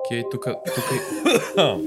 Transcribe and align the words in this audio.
Окей, 0.00 0.24
тук, 0.30 0.44
тук... 0.74 0.84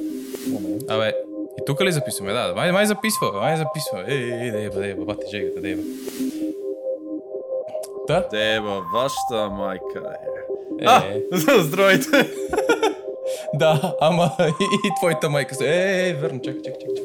Абе, 0.90 1.13
и 1.62 1.65
тук 1.65 1.81
ли 1.81 1.92
записваме? 1.92 2.33
Да, 2.33 2.54
май, 2.55 2.71
май 2.71 2.85
записва, 2.85 3.31
май 3.31 3.58
записва. 3.58 4.04
Ей, 4.08 4.17
ей, 4.17 4.62
ей, 4.62 4.70
да, 4.70 4.88
еба, 4.88 5.05
бате 5.05 5.27
жегата, 5.31 5.62
да, 5.62 5.70
еба. 5.70 5.81
Да? 8.07 8.28
Деба, 8.31 8.83
вашата 8.94 9.49
майка. 9.49 10.15
Е, 10.81 10.86
А, 10.86 11.04
здравейте. 11.62 12.07
да, 13.54 13.96
ама 14.02 14.32
и, 14.39 14.88
и 14.88 14.91
твоята 15.00 15.29
майка 15.29 15.55
се. 15.55 15.66
Е, 15.66 16.09
е, 16.09 16.14
верно, 16.14 16.41
чакай, 16.41 16.61
чакай, 16.61 16.79
чакай. 16.79 17.04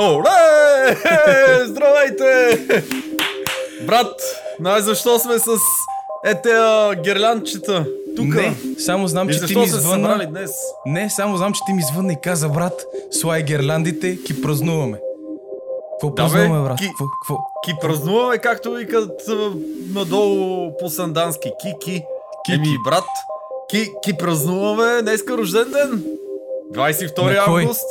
Оле! 0.00 0.28
Е, 0.90 1.64
Здравейте! 1.64 2.58
Брат, 3.82 4.20
знаеш 4.60 4.82
защо 4.82 5.18
сме 5.18 5.38
с 5.38 5.48
ете 6.24 6.50
гирлянчета? 6.96 7.86
Тук. 8.16 8.26
Не, 8.26 8.54
само 8.78 9.08
знам, 9.08 9.30
И 9.30 9.32
че 9.32 9.40
ти 9.40 9.56
ми 9.56 9.66
звънна. 9.66 10.26
днес? 10.26 10.50
Не, 10.86 11.10
само 11.10 11.36
знам, 11.36 11.52
че 11.52 11.60
ти 11.66 11.72
ми 11.72 11.82
звънна 11.82 12.12
и 12.12 12.20
каза, 12.22 12.48
брат, 12.48 12.84
слай 13.12 13.42
герландите, 13.42 14.12
ги 14.12 14.42
празнуваме. 14.42 14.98
Какво 15.92 16.08
Да, 16.08 16.14
празнуваме, 16.14 16.64
брат? 16.64 16.78
ки- 16.78 16.88
Какво? 16.88 17.36
Ки 17.64 17.74
празнуваме, 17.80 18.38
както 18.38 18.70
викат 18.70 19.28
а, 19.28 19.50
надолу 19.90 20.72
по 20.76 20.88
сандански. 20.88 21.50
Ки, 21.62 21.74
ки. 21.80 22.02
Ки, 22.44 22.52
Еми, 22.52 22.64
ки. 22.64 22.74
брат, 22.84 23.04
ки, 23.70 23.90
ки 24.02 24.12
празнуваме 24.14 25.02
днеска 25.02 25.36
рожден 25.36 25.70
ден. 25.70 26.04
22 26.72 27.22
На 27.24 27.44
кой? 27.44 27.60
август. 27.60 27.90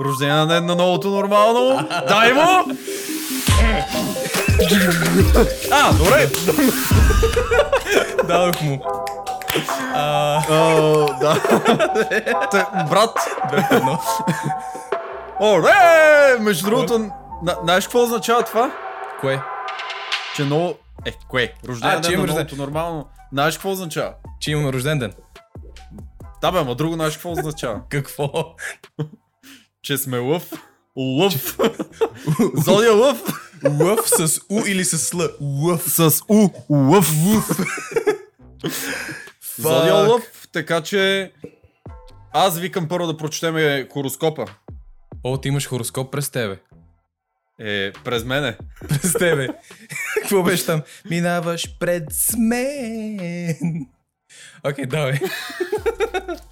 Рожден 0.00 0.48
ден 0.48 0.66
на 0.66 0.74
новото 0.74 1.08
нормално. 1.10 1.88
Дай 2.08 2.32
му! 2.32 2.74
А, 5.72 5.92
добре. 5.92 6.28
Дадох 8.26 8.60
му. 8.62 8.80
А, 9.94 10.42
А, 10.48 10.74
да. 11.20 11.42
Та, 12.50 12.86
брат, 12.90 13.18
бях 13.50 13.70
едно. 13.70 13.98
Оре! 15.40 16.38
Между 16.40 16.70
другото, 16.70 16.98
на- 16.98 17.56
знаеш 17.62 17.84
какво 17.84 18.02
означава 18.02 18.42
това? 18.42 18.70
Кое? 19.20 19.42
Че 20.36 20.44
много... 20.44 20.74
Е, 21.06 21.12
кое? 21.28 21.52
Рожден 21.68 21.90
А, 21.90 22.00
че 22.00 22.10
ден 22.10 22.20
на 22.20 22.26
новото 22.26 22.56
нормално. 22.56 23.08
Знаеш 23.32 23.54
какво 23.54 23.70
означава? 23.70 24.12
Че 24.40 24.50
имаме 24.50 24.72
рожден 24.72 24.98
ден. 24.98 25.12
Да 26.42 26.52
бе, 26.52 26.58
ама 26.58 26.74
друго 26.74 26.94
знаеш 26.94 27.14
какво 27.14 27.32
означава? 27.32 27.80
Какво? 27.88 28.30
Че 29.82 29.98
сме 29.98 30.18
лъв. 30.18 30.52
Лъв. 30.96 31.58
Зодия 32.54 32.92
лъв. 32.92 33.22
Лъв 33.80 34.00
с 34.08 34.40
У 34.48 34.60
или 34.66 34.84
с 34.84 34.98
Сл? 34.98 35.20
Лъв. 35.40 35.82
С 35.90 36.22
У. 36.28 36.48
Лъв. 36.70 37.08
Фак. 39.62 40.08
лъв. 40.08 40.22
Така 40.52 40.82
че... 40.82 41.32
Аз 42.32 42.58
викам 42.58 42.88
първо 42.88 43.06
да 43.06 43.16
прочетем 43.16 43.86
хороскопа. 43.92 44.44
О, 45.24 45.40
ти 45.40 45.48
имаш 45.48 45.68
хороскоп 45.68 46.12
през 46.12 46.30
тебе. 46.30 46.58
Е, 47.60 47.92
през 48.04 48.24
мене. 48.24 48.56
През 48.88 49.12
тебе. 49.12 49.48
Какво 50.14 50.42
беше 50.42 50.66
там? 50.66 50.82
Минаваш 51.10 51.78
пред 51.78 52.04
мен. 52.38 53.86
Окей, 54.64 54.86
давай. 54.86 55.12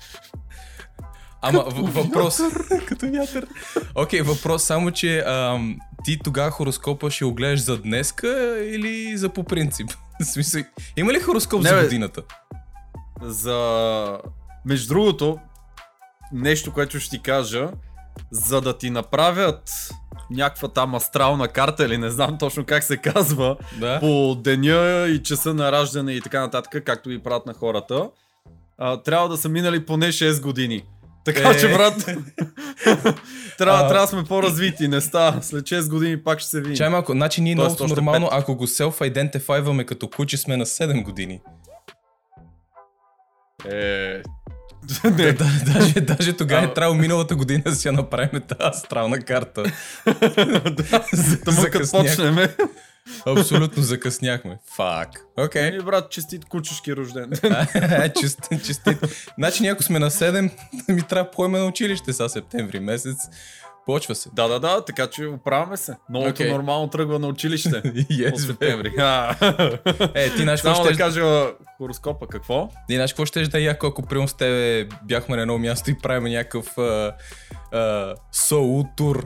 Ама 1.42 1.60
в- 1.62 1.94
въпрос. 1.94 2.40
Като 2.86 3.06
вятър. 3.08 3.46
Окей, 3.94 4.22
въпрос 4.22 4.62
само, 4.62 4.90
че 4.90 5.18
ам, 5.18 5.76
ти 6.04 6.18
тогава 6.18 6.50
хороскопа 6.50 7.10
ще 7.10 7.24
го 7.24 7.34
гледаш 7.34 7.60
за 7.60 7.78
днеска 7.78 8.28
или 8.64 9.16
за 9.16 9.28
по 9.28 9.44
принцип? 9.44 9.90
Смисъл, 10.24 10.62
има 10.96 11.12
ли 11.12 11.20
хороскоп 11.20 11.62
Не, 11.62 11.68
за 11.68 11.82
годината? 11.82 12.22
за... 13.22 14.18
Между 14.64 14.88
другото, 14.88 15.38
нещо, 16.32 16.72
което 16.72 17.00
ще 17.00 17.10
ти 17.10 17.22
кажа, 17.22 17.68
за 18.30 18.60
да 18.60 18.78
ти 18.78 18.90
направят 18.90 19.88
някаква 20.30 20.68
там 20.68 20.94
астрална 20.94 21.48
карта 21.48 21.84
или 21.84 21.98
не 21.98 22.10
знам 22.10 22.38
точно 22.38 22.64
как 22.64 22.82
се 22.84 22.96
казва, 22.96 23.56
Да. 23.78 24.00
по 24.00 24.34
деня 24.34 25.06
и 25.08 25.22
часа 25.22 25.54
на 25.54 25.72
раждане 25.72 26.12
и 26.12 26.20
така 26.20 26.40
нататък, 26.40 26.84
както 26.84 27.10
ги 27.10 27.18
правят 27.18 27.46
на 27.46 27.54
хората, 27.54 28.08
а, 28.78 28.96
трябва 28.96 29.28
да 29.28 29.36
са 29.36 29.48
минали 29.48 29.86
поне 29.86 30.06
6 30.06 30.40
години. 30.40 30.82
Така 31.26 31.50
Е. 31.50 31.58
че, 31.58 31.68
брат, 31.68 31.94
трябва, 33.58 33.78
А. 33.78 33.88
трябва 33.88 34.00
да 34.00 34.06
сме 34.06 34.24
по-развити. 34.24 34.88
Не 34.88 35.00
става. 35.00 35.42
След 35.42 35.64
6 35.64 35.90
години 35.90 36.16
пак 36.18 36.40
ще 36.40 36.50
се 36.50 36.60
видим. 36.60 36.76
Чай 36.76 36.88
малко, 36.88 37.12
значи 37.12 37.40
ние 37.40 37.56
Тоест 37.56 37.64
новото 37.64 37.84
още 37.84 37.94
нормално, 37.94 38.26
пет. 38.26 38.38
ако 38.38 38.56
го 38.56 38.66
self-identifyваме 38.66 39.84
като 39.84 40.08
куче, 40.08 40.36
сме 40.36 40.56
на 40.56 40.66
7 40.66 41.02
години. 41.02 41.40
Е... 43.64 44.22
Да, 45.02 45.10
Не, 45.10 45.32
да, 45.32 45.44
даже, 45.66 45.94
даже 45.94 46.32
тогава 46.32 46.64
е 46.64 46.74
трябвало 46.74 46.94
миналата 46.96 47.36
година 47.36 47.62
да 47.64 47.74
си 47.74 47.88
я 47.88 47.92
направим 47.92 48.30
тази 48.42 48.58
астрална 48.60 49.20
карта. 49.20 49.62
За- 51.12 51.40
Тъмън 51.40 51.64
като 51.64 51.84
закъснях. 51.84 52.02
почнем. 52.06 52.36
Абсолютно 53.26 53.82
закъсняхме. 53.82 54.58
Фак. 54.76 55.08
Окей. 55.36 55.68
Еми, 55.68 55.80
брат, 55.80 56.10
честит 56.10 56.44
кучешки 56.44 56.96
рожден. 56.96 57.30
Честит, 58.20 58.64
честит. 58.66 58.98
Значи 59.38 59.66
ако 59.66 59.82
сме 59.82 59.98
на 59.98 60.10
7, 60.10 60.50
ми 60.88 61.02
трябва 61.02 61.30
поеме 61.30 61.58
на 61.58 61.64
училище 61.64 62.12
са 62.12 62.28
септември 62.28 62.80
месец. 62.80 63.16
Почва 63.86 64.14
се. 64.14 64.30
Да, 64.32 64.48
да, 64.48 64.60
да, 64.60 64.84
така 64.84 65.06
че 65.06 65.26
оправяме 65.26 65.76
се. 65.76 65.96
Новото 66.10 66.30
Окей. 66.30 66.52
нормално 66.52 66.90
тръгва 66.90 67.18
на 67.18 67.26
училище. 67.26 67.70
Yes, 67.92 68.32
От 68.32 68.40
септември. 68.40 68.92
Е, 70.14 70.30
ти 70.30 70.42
знаеш 70.42 70.62
какво 70.62 70.74
Само 70.74 70.88
да 70.88 70.94
ще... 70.94 71.02
кажа 71.02 71.46
хороскопа, 71.78 72.26
какво? 72.28 72.68
Ти 72.88 72.94
знаеш 72.94 73.12
какво 73.12 73.26
ще 73.26 73.42
да 73.42 73.58
е 73.58 73.62
яко, 73.62 73.86
ако 73.86 74.02
прием 74.02 74.28
с 74.28 74.34
тебе 74.34 74.88
бяхме 75.04 75.36
на 75.36 75.42
едно 75.42 75.58
място 75.58 75.90
и 75.90 75.98
правим 75.98 76.32
някакъв 76.32 76.78
а, 76.78 77.14
а, 77.72 78.14
соул 78.32 78.84
тур. 78.96 79.24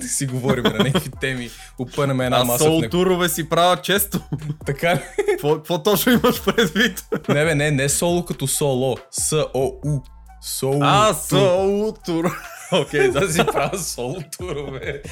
Да 0.00 0.08
си 0.08 0.26
говорим 0.26 0.64
на 0.64 0.78
някакви 0.78 1.10
теми. 1.20 1.50
Опънем 1.78 2.20
една 2.20 2.36
Аз 2.36 2.46
маса. 2.46 2.64
сол 2.64 2.82
турове 2.90 3.28
си 3.28 3.48
правя 3.48 3.76
често. 3.76 4.20
Така 4.66 4.94
ли? 4.94 5.00
Какво, 5.30 5.82
точно 5.82 6.12
имаш 6.12 6.44
предвид? 6.44 7.04
Не 7.28 7.44
бе, 7.44 7.54
не, 7.54 7.70
не 7.70 7.88
соло 7.88 8.24
като 8.24 8.46
соло. 8.46 8.96
С-О-У. 9.10 10.00
Соул 10.42 10.80
А, 10.82 11.08
тур. 11.08 11.38
сол 11.38 11.94
тур. 12.06 12.36
Окей, 12.72 13.08
да. 13.08 13.20
да 13.20 13.32
си 13.32 13.38
правя 13.46 13.78
соло 13.78 14.16
турове. 14.38 15.02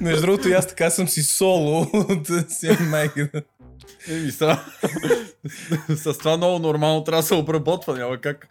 Между 0.00 0.20
другото, 0.20 0.48
аз 0.48 0.66
така 0.66 0.90
съм 0.90 1.08
си 1.08 1.22
соло 1.22 1.86
да 2.28 2.44
си 2.50 2.76
майка. 2.80 3.30
Еми, 4.08 4.30
са. 4.30 4.58
С 5.88 6.18
това 6.18 6.36
много 6.36 6.58
нормално 6.58 7.04
трябва 7.04 7.22
да 7.22 7.26
се 7.26 7.34
обработва, 7.34 7.98
няма 7.98 8.18
как. 8.18 8.48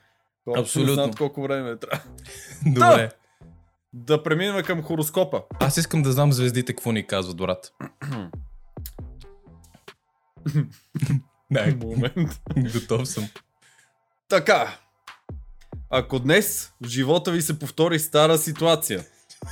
Абсолютно. 0.57 0.91
Не 0.91 0.93
знаят 0.93 1.15
колко 1.15 1.41
време 1.41 1.75
трябва. 1.77 2.03
Добре. 2.65 2.79
Да 3.07 3.20
преминем 4.23 4.63
към 4.63 4.83
хороскопа. 4.83 5.41
Аз 5.59 5.77
искам 5.77 6.03
да 6.03 6.11
знам 6.11 6.33
звездите 6.33 6.73
какво 6.73 6.91
ни 6.91 7.07
казват, 7.07 7.37
брат. 7.37 7.71
да, 11.51 11.75
Момент. 11.81 12.41
готов 12.73 13.07
съм. 13.07 13.27
Така. 14.29 14.77
Ако 15.89 16.19
днес 16.19 16.71
в 16.81 16.87
живота 16.87 17.31
ви 17.31 17.41
се 17.41 17.59
повтори 17.59 17.99
стара 17.99 18.37
ситуация, 18.37 19.03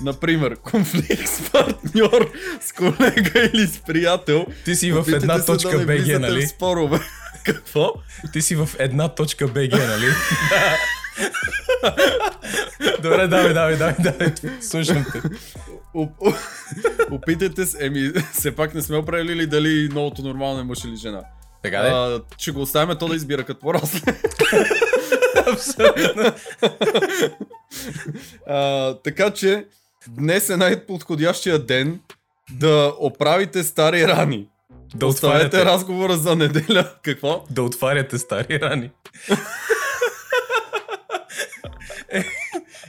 например, 0.02 0.56
конфликт 0.56 1.28
с 1.28 1.52
партньор, 1.52 2.32
с 2.62 2.72
колега 2.72 3.50
или 3.54 3.68
с 3.68 3.82
приятел, 3.88 4.46
Ти 4.66 4.76
си 4.76 4.92
в 4.92 5.06
една 5.08 5.46
точка 5.46 5.72
да 5.72 5.86
не 5.86 5.98
влизате 5.98 6.20
нали? 6.20 6.48
спорове. 6.48 7.00
Какво? 7.46 7.94
Ти 8.34 8.42
си 8.42 8.56
в 8.56 8.70
една 8.80 9.16
точка 9.16 9.48
БГ, 9.48 9.72
нали? 9.72 10.06
Добре, 13.02 13.28
давай, 13.28 13.54
давай, 13.54 13.78
давай, 13.78 13.96
давай. 14.00 14.34
Слушам 14.62 15.06
те. 15.14 15.22
Опитайте 17.12 17.66
се, 17.66 17.86
еми, 17.86 18.12
все 18.34 18.56
пак 18.56 18.74
не 18.74 18.82
сме 18.82 18.98
определили 18.98 19.48
дали 19.48 19.90
новото 19.94 20.22
нормално 20.22 20.60
е 20.60 20.64
мъж 20.64 20.84
или 20.84 20.96
жена. 20.96 21.22
Така 21.64 21.82
де? 21.82 21.88
А, 21.90 22.22
ще 22.38 22.52
го 22.52 22.62
оставим 22.62 22.98
то 22.98 23.08
да 23.08 23.16
избира 23.16 23.44
като 23.44 23.60
порасне. 23.60 24.14
Абсолютно. 25.48 26.32
А, 28.48 28.94
така 28.94 29.32
че, 29.32 29.66
днес 30.08 30.50
е 30.50 30.58
най-подходящия 30.58 31.60
ден 31.60 32.00
да 32.52 32.94
оправите 33.00 33.64
стари 33.64 34.08
рани. 34.08 34.48
Да 34.96 35.08
Оставете 35.08 35.46
отваряте, 35.46 35.66
разговора 35.72 36.18
за 36.18 36.36
неделя. 36.36 36.92
Какво? 37.04 37.44
да 37.50 37.64
отваряте 37.64 38.18
стари 38.18 38.60
рани. 38.62 38.92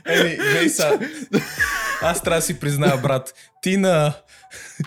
Еми, 0.07 0.37
глей 0.37 0.69
са. 0.69 0.99
Аз 2.03 2.23
трябва 2.23 2.39
да 2.39 2.47
си 2.47 2.61
призная, 2.61 2.97
брат. 2.97 3.35
Ти 3.63 3.77
на... 3.77 4.13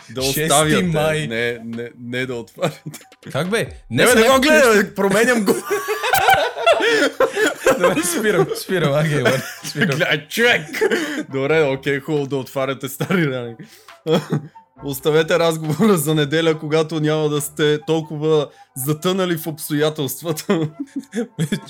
Да 0.09 0.21
6 0.21 0.43
оставяте. 0.43 0.81
май. 0.83 1.27
Не, 1.27 1.59
не, 1.63 1.89
не 1.99 2.25
да 2.25 2.35
отварите. 2.35 2.99
Как 3.31 3.49
бе? 3.49 3.69
Не, 3.89 4.07
са 4.07 4.15
не 4.15 4.29
го 4.29 4.41
гледай, 4.41 4.83
бе, 4.83 4.95
променям 4.95 5.45
го. 5.45 5.55
Добре, 7.79 8.03
спирам, 8.03 8.47
спирам, 8.55 8.93
агей, 8.93 9.23
спирам. 9.65 9.97
Гледай, 9.97 10.27
човек! 10.27 10.61
Добре, 11.29 11.63
окей, 11.63 11.99
хубаво 11.99 12.27
да 12.27 12.35
отваряте 12.35 12.89
стари 12.89 13.27
рани. 13.27 13.55
Оставете 14.85 15.39
разговора 15.39 15.97
за 15.97 16.15
неделя, 16.15 16.59
когато 16.59 16.99
няма 16.99 17.29
да 17.29 17.41
сте 17.41 17.79
толкова 17.87 18.49
затънали 18.75 19.37
в 19.37 19.47
обстоятелствата. 19.47 20.69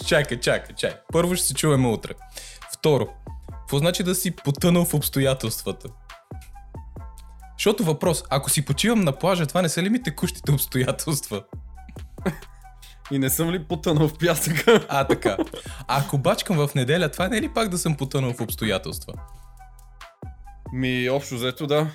чакай, 0.07 0.39
чакай, 0.39 0.75
чакай. 0.75 1.00
Първо 1.13 1.36
ще 1.36 1.48
се 1.48 1.54
чуваме 1.54 1.88
утре. 1.88 2.12
Второ, 2.83 3.07
какво 3.59 3.77
значи 3.77 4.03
да 4.03 4.15
си 4.15 4.31
потънал 4.31 4.85
в 4.85 4.94
обстоятелствата? 4.94 5.89
Защото 7.57 7.83
въпрос, 7.83 8.24
ако 8.30 8.50
си 8.50 8.65
почивам 8.65 9.01
на 9.01 9.12
плажа, 9.12 9.45
това 9.45 9.62
не 9.62 9.69
са 9.69 9.83
ли 9.83 9.89
ми 9.89 10.03
текущите 10.03 10.51
обстоятелства? 10.51 11.44
И 13.12 13.19
не 13.19 13.30
съм 13.30 13.51
ли 13.51 13.63
потънал 13.63 14.07
в 14.07 14.18
пясъка? 14.18 14.85
А, 14.89 15.07
така. 15.07 15.38
А 15.88 16.01
ако 16.06 16.18
бачкам 16.18 16.68
в 16.68 16.75
неделя, 16.75 17.09
това 17.09 17.27
не 17.27 17.38
е 17.38 17.41
ли 17.41 17.53
пак 17.53 17.69
да 17.69 17.77
съм 17.77 17.97
потънал 17.97 18.33
в 18.33 18.41
обстоятелства? 18.41 19.13
Ми, 20.74 21.09
общо 21.09 21.35
взето 21.35 21.68
да. 21.68 21.88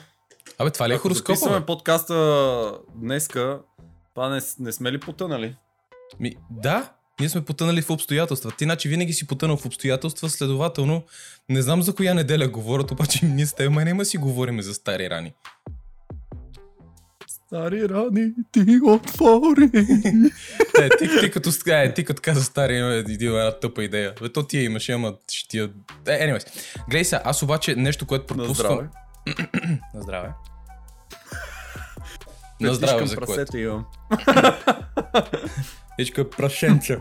Абе, 0.58 0.70
това 0.70 0.88
ли 0.88 0.92
е 0.92 0.98
хороскопа? 0.98 1.34
записваме 1.34 1.66
подкаста 1.66 2.78
днеска, 2.94 3.60
това 4.14 4.28
не, 4.28 4.40
не 4.58 4.72
сме 4.72 4.92
ли 4.92 5.00
потънали? 5.00 5.56
Ми, 6.20 6.36
да, 6.50 6.92
ние 7.20 7.28
сме 7.28 7.44
потънали 7.44 7.82
в 7.82 7.90
обстоятелства. 7.90 8.52
Ти, 8.58 8.64
значи, 8.64 8.88
винаги 8.88 9.12
си 9.12 9.26
потънал 9.26 9.56
в 9.56 9.66
обстоятелства, 9.66 10.30
следователно, 10.30 11.02
не 11.48 11.62
знам 11.62 11.82
за 11.82 11.94
коя 11.94 12.14
неделя 12.14 12.48
говорят, 12.48 12.90
обаче 12.90 13.26
ние 13.26 13.46
с 13.46 13.54
теб 13.54 13.72
май 13.72 13.84
няма 13.84 14.04
си 14.04 14.18
говорим 14.18 14.62
за 14.62 14.74
стари 14.74 15.10
рани. 15.10 15.32
Стари 17.26 17.88
рани 17.88 18.32
ти 18.52 18.78
отвори. 18.84 19.70
Е, 20.80 20.88
ти, 20.98 21.08
ти, 21.20 21.30
като, 21.30 21.50
е, 21.66 21.94
ти 21.94 22.04
като 22.04 22.22
каза 22.22 22.44
стари, 22.44 22.76
има 22.76 22.94
един 22.94 23.28
една 23.28 23.58
тъпа 23.58 23.84
идея. 23.84 24.14
Бе, 24.22 24.32
то 24.32 24.42
тия 24.42 24.64
имаш, 24.64 24.88
ама 24.88 25.14
ще 25.32 25.48
тия... 25.48 25.70
Е, 26.06 26.10
anyways. 26.10 26.46
Гледай 26.88 27.04
сега, 27.04 27.22
аз 27.24 27.42
обаче 27.42 27.76
нещо, 27.76 28.06
което 28.06 28.34
На 28.34 28.42
пропускам... 28.42 28.66
здраве. 28.66 28.88
На 29.94 30.02
здраве. 30.02 30.28
На 32.60 32.74
здраве, 32.74 33.06
за 33.06 33.16
което. 33.16 33.56
имам. 33.56 33.84
Всичко 35.98 36.20
е 36.20 36.30
прашенче. 36.30 36.98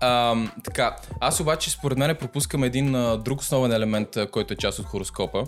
Ам, 0.00 0.52
така, 0.64 0.96
аз 1.20 1.40
обаче 1.40 1.70
според 1.70 1.98
мен 1.98 2.16
пропускам 2.16 2.64
един 2.64 2.94
а, 2.94 3.16
друг 3.16 3.40
основен 3.40 3.72
елемент, 3.72 4.16
а, 4.16 4.30
който 4.30 4.52
е 4.54 4.56
част 4.56 4.78
от 4.78 4.86
хороскопа. 4.86 5.44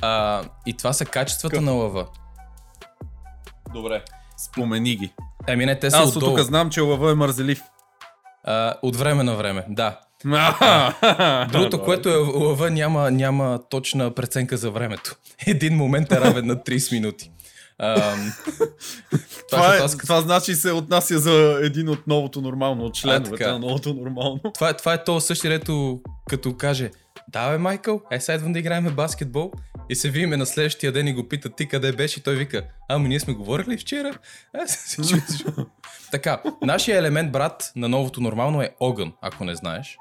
А, 0.00 0.42
и 0.66 0.76
това 0.76 0.92
са 0.92 1.04
качествата 1.04 1.52
Какъв? 1.52 1.64
на 1.64 1.72
лъва. 1.72 2.06
Добре. 3.74 4.02
Спомени 4.36 4.96
ги. 4.96 5.12
Еми 5.46 5.66
не, 5.66 5.78
те 5.78 5.90
са 5.90 5.98
Аз 5.98 6.16
отдолу. 6.16 6.36
тук 6.36 6.44
знам, 6.44 6.70
че 6.70 6.80
лъва 6.80 7.10
е 7.10 7.14
мързелив. 7.14 7.62
А, 8.44 8.74
от 8.82 8.96
време 8.96 9.22
на 9.22 9.34
време, 9.34 9.64
да. 9.68 10.00
Другото, 11.52 11.82
което 11.82 12.08
е 12.08 12.16
лъва, 12.16 12.70
няма, 12.70 13.10
няма 13.10 13.60
точна 13.70 14.14
преценка 14.14 14.56
за 14.56 14.70
времето. 14.70 15.16
Един 15.46 15.76
момент 15.76 16.12
е 16.12 16.20
равен 16.20 16.46
на 16.46 16.56
30 16.56 16.92
минути. 16.92 17.30
Ам, 17.78 18.32
Това, 19.50 19.76
е, 19.76 19.78
аз 19.78 19.92
като- 19.96 20.06
това 20.06 20.20
значи 20.20 20.54
се 20.54 20.72
отнася 20.72 21.18
за 21.18 21.58
един 21.62 21.88
от 21.88 22.06
новото 22.06 22.40
нормално, 22.40 22.84
от 22.84 22.94
членовете 22.94 23.30
така. 23.30 23.52
на 23.52 23.58
новото 23.58 23.94
нормално. 23.94 24.40
Това, 24.54 24.68
е- 24.68 24.76
това 24.76 24.94
е 24.94 25.04
то 25.04 25.20
същия, 25.20 25.50
дето 25.50 26.00
като 26.28 26.56
каже 26.56 26.90
Да 27.28 27.50
бе, 27.50 27.58
Майкъл, 27.58 28.00
е 28.10 28.20
сега 28.20 28.36
идвам 28.36 28.52
да 28.52 28.58
играем 28.58 28.84
баскетбол 28.84 29.52
и 29.90 29.94
се 29.94 30.10
видиме 30.10 30.36
на 30.36 30.46
следващия 30.46 30.92
ден 30.92 31.06
и 31.08 31.14
го 31.14 31.28
питат 31.28 31.56
ти 31.56 31.68
къде 31.68 31.92
беше 31.92 32.20
и 32.20 32.22
той 32.22 32.36
вика 32.36 32.62
Ами 32.88 33.08
ние 33.08 33.20
сме 33.20 33.34
говорили 33.34 33.78
вчера? 33.78 34.18
Чудя. 34.94 35.22
така, 36.10 36.42
нашия 36.62 36.98
елемент, 36.98 37.32
брат, 37.32 37.72
на 37.76 37.88
новото 37.88 38.20
нормално 38.20 38.62
е 38.62 38.70
огън, 38.80 39.12
ако 39.22 39.44
не 39.44 39.54
знаеш. 39.54 39.98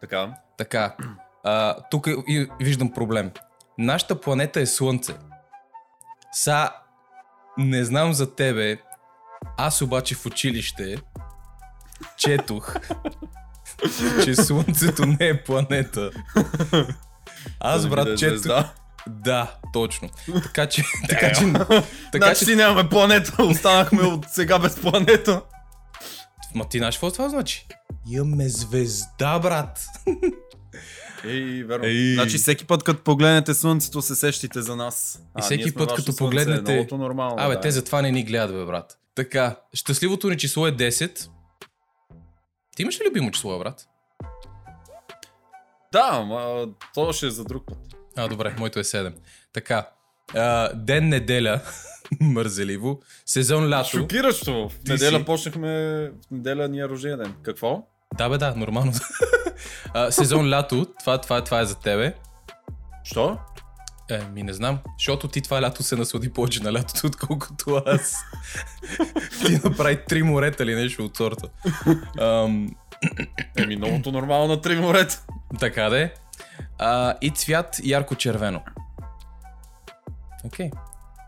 Така. 0.00 0.34
Така, 0.58 0.96
а, 1.44 1.76
тук 1.90 2.06
и 2.28 2.46
виждам 2.60 2.92
проблем. 2.92 3.30
Нашата 3.78 4.20
планета 4.20 4.60
е 4.60 4.66
Слънце. 4.66 5.12
Са, 6.32 6.70
не 7.58 7.84
знам 7.84 8.12
за 8.12 8.34
тебе, 8.34 8.78
аз 9.56 9.82
обаче 9.82 10.14
в 10.14 10.26
училище 10.26 10.96
четох, 12.16 12.76
че 14.24 14.34
Слънцето 14.34 15.06
не 15.06 15.28
е 15.28 15.42
планета. 15.42 16.10
Аз, 17.60 17.86
брат, 17.86 18.06
видя 18.06 18.16
четох... 18.16 18.64
Да, 19.06 19.54
точно. 19.72 20.10
Така 20.42 20.66
че... 20.66 20.84
така 21.08 21.32
че... 21.32 21.52
така 22.12 22.26
Значи 22.26 22.38
че... 22.38 22.44
си 22.44 22.56
нямаме 22.56 22.88
планета, 22.88 23.42
останахме 23.42 24.02
от 24.02 24.24
сега 24.30 24.58
без 24.58 24.80
планета. 24.80 25.42
Ма 26.54 26.68
ти 26.68 26.78
знаеш 26.78 26.94
какво 26.94 27.10
това 27.10 27.28
значи? 27.28 27.66
Имаме 28.10 28.48
звезда, 28.48 29.38
брат. 29.38 29.86
Ей, 31.24 31.62
верно. 31.62 31.84
Ей. 31.86 32.14
Значи 32.14 32.38
всеки 32.38 32.64
път, 32.64 32.82
като 32.82 33.02
погледнете 33.02 33.54
слънцето, 33.54 34.02
се 34.02 34.14
сещите 34.14 34.62
за 34.62 34.76
нас. 34.76 35.22
И 35.38 35.42
всеки 35.42 35.74
път, 35.74 35.88
като 35.88 36.02
слънце, 36.02 36.18
погледнете- 36.18 36.72
Новото 36.72 36.98
нормално. 36.98 37.36
Абе, 37.38 37.54
да. 37.54 37.60
те 37.60 37.70
затова 37.70 38.02
не 38.02 38.10
ни 38.10 38.24
гледат, 38.24 38.56
бе, 38.56 38.64
брат. 38.64 38.98
Така, 39.14 39.56
щастливото 39.74 40.28
ни 40.28 40.38
число 40.38 40.66
е 40.66 40.72
10. 40.72 41.28
Ти 42.76 42.82
имаш 42.82 43.00
ли 43.00 43.04
любимо 43.08 43.30
число, 43.30 43.58
брат? 43.58 43.88
Да, 45.92 46.08
ама 46.12 46.66
то 46.94 47.12
ще 47.12 47.26
е 47.26 47.30
за 47.30 47.44
друг 47.44 47.66
път. 47.66 47.78
А, 48.16 48.28
добре, 48.28 48.54
моето 48.58 48.78
е 48.78 48.84
7. 48.84 49.12
Така, 49.52 49.88
а, 50.34 50.74
ден 50.74 51.08
неделя, 51.08 51.60
мързеливо, 52.20 53.00
сезон 53.26 53.68
лято. 53.68 53.88
Шокиращо. 53.88 54.68
В 54.68 54.72
Ти 54.76 54.92
неделя 54.92 55.18
си. 55.18 55.24
почнахме, 55.24 55.68
в 56.00 56.30
неделя 56.30 56.68
ни 56.68 56.80
е 56.80 56.88
рожден 56.88 57.18
ден. 57.18 57.34
Какво? 57.42 57.86
Да, 58.14 58.28
бе, 58.28 58.38
да, 58.38 58.54
нормално. 58.54 58.92
а, 59.94 60.10
сезон 60.10 60.50
лято, 60.50 60.86
това, 61.00 61.18
това, 61.18 61.44
това 61.44 61.60
е 61.60 61.64
за 61.64 61.74
тебе. 61.74 62.14
Що? 63.04 63.38
Е, 64.10 64.20
ми 64.32 64.42
не 64.42 64.52
знам, 64.52 64.78
защото 64.98 65.28
ти 65.28 65.40
това 65.40 65.62
лято 65.62 65.82
се 65.82 65.96
наслади 65.96 66.32
повече 66.32 66.62
на 66.62 66.72
лятото, 66.72 67.06
отколкото 67.06 67.82
аз. 67.86 68.16
ти 69.46 69.60
направи 69.64 70.04
три 70.08 70.22
морета 70.22 70.62
или 70.62 70.74
нещо 70.74 71.04
от 71.04 71.16
сорта. 71.16 71.48
Ам, 72.20 72.70
Еми, 73.56 73.76
новото 73.76 74.12
нормално 74.12 74.46
на 74.46 74.60
три 74.60 74.76
морета. 74.76 75.22
Така 75.60 75.88
да 75.88 76.02
е. 76.02 76.10
А, 76.78 77.14
и 77.20 77.30
цвят 77.30 77.80
ярко-червено. 77.84 78.62
Окей. 80.44 80.70
Okay. 80.70 80.78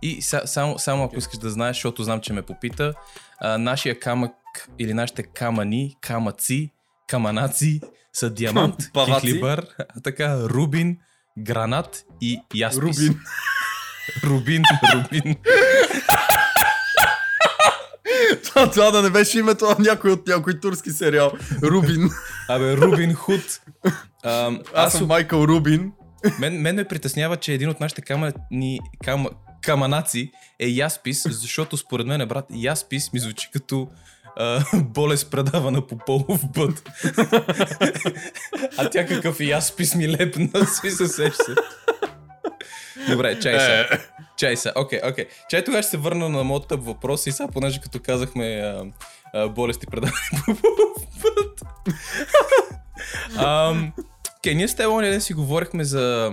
И 0.03 0.23
са, 0.23 0.43
само, 0.44 0.79
само 0.79 1.05
ако 1.05 1.19
искаш 1.19 1.38
да 1.38 1.50
знаеш, 1.50 1.77
защото 1.77 2.03
знам, 2.03 2.21
че 2.21 2.32
ме 2.32 2.43
попита, 2.43 2.93
а, 3.38 3.59
нашия 3.59 4.00
камък 4.00 4.32
или 4.79 4.94
нашите 4.94 5.23
камъни, 5.23 5.97
камъци, 6.00 6.73
каманаци 7.09 7.81
са 8.12 8.31
диамант, 8.31 8.77
кихлибър, 9.07 9.67
а 9.79 10.01
така, 10.05 10.39
рубин, 10.39 10.97
гранат 11.39 12.05
и 12.21 12.41
яспис. 12.55 12.83
Рубин. 12.83 13.21
Рубин, 14.25 14.62
рубин. 14.95 15.37
това, 18.45 18.71
това 18.71 18.91
да 18.91 19.03
не 19.03 19.11
беше 19.11 19.39
името 19.39 19.65
на 19.65 19.77
някой 19.79 20.11
от 20.11 20.27
някой 20.27 20.61
турски 20.61 20.91
сериал. 20.91 21.32
Рубин. 21.63 22.11
Абе, 22.49 22.77
Рубин 22.77 23.15
Худ. 23.15 23.61
Ам, 24.25 24.63
Аз 24.75 24.93
съм 24.93 25.06
Майкъл 25.06 25.44
Рубин. 25.44 25.93
Мен, 26.39 26.61
мен 26.61 26.77
ме 26.77 26.84
притеснява, 26.84 27.37
че 27.37 27.53
един 27.53 27.69
от 27.69 27.81
нашите 27.81 28.03
камъни, 28.03 28.81
кам, 29.05 29.27
каманаци 29.63 30.32
е 30.61 30.67
Яспис, 30.67 31.23
защото 31.29 31.77
според 31.77 32.06
мен, 32.06 32.29
брат, 32.29 32.46
Яспис 32.55 33.13
ми 33.13 33.20
звучи 33.20 33.51
като 33.53 33.89
а, 34.41 34.65
болест 34.75 35.31
предавана 35.31 35.87
по 35.87 35.99
полов 35.99 36.41
път. 36.55 36.82
а 38.77 38.91
тя 38.91 39.06
какъв 39.06 39.41
Яспис 39.41 39.94
ми 39.94 40.09
лепна, 40.09 40.67
си 40.82 40.91
се 40.91 41.09
сеща. 41.09 41.55
Добре, 43.09 43.41
чай 43.41 43.61
се. 43.61 43.81
Е, 43.81 43.87
Чай 44.37 44.56
се, 44.56 44.73
окей, 44.77 45.01
окей. 45.05 45.27
Чай 45.49 45.65
тогава 45.65 45.82
ще 45.82 45.91
се 45.91 45.97
върна 45.97 46.29
на 46.29 46.44
моят 46.44 46.67
тъп 46.69 46.85
въпрос 46.85 47.27
и 47.27 47.32
сега, 47.32 47.49
понеже 47.53 47.81
като 47.81 48.01
казахме 48.03 48.47
а, 48.47 48.85
а, 49.35 49.49
болести 49.49 49.87
предавани 49.87 50.15
по 50.47 50.55
полов 50.55 51.06
път. 51.23 51.61
Окей, 54.39 54.55
ние 54.55 54.69
с 54.69 54.75
теб 54.75 55.01
ден 55.01 55.20
си 55.20 55.35
говорихме 55.35 55.85
за... 55.85 56.32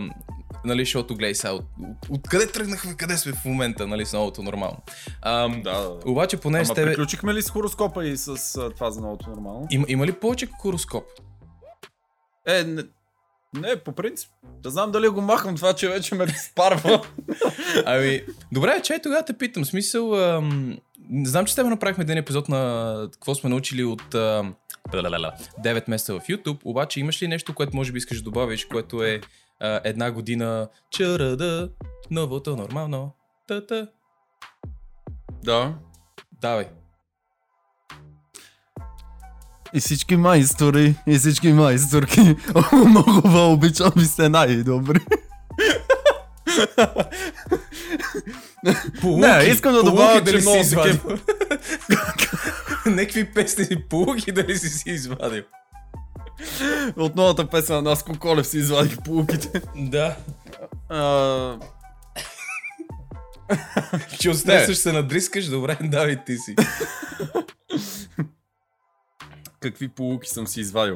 Нали, 0.67 0.81
защото 0.81 1.15
гледай 1.15 1.35
сега, 1.35 1.53
от, 1.53 1.65
от, 1.79 2.09
откъде 2.09 2.47
тръгнахме, 2.47 2.97
къде 2.97 3.17
сме 3.17 3.31
в 3.33 3.45
момента, 3.45 3.87
нали, 3.87 4.05
с 4.05 4.13
новото 4.13 4.43
нормално. 4.43 4.77
Ам, 5.21 5.61
да, 5.61 5.71
да. 5.71 5.99
Обаче, 6.05 6.37
поне 6.37 6.65
с 6.65 6.69
Ама 6.69 6.75
тебе... 6.75 6.91
приключихме 6.91 7.33
ли 7.33 7.41
с 7.41 7.49
хороскопа 7.49 8.05
и 8.05 8.17
с 8.17 8.55
а, 8.55 8.69
това 8.69 8.91
за 8.91 9.01
новото 9.01 9.29
нормално? 9.29 9.67
Има, 9.71 9.85
има 9.89 10.05
ли 10.05 10.11
повече 10.11 10.47
хороскоп? 10.61 11.03
Е, 12.47 12.63
не, 12.63 12.83
не, 13.53 13.75
по 13.75 13.91
принцип. 13.91 14.29
Да 14.63 14.69
знам 14.69 14.91
дали 14.91 15.07
го 15.07 15.21
махам 15.21 15.55
това, 15.55 15.73
че 15.73 15.89
вече 15.89 16.15
ме 16.15 16.27
спарва. 16.27 17.01
Ами, 17.85 18.21
добре, 18.51 18.81
чай 18.83 19.01
тогава 19.01 19.25
те 19.25 19.33
питам. 19.33 19.65
Смисъл, 19.65 20.13
ам, 20.15 20.77
знам, 21.23 21.45
че 21.45 21.53
с 21.53 21.55
теб 21.55 21.65
направихме 21.65 22.01
един 22.01 22.17
епизод 22.17 22.49
на 22.49 23.09
какво 23.11 23.35
сме 23.35 23.49
научили 23.49 23.83
от 23.83 24.15
ам, 24.15 24.55
ла-ла-ла-ла, 24.93 25.33
9 25.63 25.89
месеца 25.89 26.13
в 26.13 26.27
YouTube, 26.27 26.59
обаче 26.63 26.99
имаш 26.99 27.21
ли 27.21 27.27
нещо, 27.27 27.53
което 27.53 27.75
може 27.75 27.91
би 27.91 27.97
искаш 27.97 28.17
да 28.17 28.23
добавиш, 28.23 28.65
което 28.65 29.03
е 29.03 29.21
а, 29.59 29.81
една 29.83 30.11
година 30.11 30.67
чарада, 30.91 31.69
новото 32.11 32.55
нормално, 32.55 33.15
та-та. 33.47 33.87
да. 35.43 35.73
Давай. 36.41 36.67
И 39.73 39.79
всички 39.79 40.15
майстори, 40.15 40.95
и 41.07 41.17
всички 41.17 41.53
майсторки, 41.53 42.21
много 42.73 43.29
ви 43.29 43.39
обичам 43.39 43.91
и 43.97 44.05
сте 44.05 44.29
най-добри. 44.29 44.99
Полуки, 49.01 49.27
Не, 49.27 49.43
искам 49.43 49.73
да 49.73 49.83
добавя, 49.83 50.21
дали 50.21 50.35
че 50.35 50.41
си 50.41 50.47
много 50.47 50.61
извадил. 50.61 50.99
Некви 52.85 53.33
песни 53.33 53.83
полуки 53.89 54.31
дали 54.31 54.57
си 54.57 54.69
си 54.69 54.89
извадил. 54.89 55.43
От 56.95 57.15
новата 57.15 57.49
песен 57.49 57.75
на 57.75 57.81
Наско 57.81 58.19
Колев 58.19 58.47
си 58.47 58.57
извадих 58.57 58.97
полуките. 59.03 59.61
Да. 59.75 60.15
А, 60.89 61.59
Че 64.19 64.29
отстесваш 64.29 64.77
се 64.77 64.91
надрискаш, 64.91 65.45
добре, 65.45 65.77
давай 65.81 66.23
ти 66.25 66.37
си. 66.37 66.55
какви 69.59 69.87
полуки 69.87 70.29
съм 70.29 70.47
си 70.47 70.59
извадил. 70.59 70.95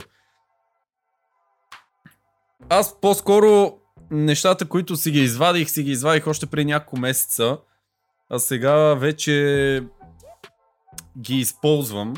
Аз 2.70 3.00
по-скоро 3.02 3.78
нещата, 4.12 4.68
които 4.68 4.96
си 4.96 5.12
ги 5.12 5.20
извадих, 5.20 5.70
си 5.70 5.84
ги 5.84 5.92
извадих 5.92 6.28
още 6.28 6.46
преди 6.46 6.66
няколко 6.66 7.00
месеца, 7.00 7.58
а 8.30 8.40
сега 8.40 8.94
вече 8.94 9.84
ги 11.18 11.36
използвам 11.36 12.14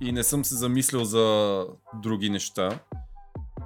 и 0.00 0.12
не 0.12 0.22
съм 0.22 0.44
се 0.44 0.54
замислил 0.54 1.04
за 1.04 1.66
други 1.94 2.30
неща. 2.30 2.78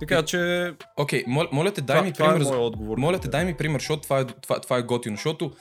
Така 0.00 0.22
че, 0.22 0.72
Окей, 0.96 1.24
мол, 1.26 1.44
моля 1.52 1.72
те, 1.72 1.80
дай 1.80 1.96
това, 1.96 2.06
ми 2.06 2.12
това 2.12 2.26
е 2.26 2.28
пример. 2.30 2.44
за- 2.44 2.50
моят 2.50 2.64
отговор. 2.66 2.98
Моля 2.98 3.18
те, 3.18 3.28
дай 3.28 3.44
ми 3.44 3.54
пример, 3.54 3.80
защото 3.80 4.02
това 4.02 4.20
е, 4.20 4.24
това, 4.24 4.60
това 4.60 4.76
е 4.78 4.82
готино. 4.82 5.16
Защото 5.16 5.52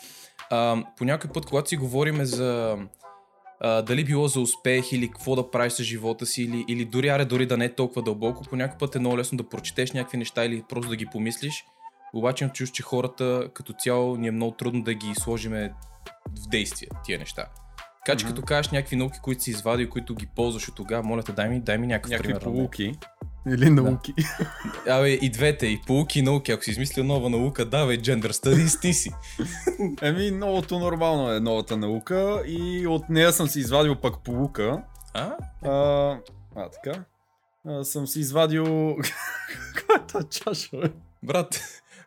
а, 0.49 0.83
по 0.97 1.05
някой 1.05 1.31
път, 1.31 1.45
когато 1.45 1.69
си 1.69 1.77
говорим 1.77 2.25
за 2.25 2.77
а, 3.59 3.81
дали 3.81 4.03
било 4.05 4.27
за 4.27 4.39
успех 4.39 4.91
или 4.91 5.07
какво 5.07 5.35
да 5.35 5.51
правиш 5.51 5.73
с 5.73 5.83
живота 5.83 6.25
си, 6.25 6.43
или, 6.43 6.65
или 6.67 6.85
дори, 6.85 7.09
аре, 7.09 7.25
дори 7.25 7.45
да 7.45 7.57
не 7.57 7.65
е 7.65 7.75
толкова 7.75 8.01
дълбоко, 8.01 8.43
по 8.43 8.55
някой 8.55 8.77
път 8.77 8.95
е 8.95 8.99
много 8.99 9.17
лесно 9.17 9.37
да 9.37 9.49
прочетеш 9.49 9.91
някакви 9.91 10.17
неща 10.17 10.45
или 10.45 10.63
просто 10.69 10.89
да 10.89 10.95
ги 10.95 11.05
помислиш. 11.05 11.65
Обаче 12.13 12.49
чувство, 12.53 12.75
че 12.75 12.83
хората 12.83 13.49
като 13.53 13.73
цяло 13.73 14.15
ни 14.15 14.27
е 14.27 14.31
много 14.31 14.51
трудно 14.51 14.83
да 14.83 14.93
ги 14.93 15.13
сложиме 15.15 15.73
в 16.29 16.47
действие, 16.47 16.87
тия 17.05 17.19
неща. 17.19 17.45
Така 18.05 18.17
че 18.17 18.25
като 18.25 18.41
кажеш 18.41 18.72
някакви 18.72 18.96
науки, 18.96 19.20
които 19.24 19.43
си 19.43 19.50
извадил, 19.51 19.89
които 19.89 20.15
ги 20.15 20.27
ползваш 20.36 20.67
от 20.67 20.75
тогава, 20.75 21.03
моля 21.03 21.24
те, 21.24 21.31
дай 21.31 21.50
ми, 21.50 21.60
дай 21.60 21.77
ми 21.77 21.88
някакъв 21.88 22.12
Някакви 22.12 22.27
пример. 22.27 22.43
полуки. 22.43 22.93
Или 23.48 23.70
науки. 23.70 24.13
Абе, 24.89 25.10
и 25.10 25.29
двете, 25.29 25.67
и 25.67 25.81
полуки, 25.88 26.20
и 26.20 26.22
науки. 26.22 26.51
Ако 26.51 26.63
си 26.63 26.72
измислил 26.72 27.03
нова 27.03 27.29
наука, 27.29 27.65
давай, 27.65 27.98
gender 27.98 28.31
studies, 28.31 28.81
ти 28.81 28.93
си. 28.93 29.12
Еми, 30.01 30.31
новото 30.31 30.79
нормално 30.79 31.31
е 31.31 31.39
новата 31.39 31.77
наука 31.77 32.43
и 32.46 32.88
от 32.88 33.10
нея 33.10 33.34
съм 33.34 33.48
си 33.48 33.60
извадил 33.60 33.96
пък 33.96 34.24
полука. 34.24 34.84
А? 35.13 35.34
А, 35.63 35.72
а 36.55 36.70
така. 36.70 37.03
А, 37.67 37.84
съм 37.84 38.08
си 38.08 38.20
извадил... 38.20 38.98
Каква 39.75 39.96
е 39.96 40.08
тази 40.08 40.27
чаша, 40.29 40.77
бе? 40.77 40.91
Брат, 41.24 41.62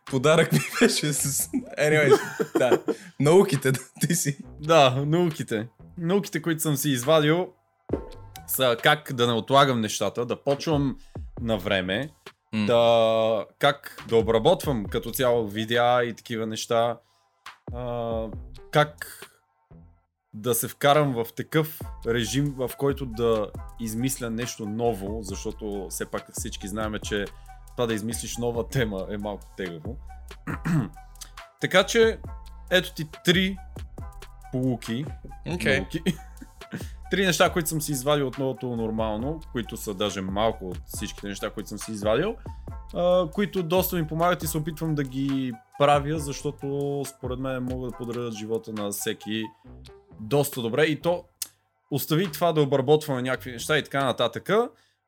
подарък 0.05 0.51
ми 0.51 0.59
беше 0.81 1.13
с... 1.13 1.49
Anyway, 1.79 2.19
да. 2.57 2.83
Науките, 3.19 3.71
да, 3.71 3.79
ти 4.01 4.15
си. 4.15 4.37
Да, 4.61 5.03
науките. 5.05 5.67
Науките, 5.97 6.41
които 6.41 6.61
съм 6.61 6.75
си 6.75 6.89
извадил 6.89 7.53
са 8.47 8.77
как 8.83 9.13
да 9.13 9.27
не 9.27 9.33
отлагам 9.33 9.81
нещата, 9.81 10.25
да 10.25 10.43
почвам 10.43 10.97
на 11.41 11.57
време, 11.57 12.09
М. 12.53 12.65
да 12.65 13.45
как 13.59 14.03
да 14.07 14.15
обработвам 14.15 14.85
като 14.85 15.11
цяло 15.11 15.47
видеа 15.47 16.03
и 16.03 16.13
такива 16.13 16.47
неща, 16.47 16.97
а, 17.73 18.27
как 18.71 19.21
да 20.33 20.55
се 20.55 20.67
вкарам 20.67 21.13
в 21.13 21.33
такъв 21.35 21.79
режим, 22.07 22.53
в 22.57 22.71
който 22.77 23.05
да 23.05 23.49
измисля 23.79 24.29
нещо 24.29 24.65
ново, 24.65 25.23
защото 25.23 25.87
все 25.89 26.05
пак 26.05 26.25
всички 26.33 26.67
знаем, 26.67 26.93
че 27.03 27.25
това 27.75 27.87
да 27.87 27.93
измислиш 27.93 28.37
нова 28.37 28.67
тема 28.67 29.07
е 29.09 29.17
малко 29.17 29.43
тегаво. 29.57 29.97
така 31.61 31.83
че, 31.83 32.19
ето 32.71 32.93
ти 32.93 33.07
три 33.25 33.57
полуки, 34.61 35.05
Окей. 35.53 35.79
науки. 35.79 36.01
Три 37.11 37.25
неща, 37.25 37.49
които 37.49 37.69
съм 37.69 37.81
си 37.81 37.91
извадил 37.91 38.27
от 38.27 38.37
новото 38.37 38.75
нормално, 38.75 39.39
които 39.51 39.77
са 39.77 39.93
даже 39.93 40.21
малко 40.21 40.69
от 40.69 40.77
всичките 40.85 41.27
неща, 41.27 41.49
които 41.49 41.69
съм 41.69 41.77
си 41.79 41.91
извадил, 41.91 42.35
а, 42.93 43.27
които 43.31 43.63
доста 43.63 43.95
ми 43.95 44.07
помагат 44.07 44.43
и 44.43 44.47
се 44.47 44.57
опитвам 44.57 44.95
да 44.95 45.03
ги 45.03 45.53
правя, 45.79 46.19
защото 46.19 47.03
според 47.05 47.39
мен 47.39 47.63
могат 47.63 47.91
да 47.91 47.97
подредят 47.97 48.33
живота 48.33 48.73
на 48.73 48.91
всеки 48.91 49.43
доста 50.19 50.61
добре. 50.61 50.83
И 50.83 51.01
то 51.01 51.23
остави 51.91 52.31
това 52.31 52.53
да 52.53 52.61
обработваме 52.61 53.21
някакви 53.21 53.51
неща 53.51 53.77
и 53.77 53.83
така 53.83 54.05
нататък. 54.05 54.49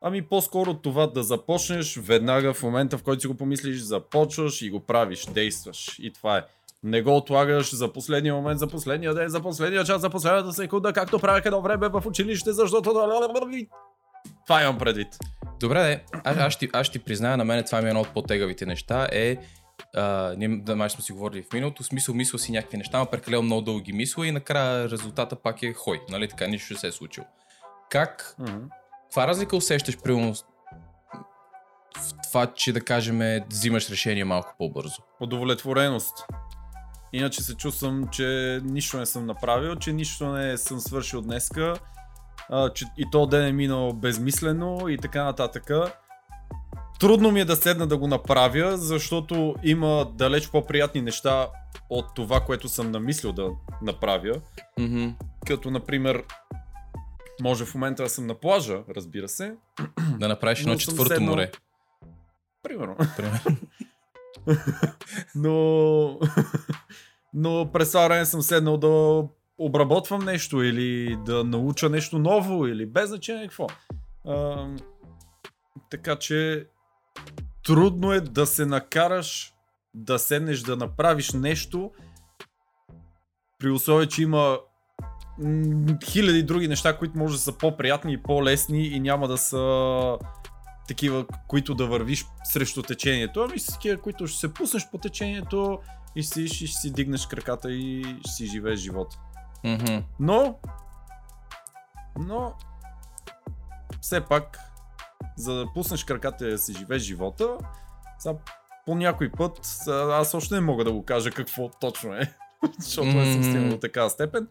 Ами 0.02 0.22
по-скоро 0.22 0.74
това 0.74 1.08
да 1.08 1.24
започнеш 1.24 1.98
веднага 1.98 2.54
в 2.54 2.64
момента, 2.64 2.98
в 2.98 3.04
който 3.04 3.22
си 3.22 3.28
го 3.28 3.38
помислиш, 3.38 3.78
започваш 3.78 4.62
и 4.62 4.70
го 4.70 4.80
правиш, 4.80 5.26
действаш. 5.26 6.00
И 6.00 6.14
това 6.14 6.38
е. 6.38 6.44
Не 6.84 7.02
го 7.02 7.18
отлагаш 7.18 7.76
за 7.76 7.94
последния 7.94 8.36
момент, 8.36 8.60
за 8.60 8.68
последния 8.68 9.14
ден, 9.14 9.30
за 9.30 9.42
последния 9.42 9.84
час, 9.84 10.02
за 10.02 10.10
последната 10.10 10.54
секунда, 10.54 10.94
както 10.94 11.20
правях 11.20 11.46
едно 11.46 11.62
време 11.62 11.88
в 11.88 12.04
училище, 12.06 12.52
защото... 12.52 12.94
Това 14.46 14.62
имам 14.62 14.78
предвид. 14.78 15.08
Добре, 15.60 15.84
де. 15.84 16.20
Аз, 16.24 16.38
аз, 16.38 16.54
ще, 16.54 16.70
аз 16.74 16.88
ще 16.88 17.00
призная, 17.00 17.38
на 17.38 17.46
мен 17.46 17.64
това 17.64 17.82
ми 17.82 17.86
е 17.86 17.90
едно 17.90 18.02
от 18.02 18.14
по-тегавите 18.14 18.66
неща. 18.66 19.08
Е, 19.12 19.38
а, 19.96 20.34
ние 20.38 20.48
да, 20.48 20.76
май 20.76 20.90
сме 20.90 21.02
си 21.02 21.12
говорили 21.12 21.44
в 21.44 21.54
миналото, 21.54 21.84
смисъл 21.84 22.16
мисля 22.16 22.40
си 22.40 22.52
някакви 22.52 22.78
неща, 22.78 23.00
но 23.00 23.06
прекалено 23.06 23.42
много 23.42 23.62
дълги 23.62 23.94
мисля 23.94 24.28
и 24.28 24.32
накрая 24.32 24.90
резултата 24.90 25.36
пак 25.36 25.64
е 25.64 25.74
хой. 25.74 26.02
Нали 26.10 26.28
така, 26.28 26.48
нищо 26.48 26.74
не 26.74 26.80
се 26.80 26.88
е 26.88 26.92
случило. 26.92 27.28
Как 27.90 28.36
каква 29.08 29.28
разлика 29.28 29.56
усещаш 29.56 29.98
при 29.98 30.14
в 30.14 30.36
това, 32.28 32.54
че 32.54 32.74
да 32.74 32.82
кажем, 32.82 33.44
взимаш 33.50 33.90
решение 33.90 34.26
малко 34.26 34.56
по-бързо? 34.58 35.02
Удовлетвореност. 35.20 36.26
Иначе 37.14 37.44
се 37.44 37.56
чувствам, 37.56 38.08
че 38.12 38.60
нищо 38.64 38.98
не 38.98 39.06
съм 39.06 39.26
направил, 39.26 39.76
че 39.76 39.94
нищо 39.94 40.34
не 40.34 40.58
съм 40.58 40.80
свършил 40.80 41.22
днеска, 41.22 41.74
а, 42.50 42.70
че 42.74 42.86
и 42.98 43.06
то 43.12 43.26
ден 43.26 43.46
е 43.46 43.52
минал 43.52 43.94
безмислено 43.94 44.88
и 44.90 44.98
така 44.98 45.24
нататък. 45.24 45.72
Трудно 47.00 47.32
ми 47.32 47.40
е 47.40 47.46
да 47.46 47.56
седна 47.56 47.88
да 47.88 47.98
го 47.98 48.08
направя, 48.08 48.78
защото 48.78 49.56
има 49.64 50.12
далеч 50.14 50.50
по-приятни 50.50 51.02
неща 51.02 51.48
от 51.90 52.06
това, 52.16 52.40
което 52.40 52.70
съм 52.70 52.92
намислил 52.92 53.32
да 53.32 53.50
направя. 53.82 54.42
Mm-hmm. 54.80 55.14
Като, 55.48 55.72
например, 55.72 56.24
може 57.42 57.66
в 57.66 57.74
момента 57.76 58.04
да 58.04 58.10
съм 58.10 58.28
на 58.28 58.36
плажа, 58.36 58.80
разбира 58.96 59.28
се. 59.28 59.56
Да 60.18 60.28
направиш 60.28 60.60
едно 60.62 60.76
четвърто 60.76 61.14
седнал- 61.14 61.30
море. 61.30 61.52
Примерно. 62.64 62.96
Примерно. 63.18 63.40
Но, 65.36 66.20
но 67.34 67.72
през 67.74 67.92
това 67.92 68.08
време 68.08 68.26
съм 68.26 68.42
седнал 68.42 68.78
да 68.78 69.24
обработвам 69.58 70.26
нещо 70.26 70.64
или 70.64 71.18
да 71.26 71.44
науча 71.44 71.90
нещо 71.90 72.20
ново 72.20 72.68
или 72.68 72.86
без 72.86 73.10
значение 73.10 73.48
какво. 73.48 73.68
А, 74.26 74.68
така 75.90 76.16
че 76.16 76.68
трудно 77.66 78.14
е 78.14 78.22
да 78.22 78.46
се 78.46 78.66
накараш 78.66 79.54
да 79.94 80.20
седнеш 80.20 80.60
да 80.60 80.76
направиш 80.76 81.34
нещо 81.34 81.92
при 83.60 83.70
условие, 83.70 84.08
че 84.08 84.22
има 84.22 84.60
хиляди 86.06 86.44
други 86.44 86.68
неща, 86.68 86.98
които 86.98 87.18
може 87.18 87.34
да 87.34 87.40
са 87.40 87.58
по-приятни 87.58 88.14
и 88.14 88.24
по-лесни 88.24 88.88
и 88.88 89.00
няма 89.00 89.28
да 89.28 89.38
са 89.38 90.18
такива, 90.88 91.26
които 91.48 91.76
да 91.76 91.88
вървиш 91.88 92.26
срещу 92.44 92.82
течението, 92.82 93.42
ами 93.50 93.60
са 93.60 93.72
такива, 93.74 94.02
които 94.02 94.28
ще 94.28 94.40
се 94.40 94.54
пуснеш 94.54 94.90
по 94.92 94.98
течението 94.98 95.80
и 96.16 96.24
ще, 96.24 96.34
си- 96.34 96.68
ще 96.68 96.80
си 96.82 96.94
дигнеш 96.94 97.28
краката 97.28 97.72
и 97.72 98.16
ще 98.20 98.32
си 98.32 98.46
живееш 98.48 98.80
живота. 98.80 99.20
Мгм. 99.64 99.98
Но, 100.20 100.60
но, 102.20 102.54
все 104.02 104.22
пак, 104.22 104.60
за 105.38 105.54
да 105.54 105.74
пуснеш 105.74 106.04
краката 106.04 106.48
и 106.48 106.52
да 106.52 106.58
си 106.58 106.74
живееш 106.74 107.02
живота, 107.02 107.58
сега, 108.20 108.36
по 108.86 108.96
някой 108.96 109.32
път, 109.32 109.60
аз 110.12 110.34
още 110.34 110.56
не 110.56 110.62
мога 110.62 110.84
да 110.84 110.92
го 110.92 111.06
кажа 111.06 111.32
какво 111.32 111.70
точно 111.70 112.14
е, 112.14 112.34
защото 112.80 113.08
не 113.08 113.34
съм 113.34 113.44
стигнал 113.44 113.70
до 113.70 113.78
такава 113.78 114.10
степен, 114.10 114.48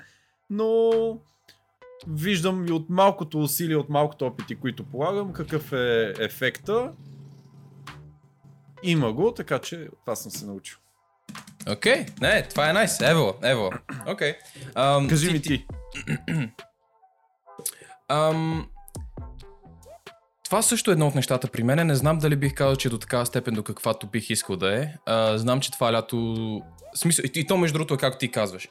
но 0.50 0.90
виждам 2.08 2.66
и 2.68 2.72
от 2.72 2.90
малкото 2.90 3.38
усилие, 3.38 3.76
от 3.76 3.88
малкото 3.88 4.26
опити, 4.26 4.54
които 4.54 4.84
полагам, 4.84 5.32
какъв 5.32 5.72
е 5.72 6.14
ефекта. 6.18 6.92
Има 8.82 9.12
го, 9.12 9.34
така 9.34 9.58
че 9.58 9.88
това 10.00 10.16
съм 10.16 10.30
се 10.30 10.46
научил. 10.46 10.78
Окей, 11.70 12.06
не, 12.20 12.42
това 12.42 12.70
е 12.70 12.72
найс. 12.72 13.00
Ево, 13.00 13.34
ево. 13.42 13.70
Окей. 14.06 14.34
Кажи 15.08 15.32
ми 15.32 15.42
ти. 15.42 15.66
Ам... 18.08 18.68
Това 20.46 20.62
също 20.62 20.90
е 20.90 20.92
едно 20.92 21.06
от 21.06 21.14
нещата 21.14 21.48
при 21.48 21.62
мен. 21.62 21.86
Не 21.86 21.94
знам 21.94 22.18
дали 22.18 22.36
бих 22.36 22.54
казал, 22.54 22.76
че 22.76 22.88
до 22.88 22.98
такава 22.98 23.26
степен, 23.26 23.54
до 23.54 23.62
каквато 23.62 24.06
бих 24.06 24.30
искал 24.30 24.56
да 24.56 24.82
е. 24.82 24.88
А, 25.06 25.38
знам, 25.38 25.60
че 25.60 25.72
това 25.72 25.92
лято 25.92 26.62
смисъл, 26.94 27.22
и, 27.22 27.40
и 27.40 27.46
то 27.46 27.56
между 27.56 27.78
другото 27.78 27.94
е 27.94 27.96
както 27.96 28.18
ти 28.18 28.30
казваш. 28.30 28.68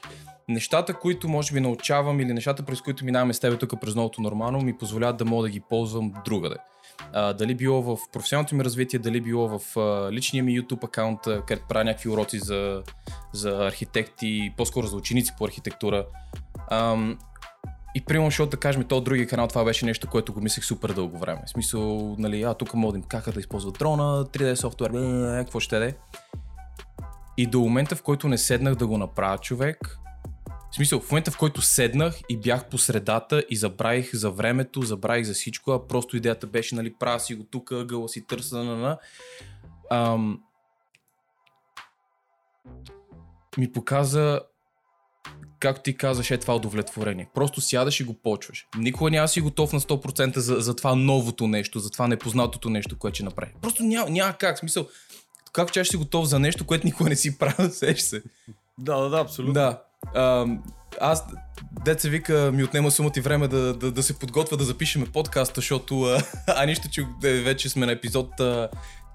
Нещата, 0.49 0.93
които 0.93 1.27
може 1.27 1.53
би 1.53 1.59
научавам 1.59 2.19
или 2.19 2.33
нещата, 2.33 2.63
през 2.63 2.81
които 2.81 3.05
минаваме 3.05 3.33
с 3.33 3.39
теб 3.39 3.59
тук 3.59 3.81
през 3.81 3.95
новото 3.95 4.21
нормално, 4.21 4.61
ми 4.61 4.77
позволяват 4.77 5.17
да 5.17 5.25
мога 5.25 5.43
да 5.43 5.49
ги 5.49 5.61
ползвам 5.69 6.13
другаде. 6.25 6.55
А, 7.13 7.33
дали 7.33 7.55
било 7.55 7.81
в 7.81 7.97
професионалното 8.13 8.55
ми 8.55 8.63
развитие, 8.63 8.99
дали 8.99 9.21
било 9.21 9.59
в 9.59 9.79
а, 9.79 10.11
личния 10.11 10.43
ми 10.43 10.61
YouTube 10.61 10.83
акаунт, 10.83 11.19
където 11.47 11.67
правя 11.67 11.83
някакви 11.83 12.09
уроци 12.09 12.39
за, 12.39 12.83
за 13.33 13.67
архитекти, 13.67 14.53
по-скоро 14.57 14.87
за 14.87 14.95
ученици 14.95 15.33
по 15.37 15.45
архитектура. 15.45 16.05
Ам, 16.71 17.17
и 17.95 18.01
примерно, 18.01 18.29
защото 18.29 18.49
да 18.49 18.57
кажем, 18.57 18.83
то 18.83 19.01
другия 19.01 19.27
канал, 19.27 19.47
това 19.47 19.63
беше 19.63 19.85
нещо, 19.85 20.07
което 20.07 20.33
го 20.33 20.41
мислех 20.41 20.65
супер 20.65 20.89
дълго 20.89 21.17
време. 21.17 21.41
В 21.45 21.49
смисъл, 21.49 22.15
нали, 22.19 22.43
а 22.43 22.53
тук 22.53 22.73
мога 22.73 23.01
как 23.07 23.29
да 23.29 23.39
използват 23.39 23.79
дрона, 23.79 24.25
3D 24.25 24.55
софтуер, 24.55 24.91
какво 25.45 25.59
ще 25.59 25.79
да 25.79 25.85
е. 25.85 25.93
И 27.37 27.47
до 27.47 27.59
момента, 27.59 27.95
в 27.95 28.01
който 28.01 28.27
не 28.27 28.37
седнах 28.37 28.75
да 28.75 28.87
го 28.87 28.97
направя 28.97 29.37
човек, 29.37 29.99
в 30.71 30.75
смисъл, 30.75 30.99
в 30.99 31.11
момента 31.11 31.31
в 31.31 31.37
който 31.37 31.61
седнах 31.61 32.19
и 32.29 32.37
бях 32.37 32.69
по 32.69 32.77
средата 32.77 33.43
и 33.49 33.55
забравих 33.55 34.15
за 34.15 34.31
времето, 34.31 34.81
забравих 34.81 35.25
за 35.25 35.33
всичко, 35.33 35.71
а 35.71 35.87
просто 35.87 36.17
идеята 36.17 36.47
беше, 36.47 36.75
нали, 36.75 36.93
правя 36.99 37.19
си 37.19 37.35
го 37.35 37.43
тук, 37.43 37.71
ъгъла 37.71 38.09
си 38.09 38.27
търса, 38.27 38.63
на, 38.63 38.75
на, 38.75 38.97
ам, 39.91 40.39
ми 43.57 43.71
показа 43.71 44.39
както 45.59 45.83
ти 45.83 45.97
казваш, 45.97 46.31
е 46.31 46.37
това 46.37 46.55
удовлетворение. 46.55 47.27
Просто 47.33 47.61
сядаш 47.61 47.99
и 47.99 48.03
го 48.03 48.13
почваш. 48.13 48.67
Никога 48.77 49.11
няма 49.11 49.27
си 49.27 49.41
готов 49.41 49.73
на 49.73 49.79
100% 49.79 50.37
за, 50.37 50.55
за 50.55 50.75
това 50.75 50.95
новото 50.95 51.47
нещо, 51.47 51.79
за 51.79 51.89
това 51.89 52.07
непознатото 52.07 52.69
нещо, 52.69 52.97
което 52.97 53.15
ще 53.15 53.23
направи. 53.23 53.51
Просто 53.61 53.83
няма, 53.83 54.09
няма 54.09 54.33
как. 54.33 54.59
Смисъл, 54.59 54.87
как 55.53 55.71
чаш 55.71 55.89
си 55.89 55.97
готов 55.97 56.25
за 56.25 56.39
нещо, 56.39 56.65
което 56.65 56.87
никога 56.87 57.09
не 57.09 57.15
си 57.15 57.37
правил, 57.37 57.69
сеш 57.71 57.99
се. 57.99 58.23
Да, 58.77 58.97
да, 58.97 59.09
да, 59.09 59.19
абсолютно. 59.19 59.53
Да. 59.53 59.81
А, 60.15 60.45
аз, 61.01 61.23
деца 61.85 62.09
вика, 62.09 62.51
ми 62.53 62.63
отнема 62.63 62.91
сумата 62.91 63.13
и 63.17 63.21
време 63.21 63.47
да, 63.47 63.73
да, 63.73 63.91
да 63.91 64.03
се 64.03 64.19
подготвя 64.19 64.57
да 64.57 64.63
запишеме 64.63 65.05
подкаста, 65.05 65.53
защото 65.55 66.03
а, 66.03 66.23
а 66.47 66.65
нищо, 66.65 66.89
че 66.89 67.05
вече 67.21 67.69
сме 67.69 67.85
на 67.85 67.91
епизод 67.91 68.39
а, 68.39 68.69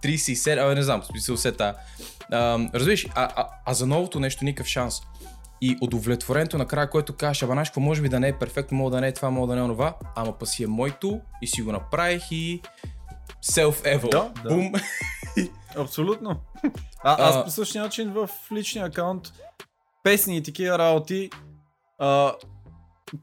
37, 0.04 0.72
а 0.72 0.74
не 0.74 0.82
знам, 0.82 1.02
смисъл 1.02 1.36
се 1.36 1.52
та. 1.52 1.74
Разбираш, 2.74 3.06
а, 3.14 3.28
а, 3.36 3.46
а 3.66 3.74
за 3.74 3.86
новото 3.86 4.20
нещо 4.20 4.44
никакъв 4.44 4.66
шанс. 4.66 5.00
И 5.60 5.78
удовлетворението 5.80 6.58
накрая, 6.58 6.90
което 6.90 7.16
кажеш, 7.16 7.42
ама 7.42 7.62
какво 7.62 7.80
може 7.80 8.02
би 8.02 8.08
да 8.08 8.20
не 8.20 8.28
е 8.28 8.38
перфектно, 8.38 8.78
мога 8.78 8.90
да 8.90 9.00
не 9.00 9.08
е 9.08 9.12
това, 9.14 9.30
мога 9.30 9.54
да 9.54 9.60
не 9.60 9.66
е 9.66 9.68
това, 9.68 9.96
ама 10.16 10.38
па 10.38 10.46
си 10.46 10.64
е 10.64 10.66
моето 10.66 11.20
и 11.42 11.46
си 11.46 11.62
го 11.62 11.72
направих 11.72 12.22
и 12.30 12.62
self-eval. 13.52 14.10
Да, 14.10 14.30
да. 14.42 14.54
Бум. 14.54 14.72
Абсолютно. 15.76 16.40
А, 17.02 17.28
аз 17.28 17.36
А. 17.36 17.44
по 17.44 17.50
същия 17.50 17.82
начин 17.82 18.12
в 18.12 18.30
личния 18.52 18.86
акаунт 18.86 19.32
песни 20.02 20.36
и 20.36 20.42
такива 20.42 20.78
работи 20.78 21.30
а, 21.98 22.34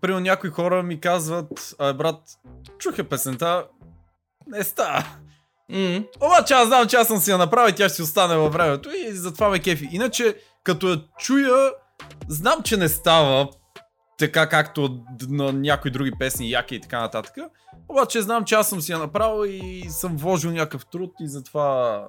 Примерно 0.02 0.22
някои 0.22 0.50
хора 0.50 0.84
ми 0.84 1.00
казват, 1.00 1.76
а 1.80 1.94
брат, 1.94 2.22
чух 2.80 2.98
я 2.98 3.10
песента, 3.10 3.66
не 4.48 4.64
става. 4.64 5.04
М, 5.70 6.04
Обаче 6.22 6.54
аз 6.54 6.68
знам, 6.68 6.88
че 6.88 6.96
аз 6.96 7.08
съм 7.08 7.18
си 7.18 7.32
я 7.32 7.38
направил 7.38 7.72
и 7.72 7.76
тя 7.76 7.90
ще 7.90 8.02
остане 8.02 8.36
във 8.36 8.54
времето 8.54 8.90
и 8.92 9.12
затова 9.12 9.50
ме 9.50 9.60
кефи. 9.60 9.90
Иначе, 9.92 10.36
като 10.64 10.90
я 10.90 11.02
чуя, 11.18 11.72
знам, 12.28 12.64
че 12.64 12.78
не 12.78 12.90
става 12.90 13.50
така 14.18 14.50
както 14.50 15.04
на 15.30 15.54
някои 15.54 15.92
други 15.92 16.12
песни, 16.20 16.50
яки 16.50 16.76
и 16.76 16.82
така 16.82 17.00
нататък. 17.00 17.36
Обаче 17.90 18.22
знам, 18.22 18.46
че 18.46 18.56
аз 18.56 18.70
съм 18.70 18.82
си 18.82 18.92
я 18.92 18.98
направил 18.98 19.46
и 19.46 19.86
съм 19.90 20.18
вложил 20.18 20.52
някакъв 20.52 20.86
труд 20.86 21.12
и 21.20 21.28
затова, 21.28 22.02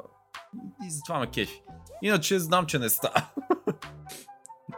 и 0.87 0.91
затова 0.91 1.19
ме 1.19 1.27
кефи. 1.27 1.63
Иначе 2.03 2.39
знам, 2.39 2.67
че 2.67 2.79
не 2.79 2.89
става. 2.89 3.23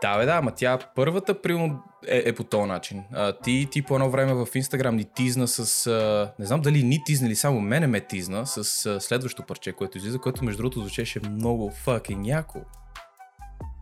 Да, 0.02 0.18
бе, 0.18 0.26
да, 0.26 0.32
ама 0.32 0.50
тя 0.50 0.78
първата 0.96 1.42
примерно 1.42 1.82
е, 2.08 2.22
е 2.26 2.32
по 2.32 2.44
този 2.44 2.68
начин. 2.68 3.04
А, 3.12 3.32
ти, 3.32 3.68
ти 3.70 3.82
по 3.82 3.94
едно 3.94 4.10
време 4.10 4.34
в 4.34 4.48
Инстаграм 4.54 4.96
ни 4.96 5.04
тизна 5.04 5.48
с... 5.48 5.86
А, 5.86 6.32
не 6.38 6.46
знам 6.46 6.60
дали 6.60 6.82
ни 6.82 7.04
тизна 7.04 7.26
или 7.26 7.36
само 7.36 7.60
мене 7.60 7.86
ме 7.86 8.00
тизна 8.00 8.46
с 8.46 8.86
а, 8.86 9.00
следващо 9.00 9.42
парче, 9.42 9.72
което 9.72 9.98
излиза, 9.98 10.18
което 10.18 10.44
между 10.44 10.62
другото 10.62 10.80
звучеше 10.80 11.20
много 11.30 11.70
fucking 11.70 12.26
яко. 12.26 12.58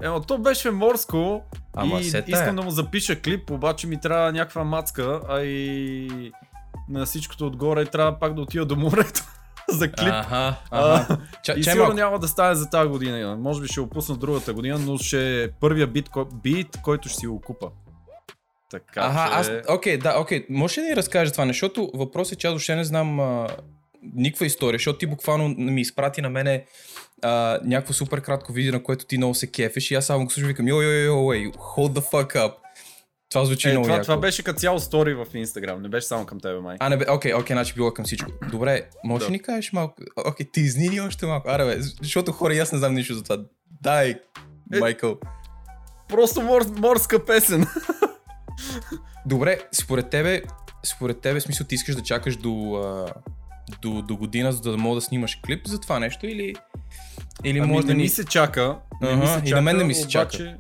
Ема, 0.03 0.21
то 0.21 0.39
беше 0.39 0.71
морско 0.71 1.43
Ама 1.77 1.99
и 2.01 2.05
се 2.05 2.23
тая. 2.23 2.33
искам 2.33 2.57
да 2.57 2.63
му 2.63 2.71
запиша 2.71 3.21
клип, 3.21 3.51
обаче 3.51 3.87
ми 3.87 4.01
трябва 4.01 4.33
някаква 4.33 4.65
мацка, 4.65 5.21
а 5.29 5.41
и 5.41 6.33
на 6.89 7.07
всичкото 7.07 7.47
отгоре 7.47 7.85
трябва 7.85 8.19
пак 8.19 8.35
да 8.35 8.41
отида 8.41 8.65
до 8.65 8.77
морето 8.77 9.25
за 9.69 9.93
клип. 9.93 10.09
Ага, 10.09 10.55
А, 10.71 10.95
ага. 10.95 11.19
Ча, 11.43 11.55
и 11.57 11.65
сигурно 11.65 11.83
малко. 11.83 11.97
няма 11.97 12.19
да 12.19 12.29
стане 12.29 12.55
за 12.55 12.71
тази 12.71 12.89
година. 12.89 13.37
Може 13.37 13.61
би 13.61 13.69
ще 13.69 13.81
го 13.81 13.87
пусна 13.87 14.17
другата 14.17 14.53
година, 14.53 14.79
но 14.79 14.99
ще 14.99 15.45
е 15.45 15.51
първия 15.51 15.87
бит, 15.87 16.09
кой, 16.09 16.25
бит 16.35 16.79
който 16.83 17.09
ще 17.09 17.19
си 17.19 17.27
го 17.27 17.41
купа. 17.41 17.67
Така 18.71 19.01
Ага, 19.01 19.29
аз, 19.33 19.47
че... 19.47 19.63
окей, 19.69 19.99
да, 19.99 20.21
окей. 20.21 20.47
Може 20.51 20.81
ли 20.81 20.85
да 20.85 20.91
ни 20.91 20.97
разкажеш 20.97 21.33
това 21.33 21.45
нещо? 21.45 21.67
Защото 21.67 21.91
въпросът 21.95 22.33
е, 22.33 22.37
че 22.37 22.47
аз 22.47 22.53
въобще 22.53 22.77
не 22.77 22.85
знам 22.85 23.21
а, 23.21 23.47
никаква 24.03 24.47
история, 24.47 24.79
защото 24.79 24.99
ти 24.99 25.07
буквално 25.07 25.49
ми 25.49 25.81
изпрати 25.81 26.21
на 26.23 26.31
мене 26.31 26.65
а, 27.23 27.61
някакво 27.65 27.93
супер 27.93 28.21
кратко 28.21 28.53
видео, 28.53 28.73
на 28.73 28.83
което 28.83 29.05
ти 29.07 29.17
много 29.17 29.35
се 29.35 29.47
кефиш 29.47 29.91
и 29.91 29.95
аз 29.95 30.07
само 30.07 30.25
го 30.25 30.31
слушам 30.31 30.45
и 30.45 30.53
викам, 30.53 30.69
йо, 30.69 30.83
йо, 30.83 31.05
йо, 31.05 31.13
wait, 31.15 31.55
hold 31.55 31.99
the 31.99 32.11
fuck 32.13 32.35
up. 32.37 32.53
Това 33.31 33.45
звучи 33.45 33.69
Е, 33.69 33.73
много 33.73 33.85
това, 33.85 33.95
яко. 33.95 34.05
това 34.05 34.17
беше 34.17 34.43
като 34.43 34.59
цяло 34.59 34.79
стори 34.79 35.15
в 35.15 35.27
Инстаграм, 35.35 35.83
не 35.83 35.89
беше 35.89 36.07
само 36.07 36.27
към 36.27 36.41
тебе, 36.41 36.61
май. 36.61 36.77
А, 36.81 36.89
не 36.89 36.97
бе, 36.97 37.05
окей, 37.11 37.35
окей, 37.35 37.55
значи 37.55 37.75
било 37.75 37.95
към 37.95 38.05
всичко. 38.05 38.31
Добре, 38.51 38.83
може 39.05 39.25
Да. 39.25 39.29
ли 39.29 39.33
ни 39.33 39.43
кажеш 39.43 39.73
малко? 39.73 39.95
Окей, 40.27 40.47
ти 40.53 40.61
изни 40.61 40.89
ни 40.89 41.01
още 41.01 41.27
малко. 41.27 41.49
Аре, 41.51 41.65
бе, 41.67 41.77
защото 42.03 42.33
хора, 42.33 42.55
аз 42.55 42.73
не 42.73 42.79
знам 42.79 42.95
нищо 42.95 43.15
за 43.15 43.23
това. 43.23 43.39
Дай, 43.83 44.11
Е. 44.75 44.79
Майкъл. 44.81 45.19
Просто 46.09 46.43
мор, 46.43 46.65
морска 46.77 47.25
песен. 47.25 47.67
Добре, 49.27 49.59
според 49.73 50.11
тебе, 50.11 50.43
според 50.85 51.21
тебе, 51.21 51.41
смисъл, 51.41 51.67
ти 51.67 51.75
искаш 51.75 51.95
да 51.95 52.03
чакаш 52.03 52.37
до, 52.37 52.75
а, 52.75 53.07
до, 53.83 54.03
до 54.03 54.17
година, 54.17 54.53
за 54.53 54.61
да 54.61 54.77
мога 54.77 54.95
да 54.95 55.01
снимаш 55.01 55.41
клип 55.47 55.67
за 55.67 55.81
това 55.81 55.99
нещо 55.99 56.27
или, 56.27 56.55
или 57.45 57.59
Ами 57.59 57.69
може 57.69 57.87
не 57.87 57.93
да 57.93 57.97
ми 57.97 58.03
ни... 58.03 58.09
се 58.09 58.25
чака. 58.25 58.79
Не 59.03 59.09
Ага, 59.09 59.17
ми 59.17 59.27
се 59.27 59.39
и 59.39 59.49
чака, 59.49 59.57
на 59.57 59.63
мен 59.63 59.77
не 59.77 59.85
ми 59.85 59.95
се 59.95 60.19
обаче... 60.19 60.57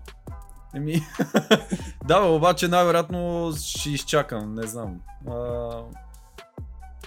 Еми... 0.74 0.92
да, 2.04 2.20
бе, 2.20 2.26
обаче 2.26 2.68
най-вероятно 2.68 3.52
ще 3.64 3.90
изчакам, 3.90 4.54
не 4.54 4.66
знам. 4.66 5.00
А... 5.30 5.68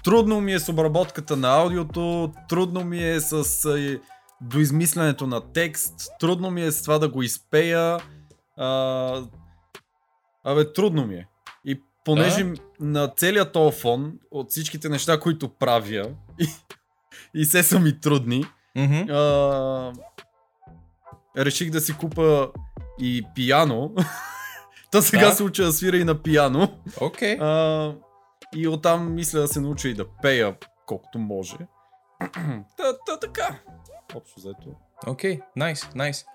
Трудно 0.03 0.41
ми 0.41 0.53
е 0.53 0.59
с 0.59 0.69
обработката 0.69 1.37
на 1.37 1.47
аудиото, 1.47 2.33
трудно 2.49 2.83
ми 2.83 3.09
е 3.09 3.19
с 3.19 3.67
доизмислянето 4.41 5.27
на 5.27 5.41
текст, 5.53 5.93
трудно 6.19 6.51
ми 6.51 6.61
е 6.61 6.71
с 6.71 6.81
това 6.81 6.99
да 6.99 7.09
го 7.09 7.23
изпея. 7.23 7.99
А... 8.57 9.23
Абе, 10.43 10.73
трудно 10.73 11.07
ми 11.07 11.15
е. 11.15 11.27
Понеже 12.05 12.43
Да? 12.43 12.53
на 12.79 13.07
целият 13.07 13.51
този 13.51 13.77
фон, 13.77 14.13
от 14.31 14.49
всичките 14.49 14.89
неща, 14.89 15.19
които 15.19 15.49
правя, 15.49 16.09
и, 16.39 16.47
и 17.33 17.45
се 17.45 17.63
са 17.63 17.79
ми 17.79 17.99
трудни, 17.99 18.45
Мгм. 18.75 19.11
а, 19.11 19.93
реших 21.37 21.69
да 21.71 21.81
си 21.81 21.97
купа 21.97 22.51
и 22.99 23.25
пияно. 23.35 23.95
Та 24.91 25.01
сега 25.01 25.25
Да. 25.29 25.35
се 25.35 25.43
уча 25.43 25.63
да 25.63 25.73
свира 25.73 25.97
и 25.97 26.03
на 26.03 26.21
пияно. 26.21 26.79
А, 27.39 27.93
и 28.55 28.67
оттам 28.67 29.13
мисля 29.13 29.39
да 29.39 29.47
се 29.47 29.59
науча 29.61 29.87
и 29.87 29.93
да 29.93 30.05
пея 30.21 30.55
колкото 30.85 31.19
може. 31.19 31.57
та, 32.77 32.97
та 33.05 33.19
така. 33.21 33.59
Общо 34.15 34.39
взето. 34.39 34.75
Окей, 35.07 35.39
найс, 35.55 35.89
найс. 35.95 36.25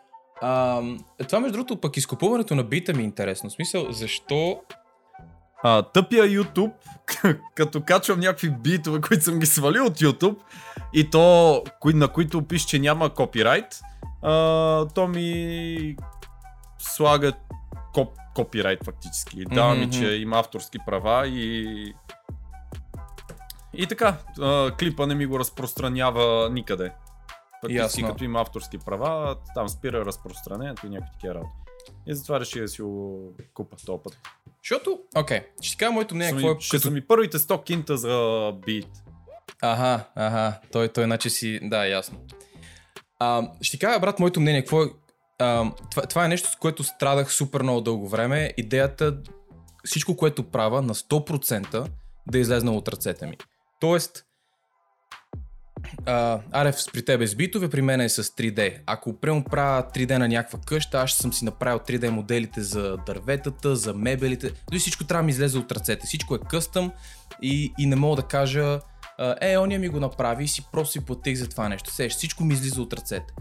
Ам, 0.42 1.04
Това 1.28 1.40
между 1.40 1.52
другото 1.52 1.80
пък 1.80 1.96
изкупуването 1.96 2.54
на 2.54 2.64
бита 2.64 2.94
ми 2.94 3.02
е 3.02 3.04
интересно. 3.04 3.50
В 3.50 3.52
смисъл, 3.52 3.92
защо... 3.92 4.60
А, 5.62 5.82
тъпия 5.82 6.24
YouTube, 6.24 6.72
като 7.54 7.80
качвам 7.80 8.20
някакви 8.20 8.50
битове, 8.50 9.00
които 9.00 9.24
съм 9.24 9.38
ги 9.38 9.46
свалил 9.46 9.86
от 9.86 9.98
YouTube, 9.98 10.36
и 10.92 11.10
то, 11.10 11.64
кои, 11.80 11.94
на 11.94 12.08
които 12.08 12.42
пише, 12.42 12.66
че 12.66 12.78
няма 12.78 13.14
копирайт, 13.14 13.80
а, 14.22 14.32
то 14.86 15.08
ми 15.08 15.96
слага 16.78 17.32
коп, 17.94 18.08
копирайт 18.34 18.84
фактически. 18.84 19.44
Дава 19.44 19.74
ми, 19.74 19.90
че 19.90 20.06
има 20.12 20.38
авторски 20.38 20.78
права 20.86 21.26
и... 21.28 21.94
И 23.74 23.86
така, 23.86 24.16
а, 24.40 24.70
клипа 24.78 25.06
не 25.06 25.14
ми 25.14 25.26
го 25.26 25.38
разпространява 25.38 26.50
никъде. 26.50 26.92
Фактически 27.60 28.00
Ясно. 28.00 28.08
като 28.08 28.24
има 28.24 28.40
авторски 28.40 28.78
права, 28.78 29.36
там 29.54 29.68
спира 29.68 30.04
разпространението 30.04 30.86
и 30.86 30.90
някакви 30.90 31.12
такива 31.12 31.34
работи. 31.34 31.52
И 32.06 32.14
затова 32.14 32.40
реших 32.40 32.62
да 32.62 32.68
си 32.68 32.82
го 32.82 33.32
купа 33.54 33.76
този 33.86 34.02
път. 34.04 34.18
Защото, 34.66 34.98
окей, 35.16 35.40
ще 35.60 35.70
ти 35.70 35.76
кажа 35.76 35.92
моето 35.92 36.14
мнение, 36.14 36.32
какво 36.32 36.50
е 36.50 36.56
ще 36.60 36.76
като... 36.76 36.88
са 36.88 36.90
ми 36.90 37.06
първите 37.06 37.38
100 37.38 37.64
кинта 37.64 37.96
за 37.96 38.52
бит. 38.66 38.88
Ага, 39.62 40.04
ага, 40.14 40.60
той, 40.72 40.88
той 40.88 41.04
иначе 41.04 41.30
си... 41.30 41.60
Да, 41.62 41.86
ясно. 41.86 42.18
А, 43.18 43.50
ще 43.60 43.76
ти 43.76 43.86
кажа, 43.86 44.00
брат, 44.00 44.18
моето 44.18 44.40
мнение, 44.40 44.60
какво 44.60 44.82
е... 44.82 44.86
А, 45.38 45.70
това, 45.90 46.02
това 46.02 46.24
е 46.24 46.28
нещо, 46.28 46.50
с 46.50 46.56
което 46.56 46.84
страдах 46.84 47.32
супер 47.32 47.62
много 47.62 47.80
дълго 47.80 48.08
време. 48.08 48.52
Идеята, 48.56 49.18
всичко, 49.84 50.16
което 50.16 50.50
правя, 50.50 50.82
на 50.82 50.94
100% 50.94 51.88
да 52.26 52.38
е 52.38 52.40
излезнало 52.40 52.78
от 52.78 52.88
ръцете 52.88 53.26
ми. 53.26 53.36
Тоест, 53.80 54.25
а, 56.06 56.40
Арев 56.52 56.76
при 56.92 57.04
тебе 57.04 57.26
с 57.26 57.34
битове, 57.34 57.68
при 57.68 57.82
мен 57.82 58.00
е 58.00 58.08
с 58.08 58.24
3D. 58.24 58.78
Ако 58.86 59.20
прямо 59.20 59.44
правя 59.44 59.82
3D 59.94 60.18
на 60.18 60.28
някаква 60.28 60.58
къща, 60.66 60.98
аз 60.98 61.12
съм 61.12 61.32
си 61.32 61.44
направил 61.44 61.78
3D 61.78 62.08
моделите 62.08 62.62
за 62.62 62.96
дърветата, 63.06 63.76
за 63.76 63.94
мебелите. 63.94 64.52
Дори 64.70 64.78
всичко 64.78 65.04
трябва 65.04 65.22
да 65.22 65.26
ми 65.26 65.30
излезе 65.30 65.58
от 65.58 65.72
ръцете. 65.72 66.06
Всичко 66.06 66.34
е 66.34 66.38
къстъм 66.50 66.92
и, 67.42 67.72
и 67.78 67.86
не 67.86 67.96
мога 67.96 68.22
да 68.22 68.28
кажа 68.28 68.80
е, 69.40 69.58
ония 69.58 69.80
ми 69.80 69.88
го 69.88 70.00
направи 70.00 70.44
и 70.44 70.48
си 70.48 70.66
просто 70.72 70.92
си 70.92 71.04
платих 71.04 71.38
за 71.38 71.48
това 71.48 71.68
нещо. 71.68 71.94
Сеш, 71.94 72.12
всичко 72.12 72.44
ми 72.44 72.54
излиза 72.54 72.82
от 72.82 72.92
ръцете. 72.92 73.34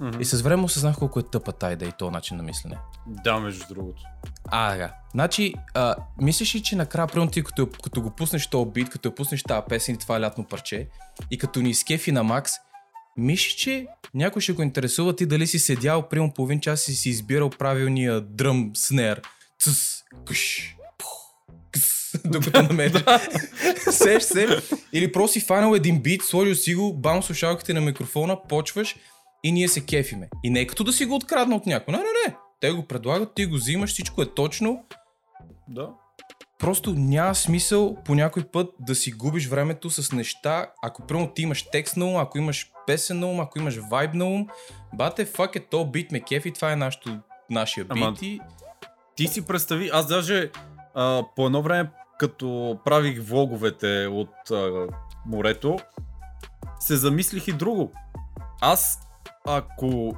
Mm-hmm. 0.00 0.20
И 0.20 0.24
с 0.24 0.42
време 0.42 0.62
осъзнах 0.62 0.98
колко 0.98 1.20
е 1.20 1.22
тъпа 1.22 1.52
тая 1.52 1.76
да 1.76 1.84
и 1.84 1.92
то 1.98 2.10
начин 2.10 2.36
на 2.36 2.42
мислене. 2.42 2.78
Да, 3.06 3.40
между 3.40 3.64
другото. 3.68 4.02
А, 4.44 4.76
да. 4.76 4.94
Значи, 5.12 5.54
а, 5.74 5.96
мислиш 6.20 6.54
ли, 6.54 6.62
че 6.62 6.76
накрая, 6.76 7.06
примерно 7.06 7.30
ти 7.30 7.44
като, 7.44 7.68
като 7.84 8.02
го 8.02 8.10
пуснеш 8.10 8.46
този 8.46 8.70
бит, 8.70 8.90
като 8.90 9.08
я 9.08 9.14
пуснеш 9.14 9.42
тази 9.42 9.62
песен 9.68 9.94
и 9.94 9.98
това 9.98 10.20
лятно 10.20 10.44
парче, 10.44 10.88
и 11.30 11.38
като 11.38 11.60
ни 11.60 11.74
скефи 11.74 12.12
на 12.12 12.22
Макс, 12.22 12.52
мислиш, 13.16 13.54
че 13.54 13.86
някой 14.14 14.42
ще 14.42 14.52
го 14.52 14.62
интересува 14.62 15.16
ти 15.16 15.26
дали 15.26 15.46
си 15.46 15.58
седял 15.58 16.08
примерно 16.08 16.32
половин 16.34 16.60
час 16.60 16.88
и 16.88 16.94
си 16.94 17.08
избирал 17.08 17.50
правилния 17.50 18.20
дръм 18.20 18.70
снер. 18.74 19.22
Цъс, 19.58 20.02
къс, 20.26 20.34
докато 22.24 22.62
намериш. 22.68 23.02
Сеш 23.90 24.22
се. 24.22 24.62
Или 24.92 25.12
просто 25.12 25.32
си 25.32 25.46
фанал 25.46 25.74
един 25.74 26.02
бит, 26.02 26.22
сложил 26.22 26.54
си 26.54 26.74
го, 26.74 26.94
бам 26.94 27.22
слушалките 27.22 27.74
на 27.74 27.80
микрофона, 27.80 28.38
почваш 28.48 28.96
и 29.42 29.52
ние 29.52 29.68
се 29.68 29.86
кефиме. 29.86 30.28
И 30.42 30.50
не 30.50 30.60
е 30.60 30.66
като 30.66 30.84
да 30.84 30.92
си 30.92 31.04
го 31.04 31.14
открадна 31.14 31.56
от 31.56 31.66
някой. 31.66 31.92
Не, 31.92 31.98
не, 31.98 32.04
не. 32.26 32.36
Те 32.60 32.70
го 32.70 32.86
предлагат, 32.86 33.34
ти 33.34 33.46
го 33.46 33.56
взимаш, 33.56 33.90
всичко 33.90 34.22
е 34.22 34.34
точно. 34.34 34.84
Да. 35.68 35.90
Просто 36.58 36.94
няма 36.94 37.34
смисъл 37.34 37.96
по 38.04 38.14
някой 38.14 38.44
път 38.44 38.70
да 38.80 38.94
си 38.94 39.12
губиш 39.12 39.46
времето 39.46 39.90
с 39.90 40.12
неща, 40.12 40.70
ако 40.82 41.06
примерно 41.06 41.32
ти 41.34 41.42
имаш 41.42 41.62
текст 41.62 41.96
на 41.96 42.06
ум, 42.06 42.16
ако 42.16 42.38
имаш 42.38 42.70
песен 42.86 43.18
на 43.18 43.26
ум, 43.26 43.40
ако 43.40 43.58
имаш 43.58 43.78
вайб 43.90 44.14
на 44.14 44.24
ум, 44.24 44.46
бате, 44.94 45.24
фак 45.24 45.56
е 45.56 45.60
то 45.60 45.84
бит 45.84 46.12
ме 46.12 46.20
кефи, 46.20 46.52
това 46.52 46.72
е 46.72 46.76
нашото, 46.76 47.18
нашия 47.50 47.84
бит 47.84 47.92
Ама, 47.92 48.14
и... 48.22 48.40
Ти 49.16 49.26
си 49.26 49.46
представи, 49.46 49.90
аз 49.92 50.06
даже 50.06 50.50
а, 50.94 51.22
по 51.36 51.46
едно 51.46 51.62
време, 51.62 51.90
като 52.18 52.78
правих 52.84 53.22
влоговете 53.22 54.06
от 54.06 54.50
а, 54.50 54.86
морето, 55.26 55.76
се 56.80 56.96
замислих 56.96 57.48
и 57.48 57.52
друго. 57.52 57.92
Аз, 58.60 58.98
ако 59.44 60.16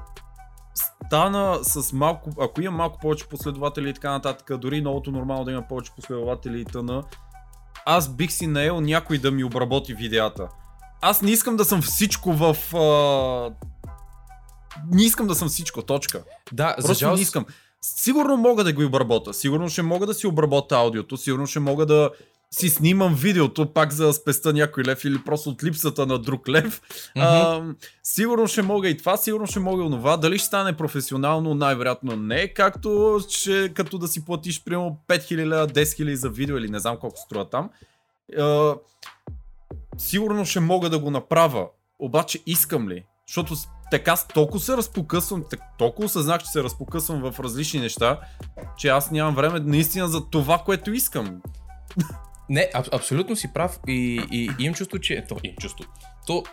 стана 0.75 1.59
с 1.63 1.93
малко, 1.93 2.31
ако 2.41 2.63
има 2.63 2.77
малко 2.77 2.99
повече 2.99 3.29
последователи 3.29 3.89
и 3.89 3.95
така 3.95 4.11
нататък, 4.11 4.59
дори 4.59 4.81
новото 4.81 5.11
нормално 5.11 5.45
да 5.45 5.53
има 5.53 5.69
повече 5.69 5.93
последователи 5.97 6.61
и 6.61 6.65
тъна, 6.65 7.03
аз 7.87 8.09
бих 8.09 8.33
си 8.33 8.47
наел 8.47 8.81
някой 8.81 9.19
да 9.19 9.31
ми 9.31 9.45
обработи 9.45 9.95
видеята. 9.95 10.49
Аз 11.01 11.23
не 11.23 11.31
искам 11.31 11.57
да 11.57 11.65
съм 11.65 11.83
всичко 11.83 12.33
в... 12.33 12.57
А... 12.75 13.51
Не 14.93 15.05
искам 15.05 15.27
да 15.27 15.35
съм 15.35 15.49
всичко, 15.49 15.83
точка. 15.83 16.25
Да, 16.53 16.75
Просто 16.77 16.95
жалост... 16.95 17.17
не 17.17 17.23
искам. 17.23 17.47
Сигурно 17.83 18.37
мога 18.37 18.65
да 18.65 18.73
го 18.73 18.85
обработа, 18.85 19.35
сигурно 19.35 19.69
ще 19.69 19.83
мога 19.83 20.07
да 20.07 20.15
си 20.15 20.27
обработа 20.27 20.77
аудиото, 20.77 21.17
сигурно 21.17 21.47
ще 21.47 21.61
мога 21.61 21.87
да 21.87 22.11
си 22.59 22.69
снимам 22.69 23.14
видеото 23.14 23.73
пак 23.73 23.93
за 23.93 24.07
да 24.07 24.12
спеста 24.12 24.53
някой 24.53 24.85
лев 24.85 25.05
или 25.05 25.25
просто 25.25 25.51
от 25.51 25.64
липсата 25.64 26.07
на 26.07 26.19
друг 26.19 26.49
лев. 26.49 26.83
Mm-hmm. 26.83 27.12
А, 27.17 27.75
сигурно 28.03 28.47
ще 28.47 28.62
мога 28.62 28.88
и 28.88 28.97
това, 28.97 29.17
сигурно 29.17 29.47
ще 29.47 29.61
мога 29.61 29.85
и 29.85 29.90
това. 29.90 30.17
Дали 30.17 30.38
ще 30.38 30.47
стане 30.47 30.77
професионално, 30.77 31.55
най-вероятно 31.55 32.17
не, 32.17 32.49
както 32.49 33.21
ще, 33.29 33.69
като 33.75 33.99
да 33.99 34.09
си 34.09 34.25
платиш 34.25 34.64
примерно 34.64 34.99
5000, 35.09 35.73
10 35.73 35.83
000 35.83 36.14
за 36.14 36.31
видео 36.31 36.59
или 36.59 36.69
не 36.69 36.79
знам 36.79 36.97
колко 36.97 37.17
струва 37.17 37.49
там. 37.51 37.71
А, 38.38 38.75
сигурно 39.99 40.45
ще 40.45 40.61
мога 40.61 40.90
да 40.90 40.99
го 40.99 41.11
направя, 41.11 41.69
обаче 41.99 42.38
искам 42.47 42.88
ли? 42.88 43.05
Защото 43.27 43.55
така 43.90 44.17
толкова 44.35 44.61
се 44.61 44.77
разпокъсвам, 44.77 45.45
толкова 45.79 46.09
съзнах, 46.09 46.43
че 46.43 46.51
се 46.51 46.62
разпокъсвам 46.62 47.33
в 47.33 47.40
различни 47.40 47.81
неща, 47.81 48.21
че 48.77 48.88
аз 48.88 49.11
нямам 49.11 49.35
време 49.35 49.61
наистина 49.61 50.09
за 50.09 50.31
това, 50.31 50.59
което 50.59 50.93
искам. 50.93 51.40
Не, 52.49 52.71
аб- 52.75 52.95
абсолютно 52.95 53.37
си 53.37 53.53
прав 53.53 53.81
и, 53.89 54.21
и, 54.33 54.51
и 54.59 54.65
имам 54.65 54.75
чувство, 54.75 54.99
че... 54.99 55.25
То, 55.29 55.37
имам 55.43 55.57
чувство. 55.57 55.85
То, 56.27 56.45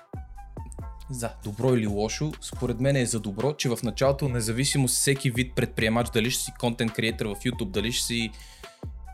за 1.10 1.30
добро 1.44 1.74
или 1.76 1.88
лошо, 1.88 2.32
според 2.42 2.80
мен 2.80 2.96
е 2.96 3.06
за 3.06 3.20
добро, 3.20 3.54
че 3.54 3.70
в 3.70 3.80
началото, 3.84 4.30
независимо 4.30 4.88
всеки 4.88 5.32
вид 5.32 5.56
предприемач, 5.56 6.08
дали 6.14 6.32
ще 6.32 6.44
си 6.44 6.52
контент 6.60 6.94
креатор 6.94 7.26
в 7.26 7.36
YouTube, 7.36 7.72
дали 7.72 7.92
ще 7.92 8.06
си 8.06 8.32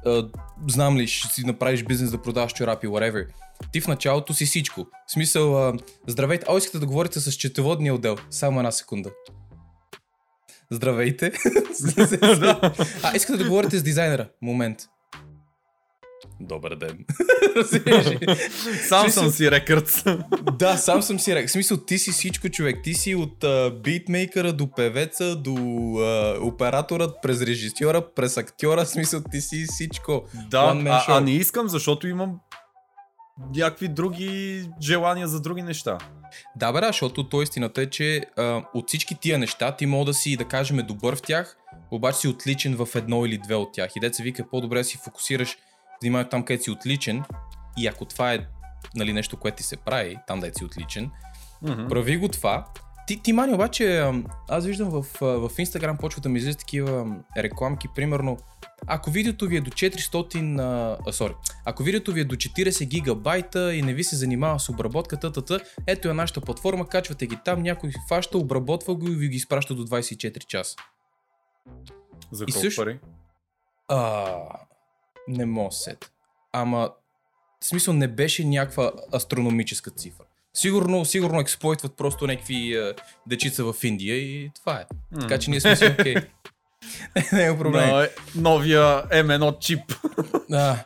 Uh, 0.05 0.29
знам 0.67 0.97
ли, 0.97 1.07
ще 1.07 1.33
си 1.33 1.45
направиш 1.45 1.83
бизнес 1.83 2.11
да 2.11 2.21
продаваш 2.21 2.53
чорапи, 2.53 2.87
whatever. 2.87 3.27
Ти 3.71 3.81
в 3.81 3.87
началото 3.87 4.33
си 4.33 4.45
всичко. 4.45 4.87
В 5.07 5.11
смисъл, 5.11 5.51
uh, 5.51 5.81
здравейте, 6.07 6.45
а 6.49 6.57
искате 6.57 6.79
да 6.79 6.85
говорите 6.85 7.19
с 7.19 7.31
четоводния 7.33 7.93
отдел. 7.93 8.17
Само 8.29 8.59
една 8.59 8.71
секунда. 8.71 9.09
Здравейте. 10.71 11.31
а, 13.03 13.15
искате 13.15 13.43
да 13.43 13.49
говорите 13.49 13.77
с 13.77 13.83
дизайнера. 13.83 14.29
Момент. 14.41 14.79
Добър 16.39 16.75
ден. 16.75 17.05
сам 18.87 19.09
съм 19.09 19.29
си 19.29 19.51
рекърд. 19.51 20.03
да, 20.59 20.77
сам 20.77 21.01
съм 21.01 21.19
си 21.19 21.35
рекърд. 21.35 21.49
В 21.49 21.51
смисъл, 21.51 21.77
ти 21.77 21.99
си 21.99 22.11
всичко 22.11 22.49
човек. 22.49 22.79
Ти 22.83 22.93
си 22.93 23.15
от 23.15 23.43
uh, 23.43 23.81
битмейкъра 23.81 24.53
до 24.53 24.71
певеца, 24.71 25.35
до 25.35 25.51
uh, 25.51 26.47
операторът, 26.47 27.21
през 27.21 27.41
режисьора, 27.41 28.13
през 28.15 28.37
актьора. 28.37 28.85
В 28.85 28.89
смисъл, 28.89 29.21
ти 29.31 29.41
си 29.41 29.65
всичко. 29.69 30.23
Да, 30.49 30.81
а, 30.85 31.03
а 31.07 31.21
не 31.21 31.31
искам, 31.31 31.67
защото 31.67 32.07
имам 32.07 32.39
някакви 33.55 33.87
други 33.87 34.63
желания 34.81 35.27
за 35.27 35.41
други 35.41 35.61
неща. 35.61 35.97
Да, 36.55 36.71
бе, 36.71 36.79
защото 36.87 37.29
то 37.29 37.41
истината 37.41 37.81
е, 37.81 37.85
че 37.85 38.23
а, 38.37 38.63
от 38.73 38.87
всички 38.87 39.15
тия 39.15 39.39
неща 39.39 39.75
ти 39.75 39.85
мога 39.85 40.05
да 40.05 40.13
си, 40.13 40.37
да 40.37 40.45
кажем, 40.45 40.77
добър 40.77 41.15
в 41.15 41.21
тях, 41.21 41.57
обаче 41.91 42.17
си 42.17 42.27
отличен 42.27 42.75
в 42.75 42.87
едно 42.95 43.25
или 43.25 43.37
две 43.37 43.55
от 43.55 43.73
тях. 43.73 43.91
И 43.95 43.99
деца 43.99 44.23
вика, 44.23 44.49
по-добре 44.51 44.77
да 44.77 44.83
си 44.83 44.99
фокусираш 45.03 45.57
внимавай 46.01 46.29
там, 46.29 46.43
където 46.43 46.63
си 46.63 46.71
отличен 46.71 47.23
и 47.77 47.87
ако 47.87 48.05
това 48.05 48.33
е 48.33 48.47
нали, 48.95 49.13
нещо, 49.13 49.37
което 49.37 49.57
ти 49.57 49.63
се 49.63 49.77
прави, 49.77 50.17
там 50.27 50.39
да 50.39 50.51
си 50.53 50.65
отличен, 50.65 51.11
mm-hmm. 51.63 51.89
прави 51.89 52.17
го 52.17 52.27
това. 52.27 52.65
Ти, 53.07 53.21
ти 53.23 53.33
Мани, 53.33 53.53
обаче, 53.53 54.11
аз 54.49 54.65
виждам 54.65 54.89
в, 54.89 55.01
в 55.21 55.49
Instagram 55.49 55.99
почва 55.99 56.21
да 56.21 56.29
ми 56.29 56.37
излизат 56.37 56.59
такива 56.59 57.15
рекламки, 57.37 57.87
примерно, 57.95 58.37
ако 58.87 59.11
видеото 59.11 59.47
ви 59.47 59.57
е 59.57 59.61
до 59.61 59.71
400, 59.71 60.59
а, 61.07 61.11
sorry, 61.11 61.35
ако 61.65 61.83
видеото 61.83 62.11
ви 62.11 62.21
е 62.21 62.23
до 62.23 62.35
40 62.35 62.85
гигабайта 62.85 63.75
и 63.75 63.81
не 63.81 63.93
ви 63.93 64.03
се 64.03 64.15
занимава 64.15 64.59
с 64.59 64.69
обработката, 64.69 65.31
тата, 65.31 65.59
ето 65.87 66.09
е 66.09 66.13
нашата 66.13 66.41
платформа, 66.41 66.87
качвате 66.87 67.27
ги 67.27 67.37
там, 67.45 67.61
някой 67.61 67.91
фаща, 68.09 68.37
обработва 68.37 68.95
го 68.95 69.07
и 69.07 69.15
ви 69.15 69.27
ги 69.27 69.35
изпраща 69.35 69.75
до 69.75 69.85
24 69.85 70.45
часа. 70.45 70.75
За 72.31 72.45
колко 72.45 72.59
също... 72.59 72.81
пари? 72.81 72.99
А, 73.87 74.35
не 75.27 75.45
мога 75.45 75.71
сет. 75.71 76.11
Ама, 76.53 76.91
в 77.61 77.65
смисъл 77.65 77.93
не 77.93 78.07
беше 78.07 78.45
някаква 78.45 78.91
астрономическа 79.13 79.91
цифра. 79.91 80.23
Сигурно, 80.53 81.05
сигурно 81.05 81.39
експлойтват 81.39 81.97
просто 81.97 82.27
някакви 82.27 82.73
е, 82.73 82.93
дечица 83.27 83.73
в 83.73 83.83
Индия 83.83 84.15
и 84.17 84.51
това 84.55 84.79
е. 84.79 84.85
Mm. 85.15 85.21
Така 85.21 85.39
че 85.39 85.49
ние 85.49 85.61
сме 85.61 85.75
си 85.75 85.85
окей. 85.99 86.15
Okay. 86.15 86.27
не 87.33 87.45
е 87.45 87.57
проблем. 87.57 87.89
No, 87.89 88.09
новия 88.35 89.03
M1 89.03 89.59
чип. 89.59 89.81
да. 90.49 90.85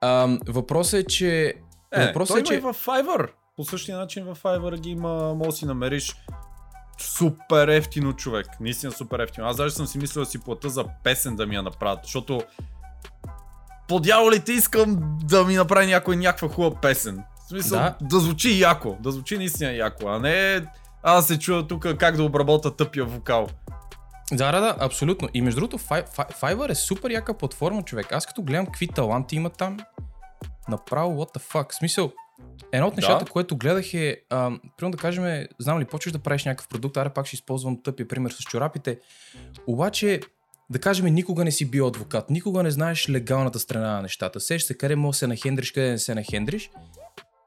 А, 0.00 0.38
въпросът 0.48 1.00
е, 1.00 1.06
че... 1.06 1.54
Е, 1.92 2.06
въпросът 2.06 2.38
е, 2.38 2.42
че... 2.42 2.60
в 2.60 2.74
Fiverr. 2.74 3.30
По 3.56 3.64
същия 3.64 3.98
начин 3.98 4.24
в 4.24 4.38
Fiverr 4.42 4.80
ги 4.80 4.90
има, 4.90 5.34
може 5.34 5.50
да 5.50 5.56
си 5.56 5.66
намериш 5.66 6.16
супер 6.98 7.68
ефтино 7.68 8.12
човек. 8.12 8.46
Наистина 8.60 8.92
супер 8.92 9.18
ефтино. 9.18 9.46
Аз 9.46 9.56
даже 9.56 9.74
съм 9.74 9.86
си 9.86 9.98
мислил 9.98 10.22
да 10.24 10.30
си 10.30 10.40
плата 10.40 10.68
за 10.68 10.84
песен 11.04 11.36
да 11.36 11.46
ми 11.46 11.54
я 11.54 11.62
направят, 11.62 12.00
защото 12.02 12.42
по 13.92 14.00
дяволите 14.00 14.52
искам 14.52 14.96
да 15.24 15.44
ми 15.44 15.54
направи 15.54 15.86
някой 15.86 16.16
някаква 16.16 16.48
хубава 16.48 16.80
песен. 16.80 17.24
В 17.44 17.48
смисъл, 17.48 17.78
да. 17.78 17.96
да 18.02 18.20
звучи 18.20 18.60
яко, 18.60 18.96
да 19.00 19.12
звучи 19.12 19.38
наистина 19.38 19.72
яко, 19.72 20.08
а 20.08 20.18
не 20.18 20.62
аз 21.02 21.26
се 21.26 21.38
чуя 21.38 21.66
тук 21.66 21.86
как 21.98 22.16
да 22.16 22.24
обработа 22.24 22.76
тъпия 22.76 23.04
вокал. 23.04 23.48
Да, 24.32 24.52
да, 24.52 24.60
да, 24.60 24.76
абсолютно. 24.80 25.28
И 25.34 25.42
между 25.42 25.60
другото, 25.60 25.78
Fiverr 26.40 26.70
е 26.70 26.74
супер 26.74 27.10
яка 27.10 27.34
платформа, 27.34 27.82
човек. 27.82 28.12
Аз 28.12 28.26
като 28.26 28.42
гледам 28.42 28.66
какви 28.66 28.88
таланти 28.88 29.36
има 29.36 29.50
там, 29.50 29.78
направо 30.68 31.24
what 31.24 31.38
the 31.38 31.52
fuck. 31.52 31.72
В 31.72 31.74
смисъл, 31.74 32.12
едно 32.72 32.88
от 32.88 32.96
нещата, 32.96 33.24
да. 33.24 33.30
което 33.30 33.56
гледах 33.56 33.94
е, 33.94 34.20
примерно 34.28 34.90
да 34.90 34.98
кажем, 34.98 35.46
знам 35.58 35.80
ли, 35.80 35.84
почваш 35.84 36.12
да 36.12 36.18
правиш 36.18 36.44
някакъв 36.44 36.68
продукт, 36.68 36.96
аре 36.96 37.10
пак 37.10 37.26
ще 37.26 37.36
използвам 37.36 37.82
тъпия 37.82 38.08
пример 38.08 38.30
с 38.30 38.38
чорапите, 38.38 38.98
обаче 39.66 40.20
да 40.72 40.78
кажем, 40.78 41.14
никога 41.14 41.44
не 41.44 41.50
си 41.50 41.70
бил 41.70 41.86
адвокат, 41.86 42.30
никога 42.30 42.62
не 42.62 42.70
знаеш 42.70 43.08
легалната 43.08 43.58
страна 43.58 43.92
на 43.92 44.02
нещата. 44.02 44.40
Сеш 44.40 44.62
се 44.62 44.78
къде 44.78 44.96
може 44.96 45.14
да 45.16 45.18
се 45.18 45.26
нахендриш, 45.26 45.72
къде 45.72 45.90
не 45.90 45.98
се 45.98 46.14
нахендриш. 46.14 46.70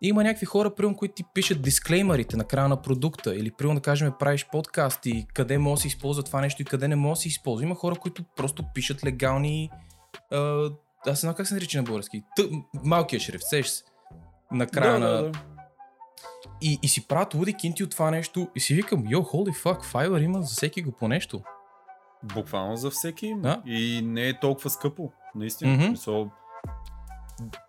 И 0.02 0.08
има 0.08 0.24
някакви 0.24 0.46
хора, 0.46 0.76
примерно, 0.76 0.98
които 0.98 1.14
ти 1.14 1.24
пишат 1.34 1.62
дисклеймерите 1.62 2.38
на 2.38 2.44
края 2.44 2.68
на 2.68 2.82
продукта 2.82 3.36
или 3.36 3.52
примерно 3.52 3.80
да 3.80 3.82
кажем 3.82 4.14
правиш 4.20 4.48
подкаст 4.52 5.06
и 5.06 5.26
къде 5.34 5.58
може 5.58 5.80
да 5.80 5.82
се 5.82 5.88
използва 5.88 6.24
това 6.24 6.42
нещо 6.42 6.62
и 6.62 6.66
къде 6.66 6.88
не 6.88 6.96
може 6.96 7.18
да 7.18 7.22
се 7.22 7.28
използва. 7.28 7.66
Има 7.66 7.76
хора, 7.76 7.96
които 7.96 8.24
просто 8.36 8.64
пишат 8.74 9.06
легални... 9.06 9.70
А, 10.32 10.70
аз 11.08 11.22
знам 11.22 11.34
как 11.34 11.48
се 11.48 11.54
нарича 11.54 11.78
на 11.78 11.84
български. 11.84 12.24
Т- 12.36 12.50
малкия 12.84 13.20
шрифт, 13.20 13.44
сеш 13.44 13.68
се. 13.68 13.84
На 14.52 14.68
края 14.68 14.94
да, 14.94 15.00
на... 15.00 15.12
Да, 15.12 15.30
да. 15.30 15.40
и, 16.62 16.80
и 16.84 16.88
си 16.88 17.08
правят 17.08 17.34
луди 17.34 17.54
кинти 17.54 17.84
от 17.84 17.92
това 17.92 18.12
нещо 18.12 18.48
и 18.56 18.60
си 18.60 18.74
викам, 18.74 19.04
йо, 19.10 19.20
holy 19.20 19.64
fuck, 19.64 19.84
Fiverr 19.84 20.22
има 20.22 20.42
за 20.42 20.56
всеки 20.56 20.82
го 20.82 20.92
по 20.92 21.08
нещо. 21.08 21.42
Буквално 22.34 22.76
за 22.76 22.90
всеки. 22.90 23.36
Да. 23.38 23.62
И 23.66 24.02
не 24.04 24.28
е 24.28 24.40
толкова 24.40 24.70
скъпо. 24.70 25.12
Наистина. 25.36 25.78
Mm-hmm. 25.78 26.30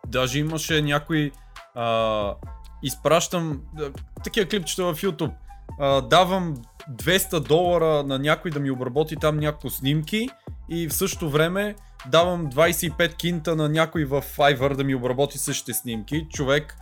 Даже 0.06 0.38
имаше 0.38 0.82
някой... 0.82 1.30
А, 1.74 2.34
изпращам 2.82 3.62
а, 3.78 3.90
такива 4.24 4.48
клипчета 4.48 4.84
в 4.84 4.94
YouTube. 4.94 5.32
А, 5.80 6.00
давам 6.00 6.54
200 6.90 7.40
долара 7.40 8.02
на 8.02 8.18
някой 8.18 8.50
да 8.50 8.60
ми 8.60 8.70
обработи 8.70 9.16
там 9.16 9.36
някакво 9.36 9.70
снимки 9.70 10.28
и 10.68 10.88
в 10.88 10.94
същото 10.94 11.30
време 11.30 11.74
давам 12.10 12.50
25 12.50 13.16
кинта 13.16 13.56
на 13.56 13.68
някой 13.68 14.04
в 14.04 14.22
Fiverr 14.36 14.74
да 14.74 14.84
ми 14.84 14.94
обработи 14.94 15.38
същите 15.38 15.72
снимки. 15.72 16.26
Човек 16.30 16.76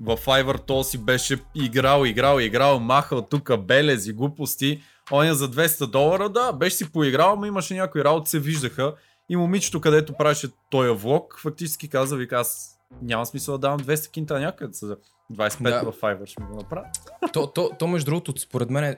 в 0.00 0.16
Fiverr 0.16 0.66
то 0.66 0.84
си 0.84 0.98
беше 0.98 1.38
играл, 1.54 2.04
играл, 2.04 2.40
играл, 2.40 2.80
махал 2.80 3.22
тук 3.22 3.58
белези, 3.58 4.12
глупости. 4.12 4.82
Оня 5.12 5.34
за 5.34 5.50
200 5.50 5.86
долара, 5.86 6.28
да, 6.28 6.52
беше 6.52 6.76
си 6.76 6.92
поиграл, 6.92 7.36
но 7.36 7.46
имаше 7.46 7.74
някои 7.74 8.04
работи, 8.04 8.30
се 8.30 8.38
виждаха. 8.38 8.94
И 9.28 9.36
момичето, 9.36 9.80
където 9.80 10.12
правеше 10.12 10.48
този 10.70 10.90
влог, 10.90 11.38
фактически 11.42 11.88
каза, 11.88 12.16
вика, 12.16 12.36
аз 12.36 12.78
няма 13.02 13.26
смисъл 13.26 13.54
да 13.54 13.58
давам 13.58 13.80
200 13.80 14.10
кинта 14.10 14.40
някъде 14.40 14.72
за 14.72 14.96
25 15.32 15.62
Да. 15.62 15.92
в 15.92 16.00
Fiverr 16.00 16.26
ще 16.26 16.42
ми 16.42 16.48
го 16.48 16.56
направя. 16.56 16.86
То, 17.32 17.46
то, 17.46 17.70
то 17.78 17.86
между 17.86 18.10
другото, 18.10 18.40
според 18.40 18.70
мен 18.70 18.84
е, 18.84 18.96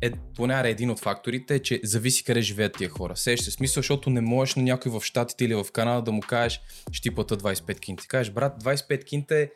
е 0.00 0.12
поне 0.36 0.60
един 0.64 0.90
от 0.90 1.00
факторите, 1.00 1.54
е, 1.54 1.58
че 1.58 1.80
зависи 1.84 2.24
къде 2.24 2.40
живеят 2.40 2.76
тия 2.78 2.90
хора. 2.90 3.16
Сеш 3.16 3.40
се 3.40 3.50
смисъл, 3.50 3.80
защото 3.80 4.10
не 4.10 4.20
можеш 4.20 4.54
на 4.54 4.62
някой 4.62 4.92
в 4.92 5.00
Штатите 5.04 5.44
или 5.44 5.54
в 5.54 5.66
Канада 5.72 6.02
да 6.02 6.12
му 6.12 6.20
кажеш, 6.20 6.60
ще 6.92 7.02
ти 7.02 7.14
плата 7.14 7.36
25 7.36 7.80
кинта. 7.80 8.02
Ти 8.02 8.08
кажеш, 8.08 8.32
брат, 8.32 8.62
25 8.62 9.04
кинта 9.04 9.36
е 9.36 9.50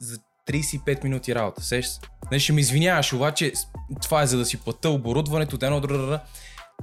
за 0.00 0.18
35 0.48 1.04
минути 1.04 1.34
работа. 1.34 1.62
Сеш 1.62 1.86
се. 1.86 2.00
Не 2.32 2.38
ще 2.38 2.52
ми 2.52 2.60
извиняваш, 2.60 3.12
обаче 3.12 3.52
това 4.02 4.22
е 4.22 4.26
за 4.26 4.38
да 4.38 4.44
си 4.44 4.56
плата 4.56 4.90
оборудването, 4.90 5.58
едно 5.62 5.80
дрррра. 5.80 6.20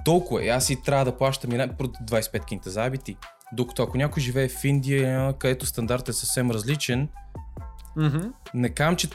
Толкова 0.05 0.45
е. 0.45 0.47
Аз 0.47 0.65
си 0.65 0.81
трябва 0.81 1.05
да 1.05 1.17
плащам 1.17 1.51
и 1.51 1.57
най- 1.57 1.77
просто 1.77 1.99
25 2.03 2.45
кинта 2.45 2.69
за 2.69 2.91
ти. 3.03 3.17
Докато 3.53 3.83
ако 3.83 3.97
някой 3.97 4.23
живее 4.23 4.49
в 4.49 4.63
Индия, 4.63 5.33
където 5.39 5.65
стандартът 5.65 6.15
е 6.15 6.17
съвсем 6.17 6.51
различен, 6.51 7.09
Mm-hmm. 7.97 8.31
не 8.53 8.69
кам, 8.69 8.95
че... 8.95 9.09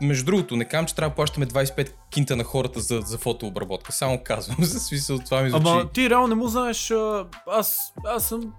Между 0.00 0.24
другото, 0.24 0.56
не 0.56 0.64
кам, 0.64 0.86
че 0.86 0.94
трябва 0.94 1.10
да 1.10 1.14
плащаме 1.14 1.46
25 1.46 1.92
кинта 2.10 2.36
на 2.36 2.44
хората 2.44 2.80
за, 2.80 3.00
за 3.00 3.18
фотообработка. 3.18 3.92
Само 3.92 4.20
казвам, 4.24 4.56
за 4.64 4.80
смисъл 4.80 5.18
това 5.18 5.42
ми 5.42 5.50
звучи. 5.50 5.68
Ама 5.68 5.90
ти 5.92 6.10
реално 6.10 6.26
не 6.28 6.34
му 6.34 6.48
знаеш, 6.48 6.90
а, 6.90 7.26
аз, 7.46 7.92
аз 8.06 8.28
съм, 8.28 8.52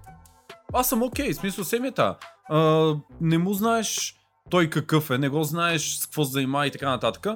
аз 0.73 0.89
съм 0.89 1.03
окей, 1.03 1.33
в 1.33 1.35
смисъл 1.35 1.63
семията. 1.63 2.17
А, 2.49 2.93
не 3.21 3.37
му 3.37 3.53
знаеш 3.53 4.16
той 4.49 4.69
какъв 4.69 5.09
е, 5.09 5.17
не 5.17 5.29
го 5.29 5.43
знаеш 5.43 5.81
с 5.89 6.05
какво 6.05 6.23
занимава 6.23 6.67
и 6.67 6.71
така 6.71 6.89
нататък. 6.89 7.27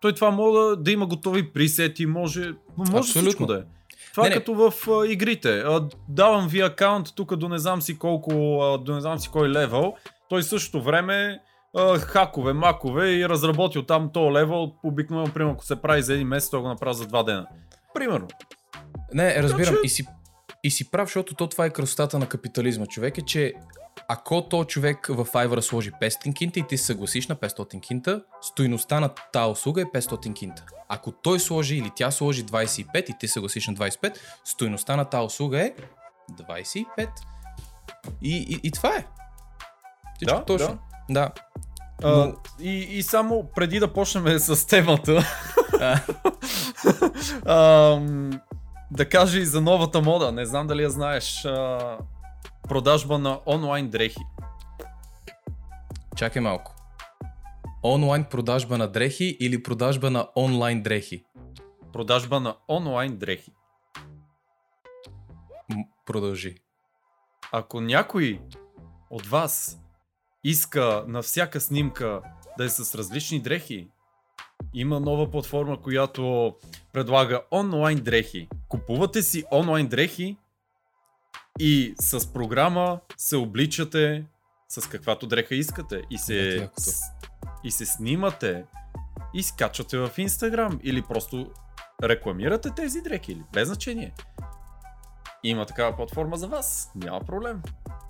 Той 0.00 0.14
това 0.14 0.30
може 0.30 0.76
да, 0.76 0.90
има 0.90 1.06
готови 1.06 1.52
пресети, 1.52 2.06
може, 2.06 2.40
може 2.78 2.90
Абсолютно. 2.90 3.04
всичко 3.22 3.46
да 3.46 3.54
е. 3.54 3.62
Това 4.10 4.22
Не, 4.22 4.26
е 4.26 4.30
не. 4.30 4.36
като 4.36 4.54
в 4.54 4.72
а, 4.90 5.06
игрите. 5.06 5.58
А, 5.58 5.80
давам 6.08 6.48
ви 6.48 6.60
акаунт 6.60 7.06
тук 7.14 7.36
до 7.36 7.48
не 7.48 7.58
знам 7.58 7.82
си 7.82 7.98
колко, 7.98 8.32
а, 8.62 8.78
до 8.78 8.94
не 8.94 9.00
знам 9.00 9.18
си 9.18 9.28
кой 9.28 9.48
левел. 9.48 9.94
Той 10.28 10.42
същото 10.42 10.82
време 10.82 11.38
а, 11.76 11.98
хакове, 11.98 12.52
макове 12.52 13.08
и 13.08 13.28
разработил 13.28 13.82
там 13.82 14.10
този 14.12 14.30
левел. 14.30 14.72
Обикновено, 14.84 15.32
примерно, 15.34 15.52
ако 15.52 15.64
се 15.64 15.76
прави 15.76 16.02
за 16.02 16.14
един 16.14 16.28
месец, 16.28 16.50
той 16.50 16.60
го 16.60 16.68
направи 16.68 16.94
за 16.94 17.06
два 17.06 17.22
дена. 17.22 17.46
Примерно. 17.94 18.28
Не, 19.14 19.42
разбирам. 19.42 19.74
че- 19.74 19.80
И, 19.84 19.88
си, 19.88 20.06
и 20.64 20.70
си 20.70 20.90
прав, 20.90 21.08
защото 21.08 21.34
то 21.34 21.46
това 21.46 21.64
е 21.64 21.70
красотата 21.70 22.18
на 22.18 22.26
капитализма. 22.26 22.86
Човек 22.86 23.18
е, 23.18 23.22
че 23.22 23.52
ако 24.08 24.48
то 24.48 24.64
човек 24.64 25.06
в 25.06 25.24
Fiverr 25.24 25.60
сложи 25.60 25.92
500 25.92 26.34
кинта 26.34 26.58
и 26.60 26.66
ти 26.66 26.78
се 26.78 26.84
съгласиш 26.84 27.28
на 27.28 27.36
500 27.36 27.80
кинта, 27.80 28.22
стоиността 28.42 29.00
на 29.00 29.08
тази 29.08 29.50
услуга 29.50 29.82
е 29.82 29.84
500 29.84 30.34
кинта. 30.34 30.64
Ако 30.88 31.12
той 31.12 31.40
сложи 31.40 31.76
или 31.76 31.90
тя 31.96 32.10
сложи 32.10 32.46
25 32.46 33.10
и 33.10 33.18
ти 33.18 33.28
се 33.28 33.32
съгласиш 33.32 33.66
на 33.68 33.74
25, 33.74 34.16
стоиността 34.44 34.96
на 34.96 35.04
тази 35.04 35.26
услуга 35.26 35.60
е 35.60 35.72
25. 36.32 37.08
И, 38.22 38.36
и, 38.36 38.60
и 38.62 38.70
това 38.70 38.96
е. 38.96 39.06
Всичко 40.16 40.38
Да, 40.38 40.44
точно. 40.44 40.78
Да. 41.10 41.30
А, 42.02 42.08
Но- 42.08 42.34
и, 42.60 42.78
и 42.78 43.02
само 43.02 43.50
преди 43.54 43.78
да 43.80 43.92
почнем 43.92 44.38
с 44.38 44.66
темата, 44.66 45.24
А, 47.46 48.00
да 48.90 49.08
кажа 49.08 49.38
и 49.38 49.46
за 49.46 49.60
новата 49.60 50.00
мода. 50.00 50.32
Не 50.32 50.46
знам 50.46 50.66
дали 50.66 50.82
я 50.82 50.90
знаеш. 50.90 51.44
А, 51.44 51.98
продажба 52.68 53.18
на 53.18 53.40
онлайн 53.46 53.90
дрехи. 53.90 54.20
чакай 56.16 56.42
малко. 56.42 56.74
Онлайн 57.82 58.24
продажба 58.24 58.78
на 58.78 58.88
дрехи 58.88 59.36
или 59.40 59.62
продажба 59.62 60.10
на 60.10 60.28
онлайн 60.36 60.82
дрехи? 60.82 61.24
Продажба 61.92 62.40
на 62.40 62.56
онлайн 62.68 63.16
дрехи. 63.16 63.52
М- 65.70 65.84
продължи. 66.06 66.56
Ако 67.52 67.80
някой 67.80 68.40
от 69.10 69.26
вас 69.26 69.80
иска 70.44 71.04
на 71.08 71.22
всяка 71.22 71.60
снимка 71.60 72.22
да 72.58 72.64
е 72.64 72.68
с 72.68 72.94
различни 72.94 73.40
дрехи, 73.42 73.88
има 74.74 75.00
нова 75.00 75.30
платформа, 75.30 75.82
която 75.82 76.54
предлага 76.92 77.42
онлайн 77.52 77.98
дрехи. 77.98 78.48
Купувате 78.68 79.22
си 79.22 79.44
онлайн 79.52 79.86
дрехи 79.88 80.36
и 81.60 81.94
с 82.00 82.32
програма 82.32 83.00
се 83.16 83.36
обличате 83.36 84.24
с 84.68 84.80
каквато 84.82 85.26
дреха 85.26 85.54
искате 85.54 86.02
и 86.10 86.18
се, 86.18 86.70
с- 86.76 87.00
и 87.64 87.70
се 87.70 87.86
снимате 87.86 88.64
и 89.34 89.42
скачате 89.42 89.98
в 89.98 90.10
Инстаграм 90.18 90.80
или 90.82 91.02
просто 91.02 91.50
рекламирате 92.02 92.70
тези 92.70 93.00
дрехи 93.00 93.32
или 93.32 93.42
без 93.52 93.68
значение. 93.68 94.12
Има 95.42 95.66
такава 95.66 95.96
платформа 95.96 96.36
за 96.36 96.48
вас. 96.48 96.90
Няма 96.94 97.20
проблем. 97.20 97.62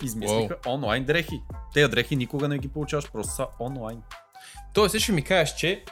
Измислиха 0.02 0.56
онлайн 0.66 1.04
дрехи. 1.04 1.42
Те 1.74 1.88
дрехи 1.88 2.16
никога 2.16 2.48
не 2.48 2.58
ги 2.58 2.68
получаваш, 2.68 3.10
просто 3.12 3.32
са 3.32 3.46
онлайн. 3.60 4.02
Тоест, 4.74 4.98
ще 4.98 5.12
ми 5.12 5.22
кажеш, 5.22 5.54
че 5.54 5.84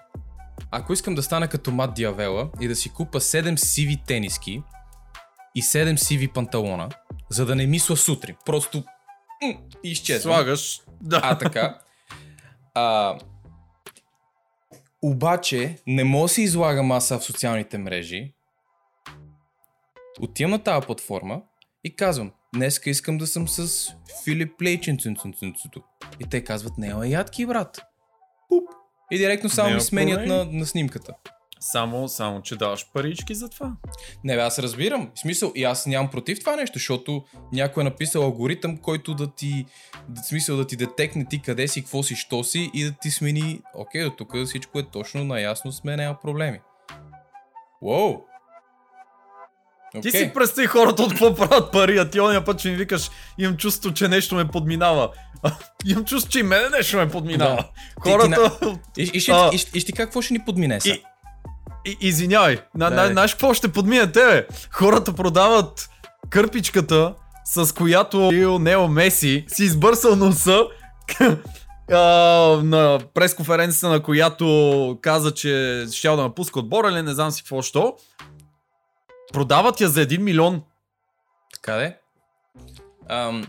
ако 0.71 0.93
искам 0.93 1.15
да 1.15 1.23
стана 1.23 1.49
като 1.49 1.71
Мат 1.71 1.95
Диавела 1.95 2.51
и 2.61 2.69
да 2.69 2.77
си 2.77 2.91
купа 2.91 3.21
7 3.21 3.57
сиви 3.57 4.03
тениски 4.07 4.63
и 5.55 5.63
7 5.63 5.97
сиви 5.97 6.29
панталона, 6.29 6.89
за 7.33 7.47
да 7.47 7.55
не 7.55 7.67
мисля 7.67 7.97
сутрин, 7.97 8.37
просто 8.47 8.85
м- 9.43 9.55
изчезвам. 9.85 10.35
Слагаш. 10.35 10.81
Да. 11.01 11.21
А, 11.23 11.39
така. 11.39 11.79
А, 12.75 13.19
обаче, 15.03 15.79
не 15.87 16.05
мога 16.05 16.25
да 16.25 16.29
се 16.29 16.43
излагам 16.43 16.93
аз 16.93 17.09
в 17.09 17.21
социалните 17.21 17.79
мрежи. 17.79 18.33
Отивам 20.21 20.51
на 20.51 20.63
тази 20.63 20.87
платформа 20.87 21.43
и 21.85 21.97
казвам, 21.97 22.33
днеска 22.55 22.91
искам 22.91 23.19
да 23.19 23.27
съм 23.27 23.49
с 23.49 23.89
Филип 24.25 24.63
Лейченценценценцето. 24.63 25.83
И 26.21 26.25
те 26.31 26.45
казват, 26.45 26.79
не, 26.79 27.09
ядки, 27.09 27.47
брат. 27.47 27.81
Пуп. 28.49 28.69
И 29.11 29.19
директно 29.19 29.51
само 29.51 29.75
ми 29.75 29.81
сменят 29.81 30.27
на, 30.27 30.45
на 30.45 30.67
снимката. 30.67 31.15
Само, 31.65 32.09
само, 32.09 32.43
че 32.43 32.57
даваш 32.57 32.87
парички 32.93 33.35
за 33.35 33.49
това. 33.49 33.73
Не, 34.25 34.37
бе, 34.37 34.43
аз 34.43 34.59
разбирам. 34.59 35.11
В 35.15 35.19
смисъл, 35.21 35.53
и 35.55 35.65
аз 35.65 35.87
нямам 35.87 36.11
против 36.11 36.41
това 36.41 36.57
нещо, 36.57 36.79
защото 36.79 37.25
някой 37.53 37.81
е 37.81 37.85
написал 37.85 38.23
алгоритъм, 38.23 38.77
който 38.77 39.15
да 39.15 39.35
ти, 39.35 39.67
да, 40.09 40.23
в 40.23 40.27
смисъл 40.27 40.57
да 40.57 40.67
ти 40.67 40.77
детекне 40.77 41.27
ти 41.31 41.43
къде 41.43 41.69
си, 41.69 41.83
какво 41.83 42.03
си, 42.03 42.17
що 42.17 42.45
си 42.45 42.71
и 42.75 42.85
да 42.85 42.93
ти 43.03 43.11
смени, 43.11 43.61
окей, 43.75 44.05
до 44.05 44.11
тук 44.11 44.37
всичко 44.47 44.79
е 44.79 44.83
точно 44.83 45.25
наясно 45.25 45.73
с 45.73 45.85
мен, 45.85 45.97
няма 45.97 46.21
проблеми. 46.23 46.61
Уоу! 47.83 48.17
Ти 49.93 49.99
Окей. 49.99 50.11
си 50.11 50.31
представи 50.35 50.67
хората 50.67 51.03
от 51.03 51.11
какво 51.11 51.35
правят 51.35 51.73
пари, 51.73 51.99
а 51.99 52.11
ти 52.11 52.21
ония 52.21 52.45
път, 52.45 52.59
че 52.59 52.71
ми 52.71 52.77
викаш, 52.77 53.11
имам 53.39 53.57
чувство, 53.57 53.95
че 53.95 54.09
нещо 54.09 54.35
ме 54.35 54.49
подминава. 54.49 55.11
имам 55.87 56.05
чувство, 56.05 56.31
че 56.31 56.39
и 56.39 56.43
мене 56.43 56.69
нещо 56.69 56.97
ме 56.97 57.09
подминава. 57.09 57.57
Да. 57.57 57.71
Хората... 58.01 58.59
И, 58.97 59.11
и, 59.15 59.21
ще, 59.21 59.33
А. 59.33 59.51
и, 59.53 59.59
ще- 59.59 59.79
и, 59.79 59.81
ще 59.81 59.87
ти 59.87 59.93
какво 59.93 60.23
ще 60.23 60.35
ни 60.35 60.45
подмине 60.45 60.81
са? 60.81 60.89
И, 60.89 60.93
и, 60.93 61.03
извинявай, 62.01 62.59
на, 62.75 62.91
на, 62.91 63.07
знаеш 63.07 63.33
какво 63.33 63.55
ще 63.55 63.73
подмине 63.73 64.13
тебе? 64.13 64.47
Хората 64.71 65.13
продават 65.13 65.91
кърпичката, 66.31 67.15
с 67.45 67.75
която 67.75 68.31
Нео 68.61 68.89
Меси 68.89 69.45
си 69.49 69.65
избърсал 69.65 70.17
носа 70.17 70.65
на 72.63 73.01
пресконференцията, 73.15 73.89
на 73.89 74.03
която 74.03 74.99
каза, 75.03 75.35
че 75.35 75.85
ще 75.93 76.09
да 76.09 76.17
напуска 76.17 76.59
отбора 76.59 76.91
или 76.91 77.03
не 77.03 77.15
знам 77.15 77.31
си 77.31 77.43
какво 77.43 77.63
що. 77.63 77.97
Продават 79.33 79.81
я 79.81 79.89
за 79.89 80.07
1 80.07 80.19
милион. 80.19 80.63
Така 81.55 81.75
де? 81.77 81.99
Ам... 83.09 83.47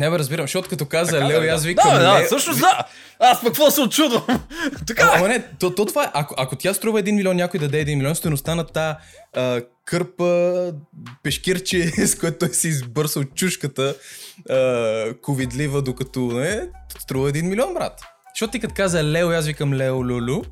Не 0.00 0.10
бе, 0.10 0.18
разбирам, 0.18 0.44
защото 0.44 0.68
като 0.68 0.86
каза 0.86 1.12
Така, 1.12 1.28
Лео, 1.28 1.40
да, 1.40 1.46
аз 1.46 1.62
да. 1.62 1.68
викам 1.68 1.90
Да, 1.90 1.98
да, 1.98 2.20
Лео- 2.20 2.26
всъщност 2.26 2.60
да. 2.60 2.84
Аз 3.20 3.40
пък 3.40 3.46
какво 3.46 3.70
се 3.70 3.80
очудвам? 3.80 4.22
така 4.86 5.10
ама 5.14 5.28
не, 5.28 5.44
то, 5.58 5.74
то 5.74 5.86
това 5.86 6.04
е. 6.04 6.10
Ако, 6.14 6.34
ако 6.38 6.56
тя 6.56 6.74
струва 6.74 7.02
1 7.02 7.12
милион, 7.12 7.36
някой 7.36 7.60
даде 7.60 7.86
1 7.86 7.94
милион, 7.94 8.14
стоеността 8.14 8.54
на 8.54 8.66
та 8.66 8.98
а, 9.36 9.60
кърпа, 9.84 10.72
пешкирче, 11.22 11.86
с 12.06 12.14
което 12.14 12.38
той 12.38 12.48
си 12.48 12.68
избърсал 12.68 13.24
чушката, 13.24 13.94
а, 14.50 15.14
ковидлива, 15.22 15.82
докато 15.82 16.20
не, 16.20 16.62
струва 16.98 17.30
1 17.30 17.42
милион, 17.42 17.74
брат. 17.74 18.00
Защото 18.34 18.50
ти 18.50 18.60
като 18.60 18.74
каза 18.74 19.04
Лео, 19.04 19.30
аз 19.30 19.46
викам 19.46 19.74
Лео 19.74 19.96
Лулу. 19.96 20.42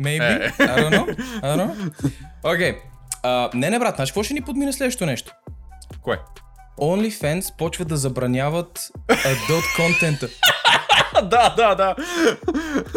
Maybe. 0.00 0.46
Е. 0.46 0.52
I 0.58 0.78
don't 0.78 0.90
know. 0.90 1.16
I 1.16 1.42
don't 1.42 1.56
know. 1.56 1.92
Окей. 2.42 2.74
Okay. 3.24 3.54
не, 3.54 3.70
не, 3.70 3.78
брат, 3.78 3.94
знаеш 3.94 4.10
какво 4.10 4.22
ще 4.22 4.34
ни 4.34 4.40
подмине 4.40 4.72
следващото 4.72 5.06
нещо? 5.06 5.32
Кое? 6.02 6.18
OnlyFans 6.80 7.56
почва 7.56 7.84
да 7.84 7.96
забраняват 7.96 8.90
adult 9.08 9.76
контента. 9.76 10.28
да, 11.22 11.54
да, 11.56 11.74
да. 11.74 11.94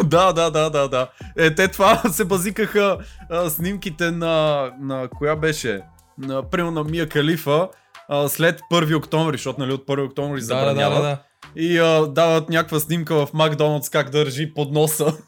да, 0.04 0.32
да, 0.32 0.50
да, 0.50 0.70
да, 0.70 0.88
да. 0.88 1.10
Е, 1.36 1.54
те 1.54 1.68
това 1.68 1.96
се 2.12 2.24
базикаха 2.24 2.98
а, 3.30 3.50
снимките 3.50 4.10
на, 4.10 4.70
на 4.80 5.08
коя 5.08 5.36
беше? 5.36 5.80
На, 6.18 6.50
примерно 6.50 6.70
на 6.70 6.84
Мия 6.84 7.08
Калифа 7.08 7.68
а, 8.08 8.28
след 8.28 8.60
1 8.72 8.96
октомври, 8.96 9.36
защото 9.36 9.60
нали 9.60 9.72
от 9.72 9.86
1 9.86 10.06
октомври 10.06 10.40
да, 10.40 10.46
да, 10.46 10.54
да, 10.54 10.60
забраняват. 10.60 11.02
да, 11.02 11.02
да. 11.02 11.22
И 11.56 11.78
а, 11.78 12.06
дават 12.06 12.48
някаква 12.48 12.80
снимка 12.80 13.26
в 13.26 13.32
Макдоналдс 13.34 13.90
как 13.90 14.10
държи 14.10 14.54
под 14.54 14.72
носа. 14.72 15.16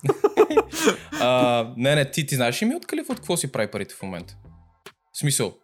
А, 1.23 1.67
не, 1.77 1.95
не, 1.95 2.11
ти, 2.11 2.27
ти 2.27 2.35
знаеш 2.35 2.63
ли 2.63 2.67
ми 2.67 2.75
от 2.75 2.87
Калиф 2.87 3.11
от 3.11 3.17
какво 3.17 3.37
си 3.37 3.53
прави 3.53 3.71
парите 3.71 3.95
в 3.95 4.03
момента? 4.03 4.37
В 5.13 5.19
смисъл, 5.19 5.55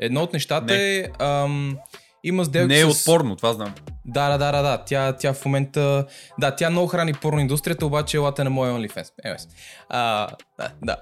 едно 0.00 0.22
от 0.22 0.32
нещата 0.32 0.74
Не. 0.74 0.96
е... 0.96 1.08
Ам, 1.18 1.78
има 2.24 2.44
сделки 2.44 2.74
Не 2.74 2.80
е 2.80 2.84
с... 2.84 2.88
от 2.88 3.04
порно, 3.04 3.36
това 3.36 3.52
знам. 3.52 3.74
Да, 4.04 4.28
да, 4.28 4.38
да, 4.38 4.52
да, 4.52 4.62
да. 4.62 4.84
Тя, 4.84 5.16
тя 5.16 5.32
в 5.32 5.44
момента... 5.44 6.06
Да, 6.38 6.56
тя 6.56 6.70
много 6.70 6.86
храни 6.86 7.14
порно 7.14 7.40
индустрията, 7.40 7.86
обаче 7.86 8.16
елате 8.16 8.44
на 8.44 8.50
моя 8.50 8.72
OnlyFans. 8.72 9.48
А, 9.88 10.28
да, 10.58 10.70
да. 10.82 10.96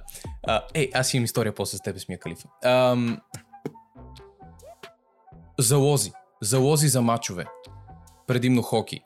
А, 0.47 0.63
ей, 0.75 0.91
аз 0.95 1.15
имам 1.15 1.25
история 1.25 1.55
после 1.55 1.79
с 1.79 1.81
теб 1.81 1.99
с 1.99 2.09
Мия 2.09 2.19
Калифа. 2.19 2.49
Ам, 2.65 3.21
залози. 5.59 6.13
Залози 6.43 6.89
за 6.89 7.03
мачове. 7.03 7.47
Предимно 8.27 8.63
хоки. 8.63 9.01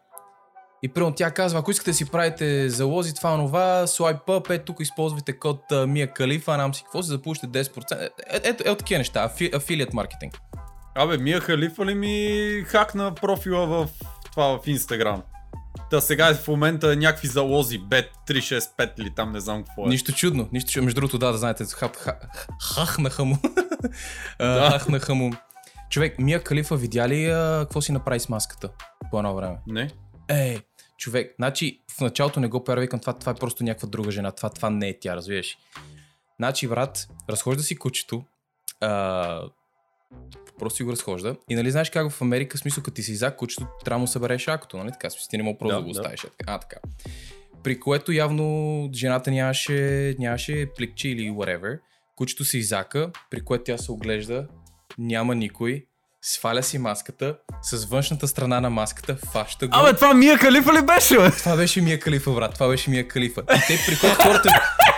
И 0.83 0.89
примерно 0.89 1.15
тя 1.15 1.31
казва, 1.31 1.59
ако 1.59 1.71
искате 1.71 1.91
да 1.91 1.95
си 1.95 2.11
правите 2.11 2.69
залози, 2.69 3.15
това 3.15 3.35
онова, 3.35 3.87
слайп 3.87 4.19
up, 4.27 4.51
е 4.51 4.59
тук 4.59 4.81
използвайте 4.81 5.39
код 5.39 5.61
Мия 5.87 6.13
Калифа, 6.13 6.57
нам 6.57 6.75
си 6.75 6.83
какво 6.83 7.03
си, 7.03 7.09
запушите 7.09 7.47
10%. 7.47 8.01
Е, 8.01 8.05
е, 8.05 8.41
ето, 8.43 8.63
ето 8.67 8.77
такива 8.77 8.99
неща, 8.99 9.25
афи, 9.25 9.51
афилият 9.55 9.93
маркетинг. 9.93 10.39
Абе, 10.95 11.19
Мия 11.19 11.41
Халифа 11.41 11.87
ли 11.87 11.95
ми 11.95 12.65
хакна 12.67 13.15
профила 13.15 13.67
в 13.67 13.89
това 14.31 14.59
в 14.59 14.67
Инстаграм? 14.67 15.23
Та 15.91 16.01
сега 16.01 16.29
е 16.29 16.35
в 16.35 16.49
момента 16.49 16.97
някакви 16.97 17.29
залози, 17.29 17.79
бет 17.79 18.11
365 18.29 18.93
или 18.99 19.11
там 19.11 19.33
не 19.33 19.41
знам 19.41 19.65
какво 19.65 19.87
е. 19.87 19.89
Нищо 19.89 20.13
чудно, 20.13 20.49
нищо 20.53 20.71
чудно. 20.71 20.85
Между 20.85 21.01
другото, 21.01 21.19
да, 21.19 21.33
да 21.33 21.39
знаете, 21.39 21.65
хап, 21.65 21.97
ха, 21.97 22.17
хахнаха 22.75 23.25
му. 23.25 23.39
Да. 24.39 24.71
Хахнаха 24.71 25.15
му. 25.15 25.33
Човек, 25.91 26.19
Мия 26.19 26.43
Калифа 26.43 26.77
видя 26.77 27.09
ли 27.09 27.31
а, 27.31 27.59
какво 27.61 27.81
си 27.81 27.93
направи 27.93 28.21
с 28.21 28.29
маската 28.29 28.71
по 29.11 29.19
едно 29.19 29.35
време? 29.35 29.57
Не? 29.67 29.91
Ей, 30.29 30.59
човек, 31.03 31.35
значи 31.39 31.81
в 31.97 32.01
началото 32.01 32.41
не 32.41 32.49
го 32.49 32.65
правя, 32.65 32.81
викам, 32.81 33.01
това, 33.01 33.13
това 33.13 33.33
е 33.33 33.35
просто 33.35 33.65
някаква 33.65 33.89
друга 33.89 34.11
жена, 34.11 34.33
това, 34.33 34.51
това 34.51 34.71
не 34.71 34.89
е 34.89 34.99
тя, 34.99 35.17
разбираш. 35.17 35.59
Значи, 36.37 36.69
брат, 36.69 37.09
разхожда 37.31 37.63
си 37.63 37.77
кучето, 37.77 38.25
а, 38.81 39.43
просто 40.59 40.77
си 40.77 40.83
го 40.83 40.93
разхожда. 40.93 41.37
И 41.49 41.55
нали 41.55 41.71
знаеш 41.71 41.91
как 41.91 42.11
в 42.11 42.23
Америка, 42.23 42.59
смисъл, 42.59 42.83
като 42.83 42.95
ти 42.95 43.03
си 43.03 43.15
за 43.15 43.37
кучето, 43.37 43.67
трябва 43.85 43.99
да 43.99 44.01
му 44.01 44.07
събереш 44.07 44.49
акото, 44.49 44.77
нали 44.77 44.93
така? 44.93 45.11
Смисъл, 45.11 45.29
ти 45.31 45.37
не 45.37 45.43
мога 45.43 45.59
просто 45.59 45.75
да, 45.75 45.81
Да, 45.81 45.87
го 45.87 45.93
да. 45.93 46.01
оставиш. 46.01 46.25
е 46.25 46.29
така. 46.39 46.53
А, 46.53 46.59
така. 46.59 46.77
При 47.63 47.81
което 47.81 48.13
явно 48.13 48.91
жената 48.95 49.31
нямаше, 49.31 50.17
нямаше 50.19 50.67
пликче 50.77 51.09
или 51.09 51.31
whatever. 51.31 51.79
Кучето 52.17 52.45
се 52.45 52.59
изака, 52.59 53.11
при 53.31 53.45
което 53.45 53.65
тя 53.65 53.79
се 53.79 53.93
оглежда, 53.93 54.47
няма 54.99 55.35
никой, 55.35 55.87
сваля 56.23 56.63
си 56.63 56.79
маската, 56.79 57.35
с 57.63 57.85
външната 57.85 58.29
страна 58.29 58.61
на 58.61 58.71
маската, 58.71 59.17
фаща 59.33 59.67
го. 59.67 59.77
Абе, 59.77 59.93
това 59.93 60.15
Мия 60.15 60.39
Халифа 60.39 60.73
ли 60.73 60.83
беше, 60.83 61.19
бе? 61.19 61.31
Това 61.31 61.57
беше 61.57 61.81
Мия 61.81 62.01
Калифа, 62.01 62.31
брат. 62.31 62.55
Това 62.55 62.69
беше 62.69 62.91
Мия 62.91 63.09
Калифа. 63.09 63.41
И 63.41 63.61
те, 63.67 63.79
при 63.87 63.95
хората... 63.95 64.49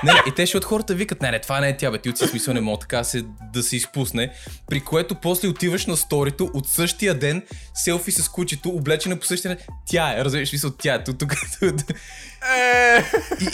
Не, 0.05 0.13
не, 0.13 0.21
и 0.29 0.35
те 0.37 0.47
ще 0.47 0.57
от 0.57 0.65
хората 0.65 0.95
викат, 0.95 1.23
не, 1.23 1.31
не, 1.31 1.41
това 1.41 1.61
не 1.61 1.69
е 1.69 1.77
тя, 1.77 1.91
бе, 1.91 1.99
ти 1.99 2.09
от 2.09 2.19
си 2.19 2.27
смисъл 2.27 2.55
не 2.55 2.61
мога 2.61 2.79
така 2.79 3.05
се, 3.05 3.25
да 3.53 3.63
се 3.63 3.77
изпусне. 3.77 4.33
При 4.67 4.81
което 4.81 5.15
после 5.15 5.49
отиваш 5.49 5.87
на 5.87 5.97
сторито 5.97 6.51
от 6.55 6.69
същия 6.69 7.15
ден, 7.15 7.43
селфи 7.75 8.13
с 8.13 8.29
кучето, 8.29 8.69
облечена 8.69 9.17
по 9.17 9.27
същия 9.27 9.57
ден. 9.57 9.65
Тя 9.87 10.13
е, 10.13 10.25
разбираш, 10.25 10.49
смисъл, 10.49 10.71
тя 10.71 10.95
е. 10.95 11.05
Тук, 11.05 11.19
тук, 11.19 11.31
тук. 11.61 11.91
Е, 12.57 13.05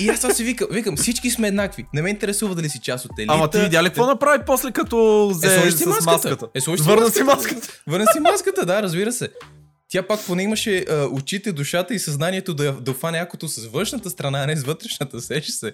И, 0.00 0.04
и 0.04 0.08
аз 0.08 0.20
това 0.20 0.34
си 0.34 0.44
викам, 0.44 0.68
викам, 0.70 0.96
всички 0.96 1.30
сме 1.30 1.48
еднакви. 1.48 1.86
Не 1.94 2.02
ме 2.02 2.10
интересува 2.10 2.54
дали 2.54 2.68
си 2.68 2.78
част 2.78 3.04
от 3.04 3.18
елита. 3.18 3.32
Ама 3.34 3.50
ти 3.50 3.58
видя 3.58 3.82
ли 3.82 3.86
какво 3.86 4.06
направи 4.06 4.38
после 4.46 4.70
като 4.72 5.28
Е, 5.30 5.34
взе 5.34 5.58
сложи 5.58 5.72
си 5.72 5.86
маската. 5.86 6.10
маската? 6.12 6.46
Е, 6.54 6.60
сложи 6.60 6.82
Върна 6.82 7.10
си 7.10 7.22
маската. 7.22 7.54
маската. 7.54 7.80
Върна 7.86 8.06
си 8.12 8.20
маската, 8.20 8.66
да, 8.66 8.82
разбира 8.82 9.12
се. 9.12 9.28
Тя 9.88 10.02
пак 10.02 10.20
поне 10.26 10.42
имаше 10.42 10.84
а, 10.90 11.04
очите, 11.04 11.52
душата 11.52 11.94
и 11.94 11.98
съзнанието 11.98 12.54
да, 12.54 12.72
да 12.72 12.94
фане 12.94 13.18
якото 13.18 13.48
с 13.48 13.66
външната 13.66 14.10
страна, 14.10 14.42
а 14.42 14.46
не 14.46 14.56
с 14.56 14.62
вътрешната, 14.64 15.20
сеш 15.20 15.46
се. 15.46 15.72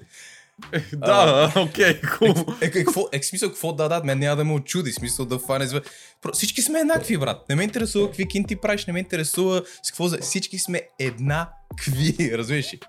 Да, 0.93 1.53
окей, 1.57 2.01
хубаво. 2.03 2.57
Е, 2.61 2.71
какво, 2.71 3.09
е, 3.13 3.23
смисъл, 3.23 3.49
какво 3.49 3.73
да 3.73 3.89
дадат, 3.89 4.05
мен 4.05 4.19
няма 4.19 4.37
да 4.37 4.45
ме 4.45 4.53
очуди, 4.53 4.93
смисъл 4.93 5.27
да 5.27 5.39
фане. 5.39 5.67
Про- 5.67 6.33
Всички 6.33 6.63
сме 6.63 6.79
еднакви, 6.81 7.19
брат. 7.19 7.49
Не 7.49 7.55
ме 7.55 7.65
интересува 7.65 8.07
какви 8.07 8.29
кин 8.29 8.45
ти 8.45 8.57
правиш, 8.57 8.87
не 8.87 8.93
ме 8.93 8.99
интересува 8.99 9.63
с 9.83 9.91
какво 9.91 10.09
за... 10.09 10.19
Всички 10.19 10.59
сме 10.59 10.83
еднакви, 10.99 12.33
разбираш 12.39 12.75
ли? 12.75 12.81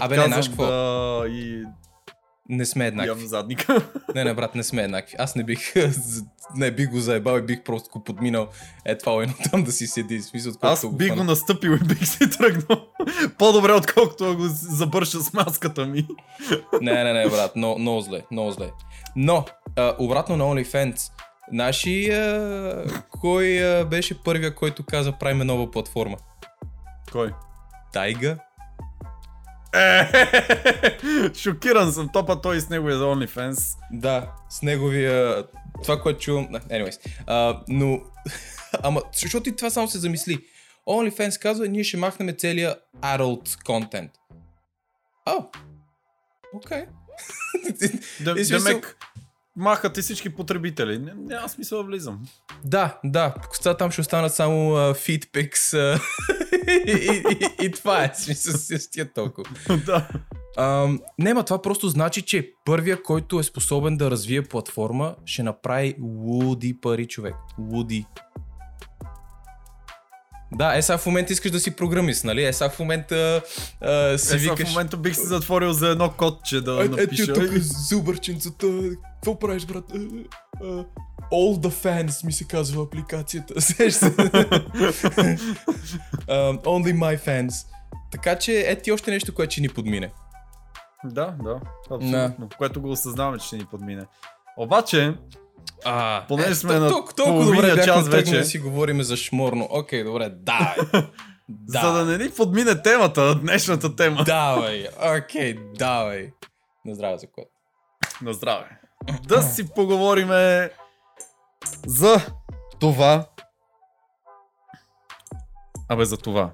Абе, 0.00 0.16
не, 0.16 0.26
знаеш 0.26 0.48
какво? 0.48 0.66
Да, 0.66 1.24
и 1.28 1.64
Не 2.48 2.66
сме 2.66 2.86
еднакви. 2.86 3.08
ям 3.08 3.18
задника. 3.18 3.90
Не, 4.14 4.24
не, 4.24 4.34
брат, 4.34 4.54
не 4.54 4.62
сме 4.62 4.82
еднакви. 4.82 5.14
Аз 5.18 5.34
не 5.34 5.44
бих, 5.44 5.74
не 6.56 6.70
бих 6.70 6.90
го 6.90 7.00
заебал 7.00 7.38
и 7.38 7.42
бих 7.42 7.62
просто 7.62 7.90
го 7.92 8.04
подминал. 8.04 8.48
Е, 8.84 8.98
това 8.98 9.22
едно 9.22 9.34
там 9.50 9.64
да 9.64 9.72
си 9.72 9.86
седи. 9.86 10.22
Смисъл, 10.22 10.52
Аз 10.60 10.78
отколкото 10.78 10.96
бих 10.98 11.08
го 11.08 11.14
фана. 11.16 11.30
настъпил 11.30 11.70
и 11.70 11.84
бих 11.84 12.06
си 12.08 12.30
тръгнал. 12.30 12.86
По-добре, 13.38 13.72
отколкото 13.72 14.36
го 14.36 14.44
забърша 14.48 15.20
с 15.20 15.32
маската 15.32 15.86
ми. 15.86 16.06
Не, 16.80 17.04
не, 17.04 17.12
не, 17.12 17.28
брат, 17.28 17.52
но, 17.56 17.78
много 17.78 18.00
зле, 18.00 18.22
много 18.30 18.50
зле. 18.50 18.70
Но, 19.16 19.44
а, 19.76 19.94
обратно 19.98 20.36
на 20.36 20.44
OnlyFans, 20.44 21.10
Наши, 21.52 22.10
а, 22.10 22.84
кой 23.10 23.64
а, 23.64 23.84
беше 23.84 24.22
първия, 24.22 24.54
който 24.54 24.84
каза 24.86 25.12
правим 25.12 25.38
нова 25.38 25.70
платформа? 25.70 26.16
Кой? 27.12 27.32
Тайга? 27.92 28.38
Е, 29.74 31.34
Шокиран 31.34 31.92
съм, 31.92 32.08
топа 32.12 32.40
той 32.40 32.60
с 32.60 32.68
неговия 32.68 32.98
за 32.98 33.04
OnlyFans. 33.04 33.76
Да, 33.92 34.32
с 34.50 34.62
неговия... 34.62 35.44
Това, 35.82 36.00
което 36.00 36.20
чувам... 36.20 36.48
Anyways. 36.48 37.10
А, 37.26 37.60
но... 37.68 38.00
Ама, 38.82 39.02
защото 39.12 39.48
и 39.48 39.56
това 39.56 39.70
само 39.70 39.88
се 39.88 39.98
замисли. 39.98 40.38
OnlyFans 40.88 41.40
казва, 41.40 41.68
ние 41.68 41.84
ще 41.84 41.96
махнем 41.96 42.34
целия 42.38 42.76
adult 43.02 43.64
контент. 43.64 44.10
О, 45.26 45.44
окей. 46.54 46.84
Демек, 48.48 48.96
махат 49.56 49.98
и 49.98 50.02
всички 50.02 50.34
потребители. 50.34 50.98
Ня- 50.98 51.14
Няма 51.16 51.48
смисъл 51.48 51.78
да 51.78 51.84
влизам. 51.84 52.22
Да, 52.64 52.98
да, 53.04 53.34
сега 53.52 53.76
там 53.76 53.90
ще 53.90 54.00
останат 54.00 54.34
само 54.34 54.54
uh, 54.54 54.94
а, 55.74 56.00
и, 56.86 56.92
и, 56.92 57.22
и, 57.62 57.66
и, 57.66 57.70
това 57.70 58.04
е, 58.04 58.12
смисъл 58.14 58.78
с 58.78 58.90
тия 58.90 59.12
толкова. 59.12 59.48
да. 59.86 60.08
Не, 61.18 61.34
ма 61.34 61.44
това 61.44 61.62
просто 61.62 61.88
значи, 61.88 62.22
че 62.22 62.52
първия, 62.64 63.02
който 63.02 63.38
е 63.38 63.42
способен 63.42 63.96
да 63.96 64.10
развие 64.10 64.42
платформа, 64.42 65.16
ще 65.24 65.42
направи 65.42 65.94
луди 66.00 66.80
пари, 66.80 67.06
човек. 67.06 67.34
Луди. 67.58 68.06
Да, 70.54 70.76
е 70.76 70.82
сега 70.82 70.98
в 70.98 71.06
момента 71.06 71.32
искаш 71.32 71.50
да 71.50 71.60
си 71.60 71.76
програмист, 71.76 72.24
нали? 72.24 72.44
Е 72.44 72.52
сега 72.52 72.70
в 72.70 72.78
момента 72.78 73.42
а, 73.80 74.18
си 74.18 74.34
Е, 74.34 74.38
викаш... 74.38 74.68
в 74.68 74.72
момента 74.72 74.96
бих 74.96 75.14
се 75.14 75.26
затворил 75.26 75.72
за 75.72 75.88
едно 75.88 76.10
кодче 76.10 76.60
да 76.60 76.82
Е, 76.82 76.84
е, 76.84 76.88
напиша. 76.88 77.32
тук 77.32 77.50
зубърченцата. 77.88 78.66
Какво 79.14 79.38
правиш, 79.38 79.66
брат? 79.66 79.84
Е, 79.94 79.98
е, 79.98 80.84
All 81.32 81.58
the 81.58 81.70
fans 81.84 82.24
ми 82.26 82.32
се 82.32 82.44
казва 82.44 82.82
апликацията. 82.82 83.60
Сеш 83.60 83.94
се. 83.94 84.10
um, 86.28 86.62
only 86.62 86.94
my 86.94 87.18
fans. 87.18 87.66
Така 88.12 88.38
че 88.38 88.60
е 88.60 88.76
ти 88.76 88.92
още 88.92 89.10
нещо, 89.10 89.34
което 89.34 89.52
ще 89.52 89.60
ни 89.60 89.68
подмине. 89.68 90.12
Да, 91.04 91.34
да, 91.44 91.60
абсолютно. 91.90 92.48
Което 92.58 92.80
го 92.80 92.90
осъзнаваме, 92.90 93.38
че 93.38 93.46
ще 93.46 93.56
ни 93.56 93.64
подмине. 93.64 94.04
Обаче, 94.56 95.14
А, 95.84 96.24
Понеже 96.28 96.54
сме 96.54 96.70
то- 96.70 96.80
на 96.80 96.88
толкова, 96.88 97.14
толкова 97.14 97.44
добре 97.44 97.84
час 97.84 98.08
вече. 98.08 98.38
да 98.38 98.44
си 98.44 98.58
говорим 98.58 99.02
за 99.02 99.16
шморно. 99.16 99.68
Окей, 99.70 100.04
добре, 100.04 100.28
давай. 100.30 100.76
да. 101.48 101.80
за 101.82 101.92
да 101.92 102.04
не 102.04 102.24
ни 102.24 102.30
подмине 102.30 102.82
темата, 102.82 103.34
днешната 103.34 103.96
тема. 103.96 104.24
Давай, 104.24 104.86
окей, 105.18 105.58
давай. 105.74 106.30
На 106.84 106.94
здраве 106.94 107.18
за 107.18 107.26
което. 107.26 107.50
На 108.22 108.32
здраве. 108.32 108.66
Да 109.22 109.42
си 109.42 109.68
поговориме 109.68 110.70
за 111.86 112.26
това. 112.80 113.26
Абе, 115.88 116.04
за 116.04 116.16
това. 116.16 116.50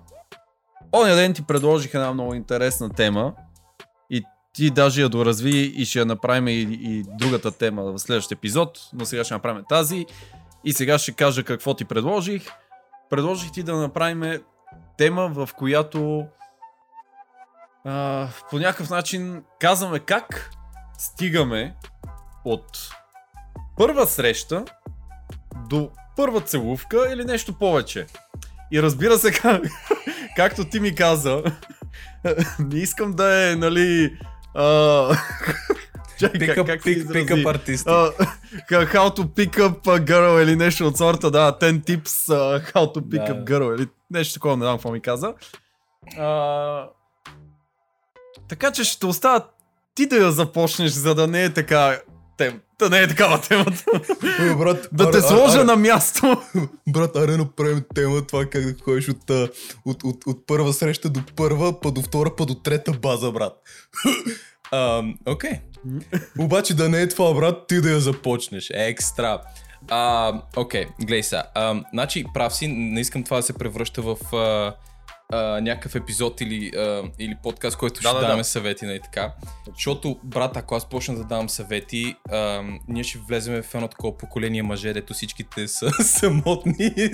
Оня 0.92 1.14
ден 1.14 1.34
ти 1.34 1.42
предложих 1.42 1.94
една 1.94 2.12
много 2.12 2.34
интересна 2.34 2.90
тема 2.90 3.32
ти 4.52 4.70
даже 4.70 5.02
я 5.02 5.08
доразви 5.08 5.72
и 5.76 5.84
ще 5.84 5.98
я 5.98 6.06
направим 6.06 6.48
и, 6.48 6.78
и 6.80 7.04
другата 7.18 7.50
тема 7.50 7.82
в 7.82 7.98
следващия 7.98 8.36
епизод, 8.36 8.80
но 8.92 9.06
сега 9.06 9.24
ще 9.24 9.34
направим 9.34 9.64
тази 9.68 10.06
и 10.64 10.72
сега 10.72 10.98
ще 10.98 11.12
кажа 11.12 11.44
какво 11.44 11.74
ти 11.74 11.84
предложих. 11.84 12.46
Предложих 13.10 13.52
ти 13.52 13.62
да 13.62 13.76
направим 13.76 14.40
тема, 14.98 15.28
в 15.28 15.48
която 15.56 16.26
а, 17.84 18.28
по 18.50 18.58
някакъв 18.58 18.90
начин 18.90 19.42
казваме 19.60 19.98
как 19.98 20.50
стигаме 20.98 21.74
от 22.44 22.90
първа 23.76 24.06
среща 24.06 24.64
до 25.68 25.90
първа 26.16 26.40
целувка 26.40 27.12
или 27.12 27.24
нещо 27.24 27.58
повече. 27.58 28.06
И 28.72 28.82
разбира 28.82 29.18
се, 29.18 29.32
как, 29.42 29.62
както 30.36 30.64
ти 30.64 30.80
ми 30.80 30.94
каза, 30.94 31.42
не 32.58 32.78
искам 32.78 33.12
да 33.12 33.50
е, 33.50 33.56
нали... 33.56 34.18
А, 34.54 34.62
чакай, 36.18 36.40
Pick 36.40 36.54
как, 36.54 36.58
up, 36.58 36.66
как 36.66 36.82
се 36.82 36.88
pick, 36.88 36.96
изрази? 36.96 37.18
pick 37.18 37.34
up 37.34 37.50
артисти. 37.50 37.88
А, 37.88 38.10
как- 38.68 38.92
how 38.94 39.16
to 39.16 39.24
pick 39.24 39.58
up 39.58 39.80
girl 40.00 40.42
или 40.42 40.56
нещо 40.56 40.86
от 40.86 40.96
сорта, 40.96 41.30
да, 41.30 41.52
10 41.52 41.80
tips 41.80 42.06
uh, 42.06 42.72
how 42.72 42.94
to 42.94 43.00
pick 43.00 43.26
Да. 43.26 43.34
up 43.34 43.44
girl 43.44 43.76
или 43.76 43.88
нещо 44.10 44.34
такова, 44.34 44.56
не 44.56 44.64
знам 44.64 44.76
какво 44.76 44.90
ми 44.90 45.00
каза. 45.00 45.34
А, 46.18 46.88
така 48.48 48.72
че 48.72 48.84
ще 48.84 49.06
оставя 49.06 49.44
ти 49.94 50.06
да 50.06 50.16
я 50.16 50.32
започнеш, 50.32 50.90
за 50.90 51.14
да 51.14 51.26
не 51.26 51.44
е 51.44 51.52
така 51.52 52.00
тем, 52.36 52.60
да 52.80 52.96
не 52.96 53.02
е 53.02 53.08
такава 53.08 53.40
темата. 53.40 53.84
Е, 54.40 54.54
брат, 54.54 54.88
да 54.92 55.10
те 55.10 55.20
сложа 55.20 55.58
аре, 55.58 55.64
на 55.64 55.76
място. 55.76 56.42
Брат, 56.88 57.16
аре 57.16 57.36
направим 57.36 57.82
тема 57.94 58.26
това 58.26 58.44
как 58.46 58.64
да 58.64 58.82
ходиш 58.84 59.08
от, 59.08 59.30
от, 59.84 60.04
от, 60.04 60.26
от 60.26 60.46
първа 60.46 60.72
среща 60.72 61.08
до 61.08 61.20
първа, 61.36 61.80
па 61.80 61.90
до 61.90 62.02
втора, 62.02 62.36
па 62.36 62.46
до 62.46 62.54
трета 62.54 62.92
база, 62.92 63.32
брат. 63.32 63.52
Окей. 65.26 65.60
Обаче 66.38 66.74
да 66.74 66.88
не 66.88 67.00
е 67.00 67.08
това, 67.08 67.34
брат, 67.34 67.66
ти 67.68 67.80
да 67.80 67.90
я 67.90 68.00
започнеш. 68.00 68.70
Екстра. 68.74 69.40
Окей, 70.56 70.86
гледай 71.00 71.22
сега. 71.22 71.44
Ам, 71.54 71.84
Значи, 71.92 72.24
прав 72.34 72.54
си, 72.54 72.68
не 72.68 73.00
искам 73.00 73.24
това 73.24 73.36
да 73.36 73.42
се 73.42 73.52
превръща 73.52 74.02
в 74.02 74.36
а, 74.36 74.74
а, 75.32 75.60
някакъв 75.60 75.94
епизод 75.94 76.40
или, 76.40 76.70
а, 76.76 77.02
или 77.18 77.36
подкаст, 77.42 77.76
който 77.76 77.94
Да, 77.94 78.00
ще 78.00 78.08
да, 78.08 78.14
да. 78.14 78.20
даваме 78.20 78.44
съвети, 78.44 78.84
нали 78.86 79.00
така. 79.00 79.32
Защото, 79.74 80.18
брат, 80.24 80.56
ако 80.56 80.74
аз 80.74 80.88
почна 80.88 81.14
да 81.14 81.24
давам 81.24 81.48
съвети, 81.48 82.16
ам, 82.32 82.80
ние 82.88 83.04
ще 83.04 83.18
влезем 83.18 83.62
в 83.62 83.74
едно 83.74 83.88
такова 83.88 84.18
поколение 84.18 84.62
мъже, 84.62 84.92
дето 84.92 85.14
всичките 85.14 85.68
са 85.68 85.90
самотни. 86.04 86.94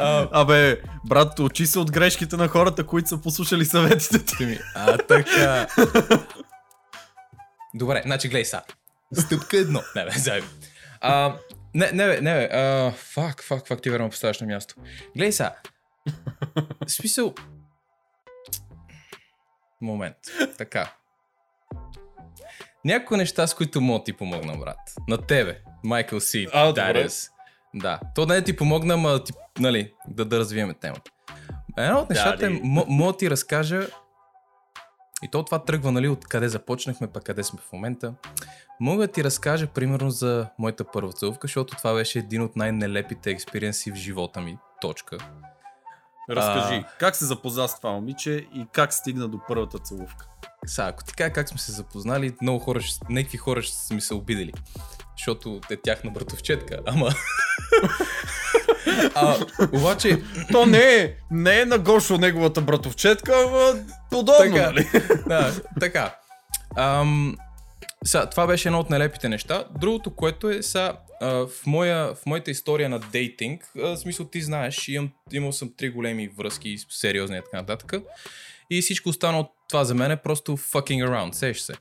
А, 0.00 0.28
Абе, 0.32 0.80
брат, 1.06 1.38
учи 1.38 1.66
се 1.66 1.78
от 1.78 1.90
грешките 1.90 2.36
на 2.36 2.48
хората, 2.48 2.86
които 2.86 3.08
са 3.08 3.18
послушали 3.18 3.64
съветите 3.64 4.24
ти. 4.24 4.36
Ти 4.36 4.46
ми, 4.46 4.58
а 4.74 4.98
така. 4.98 5.66
Добре, 7.74 8.02
значи 8.04 8.28
гледай 8.28 8.44
сега. 8.44 8.62
Стъпка 9.14 9.56
едно. 9.58 9.82
Не 9.96 10.04
бе, 10.04 10.10
заедно. 10.10 10.48
А, 11.00 11.34
не, 11.74 11.90
не 11.92 12.06
не 12.06 12.34
бе. 12.34 12.48
А, 12.52 12.92
фак, 12.96 13.42
фак, 13.44 13.68
фак, 13.68 13.82
ти 13.82 13.90
верно 13.90 14.10
поставяш 14.10 14.40
на 14.40 14.46
място. 14.46 14.74
Гледай 15.16 15.32
сега. 15.32 15.54
В 16.86 16.90
Смисъл... 16.90 17.34
Момент. 19.80 20.16
Така. 20.58 20.92
Някои 22.84 23.16
неща, 23.16 23.46
с 23.46 23.54
които 23.54 23.80
мога 23.80 23.98
да 23.98 24.04
ти 24.04 24.12
помогна, 24.12 24.56
брат. 24.56 24.78
На 25.08 25.18
тебе. 25.18 25.60
Майкъл 25.84 26.20
Си. 26.20 26.48
Дарес. 26.74 27.30
Да. 27.74 28.00
То 28.14 28.26
не 28.26 28.34
да 28.34 28.44
ти 28.44 28.56
помогна, 28.56 28.96
ма 28.96 29.24
ти, 29.24 29.32
нали, 29.58 29.92
да, 30.08 30.24
да 30.24 30.38
развиеме 30.38 30.74
темата. 30.74 31.10
Едно 31.78 31.98
от 31.98 32.10
нещата 32.10 32.46
е, 32.46 32.48
мо- 32.48 32.86
мога 32.88 33.16
ти 33.16 33.30
разкажа 33.30 33.88
и 35.22 35.28
то 35.30 35.44
това 35.44 35.64
тръгва, 35.64 35.92
нали, 35.92 36.08
от 36.08 36.24
къде 36.24 36.48
започнахме, 36.48 37.06
пък 37.12 37.24
къде 37.24 37.44
сме 37.44 37.58
в 37.68 37.72
момента. 37.72 38.14
Мога 38.80 39.06
да 39.06 39.12
ти 39.12 39.24
разкажа, 39.24 39.66
примерно, 39.66 40.10
за 40.10 40.48
моята 40.58 40.84
първа 40.84 41.12
целувка, 41.12 41.46
защото 41.46 41.76
това 41.76 41.94
беше 41.94 42.18
един 42.18 42.42
от 42.42 42.56
най-нелепите 42.56 43.30
експириенси 43.30 43.92
в 43.92 43.94
живота 43.94 44.40
ми. 44.40 44.58
Точка. 44.80 45.18
Разкажи, 46.30 46.84
как 46.98 47.16
се 47.16 47.24
запозна 47.24 47.68
с 47.68 47.76
това 47.76 47.90
момиче 47.90 48.30
и 48.30 48.66
как 48.72 48.94
стигна 48.94 49.28
до 49.28 49.40
първата 49.48 49.78
целувка? 49.78 50.26
Сега, 50.66 50.88
ако 50.88 51.04
ти 51.04 51.12
кажа 51.12 51.32
как 51.32 51.48
сме 51.48 51.58
се 51.58 51.72
запознали, 51.72 52.34
много 52.42 52.58
хора, 52.58 52.80
ще, 52.80 53.06
някакви 53.10 53.38
хора 53.38 53.62
ще 53.62 53.76
са 53.76 53.94
ми 53.94 54.00
се 54.00 54.14
обидели. 54.14 54.52
Защото 55.16 55.60
е 55.70 55.76
тяхна 55.76 56.10
братовчетка, 56.10 56.78
ама... 56.86 57.08
а, 59.14 59.36
обаче, 59.72 60.22
То 60.52 60.66
не 60.66 60.94
е, 60.94 61.14
не 61.30 61.60
е 61.60 61.64
на 61.64 61.78
Гошо 61.78 62.18
неговата 62.18 62.60
братовчетка, 62.60 63.32
ама 63.46 63.80
подобно, 64.10 64.54
Така. 64.54 64.66
нали? 64.66 64.88
да, 65.26 65.52
така. 65.80 66.14
Ам, 66.76 67.36
са, 68.04 68.26
това 68.26 68.46
беше 68.46 68.68
едно 68.68 68.80
от 68.80 68.90
нелепите 68.90 69.28
неща. 69.28 69.64
Другото, 69.80 70.10
което 70.10 70.50
е 70.50 70.62
са, 70.62 70.80
а, 70.80 70.96
в, 71.20 71.48
моя, 71.66 72.14
в 72.14 72.26
моята 72.26 72.50
история 72.50 72.88
на 72.88 72.98
дейтинг, 72.98 73.70
а, 73.78 73.80
в 73.80 73.96
смисъл 73.96 74.26
ти 74.26 74.40
знаеш, 74.42 74.88
имам, 74.88 75.10
имал 75.32 75.52
съм 75.52 75.72
три 75.76 75.90
големи 75.90 76.28
връзки, 76.28 76.76
сериозни 76.88 77.36
и 77.36 77.42
така 77.44 77.56
нататък. 77.56 77.92
И 78.70 78.80
всичко 78.82 79.08
останало 79.08 79.48
това 79.68 79.84
за 79.84 79.94
мен 79.94 80.10
е 80.10 80.16
просто 80.16 80.56
fucking 80.56 81.08
around, 81.08 81.32
сеш 81.32 81.58
се. 81.60 81.74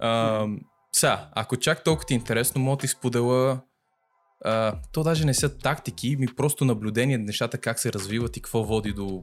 Ам, 0.00 0.60
са, 0.92 1.18
ако 1.32 1.56
чак 1.56 1.84
толкова 1.84 2.06
ти 2.06 2.14
е 2.14 2.16
интересно, 2.16 2.60
мога 2.60 2.76
да 2.76 2.80
ти 2.80 2.88
споделя 2.88 3.60
а, 4.44 4.74
то 4.92 5.02
даже 5.02 5.24
не 5.24 5.34
са 5.34 5.58
тактики, 5.58 6.16
ми 6.16 6.26
просто 6.26 6.64
наблюдение 6.64 7.18
на 7.18 7.24
нещата 7.24 7.58
как 7.58 7.78
се 7.78 7.92
развиват 7.92 8.36
и 8.36 8.40
какво 8.40 8.62
води 8.64 8.92
до 8.92 9.22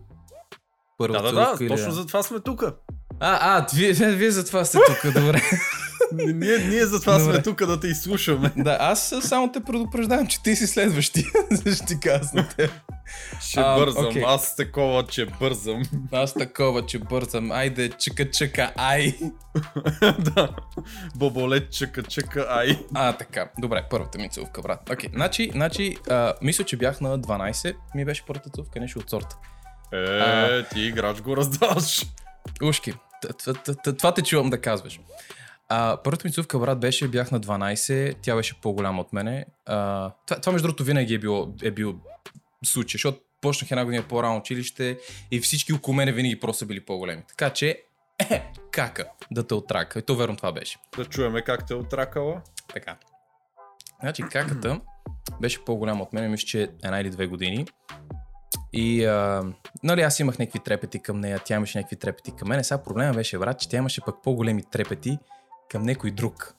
първа 0.97 1.22
Да, 1.22 1.32
да, 1.32 1.58
да, 1.58 1.68
точно 1.68 1.91
за 1.91 2.08
това 2.08 2.24
сме 2.24 2.39
тук. 2.39 2.64
а, 2.64 2.74
а, 3.20 3.68
вие, 3.76 3.91
вие, 3.93 4.12
вие 4.12 4.32
затова 4.32 4.66
сте 4.66 4.78
тук, 4.88 5.14
добре. 5.14 5.41
Ние, 6.14 6.57
ние 6.57 6.86
за 6.86 7.01
това 7.01 7.18
Добре. 7.20 7.34
сме 7.34 7.43
тук 7.43 7.66
да 7.66 7.80
те 7.80 7.88
изслушаме. 7.88 8.51
да, 8.57 8.78
аз 8.80 9.14
само 9.22 9.51
те 9.51 9.64
предупреждавам, 9.64 10.28
че 10.28 10.43
ти 10.43 10.55
си 10.55 10.68
следващия. 10.68 11.26
Ще 11.76 11.86
ти 11.86 12.09
на 12.34 12.47
теб. 12.57 12.72
Ще 13.41 13.59
А, 13.59 13.76
бързам, 13.78 14.05
окей. 14.05 14.24
аз 14.26 14.55
такова, 14.55 15.05
че 15.07 15.26
бързам. 15.26 15.84
Аз 16.11 16.34
такова, 16.34 16.86
че 16.86 16.99
бързам. 16.99 17.51
Айде, 17.51 17.89
чека, 17.89 18.32
чека, 18.32 18.72
ай. 18.76 19.14
да. 20.20 20.49
Боболет, 21.16 21.72
чъка, 21.72 22.03
чъка, 22.03 22.47
ай. 22.49 22.80
А, 22.93 23.14
така. 23.14 23.49
Добре, 23.59 23.84
първата 23.89 24.18
ми 24.18 24.30
целувка, 24.30 24.61
брат. 24.61 24.89
Окей, 24.89 25.09
значи, 25.14 25.49
значи 25.51 25.97
а, 26.09 26.34
мисля, 26.41 26.64
че 26.64 26.78
бях 26.78 27.01
на 27.01 27.20
12. 27.20 27.76
Ми 27.95 28.05
беше 28.05 28.24
първата 28.28 28.49
целувка, 28.49 28.80
нещо 28.80 28.99
от 28.99 29.09
сорта. 29.09 29.38
Е, 29.93 29.97
А. 29.97 30.66
ти 30.74 30.82
играч 30.82 31.22
го 31.22 31.38
раздаваш. 31.38 32.05
Ушки, 32.64 32.93
това 33.97 34.14
те 34.14 34.22
чувам 34.22 34.49
да 34.49 34.61
казваш. 34.61 34.99
А, 35.70 35.97
първата 36.03 36.28
ми 36.28 36.34
цувка, 36.34 36.59
брат, 36.59 36.80
беше, 36.80 37.07
бях 37.07 37.32
на 37.32 37.39
12, 37.39 38.16
тя 38.22 38.36
беше 38.36 38.61
по-голяма 38.61 39.01
от 39.01 39.14
мене. 39.14 39.45
А, 39.66 40.11
това, 40.28 40.41
това, 40.41 40.51
между 40.51 40.68
другото, 40.68 40.84
винаги 40.84 41.14
е 41.14 41.20
било, 41.20 41.53
е 41.64 41.72
бил 41.72 41.95
случай, 42.66 42.97
защото 42.97 43.20
почнах 43.41 43.72
една 43.72 43.86
година 43.86 44.03
по-рано 44.09 44.38
училище 44.38 44.97
и 45.32 45.39
всички 45.39 45.74
около 45.74 45.95
мене 45.95 46.11
винаги 46.11 46.39
просто 46.39 46.59
са 46.59 46.66
били 46.66 46.86
по-големи. 46.86 47.24
Така 47.28 47.49
че, 47.49 47.84
е, 48.30 48.51
кака, 48.72 49.05
да 49.32 49.47
те 49.47 49.53
отрака. 49.53 49.99
И 49.99 50.01
то 50.01 50.16
верно 50.16 50.38
това 50.38 50.51
беше. 50.51 50.78
Да 50.97 51.05
чуеме 51.05 51.41
как 51.41 51.68
те 51.68 51.74
е 51.74 51.78
отракала. 51.78 52.41
Така. 52.74 52.95
Значи, 53.99 54.24
каката 54.32 54.80
беше 55.41 55.66
по-голяма 55.66 56.03
от 56.03 56.14
мен, 56.14 56.32
мисля, 56.32 56.45
че 56.45 56.61
една 56.84 56.99
или 56.99 57.09
две 57.09 57.28
години. 57.28 57.66
И, 58.74 59.05
а, 59.05 59.43
нали, 59.84 60.01
аз 60.01 60.20
имах 60.20 60.39
някакви 60.39 60.59
трепети 60.59 60.99
към 60.99 61.20
нея, 61.20 61.39
тя 61.45 61.55
имаше 61.55 61.78
някакви 61.78 61.95
трепети 61.95 62.32
към 62.36 62.47
мен. 62.47 62.64
Сега 62.64 62.84
проблема 62.84 63.14
беше, 63.14 63.38
брат, 63.38 63.59
че 63.59 63.70
тя 63.70 63.78
имаше 63.78 64.01
пък 64.05 64.16
по-големи 64.24 64.64
трепети 64.72 65.20
към 65.74 65.84
някой 65.84 66.11
друг. 66.11 66.55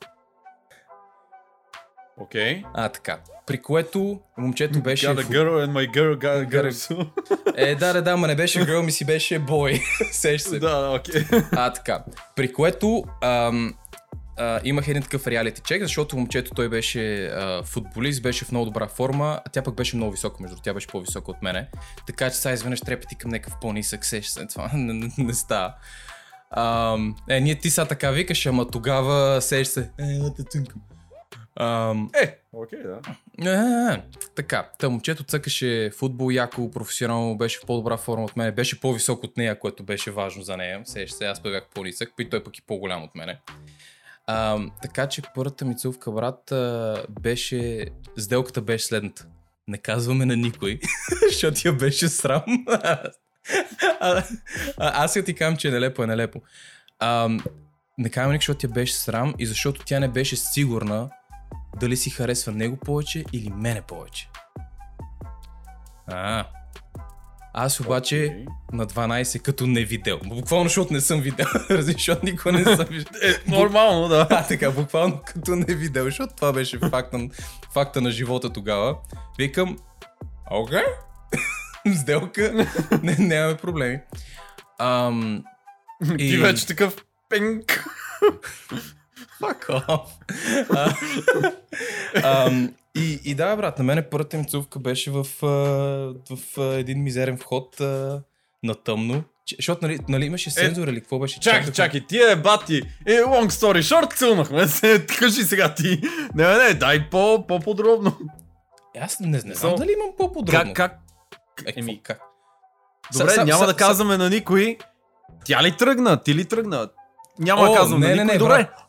Окей. 2.16 2.62
А, 2.74 2.88
така. 2.88 3.18
При 3.46 3.62
което 3.62 4.20
момчето 4.38 4.82
беше... 4.82 5.06
Got 5.06 5.24
a 5.24 5.28
girl 5.28 5.66
and 5.66 5.72
my 5.72 5.90
girl 5.90 6.18
got 6.18 6.48
a 6.48 6.48
girl. 6.48 7.10
Е, 7.56 7.74
да, 7.74 7.92
да, 7.92 8.02
да, 8.02 8.16
ма 8.16 8.26
не 8.26 8.34
беше 8.34 8.60
girl, 8.60 8.82
ми 8.82 8.92
си 8.92 9.04
беше 9.04 9.38
бой. 9.38 9.82
Сеш 10.12 10.42
се. 10.42 10.58
да, 10.58 11.00
окей. 11.00 11.24
А, 11.52 11.72
така. 11.72 12.04
При 12.36 12.52
което 12.52 13.04
ам, 13.22 13.74
а, 14.36 14.60
имах 14.64 14.88
един 14.88 15.02
такъв 15.02 15.26
реалити 15.26 15.60
чек, 15.64 15.82
защото 15.82 16.16
момчето 16.16 16.50
той 16.54 16.68
беше 16.68 17.26
а, 17.26 17.62
футболист, 17.62 18.22
беше 18.22 18.44
в 18.44 18.50
много 18.50 18.64
добра 18.64 18.88
форма, 18.88 19.40
а 19.44 19.50
тя 19.50 19.62
пък 19.62 19.74
беше 19.74 19.96
много 19.96 20.12
висока, 20.12 20.42
между 20.42 20.56
тя 20.62 20.74
беше 20.74 20.86
по-висока 20.86 21.30
от 21.30 21.42
мене. 21.42 21.68
Така 22.06 22.30
че 22.30 22.36
сега 22.36 22.52
изведнъж 22.52 22.80
трепети 22.80 23.18
към 23.18 23.30
някакъв 23.30 23.60
по-нисък 23.60 24.04
сеш 24.04 24.26
се, 24.26 24.46
това 24.46 24.70
не, 24.74 24.92
не, 24.92 25.10
не 25.18 25.34
става. 25.34 25.74
Ам, 26.56 27.16
е, 27.28 27.40
ние 27.40 27.54
ти 27.54 27.70
сега 27.70 27.84
така 27.86 28.10
викаш, 28.10 28.46
ама 28.46 28.70
тогава 28.70 29.42
сеш 29.42 29.68
се. 29.68 29.80
Е, 29.80 30.34
те 30.36 30.42
цънкам. 30.44 30.82
Ам, 31.56 32.10
Е, 32.22 32.38
окей, 32.52 32.78
да. 32.82 33.94
е, 33.94 34.02
така, 34.34 34.70
та 34.78 34.88
момчето 34.88 35.24
цъкаше 35.24 35.90
футбол 35.96 36.30
яко, 36.30 36.70
професионално, 36.70 37.36
беше 37.36 37.58
в 37.58 37.66
по-добра 37.66 37.96
форма 37.96 38.24
от 38.24 38.36
мен, 38.36 38.54
беше 38.54 38.80
по-висок 38.80 39.24
от 39.24 39.36
нея, 39.36 39.58
което 39.58 39.82
беше 39.82 40.10
важно 40.10 40.42
за 40.42 40.56
нея. 40.56 40.80
Сеш 40.84 41.10
се, 41.10 41.24
аз 41.24 41.40
бях 41.40 41.68
по-нисък, 41.74 42.12
и 42.18 42.30
той 42.30 42.44
пък 42.44 42.58
и 42.58 42.62
по-голям 42.62 43.02
от 43.02 43.14
мене. 43.14 43.38
А, 44.26 44.58
така 44.82 45.08
че 45.08 45.22
първата 45.34 45.64
ми 45.64 45.76
целувка, 45.76 46.12
брат, 46.12 46.52
а, 46.52 47.04
беше... 47.20 47.86
Сделката 48.18 48.62
беше 48.62 48.84
следната. 48.84 49.26
Не 49.68 49.78
казваме 49.78 50.26
на 50.26 50.36
никой, 50.36 50.78
защото 51.28 51.60
я 51.64 51.72
беше 51.72 52.08
срам. 52.08 52.44
А, 54.00 54.22
а, 54.76 55.04
аз 55.04 55.16
я 55.16 55.24
ти 55.24 55.34
казвам, 55.34 55.56
че 55.56 55.68
е 55.68 55.70
нелепо, 55.70 56.02
е 56.02 56.06
нелепо. 56.06 56.40
А, 56.98 57.28
не 57.98 58.10
казваме 58.10 58.32
никой, 58.32 58.42
защото 58.42 58.66
я 58.66 58.72
беше 58.72 58.94
срам 58.94 59.34
и 59.38 59.46
защото 59.46 59.84
тя 59.84 60.00
не 60.00 60.08
беше 60.08 60.36
сигурна 60.36 61.10
дали 61.80 61.96
си 61.96 62.10
харесва 62.10 62.52
него 62.52 62.76
повече 62.76 63.24
или 63.32 63.50
мене 63.50 63.82
повече. 63.82 64.28
А, 66.06 66.44
Аз 67.56 67.80
обаче 67.80 68.24
Окей. 68.24 68.44
на 68.72 68.86
12 68.86 69.42
като 69.42 69.66
не 69.66 69.84
видел. 69.84 70.20
Буквално, 70.24 70.68
защото 70.68 70.92
не 70.92 71.00
съм 71.00 71.20
видел. 71.20 71.46
защото 71.70 72.24
никога 72.24 72.52
не 72.52 72.64
съм 72.64 72.86
видел. 72.90 73.12
Е, 73.22 73.50
нормално, 73.50 74.08
да. 74.08 74.26
А, 74.30 74.46
така, 74.46 74.70
буквално 74.70 75.20
като 75.26 75.56
не 75.56 75.74
видел, 75.74 76.04
защото 76.04 76.34
това 76.34 76.52
беше 76.52 76.78
факта, 76.78 77.28
факта 77.72 78.00
на 78.00 78.10
живота 78.10 78.52
тогава. 78.52 78.96
Викам, 79.38 79.78
окей, 80.50 80.84
сделка, 81.94 82.66
не, 83.02 83.16
нямаме 83.18 83.56
проблеми. 83.56 84.00
Ам, 84.78 85.44
Ти 86.18 86.24
И- 86.24 86.36
вече 86.36 86.66
такъв 86.66 86.96
пенк. 87.28 87.84
Fuck 89.40 89.66
off. 89.66 90.06
А, 90.70 90.94
ам, 92.46 92.74
и, 92.96 93.20
и 93.24 93.34
да, 93.34 93.56
брат, 93.56 93.78
на 93.78 93.84
мене 93.84 94.02
първата 94.02 94.36
ми 94.38 94.46
цувка 94.46 94.78
беше 94.78 95.10
в, 95.10 95.26
в 95.42 96.58
а, 96.58 96.62
един 96.74 97.02
мизерен 97.02 97.38
вход 97.38 97.80
на 98.62 98.74
тъмно. 98.84 99.24
Защото, 99.56 99.86
нали, 99.86 99.98
нали 100.08 100.24
имаше 100.24 100.50
сензор 100.50 100.88
или 100.88 101.00
какво 101.00 101.18
беше? 101.18 101.40
Чакай, 101.40 101.72
чакай, 101.72 102.06
ти 102.08 102.18
е 102.22 102.36
бати. 102.36 102.82
Е, 103.06 103.12
long 103.12 103.48
story 103.50 103.78
short, 103.80 104.14
целнахме 104.14 104.68
се. 104.68 105.06
Кажи 105.18 105.42
сега 105.42 105.74
ти. 105.74 106.00
Не, 106.34 106.56
не, 106.58 106.74
дай 106.74 107.10
по, 107.10 107.46
по-подробно. 107.48 108.18
Аз 109.00 109.20
не, 109.20 109.28
не 109.28 109.38
знам 109.38 109.54
So- 109.72 109.78
дали 109.78 109.92
имам 109.92 110.10
по-подробно. 110.18 110.74
Как, 110.74 110.90
как? 110.90 111.00
Е, 111.66 111.72
Еми, 111.76 112.02
как? 112.02 112.20
Добре, 113.12 113.28
Са- 113.28 113.34
са- 113.34 113.44
няма 113.44 113.58
са- 113.58 113.64
да 113.66 113.70
са- 113.70 113.76
казваме 113.76 114.16
на 114.16 114.30
никой. 114.30 114.78
Тя 115.44 115.62
ли 115.62 115.76
тръгна? 115.76 116.22
Ти 116.22 116.34
ли 116.34 116.44
тръгна? 116.44 116.88
Няма 117.38 117.62
О, 117.62 117.68
да 117.68 117.78
казвам 117.78 118.00
не, 118.00 118.06
на 118.06 118.14
не, 118.16 118.22
никой. 118.22 118.32
не, 118.32 118.38
Добре. 118.38 118.54
брат. 118.54 118.83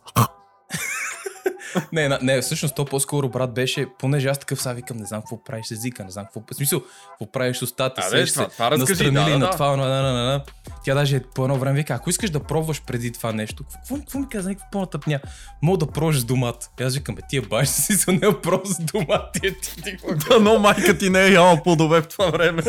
Не, 1.91 2.17
не, 2.21 2.41
всъщност 2.41 2.75
то 2.75 2.85
по-скоро, 2.85 3.29
брат, 3.29 3.53
беше, 3.53 3.85
понеже 3.99 4.27
аз 4.27 4.39
такъв 4.39 4.61
са 4.61 4.73
викам, 4.73 4.97
не 4.97 5.05
знам 5.05 5.21
какво 5.21 5.43
правиш 5.43 5.65
с 5.65 5.71
езика, 5.71 6.03
не 6.03 6.11
знам 6.11 6.25
какво, 6.25 6.41
в 6.51 6.55
смисъл, 6.55 6.81
какво 7.09 7.31
правиш 7.31 7.57
с 7.57 7.61
устата, 7.61 8.01
А, 8.01 8.07
това- 8.07 8.25
се 8.25 8.33
това 8.33 8.71
разкажи, 8.71 8.91
настрани 8.91 9.13
да, 9.15 9.23
да, 9.23 9.39
на 9.39 9.45
да. 9.45 9.49
това, 9.51 9.69
на, 9.69 9.77
на, 9.77 10.01
на, 10.01 10.13
на, 10.13 10.23
на. 10.23 10.41
Тя 10.83 10.93
даже 10.93 11.19
по 11.35 11.43
едно 11.43 11.55
време 11.57 11.75
вика, 11.75 11.93
ако 11.93 12.09
искаш 12.09 12.29
да 12.29 12.39
пробваш 12.39 12.81
преди 12.81 13.11
това 13.11 13.31
нещо, 13.31 13.63
какво, 13.73 13.95
какво 13.95 14.19
ми 14.19 14.29
каза, 14.29 14.49
някакво 14.49 14.67
по-натъпня, 14.71 15.19
мога 15.61 15.77
да 15.77 15.87
пробваш 15.87 16.19
с 16.19 16.23
домат. 16.23 16.69
И 16.79 16.83
аз 16.83 16.95
викам, 16.95 17.15
бе, 17.15 17.21
тия 17.29 17.41
баш 17.41 17.67
си 17.69 17.93
са 17.93 18.11
не 18.11 18.41
просто 18.43 18.67
с 18.69 18.79
домат, 18.79 19.21
ти, 19.33 19.41
ти, 19.61 19.91
какво 19.91 20.07
Да, 20.29 20.39
но 20.39 20.59
майка 20.59 20.97
ти 20.97 21.09
не 21.09 21.21
е 21.21 21.31
яла 21.31 21.63
плодове 21.63 22.01
в 22.01 22.07
това 22.07 22.29
време. 22.29 22.63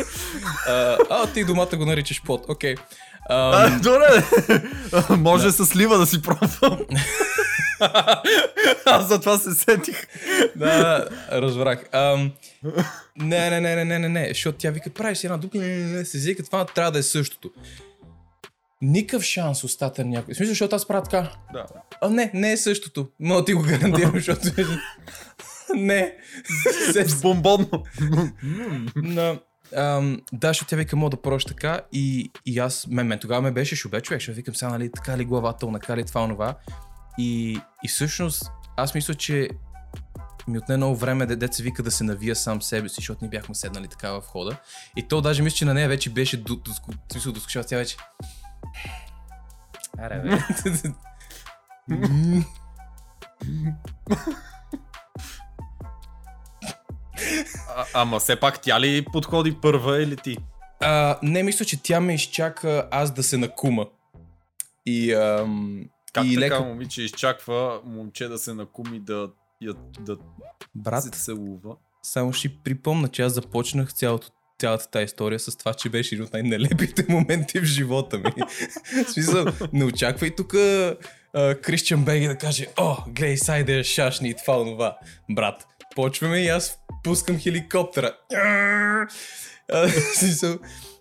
а, 0.69 0.97
а, 1.11 1.27
ти 1.27 1.45
домата 1.45 1.77
го 1.77 1.85
наричаш 1.87 2.23
плод, 2.23 2.45
окей. 2.49 2.75
А, 3.29 3.67
Ам, 3.67 3.81
добре. 3.81 4.25
Може 5.17 5.53
с 5.53 5.67
слива 5.67 5.99
да 5.99 6.07
си 6.07 6.23
пробвам. 6.23 6.79
Аз 8.85 9.09
затова 9.09 9.39
се 9.39 9.55
сетих. 9.55 10.07
да, 10.57 11.09
разбрах. 11.33 11.85
Ам, 11.93 12.33
не, 13.17 13.51
не, 13.51 13.61
не, 13.61 13.77
не, 13.77 13.85
не, 13.85 13.99
не, 13.99 14.09
не, 14.09 14.29
защото 14.29 14.59
тя 14.59 14.71
вика, 14.71 14.91
правиш 14.91 15.25
една 15.25 15.37
дупка, 15.37 15.59
не, 15.59 15.67
не, 15.67 15.99
не, 15.99 16.05
се 16.05 16.19
вика, 16.19 16.43
това 16.43 16.65
трябва 16.65 16.93
да 16.93 16.99
е 16.99 17.03
същото. 17.03 17.51
Никакъв 18.83 19.23
шанс 19.23 19.65
устата 19.65 20.05
на 20.05 20.11
някой. 20.11 20.35
В 20.35 20.37
смисъл, 20.37 20.51
защото 20.51 20.77
аз 20.77 20.89
правя 20.89 21.03
така. 21.03 21.33
Да. 21.53 21.67
А, 22.01 22.11
не, 22.11 22.31
не 22.35 22.53
е 22.53 22.57
същото. 22.57 23.09
Но 23.21 23.45
ти 23.45 23.53
го 23.53 23.63
гарантирам, 23.63 24.13
защото... 24.15 24.49
не. 25.75 26.17
Се, 26.93 27.09
С 27.09 27.21
бомбонно. 27.21 27.85
на, 28.97 29.39
ам, 29.77 30.21
да, 30.33 30.49
защото 30.49 30.69
тя 30.69 30.77
вика, 30.77 30.97
мога 30.97 31.11
да 31.11 31.23
пробваш 31.23 31.45
така 31.45 31.81
и, 31.93 32.33
и 32.47 32.59
аз, 32.59 32.87
мен, 32.87 33.07
мен 33.07 33.19
тогава 33.19 33.43
ме 33.43 33.51
беше 33.51 33.77
шубе 33.77 34.01
човек, 34.01 34.21
защото 34.21 34.37
викам 34.37 34.55
сега, 34.55 34.71
нали, 34.71 34.91
така 34.93 35.19
ли 35.19 35.25
главата, 35.25 35.67
онака 35.67 35.97
ли 35.97 36.05
това, 36.05 36.25
онова. 36.25 36.55
И, 37.19 37.61
и 37.85 37.89
всъщност, 37.89 38.51
аз 38.77 38.95
мисля, 38.95 39.15
че 39.15 39.49
ми 40.49 40.59
отне 40.59 40.77
много 40.77 40.97
време, 40.97 41.27
де, 41.27 41.37
деца 41.37 41.63
вика 41.63 41.83
да 41.83 41.91
се 41.91 42.05
навия 42.05 42.37
сам 42.37 42.63
себе 42.63 42.89
си, 42.89 42.95
защото 42.95 43.25
ни 43.25 43.31
бяхме 43.31 43.55
седнали 43.55 43.89
така 43.89 44.11
в 44.11 44.21
хода. 44.21 44.57
И 44.97 45.09
то 45.09 45.21
даже 45.21 45.43
мисля, 45.43 45.57
че 45.57 45.65
на 45.65 45.75
нея 45.75 45.89
вече 45.89 46.11
беше 46.11 46.37
до, 46.37 46.57
до, 46.57 46.73
до, 47.33 47.41
тя 47.67 47.77
вече... 47.77 47.97
Аре, 49.99 50.19
бе. 50.19 50.39
А, 57.77 57.85
ама 57.95 58.19
все 58.21 58.41
пак 58.41 58.61
тя 58.61 58.81
ли 58.81 59.05
подходи 59.13 59.61
първа 59.61 60.03
или 60.03 60.17
ти? 60.17 60.37
А, 60.81 61.19
не, 61.23 61.43
мисля, 61.43 61.65
че 61.65 61.83
тя 61.83 62.01
ме 62.01 62.15
изчака 62.15 62.89
аз 62.91 63.11
да 63.11 63.23
се 63.23 63.37
накума. 63.37 63.87
И, 64.87 65.13
ам, 65.13 65.85
Как 66.17 66.27
и 66.27 66.35
така 66.35 66.55
леко... 66.55 66.65
момиче 66.65 67.03
изчаква 67.03 67.81
момче 67.85 68.29
да 68.29 68.39
се 68.39 68.55
накуми 68.55 69.01
да, 69.01 69.31
я, 69.63 69.75
да 70.01 70.17
Брат, 70.75 71.05
се 71.05 71.11
целува? 71.11 71.77
само 72.03 72.33
ще 72.33 72.49
припомна, 72.65 73.09
че 73.09 73.23
аз 73.23 73.33
започнах 73.33 73.93
цялото, 73.93 74.29
цялата 74.61 74.91
тази 74.91 75.05
история 75.05 75.41
с 75.41 75.57
това, 75.57 75.75
че 75.75 75.89
беше 75.89 76.15
един 76.15 76.25
от 76.25 76.33
най-нелепите 76.33 77.07
моменти 77.13 77.61
в 77.61 77.65
живота 77.65 78.19
ми. 78.19 78.25
в 79.05 79.11
смисъл, 79.11 79.45
не 79.73 79.85
очаквай 79.85 80.31
тук 80.37 80.55
Кристиан 81.63 82.05
Беги 82.05 82.27
да 82.27 82.39
каже, 82.39 82.67
о, 82.77 82.97
глей, 83.09 83.37
сайде 83.37 83.85
шашни 83.85 84.29
и 84.29 84.35
това, 84.35 84.61
онова. 84.61 84.99
Брат, 85.31 85.67
почваме 85.95 86.39
и 86.39 86.49
аз 86.49 86.79
пускам 87.05 87.39
хеликоптера. 87.39 88.17
Смисъл, 90.15 90.59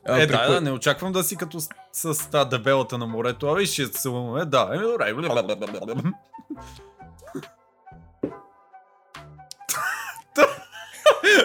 а, 0.07 0.21
Е, 0.21 0.27
да, 0.27 0.33
кое- 0.35 0.47
да, 0.49 0.61
не 0.61 0.71
очаквам 0.71 1.11
да 1.11 1.23
си 1.23 1.35
като 1.35 1.59
с, 1.59 1.69
с 1.93 2.29
та 2.29 2.45
дебелата 2.45 2.97
на 2.97 3.05
морето. 3.05 3.47
А 3.47 3.55
виж, 3.55 3.69
ще 3.69 3.85
се 3.85 3.91
целуваме. 3.91 4.45
Да, 4.45 4.69
еми 4.71 4.83
добре. 4.83 5.13
Та- 10.35 10.47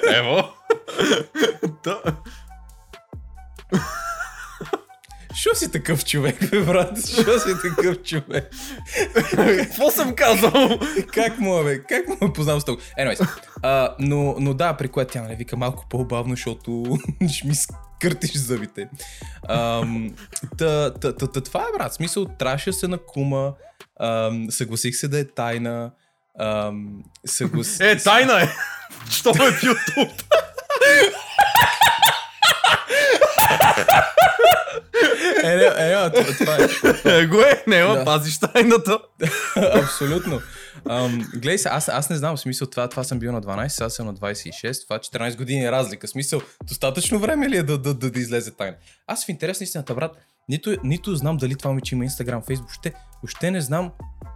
Ево. 0.08 0.48
Та- 1.82 2.02
Що 5.40 5.54
си 5.54 5.70
такъв 5.70 6.04
човек, 6.04 6.50
бе, 6.50 6.60
брат? 6.60 7.08
Що 7.08 7.38
си 7.38 7.54
такъв 7.62 8.02
човек? 8.02 8.50
Какво 9.58 9.90
съм 9.90 10.14
казал? 10.14 10.78
как 11.12 11.38
му 11.38 11.58
е, 11.58 11.64
бе? 11.64 11.82
Как 11.82 12.08
му 12.08 12.28
е 12.28 12.32
познал 12.32 12.60
с 12.60 12.64
толкова? 12.64 12.86
Anyways, 12.98 13.28
а, 13.62 13.94
но, 13.98 14.36
но 14.38 14.54
да, 14.54 14.76
при 14.76 14.88
което 14.88 15.12
тя 15.12 15.22
нали, 15.22 15.34
вика 15.34 15.56
малко 15.56 15.86
по-бавно, 15.90 16.34
защото 16.34 16.98
ще 17.32 17.46
ми 17.48 17.54
скъртиш 17.54 18.36
зъбите. 18.36 18.88
Ам, 19.48 20.14
та, 20.58 20.94
та, 20.94 21.16
та, 21.16 21.26
та, 21.26 21.40
това 21.40 21.60
е, 21.60 21.78
брат. 21.78 21.94
Смисъл, 21.94 22.24
трябваше 22.24 22.72
се 22.72 22.88
накума, 22.88 23.54
ам, 24.00 24.46
съгласих 24.50 24.96
се 24.96 25.08
да 25.08 25.18
е 25.18 25.24
тайна, 25.24 25.90
ам, 26.40 27.02
съглас... 27.26 27.80
Е, 27.80 27.96
тайна 27.96 28.42
е. 28.42 28.48
Що 29.10 29.34
ме 29.34 29.50
в 29.52 29.62
YouTube? 29.62 30.22
е, 35.44 35.56
не, 35.56 35.64
е, 35.64 35.96
не, 35.96 36.10
това, 36.10 36.36
това 36.38 36.56
е. 36.56 37.18
Е, 37.20 37.26
го 37.26 37.40
е, 37.40 37.64
няма, 37.66 37.94
Да. 37.94 38.04
пазиш 38.04 38.38
тайната. 38.38 38.98
Абсолютно. 39.74 40.40
Um, 40.84 41.30
гледай 41.32 41.58
се, 41.58 41.68
аз, 41.68 41.88
аз 41.88 42.10
не 42.10 42.16
знам, 42.16 42.36
в 42.36 42.40
смисъл 42.40 42.66
това, 42.66 42.88
това 42.88 43.04
съм 43.04 43.18
бил 43.18 43.32
на 43.32 43.42
12, 43.42 43.68
сега 43.68 43.88
съм 43.90 44.06
на 44.06 44.14
26, 44.14 44.82
това 44.84 44.98
14 44.98 45.36
години 45.36 45.64
е 45.64 45.72
разлика. 45.72 46.06
В 46.06 46.10
смисъл, 46.10 46.40
достатъчно 46.64 47.18
време 47.18 47.48
ли 47.48 47.56
е 47.56 47.62
да, 47.62 47.78
да, 47.78 47.94
да, 47.94 48.10
да 48.10 48.20
излезе 48.20 48.50
тайна? 48.50 48.76
Аз 49.06 49.26
в 49.26 49.28
интерес 49.28 49.60
на 49.60 49.64
истината, 49.64 49.94
брат, 49.94 50.16
нито, 50.48 50.76
нито 50.84 51.16
знам 51.16 51.36
дали 51.36 51.56
това 51.56 51.70
момиче 51.70 51.94
има 51.94 52.04
Instagram, 52.04 52.44
Facebook, 52.44 52.58
въобще, 52.60 52.92
въобще 53.22 53.50
не 53.50 53.60
знам 53.60 53.92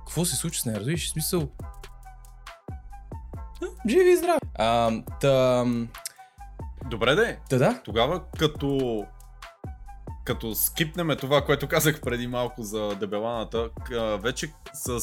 какво 0.06 0.24
се 0.24 0.36
случва 0.36 0.60
с 0.62 0.64
нея, 0.64 0.78
разбираш? 0.78 1.06
В 1.06 1.10
смисъл, 1.10 1.48
живи 3.88 4.10
и 4.10 4.16
здрави. 4.16 4.38
А, 4.54 4.90
та, 5.20 5.64
Добре, 6.90 7.14
де. 7.14 7.38
да, 7.50 7.58
да, 7.58 7.80
Тогава 7.84 8.20
като 8.38 9.04
като 10.24 10.54
скипнеме 10.54 11.16
това, 11.16 11.44
което 11.44 11.68
казах 11.68 12.00
преди 12.00 12.26
малко 12.26 12.62
за 12.62 12.96
дебеланата, 13.00 13.70
вече 14.18 14.52
с, 14.72 15.00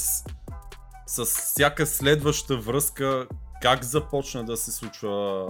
с 1.08 1.26
всяка 1.26 1.86
следваща 1.86 2.58
връзка, 2.58 3.28
как 3.62 3.84
започна 3.84 4.44
да 4.46 4.58
се 4.58 4.72
случва 4.72 5.46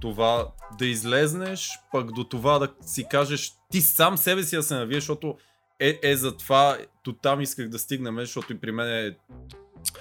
това 0.00 0.48
да 0.78 0.86
излезнеш, 0.86 1.70
пък 1.92 2.12
до 2.12 2.24
това 2.24 2.58
да 2.58 2.72
си 2.80 3.06
кажеш 3.10 3.52
ти 3.70 3.80
сам 3.80 4.18
себе 4.18 4.42
си 4.42 4.56
да 4.56 4.62
се 4.62 4.74
навиеш, 4.74 5.02
защото 5.02 5.36
е, 5.80 5.98
е 6.02 6.16
за 6.16 6.36
това, 6.36 6.78
до 7.04 7.12
там 7.12 7.40
исках 7.40 7.68
да 7.68 7.78
стигнем, 7.78 8.16
защото 8.18 8.52
и 8.52 8.58
при 8.58 8.72
мен 8.72 9.06
е 9.06 9.16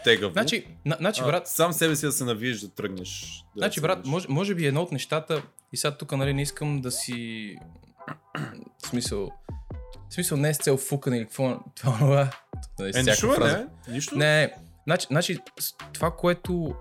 тегаво. 0.04 0.34
Значи, 0.34 0.68
на, 0.86 0.96
значи 1.00 1.22
А, 1.24 1.26
брат, 1.26 1.48
Сам 1.48 1.74
себе 1.74 1.96
си 1.96 2.06
да 2.06 2.12
се 2.12 2.24
навиеш 2.24 2.60
да 2.60 2.70
тръгнеш. 2.70 3.44
Да 3.56 3.60
Значи, 3.60 3.80
се 3.80 3.82
брат, 3.82 4.06
може, 4.06 4.28
може 4.30 4.56
би 4.56 4.66
едно 4.66 4.82
от 4.82 4.92
нещата, 4.92 5.44
и 5.74 5.78
сега 5.78 5.98
тук, 5.98 6.12
нали, 6.12 6.34
не 6.34 6.42
искам 6.42 6.82
да 6.82 6.92
си... 6.92 7.56
В 8.86 8.88
смисъл... 8.88 9.32
В 10.10 10.14
смисъл 10.14 10.38
не 10.38 10.50
е 10.50 10.54
с 10.54 10.58
цел 10.58 10.78
фукане 10.78 11.18
или 11.18 11.26
какво... 11.26 11.60
Това, 11.76 11.98
това, 11.98 12.30
това 12.78 12.86
е 12.86 12.90
Е, 12.90 12.92
всяка 12.92 13.10
нищо, 13.12 13.34
е, 13.34 13.36
фраза. 13.36 13.68
не, 13.88 13.94
нищо. 13.94 14.18
Не, 14.18 14.26
не, 14.26 14.54
значи, 14.88 15.08
значи, 15.10 15.40
това, 15.94 16.12
което 16.12 16.76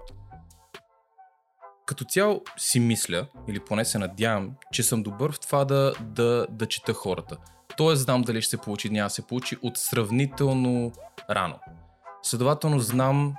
като 1.87 2.05
цяло 2.05 2.43
си 2.57 2.81
мисля, 2.81 3.27
или 3.49 3.61
поне 3.61 3.85
се 3.85 3.99
надявам, 3.99 4.55
че 4.73 4.83
съм 4.83 5.03
добър 5.03 5.33
в 5.33 5.41
това 5.41 5.65
да, 5.65 5.93
да, 6.01 6.47
да 6.51 6.67
чета 6.67 6.93
хората. 6.93 7.37
Тоест 7.77 8.03
знам 8.03 8.23
дали 8.23 8.43
ще 8.43 8.51
се 8.51 8.57
получи, 8.57 8.91
няма 8.91 9.07
да 9.07 9.11
се 9.11 9.27
получи 9.27 9.57
от 9.63 9.77
сравнително 9.77 10.93
рано. 11.31 11.59
Следователно 12.23 12.81
знам 12.81 13.35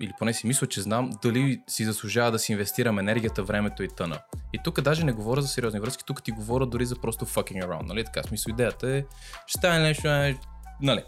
или 0.00 0.12
поне 0.18 0.32
си 0.34 0.46
мисля, 0.46 0.66
че 0.66 0.80
знам, 0.80 1.10
дали 1.22 1.62
си 1.66 1.84
заслужава 1.84 2.30
да 2.30 2.38
си 2.38 2.52
инвестирам 2.52 2.98
енергията, 2.98 3.42
времето 3.42 3.82
и 3.82 3.88
тъна. 3.88 4.18
И 4.52 4.58
тук 4.64 4.80
даже 4.80 5.04
не 5.04 5.12
говоря 5.12 5.42
за 5.42 5.48
сериозни 5.48 5.80
връзки, 5.80 6.04
тук 6.06 6.22
ти 6.22 6.30
говоря 6.30 6.66
дори 6.66 6.86
за 6.86 6.96
просто 6.96 7.26
fucking 7.26 7.64
around, 7.64 7.86
нали? 7.86 8.04
Така, 8.04 8.22
смисъл 8.22 8.50
идеята 8.50 8.90
е, 8.90 9.04
ще 9.46 9.58
стане 9.58 9.78
нещо, 9.78 10.08
е, 10.08 10.38
нали? 10.82 11.02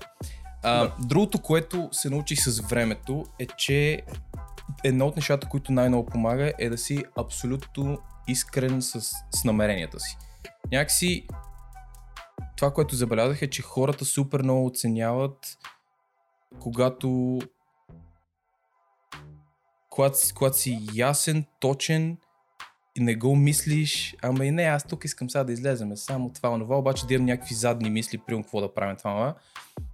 А, 0.62 0.78
Да. 0.78 0.92
Другото, 0.98 1.38
което 1.38 1.88
се 1.92 2.10
научих 2.10 2.38
с 2.40 2.60
времето 2.60 3.24
е, 3.38 3.46
че 3.46 4.02
едно 4.84 5.06
от 5.06 5.16
нещата, 5.16 5.48
които 5.48 5.72
най-много 5.72 6.06
помага 6.06 6.52
е 6.58 6.68
да 6.68 6.78
си 6.78 7.04
абсолютно 7.16 7.98
искрен 8.28 8.82
с, 8.82 9.00
с 9.30 9.44
намеренията 9.44 10.00
си. 10.00 10.16
Някакси 10.72 11.26
това, 12.56 12.72
което 12.72 12.94
забелязах 12.94 13.42
е, 13.42 13.50
че 13.50 13.62
хората 13.62 14.04
супер 14.04 14.42
много 14.42 14.66
оценяват 14.66 15.58
когато 16.60 17.38
когато, 19.96 20.18
когато 20.34 20.58
си 20.58 20.78
ясен, 20.94 21.44
точен 21.60 22.16
и 22.96 23.00
не 23.00 23.16
го 23.16 23.36
мислиш, 23.36 24.16
ама 24.22 24.44
и 24.44 24.50
не, 24.50 24.62
аз 24.62 24.84
тук 24.84 25.04
искам 25.04 25.30
сега 25.30 25.44
да 25.44 25.52
излеземе, 25.52 25.96
само 25.96 26.32
това, 26.32 26.50
онова, 26.50 26.76
обаче 26.76 27.06
да 27.06 27.14
имам 27.14 27.26
някакви 27.26 27.54
задни 27.54 27.90
мисли, 27.90 28.18
прием 28.18 28.42
какво 28.42 28.60
да 28.60 28.74
правим 28.74 28.96
това, 28.96 29.10
това. 29.10 29.34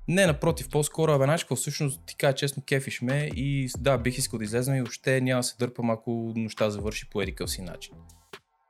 Не, 0.09 0.27
напротив, 0.27 0.69
по-скоро, 0.69 1.13
абе, 1.13 1.25
знаеш 1.25 1.47
всъщност 1.57 2.01
ти 2.07 2.17
кажа 2.17 2.35
честно, 2.35 2.63
кефиш 2.67 3.03
ме 3.03 3.31
и 3.37 3.71
да, 3.79 3.99
бих 3.99 4.19
искал 4.19 4.39
да 4.39 4.45
излезем 4.45 4.75
и 4.75 4.81
въобще 4.81 5.21
няма 5.21 5.39
да 5.39 5.43
се 5.43 5.57
дърпам, 5.59 5.91
ако 5.91 6.33
нощта 6.37 6.71
завърши 6.71 7.11
по 7.11 7.23
едикъв 7.23 7.51
си 7.51 7.63
начин. 7.63 7.95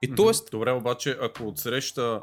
И 0.02 0.14
т.е. 0.14 0.50
Добре, 0.50 0.72
обаче, 0.72 1.16
ако 1.22 1.48
отсреща... 1.48 2.20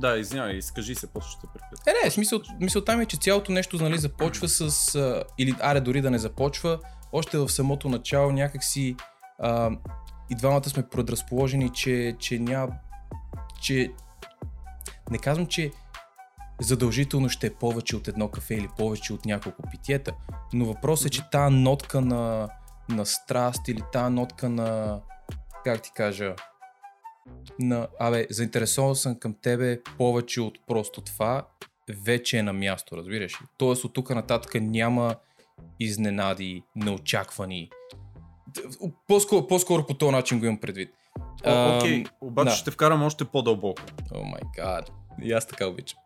Да, 0.00 0.18
извинявай, 0.18 0.56
изкажи 0.56 0.94
се, 0.94 1.06
после 1.06 1.30
ще 1.30 1.46
прекратя. 1.54 1.90
Е, 1.90 2.04
не, 2.04 2.10
смисъл, 2.10 2.40
мисълта 2.60 2.96
ми 2.96 3.02
е, 3.02 3.06
че 3.06 3.16
цялото 3.16 3.52
нещо 3.52 3.76
нали, 3.76 3.98
започва 3.98 4.48
с... 4.48 4.94
А, 4.94 5.24
или 5.38 5.54
аре 5.60 5.80
дори 5.80 6.00
да 6.00 6.10
не 6.10 6.18
започва, 6.18 6.78
още 7.12 7.38
в 7.38 7.48
самото 7.48 7.88
начало 7.88 8.32
някакси 8.32 8.96
а, 9.38 9.70
и 10.30 10.34
двамата 10.34 10.64
сме 10.64 10.88
предразположени, 10.88 11.70
че, 11.72 12.16
че 12.18 12.38
няма... 12.38 12.72
Че... 13.62 13.92
Не 15.10 15.18
казвам, 15.18 15.46
че 15.46 15.70
задължително 16.60 17.28
ще 17.28 17.46
е 17.46 17.54
повече 17.54 17.96
от 17.96 18.08
едно 18.08 18.28
кафе 18.28 18.54
или 18.54 18.68
повече 18.78 19.12
от 19.12 19.24
няколко 19.24 19.62
питиета, 19.70 20.12
но 20.52 20.64
въпросът 20.64 21.06
е, 21.06 21.10
че 21.10 21.30
тази 21.30 21.54
нотка 21.54 22.00
на, 22.00 22.48
на 22.88 23.06
страст 23.06 23.68
или 23.68 23.82
тази 23.92 24.12
нотка 24.14 24.48
на... 24.48 25.00
Как 25.64 25.82
ти 25.82 25.90
кажа? 25.94 26.34
на, 27.58 27.88
абе, 28.00 28.26
заинтересован 28.30 28.96
съм 28.96 29.18
към 29.18 29.34
тебе 29.42 29.80
повече 29.98 30.40
от 30.40 30.58
просто 30.66 31.00
това, 31.00 31.46
вече 32.04 32.38
е 32.38 32.42
на 32.42 32.52
място, 32.52 32.96
разбираш 32.96 33.40
ли? 33.40 33.44
Тоест 33.58 33.84
от 33.84 33.92
тук 33.92 34.10
нататък 34.10 34.54
няма 34.54 35.14
изненади, 35.80 36.62
неочаквани. 36.76 37.70
По-скоро, 39.08 39.46
по-скоро 39.46 39.86
по 39.86 39.94
този 39.94 40.12
начин 40.12 40.38
го 40.38 40.44
имам 40.44 40.60
предвид. 40.60 40.90
О, 41.46 41.78
Окей, 41.78 41.96
Ам, 41.96 42.04
обаче 42.20 42.50
да. 42.50 42.56
ще 42.56 42.70
вкарам 42.70 43.02
още 43.02 43.24
по-дълбоко. 43.24 43.82
О 44.14 44.24
май 44.24 44.40
гад. 44.56 44.92
И 45.22 45.32
аз 45.32 45.46
така 45.46 45.66
обичам. 45.66 45.98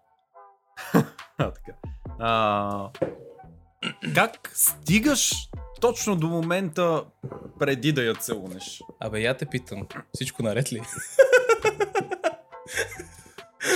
А, 1.39 1.51
така. 1.51 1.73
А, 2.19 2.91
как 4.15 4.51
стигаш 4.55 5.49
точно 5.81 6.17
до 6.17 6.27
момента 6.27 7.05
преди 7.59 7.93
да 7.93 8.03
я 8.03 8.15
целунеш? 8.15 8.83
Абе, 9.01 9.21
я 9.21 9.37
те 9.37 9.47
питам, 9.47 9.87
всичко 10.15 10.43
наред 10.43 10.73
ли? 10.73 10.83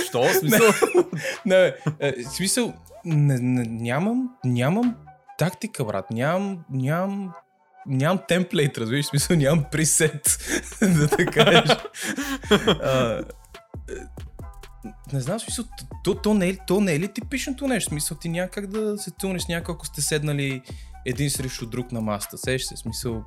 Що? 0.07 0.23
Смисъл? 0.39 0.67
не, 1.45 1.55
бе, 1.55 1.77
е, 1.99 2.23
смисъл, 2.23 2.73
не, 3.05 3.37
не, 3.39 3.63
нямам, 3.63 4.29
нямам 4.45 4.95
тактика, 5.41 5.85
брат. 5.85 6.11
Нямам, 6.11 6.59
нямам, 6.69 7.31
нямам 7.85 8.19
темплейт, 8.27 8.77
разбираш? 8.77 9.05
Смисъл, 9.05 9.37
нямам 9.37 9.65
пресет, 9.71 10.37
да 10.81 11.07
те 11.07 11.25
кажеш. 11.25 11.77
А, 12.67 13.21
не 15.13 15.21
знам, 15.21 15.39
смисъл, 15.39 15.65
то, 16.03 16.15
то, 16.15 16.33
не 16.33 16.49
е, 16.49 16.57
то 16.67 16.81
не 16.81 16.93
е 16.93 16.99
ли 16.99 17.13
типичното 17.13 17.67
нещо? 17.67 17.89
Смисъл, 17.89 18.17
ти 18.17 18.29
няма 18.29 18.49
как 18.49 18.67
да 18.67 18.97
се 18.97 19.11
тълнеш 19.11 19.41
с 19.41 19.47
някой, 19.47 19.73
ако 19.73 19.85
сте 19.85 20.01
седнали 20.01 20.61
един 21.05 21.29
срещу 21.29 21.65
друг 21.65 21.91
на 21.91 22.01
масата. 22.01 22.37
Сеш 22.37 22.63
се, 22.63 22.77
смисъл, 22.77 23.23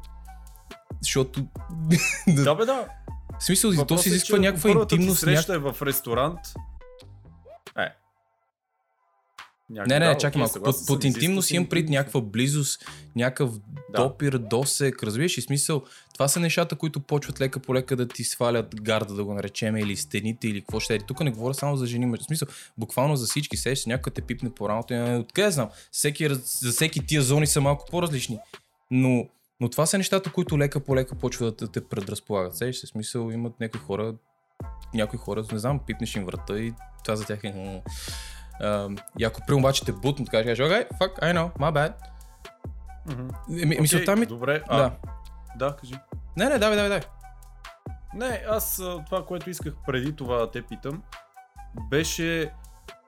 защото... 1.03 1.47
да, 2.29 2.55
бе, 2.55 2.65
да. 2.65 2.87
смисъл, 3.41 3.71
то 3.71 3.77
Въпросът 3.77 4.03
се 4.03 4.09
е, 4.09 4.11
изисква 4.11 4.39
някаква 4.39 4.71
първата 4.71 4.95
интимност. 4.95 5.21
Ти 5.21 5.25
среща 5.25 5.55
е 5.55 5.59
в 5.59 5.77
ресторант. 5.83 6.41
Е. 9.71 9.73
Някак- 9.73 9.89
Не, 9.89 9.99
не, 9.99 10.07
да, 10.07 10.17
чакай 10.17 10.41
малко. 10.41 10.63
Под, 10.63 10.77
под 10.87 11.05
интимност 11.05 11.51
имам 11.51 11.69
пред 11.69 11.89
някаква 11.89 12.21
близост, 12.21 12.85
някакъв 13.17 13.51
Да. 13.93 14.03
допир, 14.03 14.39
досек, 14.39 15.03
разбираш 15.03 15.39
и 15.39 15.43
смисъл. 15.43 15.83
Това 16.15 16.29
са 16.29 16.41
нещата, 16.41 16.77
които 16.77 17.01
почват 17.01 17.41
лека 17.41 17.61
по 17.61 17.75
лека 17.75 17.97
да 17.97 18.09
ти 18.09 18.25
свалят 18.25 18.81
гарда, 18.83 19.15
да 19.15 19.25
го 19.25 19.35
наречем, 19.35 19.77
или 19.77 19.97
стените, 19.97 20.49
или 20.49 20.61
какво 20.61 20.81
ще 20.81 20.95
е. 20.95 20.99
Тук 20.99 21.21
не 21.21 21.31
говоря 21.31 21.55
само 21.55 21.77
за 21.77 21.87
жени, 21.87 22.07
в 22.07 22.25
смисъл, 22.25 22.49
буквално 22.79 23.17
за 23.17 23.27
всички 23.27 23.57
сеш, 23.57 23.87
някой 23.87 24.13
те 24.13 24.21
пипне 24.23 24.51
по 24.51 24.69
рамото 24.69 24.95
и 24.95 24.97
е, 24.97 25.17
откъде 25.17 25.51
знам. 25.51 25.69
Всеки, 25.93 26.31
раз- 26.31 26.61
за 26.61 26.73
всеки 26.73 27.07
тия 27.07 27.23
зони 27.23 27.47
са 27.47 27.61
малко 27.61 27.87
по-различни. 27.91 28.39
Но, 28.91 29.29
но 29.61 29.69
това 29.69 29.87
са 29.87 29.99
нещата, 29.99 30.33
които 30.33 30.59
лека 30.59 30.81
по 30.81 30.97
лека 30.97 31.15
почват 31.15 31.57
да 31.57 31.69
те 31.69 31.81
предразполагат. 31.81 32.57
Сеш, 32.57 32.85
в 32.85 32.89
смисъл 32.89 33.31
имат 33.31 33.61
някои 33.61 33.81
хора, 33.81 34.15
някои 34.95 35.19
хора, 35.19 35.45
не 35.53 35.59
знам, 35.59 35.81
пипнеш 35.87 36.17
им 36.17 36.25
врата 36.25 36.59
и 36.59 36.73
това 37.05 37.17
за 37.17 37.25
тях 37.25 37.45
е... 37.45 37.83
и 39.19 39.25
ако 39.25 39.41
при 39.47 39.55
обаче 39.55 39.85
те 39.85 39.93
бутнат, 39.93 40.31
кажеш, 40.31 40.59
okay, 40.59 40.89
fuck, 40.93 41.21
I 41.21 41.35
know, 41.35 41.59
my 41.59 41.73
bad. 41.73 41.93
Мгм. 43.07 43.29
Ми, 43.49 43.81
мисълта 43.81 44.17
ми... 44.17 44.27
Добре, 44.27 44.63
а, 44.69 44.77
Да. 44.77 44.93
да, 45.57 45.77
кажи. 45.77 45.95
Не, 46.37 46.45
не, 46.45 46.59
давай, 46.59 46.77
давай, 46.77 46.89
давай. 46.89 47.01
Не, 48.15 48.45
аз 48.49 48.83
това, 49.07 49.27
което 49.27 49.51
исках 49.51 49.75
преди 49.87 50.17
това 50.17 50.37
да 50.37 50.51
те 50.51 50.63
питам, 50.63 51.03
беше 51.91 52.53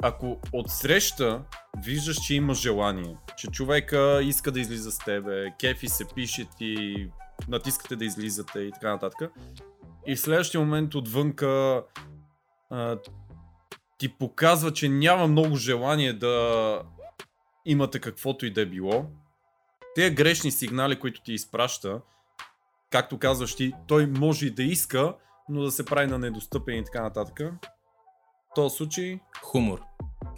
ако 0.03 0.41
отсреща 0.53 1.43
виждаш, 1.85 2.17
че 2.17 2.35
има 2.35 2.55
желание, 2.55 3.17
че 3.37 3.47
човека 3.47 4.21
иска 4.23 4.53
да 4.53 4.61
излиза 4.61 4.93
с 4.93 4.99
тебе, 4.99 5.51
кефи 5.61 5.89
се 5.89 6.05
пише 6.15 6.47
ти, 6.59 7.09
натискате 7.49 7.97
да 7.97 8.05
излизате 8.05 8.59
и 8.59 8.73
така 8.73 8.91
нататък. 8.91 9.31
И 10.07 10.17
в 10.17 10.21
следващия 10.21 10.61
момент 10.61 10.95
отвънка 10.95 11.83
а, 12.71 12.97
ти 13.99 14.09
показва, 14.09 14.73
че 14.73 14.89
няма 14.89 15.27
много 15.27 15.57
желание 15.57 16.13
да 16.13 16.83
имате 17.65 18.01
каквото 18.01 18.47
и 18.47 18.53
да 18.53 18.61
е 18.61 18.67
било. 18.67 19.05
Тези 19.95 20.15
грешни 20.15 20.51
сигнали, 20.51 20.99
които 20.99 21.23
ти 21.23 21.33
изпраща, 21.33 22.01
както 22.91 23.19
казваш 23.19 23.55
ти, 23.55 23.73
той 23.89 24.07
може 24.07 24.47
и 24.47 24.51
да 24.51 24.63
иска, 24.63 25.15
но 25.49 25.63
да 25.63 25.71
се 25.71 25.85
прави 25.85 26.07
на 26.07 26.19
недостъпен 26.19 26.79
и 26.79 26.85
така 26.85 27.03
нататък. 27.03 27.39
В 27.39 28.55
този 28.55 28.77
случай, 28.77 29.21
Хумор 29.43 29.81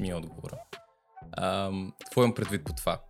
ми 0.00 0.08
е 0.08 0.14
отговора. 0.14 0.58
Какво 2.00 2.22
имам 2.22 2.34
предвид 2.34 2.64
по 2.64 2.72
това? 2.72 3.00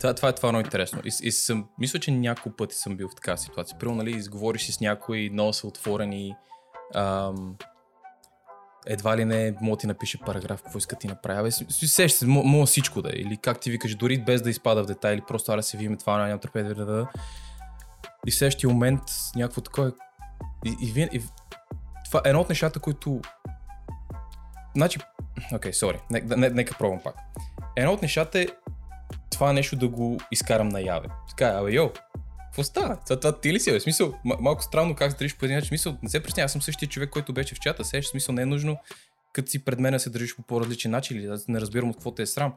Това, 0.00 0.14
това 0.14 0.28
е 0.28 0.34
това 0.34 0.48
е 0.48 0.52
много 0.52 0.64
интересно. 0.64 1.00
И, 1.04 1.12
и 1.22 1.32
съм, 1.32 1.68
мисля, 1.78 1.98
че 1.98 2.10
няколко 2.10 2.56
пъти 2.56 2.74
съм 2.74 2.96
бил 2.96 3.08
в 3.08 3.14
такава 3.14 3.38
ситуация. 3.38 3.78
Примерно, 3.78 3.96
нали, 3.96 4.10
изговориш 4.10 4.62
си 4.62 4.72
с 4.72 4.80
някой, 4.80 5.30
много 5.32 5.52
са 5.52 5.66
отворени. 5.66 6.36
Ам, 6.94 7.56
едва 8.86 9.16
ли 9.16 9.24
не, 9.24 9.54
мога 9.60 9.76
ти 9.76 9.86
напише 9.86 10.20
параграф, 10.20 10.62
какво 10.62 10.78
иска 10.78 10.96
ти 10.96 11.08
си- 11.50 11.88
сещаш 11.88 12.18
се, 12.18 12.26
мо- 12.26 12.42
мога 12.44 12.66
всичко 12.66 13.02
да 13.02 13.08
е. 13.08 13.12
Или 13.12 13.36
как 13.36 13.60
ти 13.60 13.70
викаш, 13.70 13.94
дори 13.94 14.18
без 14.18 14.42
да 14.42 14.50
изпада 14.50 14.82
в 14.82 14.86
детайли, 14.86 15.22
просто 15.28 15.52
аре 15.52 15.62
се 15.62 15.76
виме 15.76 15.96
това, 15.96 16.18
нямам 16.18 16.38
търпение, 16.38 16.74
да, 16.74 16.84
да, 16.86 16.92
да. 16.92 17.06
И 18.26 18.30
следващия 18.30 18.70
момент 18.70 19.02
някакво 19.36 19.60
такова. 19.60 19.92
И, 20.64 20.76
и, 20.82 20.92
вие- 20.92 21.08
и, 21.12 21.22
това 22.04 22.22
е 22.24 22.28
едно 22.28 22.40
от 22.40 22.48
нещата, 22.48 22.80
които 22.80 23.20
Значи, 24.76 24.98
окей, 25.54 25.72
сори, 25.72 26.00
нека, 26.10 26.36
не, 26.36 26.50
нека 26.50 26.78
пробвам 26.78 27.00
пак. 27.04 27.14
Едно 27.76 27.92
от 27.92 28.02
нещата 28.02 28.40
е 28.40 28.46
това 29.30 29.52
нещо 29.52 29.76
да 29.76 29.88
го 29.88 30.18
изкарам 30.30 30.68
наяве. 30.68 31.08
Така, 31.28 31.46
абе, 31.46 31.72
йо, 31.72 31.90
какво 32.52 32.64
става? 32.64 32.98
Това, 33.04 33.20
това 33.20 33.40
ти 33.40 33.52
ли 33.52 33.60
си? 33.60 33.72
В 33.72 33.80
Смисъл, 33.80 34.14
малко 34.24 34.62
странно 34.62 34.94
как 34.94 35.12
се 35.12 35.18
държиш 35.18 35.36
по 35.36 35.44
един 35.44 35.56
начин. 35.56 35.68
Смисъл, 35.68 35.96
не 36.02 36.08
се 36.08 36.22
пресня, 36.22 36.42
аз 36.42 36.52
съм 36.52 36.62
същия 36.62 36.88
човек, 36.88 37.10
който 37.10 37.32
беше 37.32 37.54
в 37.54 37.60
чата. 37.60 37.84
Сеш, 37.84 38.06
смисъл, 38.06 38.34
не 38.34 38.42
е 38.42 38.46
нужно, 38.46 38.76
като 39.32 39.50
си 39.50 39.64
пред 39.64 39.80
мен 39.80 39.92
да 39.92 40.00
се 40.00 40.10
държиш 40.10 40.36
по 40.36 40.42
по-различен 40.42 40.90
начин 40.90 41.16
или 41.16 41.28
не 41.48 41.60
разбирам 41.60 41.90
от 41.90 41.96
какво 41.96 42.14
те 42.14 42.22
е 42.22 42.26
срам. 42.26 42.54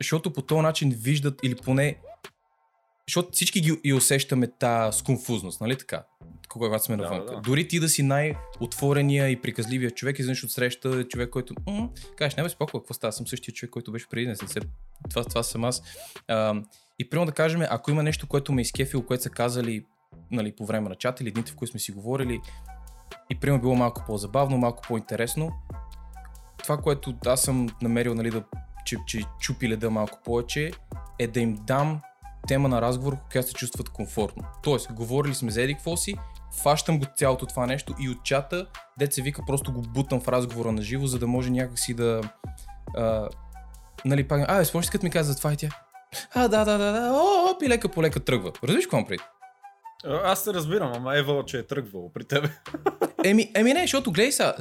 Защото 0.00 0.32
по 0.32 0.42
този 0.42 0.60
начин 0.60 0.90
виждат 0.90 1.40
или 1.42 1.54
поне 1.54 1.96
защото 3.08 3.28
всички 3.32 3.60
ги 3.60 3.80
и 3.84 3.94
усещаме 3.94 4.46
тази 4.46 4.98
сконфузност, 4.98 5.60
нали 5.60 5.78
така? 5.78 6.04
Когато 6.48 6.84
сме 6.84 6.96
Да, 6.96 7.02
навън. 7.02 7.26
да. 7.26 7.40
Дори 7.40 7.68
ти 7.68 7.80
да 7.80 7.88
си 7.88 8.02
най-отворения 8.02 9.28
и 9.28 9.40
приказливия 9.40 9.90
човек, 9.90 10.18
изведнъж 10.18 10.44
от 10.44 10.50
среща 10.50 10.88
е 10.88 11.04
човек, 11.04 11.30
който 11.30 11.54
кажеш, 12.16 12.36
не 12.36 12.42
бе, 12.42 12.48
спокойно, 12.48 12.82
какво 12.82 12.94
става? 12.94 13.12
Съм 13.12 13.26
същия 13.26 13.54
човек, 13.54 13.70
който 13.70 13.92
беше 13.92 14.06
преди, 14.10 14.26
не 14.26 14.36
се... 14.36 14.60
Това, 15.10 15.24
това 15.24 15.42
съм 15.42 15.64
аз. 15.64 15.82
А, 16.28 16.62
и 17.00 17.10
примерно 17.10 17.26
да 17.26 17.32
кажем, 17.32 17.62
ако 17.70 17.90
има 17.90 18.02
нещо, 18.02 18.26
което 18.26 18.52
ме 18.52 18.60
е 18.60 18.62
изкефило, 18.62 19.02
което 19.02 19.22
са 19.22 19.30
казали 19.30 19.84
нали, 20.30 20.52
по 20.56 20.66
време 20.66 20.88
на 20.88 20.94
чата 20.94 21.22
или 21.22 21.30
дните, 21.30 21.52
в 21.52 21.56
които 21.56 21.70
сме 21.70 21.80
си 21.80 21.92
говорили, 21.92 22.40
и 23.30 23.40
примерно 23.40 23.62
било 23.62 23.74
малко 23.74 24.04
по-забавно, 24.06 24.58
малко 24.58 24.82
по-интересно, 24.88 25.52
това, 26.62 26.76
което 26.76 27.14
аз 27.26 27.42
съм 27.42 27.68
намерил, 27.82 28.14
нали, 28.14 28.30
да, 28.30 28.44
че, 28.84 28.96
че 29.06 29.22
чупи 29.40 29.68
леда 29.68 29.90
малко 29.90 30.18
повече, 30.24 30.70
е 31.18 31.26
да 31.26 31.40
им 31.40 31.58
дам 31.66 32.00
тема 32.48 32.68
на 32.68 32.82
разговор, 32.82 33.16
която 33.32 33.48
се 33.48 33.54
чувстват 33.54 33.88
комфортно. 33.88 34.44
Тоест, 34.62 34.92
говорили 34.92 35.34
сме 35.34 35.50
за 35.50 35.62
еди 35.62 35.74
какво 35.74 35.96
си, 35.96 36.16
фащам 36.62 36.98
го 36.98 37.06
цялото 37.16 37.46
това 37.46 37.66
нещо 37.66 37.94
и 38.00 38.08
от 38.08 38.24
чата, 38.24 38.66
дет 38.98 39.12
се 39.12 39.22
вика, 39.22 39.42
просто 39.46 39.72
го 39.72 39.82
бутам 39.82 40.20
в 40.20 40.28
разговора 40.28 40.72
на 40.72 40.82
живо, 40.82 41.06
за 41.06 41.18
да 41.18 41.26
може 41.26 41.50
някакси 41.50 41.94
да... 41.94 42.20
А, 42.96 43.28
нали, 44.04 44.28
пак, 44.28 44.44
а, 44.48 44.64
спомняш 44.64 44.90
като 44.90 45.04
ми 45.04 45.10
каза 45.10 45.32
за 45.32 45.38
това 45.38 45.52
и 45.52 45.56
тя. 45.56 45.68
А, 46.34 46.48
да, 46.48 46.64
да, 46.64 46.78
да, 46.78 46.92
да, 46.92 47.10
о, 47.12 47.50
о, 47.50 47.64
и 47.64 47.68
лека 47.68 47.88
по 47.88 48.02
лека 48.02 48.20
тръгва. 48.20 48.52
Разбираш 48.64 48.86
какво 48.86 49.06
преди? 49.06 49.22
Аз 50.04 50.44
се 50.44 50.54
разбирам, 50.54 50.92
ама 50.94 51.18
Ева, 51.18 51.44
че 51.46 51.58
е 51.58 51.66
тръгвало 51.66 52.12
при 52.12 52.24
тебе. 52.24 52.48
Еми, 53.24 53.52
еми 53.54 53.74
не, 53.74 53.80
защото 53.80 54.12
гледай 54.12 54.32
са, 54.32 54.54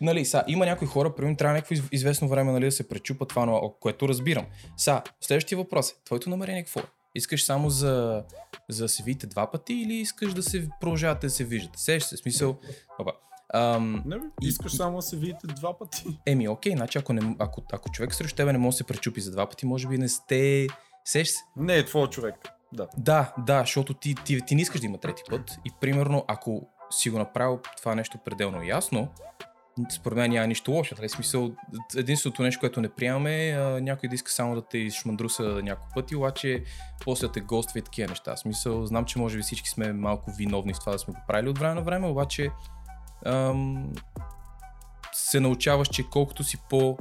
нали, 0.00 0.24
са, 0.24 0.44
има 0.46 0.66
някои 0.66 0.88
хора, 0.88 1.14
примерно 1.14 1.36
трябва 1.36 1.54
някакво 1.54 1.74
известно 1.92 2.28
време 2.28 2.52
нали, 2.52 2.64
да 2.64 2.72
се 2.72 2.88
пречупа 2.88 3.26
това, 3.26 3.46
но, 3.46 3.74
което 3.80 4.08
разбирам. 4.08 4.46
Са, 4.76 5.02
следващия 5.20 5.58
въпрос 5.58 5.90
е, 5.90 5.94
твоето 6.04 6.30
намерение 6.30 6.64
какво 6.64 6.80
е? 6.80 6.84
Искаш 7.14 7.44
само 7.44 7.70
за, 7.70 8.24
за 8.68 8.84
да 8.84 8.88
се 8.88 9.02
видите 9.02 9.26
два 9.26 9.50
пъти 9.50 9.74
или 9.74 9.94
искаш 9.94 10.34
да 10.34 10.42
се 10.42 10.68
продължавате 10.80 11.26
да 11.26 11.30
се 11.30 11.44
виждате? 11.44 11.78
Сеш 11.78 12.02
се, 12.02 12.16
смисъл. 12.16 12.58
Опа. 12.98 13.12
Ам, 13.54 14.02
не, 14.06 14.16
искаш 14.42 14.74
и, 14.74 14.76
само 14.76 14.96
да 14.96 15.02
се 15.02 15.16
видите 15.16 15.46
два 15.46 15.78
пъти. 15.78 16.04
Еми, 16.26 16.48
окей, 16.48 16.72
значи 16.72 16.98
ако, 16.98 17.12
не, 17.12 17.36
ако, 17.38 17.62
ако 17.72 17.90
човек 17.90 18.14
срещу 18.14 18.36
тебе 18.36 18.52
не 18.52 18.58
може 18.58 18.74
да 18.74 18.78
се 18.78 18.84
пречупи 18.84 19.20
за 19.20 19.30
два 19.30 19.48
пъти, 19.48 19.66
може 19.66 19.88
би 19.88 19.98
не 19.98 20.08
сте... 20.08 20.66
Сеш 21.04 21.28
се? 21.28 21.40
Не 21.56 21.76
е 21.76 21.84
твой 21.84 22.06
човек. 22.06 22.34
Да. 22.72 22.88
Да, 22.96 23.34
да, 23.38 23.60
защото 23.60 23.94
ти, 23.94 24.14
ти, 24.24 24.40
ти 24.40 24.54
не 24.54 24.62
искаш 24.62 24.80
да 24.80 24.86
има 24.86 24.98
трети 24.98 25.22
път 25.30 25.58
и 25.64 25.70
примерно 25.80 26.24
ако 26.28 26.68
си 26.90 27.10
го 27.10 27.18
направил 27.18 27.60
това 27.76 27.94
нещо 27.94 28.18
пределно 28.24 28.62
ясно, 28.62 29.08
според 29.90 30.18
мен 30.18 30.30
няма 30.30 30.46
нищо 30.46 30.72
лошо. 30.72 30.94
Нали? 30.98 31.08
Смисъл, 31.08 31.50
единственото 31.96 32.42
нещо, 32.42 32.60
което 32.60 32.80
не 32.80 32.88
приемаме 32.88 33.48
е 33.48 33.56
някой 33.80 34.08
да 34.08 34.14
иска 34.14 34.32
само 34.32 34.54
да 34.54 34.62
те 34.62 34.78
изшмандруса 34.78 35.42
няколко 35.42 35.94
пъти, 35.94 36.16
обаче 36.16 36.64
после 37.04 37.26
да 37.26 37.32
те 37.32 37.40
гоства 37.40 37.78
и 37.78 37.82
такива 37.82 38.08
неща. 38.08 38.36
Смисъл, 38.36 38.86
знам, 38.86 39.04
че 39.04 39.18
може 39.18 39.36
би 39.36 39.42
всички 39.42 39.68
сме 39.68 39.92
малко 39.92 40.30
виновни 40.30 40.74
в 40.74 40.80
това 40.80 40.92
да 40.92 40.98
сме 40.98 41.14
го 41.14 41.20
правили 41.28 41.48
от 41.48 41.58
време 41.58 41.74
на 41.74 41.82
време, 41.82 42.06
обаче 42.06 42.50
ам, 43.26 43.92
се 45.12 45.40
научаваш, 45.40 45.88
че 45.88 46.10
колкото 46.10 46.44
си 46.44 46.58
по 46.70 46.98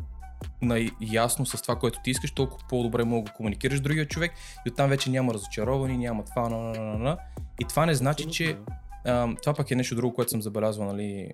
ясно 1.02 1.46
с 1.46 1.62
това, 1.62 1.76
което 1.76 2.00
ти 2.04 2.12
искаш, 2.12 2.32
толкова 2.32 2.68
по-добре 2.70 3.04
мога 3.04 3.26
да 3.26 3.34
комуникираш 3.34 3.78
с 3.78 3.82
другия 3.82 4.08
човек 4.08 4.32
и 4.66 4.70
оттам 4.70 4.90
вече 4.90 5.10
няма 5.10 5.34
разочаровани, 5.34 5.98
няма 5.98 6.24
това, 6.26 6.50
на, 6.50 6.58
на, 6.58 6.82
на, 6.82 6.98
на. 6.98 7.18
И 7.60 7.66
това 7.66 7.86
не 7.86 7.94
значи, 7.94 8.32
че 8.32 8.58
ам, 9.06 9.38
това 9.42 9.54
пък 9.54 9.72
е 9.72 9.76
нещо 9.76 9.96
друго, 9.96 10.16
което 10.16 10.32
съм 10.32 10.42
забелязвал, 10.42 10.88
нали, 10.88 11.32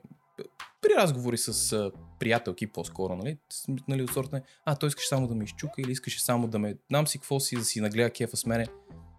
при 0.82 0.90
разговори 0.98 1.38
с 1.38 1.74
а, 1.74 1.92
приятелки 2.20 2.68
по-скоро, 2.68 3.16
нали, 3.16 3.38
нали 3.88 4.04
от 4.04 4.14
сорта 4.14 4.42
а, 4.66 4.76
той 4.76 4.88
искаш 4.88 5.08
само 5.08 5.28
да 5.28 5.36
ме 5.36 5.44
изчука 5.44 5.82
или 5.82 5.92
искаш 5.92 6.22
само 6.22 6.48
да 6.48 6.60
ме, 6.60 6.76
знам 6.90 7.08
си 7.08 7.20
какво 7.20 7.40
си, 7.40 7.56
да 7.56 7.64
си 7.64 7.82
нагледа 7.82 8.10
кефа 8.10 8.38
с 8.38 8.46
мене. 8.46 8.66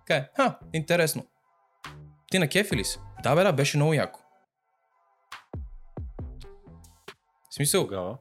Кай, 0.06 0.24
ха, 0.36 0.58
интересно. 0.72 1.26
Ти 2.30 2.38
на 2.38 2.48
кефи 2.48 2.76
ли 2.76 2.84
си? 2.84 2.98
Да, 3.22 3.34
бе, 3.34 3.42
да, 3.42 3.52
беше 3.52 3.76
много 3.76 3.94
яко. 3.94 4.20
В 7.54 7.56
смисъл? 7.56 7.82
Тогава. 7.82 8.16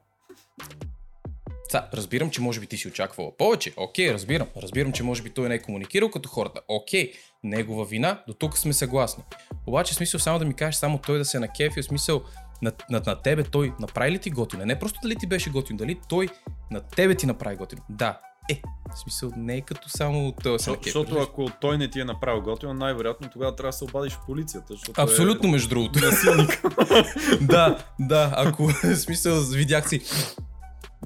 Та, 1.70 1.88
разбирам, 1.94 2.30
че 2.30 2.40
може 2.40 2.60
би 2.60 2.66
ти 2.66 2.76
си 2.76 2.88
очаквала 2.88 3.36
повече. 3.36 3.72
Окей, 3.76 4.12
разбирам. 4.12 4.48
Разбирам, 4.56 4.92
че 4.92 5.02
може 5.02 5.22
би 5.22 5.30
той 5.30 5.48
не 5.48 5.54
е 5.54 5.62
комуникирал 5.62 6.10
като 6.10 6.28
хората. 6.28 6.60
Окей, 6.68 7.12
негова 7.44 7.84
вина, 7.84 8.22
до 8.28 8.34
тук 8.34 8.58
сме 8.58 8.72
съгласни. 8.72 9.24
Обаче, 9.66 9.94
смисъл 9.94 10.20
само 10.20 10.38
да 10.38 10.44
ми 10.44 10.54
кажеш 10.54 10.74
само 10.74 10.98
той 10.98 11.18
да 11.18 11.24
се 11.24 11.38
на 11.38 11.48
кефи, 11.48 11.82
в 11.82 11.84
смисъл 11.84 12.22
на, 12.62 12.72
на, 12.90 13.02
на 13.06 13.22
тебе 13.22 13.42
той 13.42 13.72
направи 13.80 14.10
ли 14.10 14.18
ти 14.18 14.30
готино? 14.30 14.64
Не 14.64 14.78
просто 14.78 15.00
дали 15.02 15.16
ти 15.16 15.26
беше 15.26 15.50
готино, 15.50 15.76
дали 15.76 16.00
той 16.08 16.28
на 16.70 16.80
тебе 16.80 17.14
ти 17.14 17.26
направи 17.26 17.56
готино. 17.56 17.82
Да, 17.90 18.20
е, 18.50 18.60
в 18.94 18.98
смисъл 18.98 19.30
не 19.36 19.56
е 19.56 19.60
като 19.60 19.88
само 19.88 20.32
той 20.42 20.58
се 20.58 20.76
Защото 20.84 21.18
ако 21.18 21.48
той 21.60 21.78
не 21.78 21.90
ти 21.90 22.00
е 22.00 22.04
направил 22.04 22.42
готино, 22.42 22.74
най-вероятно 22.74 23.28
тогава 23.32 23.56
трябва 23.56 23.68
да 23.68 23.72
се 23.72 23.84
обадиш 23.84 24.12
в 24.12 24.26
полицията. 24.26 24.74
Абсолютно, 24.96 25.48
е... 25.48 25.52
между 25.52 25.68
другото. 25.68 25.98
да, 27.40 27.78
да, 28.00 28.34
ако 28.36 28.66
в 28.84 28.96
смисъл 28.96 29.40
видях 29.40 29.88
си 29.88 30.00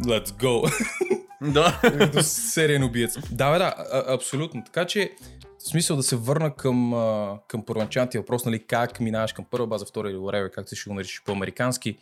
Let's 0.01 0.28
go. 0.28 0.72
Да. 1.43 1.80
До 2.12 2.22
сериен 2.22 2.84
убиец. 2.84 3.18
Да, 3.30 3.53
бе, 3.53 3.59
да, 3.59 3.74
а- 3.93 4.14
абсолютно. 4.14 4.64
Така 4.64 4.84
че, 4.84 5.12
в 5.59 5.68
смисъл 5.68 5.97
да 5.97 6.03
се 6.03 6.16
върна 6.16 6.55
към, 6.55 6.95
а, 6.95 7.39
към 7.49 7.64
първоначалния 7.64 8.20
въпрос, 8.20 8.45
нали, 8.45 8.66
как 8.66 9.01
минаваш 9.01 9.32
към 9.32 9.45
първа 9.51 9.66
база, 9.66 9.86
втора 9.86 10.11
или 10.11 10.16
whatever, 10.16 10.51
как 10.51 10.66
ще 10.74 10.91
го 10.91 10.95
наричаш 10.95 11.22
по-американски. 11.24 11.99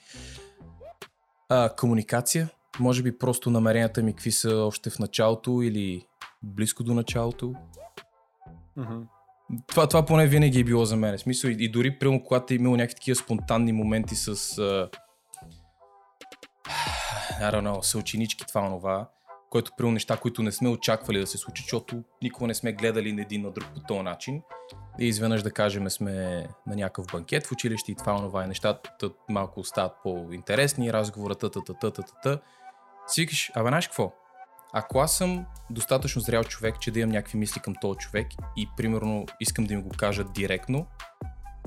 А, 1.49 1.69
комуникация. 1.77 2.49
Може 2.81 3.03
би 3.03 3.19
просто 3.19 3.51
намеренията 3.51 4.03
ми 4.03 4.13
какви 4.13 4.33
са 4.33 4.57
още 4.57 4.91
в 4.91 4.99
началото 4.99 5.63
или 5.63 6.07
близко 6.43 6.85
до 6.85 6.95
началото. 6.95 7.55
Mm-hmm. 8.79 9.07
Това, 9.67 9.87
това 9.87 10.07
поне 10.07 10.27
винаги 10.27 10.61
е 10.61 10.65
било 10.65 10.85
за 10.85 10.97
мен. 10.97 11.19
Смисъл 11.19 11.49
и, 11.49 11.57
и 11.59 11.71
дори 11.71 11.99
прямо 11.99 12.25
когато 12.25 12.55
е 12.55 12.57
имало 12.57 12.77
някакви 12.77 12.95
такива 12.95 13.17
спонтанни 13.17 13.73
моменти 13.73 14.15
с... 14.15 14.29
А, 14.59 14.89
I 17.41 17.53
don't 17.53 17.63
know, 17.63 17.81
съученички, 17.81 18.45
това, 18.47 18.61
онова, 18.61 19.09
което 19.51 19.73
при 19.77 19.91
неща, 19.91 20.17
които 20.17 20.43
не 20.43 20.53
сме 20.53 20.69
очаквали 20.69 21.21
да 21.21 21.27
се 21.27 21.39
случи, 21.39 21.63
защото 21.63 22.03
никога 22.23 22.47
не 22.47 22.55
сме 22.55 22.73
гледали 22.73 23.13
на 23.13 23.23
един 23.23 23.43
на 23.43 23.51
друг 23.51 23.67
по 23.75 23.81
този 23.81 24.01
начин. 24.01 24.43
И 25.01 25.07
изведнъж 25.07 25.43
да 25.43 25.51
кажем 25.51 25.91
сме 25.91 26.13
на 26.67 26.77
някакъв 26.77 27.07
банкет 27.13 27.47
в 27.47 27.53
училище 27.53 27.93
и 27.93 27.95
това, 27.95 28.15
онова 28.15 28.45
и 28.45 28.47
нещата 28.47 29.11
малко 29.29 29.65
стават 29.65 29.93
по-интересни, 30.03 30.93
разговорът, 30.93 31.39
та, 31.41 31.51
та, 31.51 31.61
та, 31.61 31.91
та, 31.91 32.03
та, 32.23 32.41
Си 33.07 33.21
викаш, 33.21 33.51
абе, 33.55 33.69
знаеш 33.69 33.87
какво? 33.87 34.13
Ако 34.73 34.99
аз 34.99 35.17
съм 35.17 35.47
достатъчно 35.71 36.23
зрял 36.23 36.45
човек, 36.45 36.81
че 36.81 36.91
да 36.91 37.01
имам 37.01 37.13
някакви 37.13 37.39
мисли 37.39 37.61
към 37.61 37.75
този 37.81 37.99
човек 37.99 38.27
и 38.57 38.69
примерно 38.77 39.27
искам 39.41 39.65
да 39.65 39.75
им 39.75 39.83
го 39.83 39.89
кажа 39.89 40.25
директно 40.25 40.87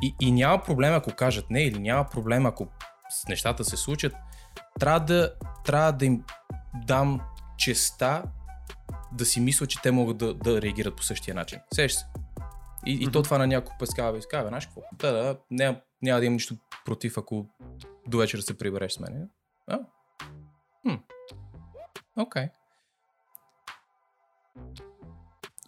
и, 0.02 0.16
и 0.20 0.32
няма 0.32 0.64
проблем 0.64 0.94
ако 0.94 1.12
кажат 1.16 1.50
не 1.50 1.64
или 1.64 1.80
няма 1.80 2.06
проблем 2.12 2.46
ако 2.46 2.68
нещата 3.30 3.64
се 3.64 3.78
случат, 3.78 4.14
трябва 4.80 5.00
да, 5.00 5.34
трябва 5.66 5.92
да 5.92 6.06
им 6.06 6.24
дам 6.88 7.22
честа 7.58 8.24
да 9.12 9.26
си 9.26 9.40
мисля, 9.40 9.68
че 9.68 9.82
те 9.82 9.92
могат 9.92 10.18
да, 10.18 10.34
да 10.34 10.62
реагират 10.62 10.96
по 10.96 11.04
същия 11.04 11.36
начин. 11.36 11.60
Сеш 11.74 11.92
се. 11.92 12.06
И, 12.86 13.00
mm-hmm. 13.00 13.10
и 13.10 13.12
то 13.12 13.24
това 13.24 13.38
на 13.38 13.48
някой 13.48 13.76
път 13.80 13.96
казва, 13.96 14.18
и 14.18 14.22
казва, 14.30 14.48
знаеш 14.48 14.66
какво? 14.66 14.82
Да, 14.94 15.12
да, 15.12 15.38
няма, 15.52 15.82
няма 16.02 16.20
да 16.20 16.26
имам 16.26 16.34
нищо 16.34 16.56
против, 16.86 17.18
ако 17.18 17.46
до 18.08 18.18
вечера 18.18 18.42
се 18.42 18.58
прибереш 18.58 18.92
с 18.92 19.00
мен. 19.00 19.30
А? 19.68 19.80
Хм. 20.84 20.96
Окей. 22.16 22.44
Okay. 22.44 22.50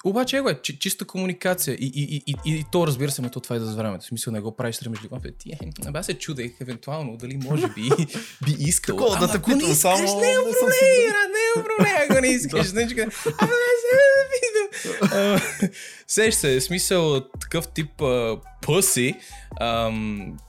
Обаче, 0.03 0.37
его 0.37 0.49
е, 0.49 0.61
чиста 0.61 1.05
комуникация. 1.05 1.75
И, 1.75 1.85
и, 1.85 2.15
и, 2.15 2.35
и, 2.45 2.59
и 2.59 2.65
то, 2.71 2.87
разбира 2.87 3.11
се, 3.11 3.21
то 3.21 3.39
това 3.39 3.55
е 3.55 3.59
за 3.59 3.75
времето. 3.75 4.03
В 4.03 4.07
смисъл, 4.07 4.33
не 4.33 4.41
го 4.41 4.55
правиш 4.55 4.75
срамежливо. 4.75 5.15
Абе, 5.15 5.31
ти, 5.31 5.51
абе, 5.85 5.99
аз 5.99 6.05
се 6.05 6.13
чудех, 6.13 6.61
евентуално, 6.61 7.17
дали 7.17 7.37
може 7.37 7.67
би 7.67 7.81
би 8.45 8.55
искал. 8.59 8.97
Такова, 8.97 9.17
да 9.19 9.31
те 9.31 9.41
питам 9.41 9.73
само. 9.73 10.19
Не 10.19 10.31
е 10.31 10.35
проблем, 10.35 11.21
не 11.31 11.61
е 11.61 11.63
проблем, 11.63 11.95
ако 12.09 12.21
не 12.21 12.27
искаш. 12.37 12.71
Не, 12.71 12.83
абе, 12.83 13.07
Сеш 16.07 16.33
се, 16.33 16.61
смисъл 16.61 17.29
такъв 17.39 17.67
тип 17.67 18.01
пъси 18.61 19.15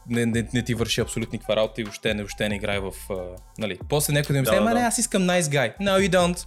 не, 0.08 0.26
не, 0.26 0.48
не, 0.54 0.62
ти 0.62 0.74
върши 0.74 1.00
абсолютно 1.00 1.32
никаква 1.32 1.56
работа 1.56 1.80
и 1.80 1.84
въобще 1.84 2.14
не, 2.14 2.22
въобще 2.22 2.48
не 2.48 2.54
играе 2.54 2.80
в... 2.80 2.92
Uh, 2.92 3.36
нали. 3.58 3.78
После 3.88 4.12
някой 4.12 4.32
да 4.32 4.40
ми 4.40 4.44
да, 4.44 4.64
да, 4.64 4.74
не, 4.74 4.80
аз 4.80 4.98
искам 4.98 5.22
nice 5.22 5.40
guy. 5.40 5.78
No, 5.80 6.08
you 6.08 6.10
don't. 6.10 6.46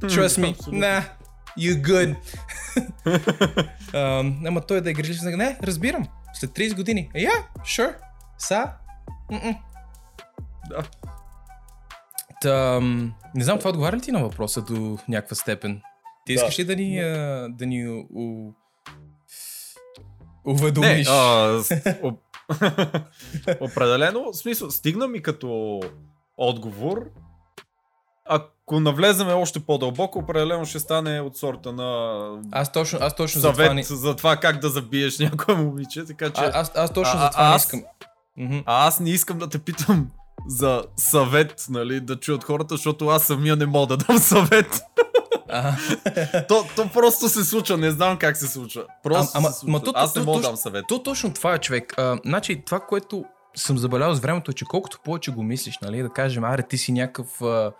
Trust 0.00 0.38
me. 0.38 0.56
Nah, 0.56 1.02
you 1.58 1.82
good. 1.82 2.16
um, 3.92 4.48
ама 4.48 4.60
той 4.60 4.80
да 4.80 4.90
е 4.90 4.92
грижлив, 4.92 5.36
не, 5.36 5.58
разбирам. 5.62 6.08
След 6.34 6.50
30 6.50 6.76
години. 6.76 7.10
Yeah, 7.14 7.44
sure. 7.60 7.94
Са? 8.38 8.64
Да. 10.68 10.82
Та, 12.40 12.80
не 13.34 13.44
знам, 13.44 13.58
това 13.58 13.70
отговаря 13.70 13.96
ли 13.96 14.00
ти 14.00 14.12
на 14.12 14.20
въпроса 14.20 14.62
до 14.62 14.98
някаква 15.08 15.36
степен? 15.36 15.80
Ти 16.28 16.34
искаш 16.34 16.56
да. 16.56 16.62
ли 16.62 16.66
да 16.66 16.76
ни, 16.76 16.98
а, 16.98 17.48
да 17.50 17.66
ни 17.66 17.88
у, 18.14 18.52
уведомиш? 20.46 21.08
Не, 21.08 21.14
а, 21.14 21.62
определено, 23.60 24.32
в 24.32 24.36
смисъл, 24.36 24.70
стигна 24.70 25.08
ми 25.08 25.22
като 25.22 25.80
отговор. 26.36 27.10
Ако 28.26 28.80
навлеземе 28.80 29.32
още 29.32 29.60
по-дълбоко, 29.60 30.18
определено 30.18 30.64
ще 30.64 30.78
стане 30.78 31.20
от 31.20 31.36
сорта 31.36 31.72
на 31.72 32.42
аз 32.52 32.72
точно, 32.72 32.98
аз 33.02 33.16
точно 33.16 33.40
съвет 33.40 33.56
за 33.56 33.62
това, 33.62 33.74
не... 33.74 33.82
за 33.82 34.16
това 34.16 34.36
как 34.36 34.58
да 34.58 34.68
забиеш 34.68 35.18
някое 35.18 35.54
момиче, 35.54 36.04
така 36.04 36.30
че... 36.30 36.40
А, 36.40 36.50
аз, 36.54 36.72
аз 36.74 36.92
точно 36.92 37.14
а, 37.16 37.24
за 37.24 37.30
това 37.30 37.44
а, 37.44 37.50
не 37.50 37.56
искам. 37.56 37.82
А 38.66 38.86
аз 38.86 39.00
не 39.00 39.10
искам 39.10 39.38
да 39.38 39.48
те 39.48 39.58
питам 39.58 40.10
за 40.46 40.84
съвет, 40.96 41.66
нали, 41.70 42.00
да 42.00 42.20
чуят 42.20 42.44
хората, 42.44 42.76
защото 42.76 43.08
аз 43.08 43.26
самия 43.26 43.56
не 43.56 43.66
мога 43.66 43.86
да 43.86 43.96
дам 43.96 44.18
съвет. 44.18 44.82
то, 46.48 46.64
то 46.76 46.90
просто 46.92 47.28
се 47.28 47.44
случва, 47.44 47.76
не 47.76 47.90
знам 47.90 48.18
как 48.18 48.36
се 48.36 48.48
случва. 48.48 48.84
Просто 49.02 49.30
а, 49.34 49.38
ама, 49.38 49.48
се 49.48 49.58
случва. 49.58 49.72
Ма, 49.72 49.82
то, 49.82 49.92
Аз 49.94 50.16
не 50.16 50.22
мога 50.22 50.40
да 50.40 50.48
дам 50.48 50.56
съвет. 50.56 50.84
То 50.88 51.02
точно 51.02 51.34
това 51.34 51.54
е 51.54 51.58
човек. 51.58 51.94
А, 51.98 52.18
значи 52.24 52.62
това, 52.66 52.80
което 52.80 53.24
съм 53.56 53.78
забелязал 53.78 54.14
с 54.14 54.20
времето, 54.20 54.50
е, 54.50 54.54
че 54.54 54.64
колкото 54.64 55.00
повече 55.04 55.30
го 55.30 55.42
мислиш, 55.42 55.78
нали, 55.82 56.02
да 56.02 56.08
кажем, 56.08 56.44
аре, 56.44 56.62
ти 56.62 56.78
си 56.78 56.92
някакъв, 56.92 57.42
а, 57.42 57.72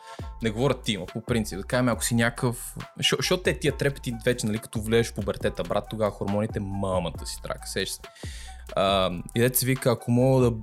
не 0.42 0.50
говоря 0.50 0.74
ти, 0.74 0.96
но 0.96 1.06
по 1.06 1.20
принцип, 1.20 1.58
да 1.58 1.64
кажем, 1.64 1.88
ако 1.88 2.04
си 2.04 2.14
някакъв, 2.14 2.76
защото 2.96 3.42
те 3.42 3.58
тия 3.58 3.76
трепети 3.76 4.14
вече, 4.24 4.46
нали, 4.46 4.58
като 4.58 4.80
влезеш 4.80 5.12
в 5.12 5.14
пубертета, 5.14 5.62
брат, 5.62 5.84
тогава 5.90 6.10
хормоните, 6.10 6.60
мамата 6.60 7.26
си 7.26 7.42
трака, 7.42 7.68
сеш 7.68 7.88
се. 7.88 8.00
А, 8.76 9.10
и 9.34 9.40
дете 9.40 9.58
се 9.58 9.66
вика, 9.66 9.90
ако 9.90 10.10
мога 10.10 10.50
да 10.50 10.56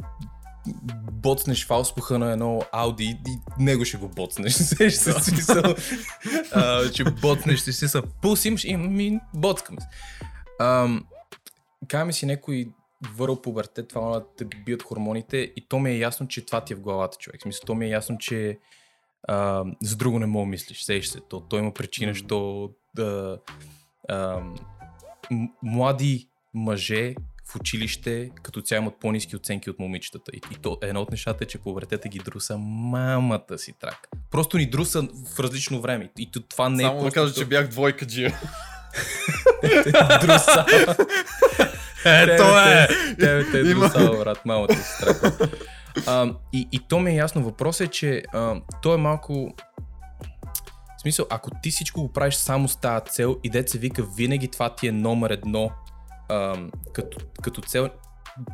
боцнеш 1.12 1.68
фалспуха 1.68 2.20
на 2.20 2.32
едно 2.32 2.62
Ауди 2.72 3.04
и 3.28 3.64
него 3.64 3.86
ще 3.86 3.98
го 3.98 4.08
боцнеш. 4.08 4.54
Сеш 4.54 4.94
се 4.94 5.14
смисъл, 5.14 5.64
а, 6.52 6.92
че 6.92 7.04
боцнеш 7.04 7.60
са 7.60 8.04
пулс 8.22 8.46
имаш 8.46 8.64
и 8.64 8.78
ми 8.78 9.20
боцкаме 9.34 9.82
се. 9.82 9.88
Каме 11.88 12.14
си 12.14 12.26
някой 12.26 12.68
върл 13.16 13.42
пубертет, 13.42 13.88
това 13.88 14.10
да 14.10 14.26
те 14.38 14.46
бият 14.46 14.84
хормоните 14.84 15.38
и 15.38 15.66
то 15.70 15.80
ми 15.80 15.90
е 15.90 15.98
ясно, 15.98 16.28
че 16.28 16.46
това 16.46 16.62
ти 16.62 16.74
е 16.74 16.76
в 16.76 16.82
главата, 16.82 17.18
човек. 17.18 17.42
Смисъл, 17.42 17.62
то 17.66 17.76
ми 17.76 17.86
е 17.86 17.90
ясно, 17.90 18.18
че 18.18 18.60
а, 19.28 19.66
за 19.82 19.96
друго 19.96 20.20
не 20.20 20.26
мога 20.26 20.46
мислиш, 20.46 20.84
сееш 20.84 21.08
се. 21.08 21.20
То, 21.30 21.40
то 21.40 21.58
има 21.58 21.74
причина, 21.74 22.12
mm. 22.12 22.26
що 22.26 22.70
да, 22.96 23.40
а, 24.10 24.42
млади 25.64 26.30
мъже 26.54 27.16
в 27.52 27.56
училище 27.56 28.30
като 28.44 28.62
цяло 28.62 28.82
имат 28.82 29.00
по-низки 29.00 29.36
оценки 29.36 29.70
от 29.70 29.80
момичетата. 29.80 30.32
И, 30.34 30.42
и 30.52 30.56
то 30.56 30.78
едно 30.82 31.02
от 31.02 31.12
нещата 31.12 31.44
е, 31.44 31.48
че 31.48 31.58
пубертета 31.58 32.08
ги 32.08 32.20
друса 32.20 32.58
мамата 32.58 33.58
си 33.58 33.74
трак. 33.80 34.08
Просто 34.32 34.58
ни 34.58 34.66
друса 34.70 35.08
в 35.36 35.40
различно 35.40 35.82
време. 35.82 36.12
И 36.18 36.32
това 36.50 36.70
не 36.70 36.84
Само 36.84 36.96
е. 36.96 37.00
Само 37.00 37.04
да 37.04 37.12
кажа, 37.12 37.34
че 37.34 37.46
бях 37.46 37.68
двойка 37.68 38.06
джия. 38.06 38.40
друса. 40.22 40.66
Ето 42.06 42.44
е! 42.44 42.88
Тебе 43.20 43.52
те 43.52 43.60
е 43.60 43.64
друсал, 43.64 44.18
брат, 44.18 44.46
мамата 44.46 44.74
си 44.74 45.06
трак. 45.06 45.40
и, 46.54 46.68
и 46.72 46.80
то 46.90 47.00
ми 47.00 47.12
е 47.12 47.16
ясно. 47.16 47.44
Въпросът 47.44 47.88
е, 47.88 47.92
че 47.92 48.24
а, 48.34 48.62
то 48.82 48.94
е 48.94 48.98
малко 48.98 49.56
смисъл, 51.02 51.26
ако 51.30 51.52
ти 51.64 51.72
всичко 51.72 52.02
го 52.02 52.14
правиш 52.14 52.36
само 52.36 52.68
с 52.68 52.76
тази 52.76 53.06
цел 53.10 53.38
и 53.44 53.50
деца 53.50 53.78
вика 53.78 54.04
винаги 54.18 54.48
това 54.48 54.76
ти 54.76 54.88
е 54.88 54.92
номер 54.92 55.30
едно 55.30 55.72
като, 56.94 57.18
като 57.42 57.62
цел 57.62 57.90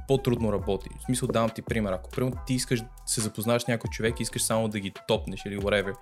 по-трудно 0.08 0.54
работи. 0.54 0.90
В 1.00 1.06
смисъл 1.06 1.28
давам 1.28 1.50
ти 1.50 1.62
пример. 1.62 1.92
Ако 1.92 2.10
примерно 2.10 2.38
ти 2.48 2.54
искаш 2.54 2.82
да 2.82 2.88
се 3.06 3.22
запознаеш 3.22 3.62
с 3.62 3.68
някой 3.68 3.90
човек 3.90 4.20
и 4.20 4.24
искаш 4.24 4.44
само 4.44 4.68
да 4.68 4.80
ги 4.80 4.94
топнеш 5.08 5.42
или 5.46 5.58
whatever, 5.58 5.94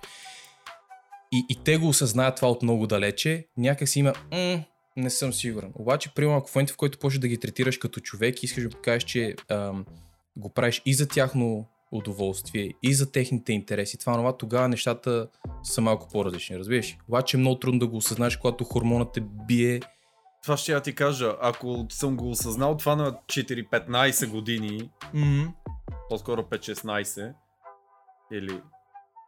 и, 1.32 1.46
и 1.48 1.64
те 1.64 1.76
го 1.76 1.88
осъзнаят 1.88 2.36
това 2.36 2.50
от 2.50 2.62
много 2.62 2.86
далече, 2.86 3.46
някак 3.56 3.88
си 3.88 3.98
има 3.98 4.12
м- 4.32 4.64
не 4.96 5.10
съм 5.10 5.32
сигурен. 5.32 5.72
Обаче, 5.74 6.14
примерно, 6.14 6.38
ако 6.38 6.50
в 6.50 6.54
момента, 6.54 6.72
в 6.72 6.76
който 6.76 6.98
почнеш 6.98 7.18
да 7.18 7.28
ги 7.28 7.40
третираш 7.40 7.78
като 7.78 8.00
човек 8.00 8.42
и 8.42 8.46
искаш 8.46 8.62
да 8.64 8.70
покажеш, 8.70 9.04
че 9.04 9.34
ам, 9.50 9.84
го 10.36 10.48
правиш 10.48 10.82
и 10.86 10.94
за 10.94 11.08
тяхно 11.08 11.66
удоволствие, 11.92 12.72
и 12.82 12.94
за 12.94 13.12
техните 13.12 13.52
интереси, 13.52 13.98
това 13.98 14.12
това, 14.12 14.36
тогава 14.36 14.68
нещата 14.68 15.28
са 15.62 15.80
малко 15.80 16.08
по-различни, 16.12 16.58
разбираш? 16.58 16.96
Обаче 17.08 17.36
е 17.36 17.40
много 17.40 17.58
трудно 17.58 17.78
да 17.78 17.86
го 17.86 17.96
осъзнаеш, 17.96 18.36
когато 18.36 18.64
хормонът 18.64 19.12
те 19.12 19.20
бие 19.20 19.80
това 20.42 20.56
ще 20.56 20.72
я 20.72 20.80
ти 20.80 20.94
кажа. 20.94 21.36
Ако 21.40 21.86
съм 21.88 22.16
го 22.16 22.30
осъзнал 22.30 22.76
това 22.76 22.96
на 22.96 23.12
4-15 23.12 24.30
години, 24.30 24.90
mm-hmm. 25.14 25.52
по-скоро 26.08 26.42
5-16, 26.42 27.34
или... 28.32 28.62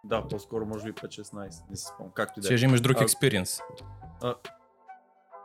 Да, 0.04 0.28
по-скоро 0.28 0.66
може 0.66 0.84
би 0.84 0.92
5-16, 0.92 1.70
не 1.70 1.76
си 1.76 1.86
спомням. 1.94 2.12
Както 2.14 2.40
и 2.40 2.42
да 2.42 2.54
е. 2.54 2.56
Ще 2.56 2.66
имаш 2.66 2.80
друг 2.80 3.00
експириенс. 3.00 3.60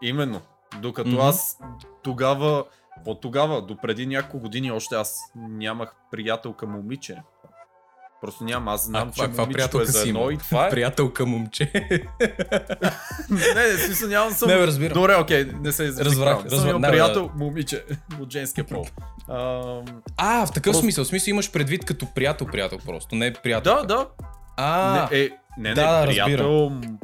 Именно. 0.02 0.42
Докато 0.82 1.10
mm-hmm. 1.10 1.30
аз 1.30 1.60
тогава, 2.04 2.66
от 3.06 3.22
тогава, 3.22 3.62
до 3.62 3.78
преди 3.78 4.08
няколко 4.08 4.40
години 4.40 4.72
още 4.72 4.96
аз 4.96 5.32
нямах 5.36 5.96
приятелка 6.12 6.68
момиче. 6.68 7.24
Просто 8.22 8.44
няма, 8.44 8.74
аз 8.74 8.86
знам, 8.86 9.08
а, 9.08 9.12
че 9.12 9.22
каква 9.22 9.44
момичето 9.44 9.82
е 9.82 9.86
за 9.86 10.02
едно 10.02 10.32
и 10.32 10.38
това 10.38 10.68
е... 10.68 10.70
Приятелка 10.72 11.26
момче. 11.26 11.72
не, 13.30 13.54
не, 13.54 13.78
смисъл 13.78 14.10
нямам 14.10 14.34
съм... 14.34 14.50
Не, 14.50 14.68
разбирам. 14.68 14.94
Добре, 14.94 15.16
окей, 15.16 15.46
не 15.62 15.72
се 15.72 15.88
разбрах. 15.88 16.46
Разбрах, 16.46 16.62
съм 16.62 16.82
приятел, 16.82 17.30
момиче 17.36 17.84
от 18.22 18.32
женския 18.32 18.64
пол. 18.64 18.86
А, 19.28 19.62
а 20.18 20.46
в 20.46 20.52
такъв 20.52 20.72
просто... 20.72 20.82
смисъл, 20.82 21.04
в 21.04 21.08
смисъл 21.08 21.32
имаш 21.32 21.52
предвид 21.52 21.86
като 21.86 22.06
приятел, 22.16 22.48
приятел 22.48 22.78
просто, 22.86 23.16
не 23.16 23.34
приятел. 23.34 23.76
Да, 23.76 23.84
да. 23.84 24.08
А, 24.58 25.08
не, 25.12 25.20
е, 25.20 25.30
не, 25.58 25.70
не, 25.70 25.76
да, 25.76 26.06
приятел 26.06 26.32
разбирам. 26.34 26.98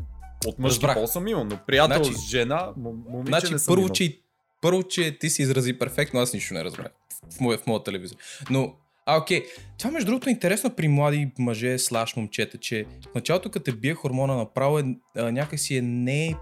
от 0.45 0.59
мъжки 0.59 0.87
пол 0.93 1.07
съм 1.07 1.27
имал, 1.27 1.43
но 1.43 1.57
приятел 1.67 2.03
значи, 2.03 2.19
с 2.19 2.29
жена, 2.29 2.69
момиче 2.77 3.27
значи, 3.27 3.53
не 3.53 3.59
съм 3.59 3.71
първо, 3.71 3.81
имал. 3.81 3.93
че, 3.93 4.19
първо, 4.61 4.83
че 4.83 5.17
ти 5.17 5.29
си 5.29 5.41
изрази 5.41 5.79
перфектно, 5.79 6.19
аз 6.19 6.33
нищо 6.33 6.53
не 6.53 6.63
разбрах 6.63 6.91
в 7.37 7.39
моя, 7.39 7.57
в 7.57 7.67
моя 7.67 7.83
телевизор. 7.83 8.17
Но 8.49 8.73
а, 9.05 9.17
окей. 9.17 9.45
Това 9.79 9.91
между 9.91 10.11
другото 10.11 10.29
е 10.29 10.31
интересно 10.31 10.75
при 10.75 10.87
млади 10.87 11.31
мъже 11.39 11.79
слаш 11.79 12.15
момчета, 12.15 12.57
че 12.57 12.85
в 13.11 13.15
началото 13.15 13.51
като 13.51 13.63
те 13.63 13.71
бие 13.71 13.93
хормона 13.93 14.35
направо 14.35 14.79
е, 14.79 14.83
а, 15.17 15.31
някакси 15.31 15.77
е 15.77 15.81
не, 15.81 16.35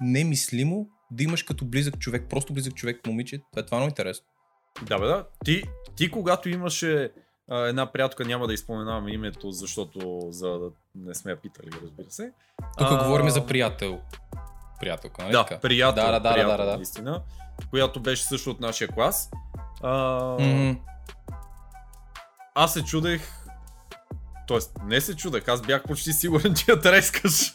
немислимо 0.00 0.88
да 1.10 1.22
имаш 1.22 1.42
като 1.42 1.64
близък 1.64 1.98
човек, 1.98 2.26
просто 2.30 2.52
близък 2.52 2.74
човек 2.74 3.06
момиче. 3.06 3.38
Това 3.38 3.62
е 3.62 3.66
това 3.66 3.76
много 3.78 3.88
интересно. 3.88 4.26
Да, 4.82 4.98
бе, 4.98 5.06
да. 5.06 5.26
Ти, 5.44 5.62
ти 5.96 6.10
когато 6.10 6.48
имаше 6.48 7.10
а, 7.50 7.58
една 7.58 7.92
приятелка, 7.92 8.24
няма 8.24 8.46
да 8.46 8.54
изпоменавам 8.54 9.08
името, 9.08 9.50
защото 9.50 10.26
за 10.30 10.48
да 10.48 10.70
не 10.94 11.14
сме 11.14 11.30
я 11.30 11.36
питали, 11.36 11.68
разбира 11.82 12.10
се. 12.10 12.32
Тук 12.78 12.88
а... 12.90 13.04
говорим 13.04 13.30
за 13.30 13.46
приятел. 13.46 14.00
Приятелка, 14.80 15.22
нали 15.22 15.32
Да, 15.32 15.44
така? 15.44 15.60
приятел, 15.60 16.04
да, 16.04 16.12
да, 16.12 16.20
да, 16.20 16.32
приятел, 16.32 16.56
да, 16.56 16.64
да, 16.64 16.70
да. 16.70 16.76
наистина, 16.76 17.22
която 17.70 18.00
беше 18.00 18.24
също 18.24 18.50
от 18.50 18.60
нашия 18.60 18.88
клас. 18.88 19.30
А, 19.82 19.90
mm-hmm 20.38 20.76
аз 22.54 22.72
се 22.72 22.84
чудех, 22.84 23.42
Тоест, 24.46 24.72
не 24.84 25.00
се 25.00 25.16
чудех, 25.16 25.48
аз 25.48 25.62
бях 25.62 25.82
почти 25.82 26.12
сигурен, 26.12 26.54
че 26.56 26.64
я 26.68 26.80
трескаш. 26.80 27.54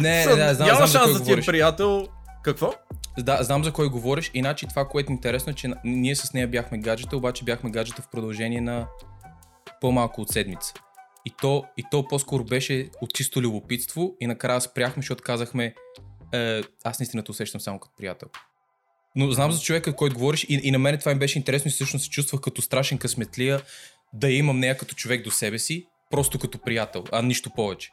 Не, 0.00 0.22
Съм, 0.22 0.38
да, 0.38 0.54
знам, 0.54 0.68
Няма 0.68 0.86
знам 0.86 1.02
шанс 1.02 1.12
за 1.12 1.18
да 1.18 1.24
ти 1.24 1.32
е 1.32 1.40
приятел. 1.40 2.08
Какво? 2.42 2.74
Да, 3.18 3.42
знам 3.42 3.64
за 3.64 3.72
кой 3.72 3.88
говориш. 3.88 4.30
Иначе 4.34 4.66
това, 4.66 4.88
което 4.88 5.12
е 5.12 5.14
интересно, 5.14 5.50
е, 5.50 5.54
че 5.54 5.70
ние 5.84 6.16
с 6.16 6.32
нея 6.32 6.48
бяхме 6.48 6.78
гаджета, 6.78 7.16
обаче 7.16 7.44
бяхме 7.44 7.70
гаджета 7.70 8.02
в 8.02 8.08
продължение 8.08 8.60
на 8.60 8.86
по-малко 9.80 10.20
от 10.20 10.28
седмица. 10.28 10.72
И 11.24 11.30
то, 11.40 11.64
и 11.76 11.84
то 11.90 12.08
по-скоро 12.08 12.44
беше 12.44 12.90
от 13.00 13.14
чисто 13.14 13.42
любопитство 13.42 14.14
и 14.20 14.26
накрая 14.26 14.60
спряхме, 14.60 15.02
защото 15.02 15.22
казахме, 15.22 15.74
е, 16.32 16.62
аз 16.84 17.00
наистина 17.00 17.24
те 17.24 17.30
усещам 17.30 17.60
само 17.60 17.78
като 17.78 17.94
приятел. 17.96 18.28
Но 19.16 19.30
знам 19.30 19.52
за 19.52 19.60
човека, 19.60 19.96
който 19.96 20.14
говориш 20.14 20.44
и, 20.44 20.60
и 20.62 20.70
на 20.70 20.78
мен 20.78 20.98
това 20.98 21.12
ми 21.12 21.18
беше 21.18 21.38
интересно 21.38 21.68
и 21.68 21.72
всъщност 21.72 22.04
се 22.04 22.10
чувствах 22.10 22.40
като 22.40 22.62
страшен 22.62 22.98
късметлия 22.98 23.60
да 24.12 24.30
имам 24.30 24.60
нея 24.60 24.78
като 24.78 24.94
човек 24.94 25.24
до 25.24 25.30
себе 25.30 25.58
си, 25.58 25.86
просто 26.10 26.38
като 26.38 26.58
приятел, 26.58 27.04
а 27.12 27.22
нищо 27.22 27.50
повече. 27.50 27.90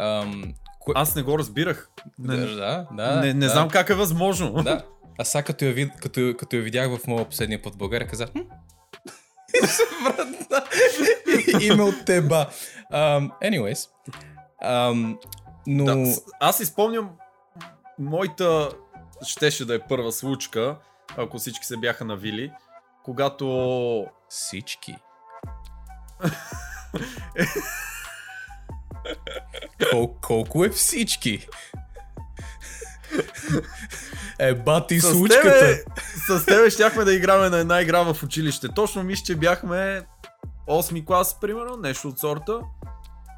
Ам, 0.00 0.54
кое... 0.80 0.94
Аз 0.96 1.14
не 1.14 1.22
го 1.22 1.38
разбирах. 1.38 1.90
Не, 2.18 2.36
да, 2.36 2.86
да. 2.92 3.20
Не, 3.20 3.34
не 3.34 3.46
да. 3.46 3.48
знам 3.48 3.68
как 3.68 3.90
е 3.90 3.94
възможно. 3.94 4.62
Да. 4.62 4.86
А 5.18 5.24
сега 5.24 5.42
като 5.42 5.64
я, 5.64 5.72
вид, 5.72 5.92
като, 6.00 6.34
като 6.38 6.56
я 6.56 6.62
видях 6.62 6.96
в 6.96 7.06
моя 7.06 7.28
последния 7.28 7.62
път 7.62 7.74
в 7.74 7.78
България, 7.78 8.08
казах, 8.08 8.28
Име 11.60 11.82
от 11.82 12.04
теба. 12.04 12.46
Um, 12.92 13.30
anyways. 13.42 13.88
Um, 14.64 15.18
но... 15.66 15.84
Да, 15.84 16.14
аз 16.40 16.60
изпомням 16.60 17.10
моята 17.98 18.70
щеше 19.22 19.64
да 19.64 19.74
е 19.74 19.78
първа 19.78 20.12
случка, 20.12 20.76
ако 21.16 21.38
всички 21.38 21.66
се 21.66 21.76
бяха 21.76 22.04
навили, 22.04 22.52
когато... 23.04 24.06
Всички? 24.28 24.96
Кол, 29.90 30.14
колко 30.20 30.64
е 30.64 30.68
всички? 30.68 31.46
Е, 34.38 34.54
бати 34.54 35.00
с 35.00 35.10
случката. 35.10 35.42
Тебе, 35.42 35.84
с 36.28 36.46
тебе 36.46 36.70
щяхме 36.70 37.04
да 37.04 37.14
играме 37.14 37.48
на 37.48 37.58
една 37.58 37.80
игра 37.80 38.02
в 38.12 38.22
училище. 38.22 38.68
Точно 38.68 39.02
мисля, 39.02 39.24
че 39.24 39.36
бяхме 39.36 40.02
8 40.68 41.04
клас, 41.04 41.40
примерно, 41.40 41.76
нещо 41.76 42.08
от 42.08 42.18
сорта. 42.18 42.60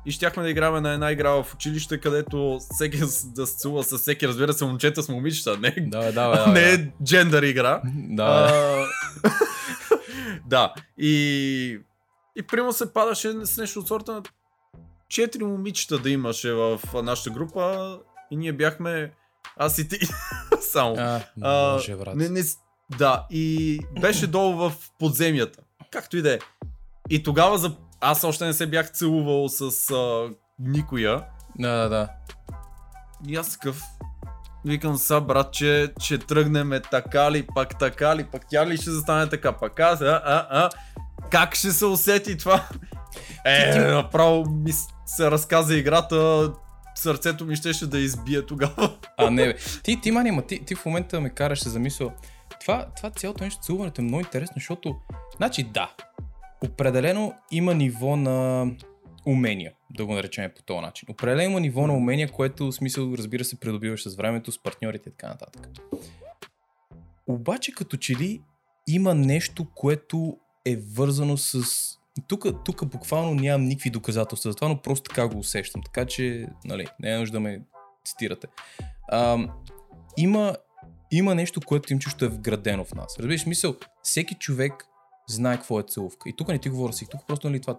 И 0.06 0.12
щяхме 0.12 0.42
да 0.42 0.50
играме 0.50 0.80
на 0.80 0.92
една 0.92 1.12
игра 1.12 1.30
в 1.30 1.54
училище, 1.54 2.00
където 2.00 2.60
всеки 2.74 2.98
да 3.24 3.46
се 3.46 3.68
с 3.82 3.98
всеки, 3.98 4.28
разбира 4.28 4.52
се, 4.52 4.64
момчета 4.64 5.02
с 5.02 5.08
момичета. 5.08 5.58
Не, 5.58 5.74
да, 5.78 6.12
да, 6.12 6.12
да, 6.12 6.46
не 6.46 6.72
е 6.72 6.88
джендър 7.04 7.42
игра. 7.42 7.80
Да. 7.94 8.50
А, 8.52 8.86
да. 10.46 10.74
И 10.98 11.78
и 12.36 12.42
прямо 12.42 12.72
се 12.72 12.92
падаше 12.92 13.32
с 13.46 13.58
нещо 13.58 13.80
от 13.80 13.88
сорта 13.88 14.12
на 14.12 14.22
четири 15.08 15.44
момичета 15.44 15.98
да 15.98 16.10
имаше 16.10 16.52
в 16.52 16.80
нашата 17.02 17.30
група 17.30 17.98
и 18.30 18.36
ние 18.36 18.52
бяхме 18.52 19.12
аз 19.56 19.78
и 19.78 19.88
ти 19.88 19.98
само. 20.60 20.96
А, 21.42 21.72
може, 21.72 21.96
брат. 21.96 22.16
Не, 22.16 22.28
не, 22.28 22.42
да, 22.98 23.26
и 23.30 23.78
беше 24.00 24.26
долу 24.26 24.56
в 24.56 24.72
подземията. 24.98 25.62
Както 25.90 26.16
и 26.16 26.22
да 26.22 26.34
е. 26.34 26.38
И 27.10 27.22
тогава 27.22 27.58
за... 27.58 27.76
аз 28.00 28.24
още 28.24 28.44
не 28.44 28.52
се 28.52 28.66
бях 28.66 28.92
целувал 28.92 29.48
с 29.48 29.90
а, 29.90 30.30
никоя. 30.58 31.24
Да, 31.58 31.76
да, 31.76 31.88
да. 31.88 32.08
И 33.28 33.36
аз 33.36 33.52
такъв, 33.52 33.82
Викам 34.64 34.96
са, 34.96 35.20
брат, 35.20 35.52
че, 35.52 35.92
че 36.00 36.18
тръгнеме 36.18 36.80
така 36.80 37.30
ли, 37.30 37.46
пак 37.54 37.78
така 37.78 38.16
ли, 38.16 38.24
пак 38.24 38.42
тя 38.50 38.66
ли 38.66 38.76
ще 38.76 38.90
застане 38.90 39.28
така, 39.28 39.52
пак 39.52 39.80
аз, 39.80 40.00
а, 40.00 40.22
а, 40.24 40.46
а. 40.50 40.70
Как 41.30 41.54
ще 41.54 41.70
се 41.70 41.86
усети 41.86 42.38
това? 42.38 42.68
Е, 43.44 43.78
направо 43.78 44.50
ми 44.50 44.72
се 45.06 45.30
разказа 45.30 45.76
играта, 45.76 46.52
сърцето 46.94 47.44
ми 47.44 47.56
щеше 47.56 47.86
да 47.86 47.98
избие 47.98 48.46
тогава. 48.46 48.96
А, 49.16 49.30
не 49.30 49.46
бе. 49.46 49.56
Ти, 49.82 50.00
ти, 50.00 50.10
мани, 50.10 50.30
ма, 50.30 50.42
ти, 50.42 50.64
ти 50.64 50.74
в 50.74 50.86
момента 50.86 51.20
ме 51.20 51.30
караш 51.30 51.62
за 51.68 51.78
мисъл 51.78 52.12
Това, 52.60 52.86
това 52.96 53.10
цялото 53.10 53.44
нещо, 53.44 53.60
целуването 53.62 54.00
е 54.00 54.04
много 54.04 54.20
интересно, 54.20 54.54
защото, 54.56 54.96
значи 55.36 55.62
да, 55.62 55.94
определено 56.64 57.34
има 57.50 57.74
ниво 57.74 58.16
на 58.16 58.66
умения, 59.26 59.72
да 59.90 60.06
го 60.06 60.14
наречем 60.14 60.50
по 60.56 60.62
този 60.62 60.80
начин. 60.80 61.08
Определено 61.10 61.50
има 61.50 61.60
ниво 61.60 61.86
на 61.86 61.96
умения, 61.96 62.32
което 62.32 62.66
в 62.66 62.72
смисъл, 62.72 63.14
разбира 63.18 63.44
се, 63.44 63.60
придобиваш 63.60 64.08
с 64.08 64.16
времето, 64.16 64.52
с 64.52 64.62
партньорите 64.62 65.08
и 65.08 65.12
така 65.12 65.28
нататък. 65.28 65.68
Обаче 67.26 67.72
като 67.72 67.96
че 67.96 68.14
ли 68.14 68.42
има 68.86 69.14
нещо, 69.14 69.66
което 69.74 70.38
е 70.64 70.76
вързано 70.76 71.36
с... 71.36 71.62
Тук, 72.28 72.46
тук 72.64 72.86
буквално 72.86 73.34
нямам 73.34 73.66
никакви 73.66 73.90
доказателства 73.90 74.50
за 74.50 74.56
това, 74.56 74.68
но 74.68 74.82
просто 74.82 75.02
така 75.02 75.28
го 75.28 75.38
усещам. 75.38 75.82
Така 75.82 76.06
че, 76.06 76.48
нали, 76.64 76.86
не 77.00 77.14
е 77.14 77.18
нужда 77.18 77.32
да 77.32 77.40
ме 77.40 77.62
цитирате. 78.04 78.46
А, 79.08 79.38
има, 80.16 80.56
има 81.10 81.34
нещо, 81.34 81.60
което 81.60 81.92
им 81.92 81.98
чущо 81.98 82.24
е 82.24 82.28
вградено 82.28 82.84
в 82.84 82.94
нас. 82.94 83.18
Разбираш, 83.18 83.46
мисъл, 83.46 83.76
всеки 84.02 84.34
човек 84.34 84.72
знае 85.28 85.56
какво 85.56 85.80
е 85.80 85.82
целувка. 85.82 86.28
И 86.28 86.36
тук 86.36 86.48
не 86.48 86.58
ти 86.58 86.68
говоря 86.68 86.92
си, 86.92 87.06
тук 87.10 87.26
просто 87.26 87.48
нали 87.48 87.60
това 87.60 87.76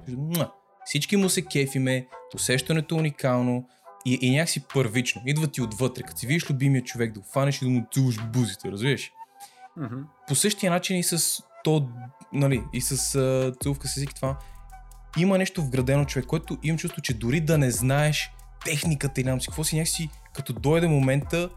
всички 0.86 1.18
му 1.18 1.30
се 1.30 1.46
кефиме, 1.46 2.08
усещането 2.36 2.96
е 2.96 2.98
уникално 2.98 3.68
и, 4.06 4.20
и 4.22 4.32
някакси 4.32 4.64
първично. 4.74 5.22
Идва 5.26 5.48
ти 5.48 5.62
отвътре, 5.62 6.04
като 6.04 6.20
си 6.20 6.28
видиш 6.28 6.50
любимия 6.50 6.84
човек 6.84 7.14
да 7.14 7.20
го 7.20 7.26
фанеш 7.26 7.62
и 7.62 7.66
да 7.66 7.72
му 7.72 7.86
целуш 7.94 8.22
бузите, 8.22 8.72
разбираш? 8.72 9.12
Mm-hmm. 9.78 10.04
По 10.28 10.36
същия 10.36 10.72
начин 10.72 10.98
и 10.98 11.04
с 11.04 11.44
то, 11.64 11.90
нали, 12.34 12.64
и 12.74 12.82
с 12.82 13.16
а, 13.16 13.54
целувка 13.62 13.88
с 13.88 13.98
език 13.98 14.16
това, 14.16 14.38
има 15.18 15.38
нещо 15.38 15.62
вградено 15.62 16.06
човек, 16.06 16.26
което 16.26 16.58
имам 16.64 16.78
чувство, 16.78 17.02
че 17.02 17.14
дори 17.14 17.42
да 17.42 17.58
не 17.58 17.72
знаеш 17.72 18.32
техниката 18.66 19.22
и 19.22 19.24
нам 19.24 19.42
си, 19.42 19.48
какво 19.48 19.64
си 19.64 19.76
някакси, 19.76 20.10
като 20.34 20.54
дойде 20.54 20.88
момента 20.88 21.50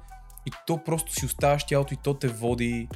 и 0.46 0.50
то 0.66 0.84
просто 0.84 1.12
си 1.12 1.26
оставаш 1.26 1.64
тялото 1.64 1.94
и 1.94 1.96
то 1.96 2.14
те 2.14 2.28
води, 2.28 2.88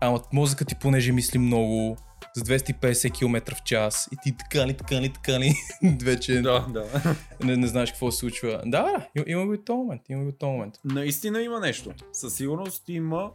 ама 0.00 0.20
мозъкът 0.32 0.68
ти 0.68 0.74
понеже 0.74 1.12
мисли 1.12 1.38
много, 1.38 1.96
с 2.34 2.42
250 2.42 3.18
км 3.18 3.54
в 3.54 3.62
час 3.62 4.08
и 4.12 4.16
ти 4.22 4.36
така 4.36 4.66
ли, 4.66 4.74
така 4.74 5.00
ли, 5.00 5.12
така 5.12 5.40
ли, 5.40 5.54
вече 6.02 6.42
да, 6.42 6.66
да. 6.68 7.16
Не, 7.42 7.56
не 7.56 7.66
знаеш 7.66 7.90
какво 7.90 8.10
се 8.10 8.18
случва. 8.18 8.62
Да, 8.66 9.08
има 9.26 9.46
го 9.46 9.54
и 9.54 9.64
този 9.64 9.76
момент, 9.76 10.02
има 10.08 10.22
го 10.22 10.28
и 10.28 10.38
този 10.38 10.52
момент. 10.52 10.74
Наистина 10.84 11.42
има 11.42 11.60
нещо, 11.60 11.90
със 12.12 12.34
сигурност 12.34 12.88
има, 12.88 13.30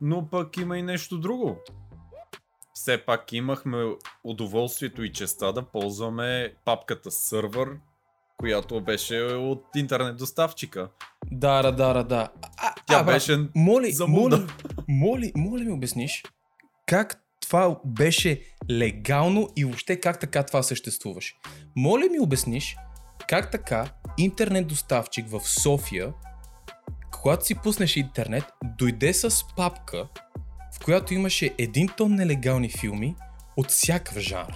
но 0.00 0.30
пък 0.30 0.56
има 0.56 0.78
и 0.78 0.82
нещо 0.82 1.18
друго 1.18 1.56
все 2.74 3.04
пак 3.04 3.32
имахме 3.32 3.84
удоволствието 4.24 5.02
и 5.02 5.12
честа 5.12 5.52
да 5.52 5.62
ползваме 5.62 6.54
папката 6.64 7.10
сървър, 7.10 7.68
която 8.38 8.80
беше 8.80 9.22
от 9.22 9.64
интернет 9.76 10.16
доставчика. 10.16 10.88
Да, 11.30 11.62
да, 11.62 11.72
да, 11.72 12.04
да. 12.04 12.28
А, 12.58 12.74
Тя 12.86 13.00
а, 13.00 13.04
беше 13.04 13.38
моли, 13.54 13.92
замуда. 13.92 14.36
моли, 14.38 14.46
моли, 14.88 15.32
моли 15.36 15.64
ми 15.64 15.72
обясниш 15.72 16.22
как 16.86 17.22
това 17.40 17.80
беше 17.84 18.42
легално 18.70 19.48
и 19.56 19.64
въобще 19.64 20.00
как 20.00 20.20
така 20.20 20.42
това 20.42 20.62
съществуваше. 20.62 21.34
Моля 21.76 22.04
ми 22.10 22.20
обясниш 22.20 22.76
как 23.28 23.50
така 23.50 23.90
интернет 24.18 24.66
доставчик 24.66 25.28
в 25.28 25.40
София, 25.40 26.12
когато 27.12 27.46
си 27.46 27.54
пуснеш 27.54 27.96
интернет, 27.96 28.44
дойде 28.78 29.14
с 29.14 29.44
папка, 29.56 30.08
която 30.84 31.14
имаше 31.14 31.54
един 31.58 31.88
тон 31.96 32.14
нелегални 32.14 32.70
филми 32.70 33.16
от 33.56 33.70
всякакъв 33.70 34.18
жанр. 34.18 34.52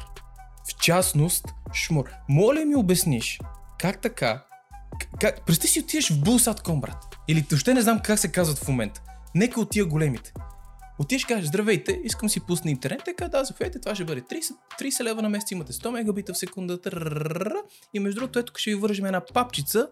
В 0.71 0.79
частност, 0.83 1.45
шмур. 1.75 2.11
Моля 2.29 2.65
ми 2.65 2.77
обясниш, 2.77 3.41
как 3.79 4.01
така? 4.01 4.45
Как, 5.21 5.47
прести 5.47 5.69
си 5.69 5.81
отиваш 5.81 6.13
в 6.13 6.23
булсат 6.23 6.63
Комбрат? 6.63 7.17
Или 7.29 7.47
въобще 7.51 7.75
не 7.75 7.83
знам 7.83 8.01
как 8.05 8.19
се 8.19 8.33
казват 8.33 8.59
в 8.59 8.69
момента. 8.69 9.03
Нека 9.35 9.61
от 9.61 9.71
тия 9.71 9.87
големите. 9.87 10.33
Отиш 10.99 11.25
кажеш, 11.25 11.47
здравейте, 11.47 12.01
искам 12.05 12.29
си 12.29 12.41
пусна 12.41 12.71
интернет, 12.71 13.01
е, 13.01 13.05
така 13.05 13.29
да, 13.29 13.45
заповядайте, 13.45 13.81
това 13.81 13.95
ще 13.95 14.05
бъде 14.05 14.23
30, 14.23 14.53
30 14.81 15.05
лева 15.05 15.23
на 15.23 15.29
месец, 15.29 15.51
имате 15.51 15.73
100 15.73 15.91
мегабита 15.91 16.35
в 16.35 16.39
секунда. 16.39 16.79
И 17.95 18.01
между 18.01 18.21
другото, 18.21 18.39
ето 18.39 18.53
ще 18.57 18.71
ви 18.71 18.77
вържем 18.77 19.05
една 19.05 19.21
папчица 19.35 19.89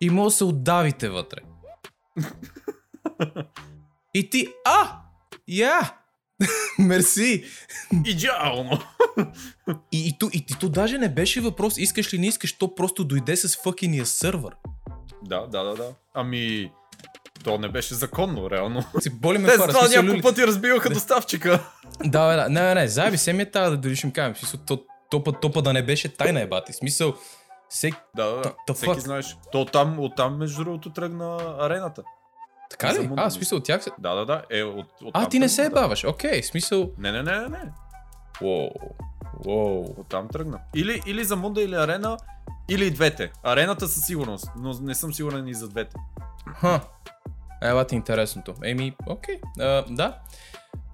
и 0.00 0.10
може 0.10 0.32
да 0.32 0.36
се 0.36 0.44
отдавите 0.44 1.08
вътре. 1.08 1.40
И 4.14 4.30
ти, 4.30 4.48
а, 4.64 5.00
я, 5.48 5.94
мерси. 6.78 7.44
Идеално! 8.06 8.78
И, 9.92 10.08
и, 10.08 10.18
то, 10.18 10.30
и, 10.32 10.44
и 10.50 10.54
то 10.60 10.68
даже 10.68 10.98
не 10.98 11.08
беше 11.08 11.40
въпрос, 11.40 11.78
искаш 11.78 12.14
ли 12.14 12.18
не 12.18 12.26
искаш, 12.26 12.58
то 12.58 12.74
просто 12.74 13.04
дойде 13.04 13.36
с 13.36 13.56
фъкиния 13.56 14.06
сървър. 14.06 14.54
Да, 15.22 15.46
да, 15.46 15.64
да, 15.64 15.74
да. 15.74 15.94
Ами, 16.14 16.72
то 17.44 17.58
не 17.58 17.68
беше 17.68 17.94
законно, 17.94 18.50
реално. 18.50 18.84
Си 19.00 19.10
боли 19.10 19.38
ме 19.38 19.48
Те 19.48 19.54
това 19.54 19.66
няколко 19.66 20.06
люли- 20.06 20.22
пъти 20.22 20.46
разбиваха 20.46 20.90
доставчика. 20.90 21.64
Да, 22.04 22.36
да. 22.36 22.48
Не, 22.48 22.62
не, 22.62 22.74
не, 22.74 22.88
заеби 22.88 23.18
се 23.18 23.32
ми 23.32 23.42
е 23.42 23.50
тази 23.50 23.70
да 23.70 23.76
дори 23.76 23.96
ще 23.96 24.06
им 24.06 24.12
кажем. 24.12 24.34
В 24.34 24.38
Смисъл, 24.38 24.60
то, 24.66 24.84
топа, 25.10 25.32
топа 25.32 25.62
да 25.62 25.72
не 25.72 25.82
беше 25.82 26.08
тайна 26.08 26.40
ебати. 26.40 26.72
Смисъл, 26.72 27.14
всек... 27.68 27.94
Да, 28.16 28.24
да, 28.26 28.52
да. 28.66 28.74
Всеки 28.74 29.00
знаеш. 29.00 29.36
То 29.52 29.60
оттам, 29.60 30.00
оттам, 30.00 30.38
между 30.38 30.64
другото, 30.64 30.92
тръгна 30.92 31.56
арената. 31.60 32.02
Така 32.70 32.94
ли? 32.94 33.10
А, 33.16 33.30
смисъл, 33.30 33.58
от 33.58 33.64
тях 33.64 33.82
се... 33.82 33.90
Да, 33.98 34.14
да, 34.14 34.26
да. 34.26 34.42
Е, 34.50 34.62
от, 34.62 34.86
от 35.02 35.10
А, 35.14 35.20
там 35.20 35.30
ти 35.30 35.38
не 35.38 35.48
се 35.48 35.62
да. 35.62 35.66
ебаваш. 35.66 36.04
Окей, 36.04 36.42
в 36.42 36.46
смисъл... 36.46 36.90
Не, 36.98 37.12
не, 37.12 37.22
не, 37.22 37.38
не, 37.38 37.48
не. 37.48 37.72
Уоу. 38.42 38.70
Уоу. 39.46 39.84
Оттам 39.98 40.28
тръгна. 40.28 40.60
Или, 40.74 41.02
или 41.06 41.24
за 41.24 41.36
Мунда, 41.36 41.62
или 41.62 41.74
Арена, 41.74 42.16
или 42.68 42.90
двете. 42.90 43.32
Арената 43.42 43.88
със 43.88 44.04
сигурност, 44.06 44.50
но 44.56 44.72
не 44.80 44.94
съм 44.94 45.14
сигурен 45.14 45.48
и 45.48 45.54
за 45.54 45.68
двете. 45.68 45.96
Ха. 46.56 46.80
Ела 47.62 47.84
ти 47.84 47.94
интересното. 47.94 48.54
Еми, 48.64 48.96
окей. 49.06 49.40
А, 49.60 49.84
да. 49.90 50.18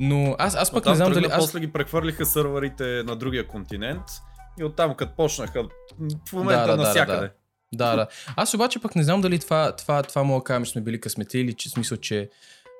Но 0.00 0.36
аз, 0.38 0.56
аз 0.56 0.72
пък 0.72 0.86
не 0.86 0.94
знам 0.94 1.12
тръгна, 1.12 1.22
дали... 1.22 1.32
Аз... 1.32 1.44
После 1.44 1.60
ги 1.60 1.72
прехвърлиха 1.72 2.26
сървърите 2.26 2.84
на 2.84 3.16
другия 3.16 3.48
континент 3.48 4.02
и 4.60 4.64
оттам 4.64 4.94
като 4.94 5.16
почнаха 5.16 5.64
в 6.28 6.32
момента 6.32 6.60
Да, 6.60 6.66
да, 6.66 6.76
да, 6.76 6.82
навсякъде. 6.82 7.26
Да, 7.26 7.30
да. 7.76 8.06
Аз 8.36 8.54
обаче 8.54 8.78
пък 8.78 8.96
не 8.96 9.02
знам 9.02 9.20
дали 9.20 9.38
това, 9.38 9.76
това, 9.76 10.02
това 10.02 10.24
мога 10.24 10.40
да 10.40 10.44
кажем, 10.44 10.64
че 10.64 10.70
сме 10.70 10.80
били 10.80 11.00
късмети 11.00 11.38
или 11.38 11.54
че 11.54 11.70
смисъл, 11.70 11.98
че 11.98 12.30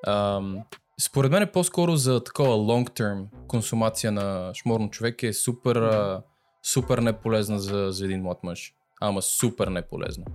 ам, 0.07 0.57
според 1.01 1.31
мен 1.31 1.43
е 1.43 1.51
по-скоро 1.51 1.95
за 1.95 2.23
такова 2.23 2.55
long 2.55 2.89
term 2.99 3.25
консумация 3.47 4.11
на 4.11 4.51
шморно 4.53 4.89
човек 4.89 5.23
е 5.23 5.33
супер, 5.33 5.75
а, 5.75 6.21
супер 6.63 6.97
неполезна 6.97 7.59
за, 7.59 7.87
за 7.91 8.05
един 8.05 8.21
млад 8.21 8.43
мъж. 8.43 8.73
Ама 9.01 9.21
супер 9.21 9.67
неполезна. 9.67 10.25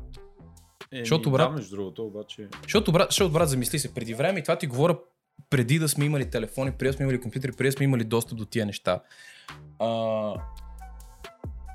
Еми, 0.93 1.05
Защото, 1.05 1.31
да, 1.31 1.37
брат- 1.37 1.53
между 1.53 1.77
другото, 1.77 2.05
обаче... 2.05 2.49
Защото 2.63 2.93
брат, 2.93 3.09
защото, 3.11 3.33
брат, 3.33 3.49
замисли 3.49 3.79
се, 3.79 3.95
преди 3.95 4.15
време, 4.15 4.39
и 4.39 4.43
това 4.43 4.57
ти 4.57 4.67
говоря 4.67 4.99
преди 5.51 5.79
да 5.79 5.89
сме 5.89 6.05
имали 6.05 6.31
телефони, 6.31 6.73
преди 6.73 6.91
да 6.91 6.97
сме 6.97 7.03
имали 7.03 7.21
компютри, 7.21 7.53
преди 7.53 7.69
да 7.69 7.73
сме 7.73 7.85
имали 7.85 8.05
достъп 8.05 8.39
до 8.39 8.45
тия 8.45 8.67
неща. 8.67 9.01
А, 9.79 9.87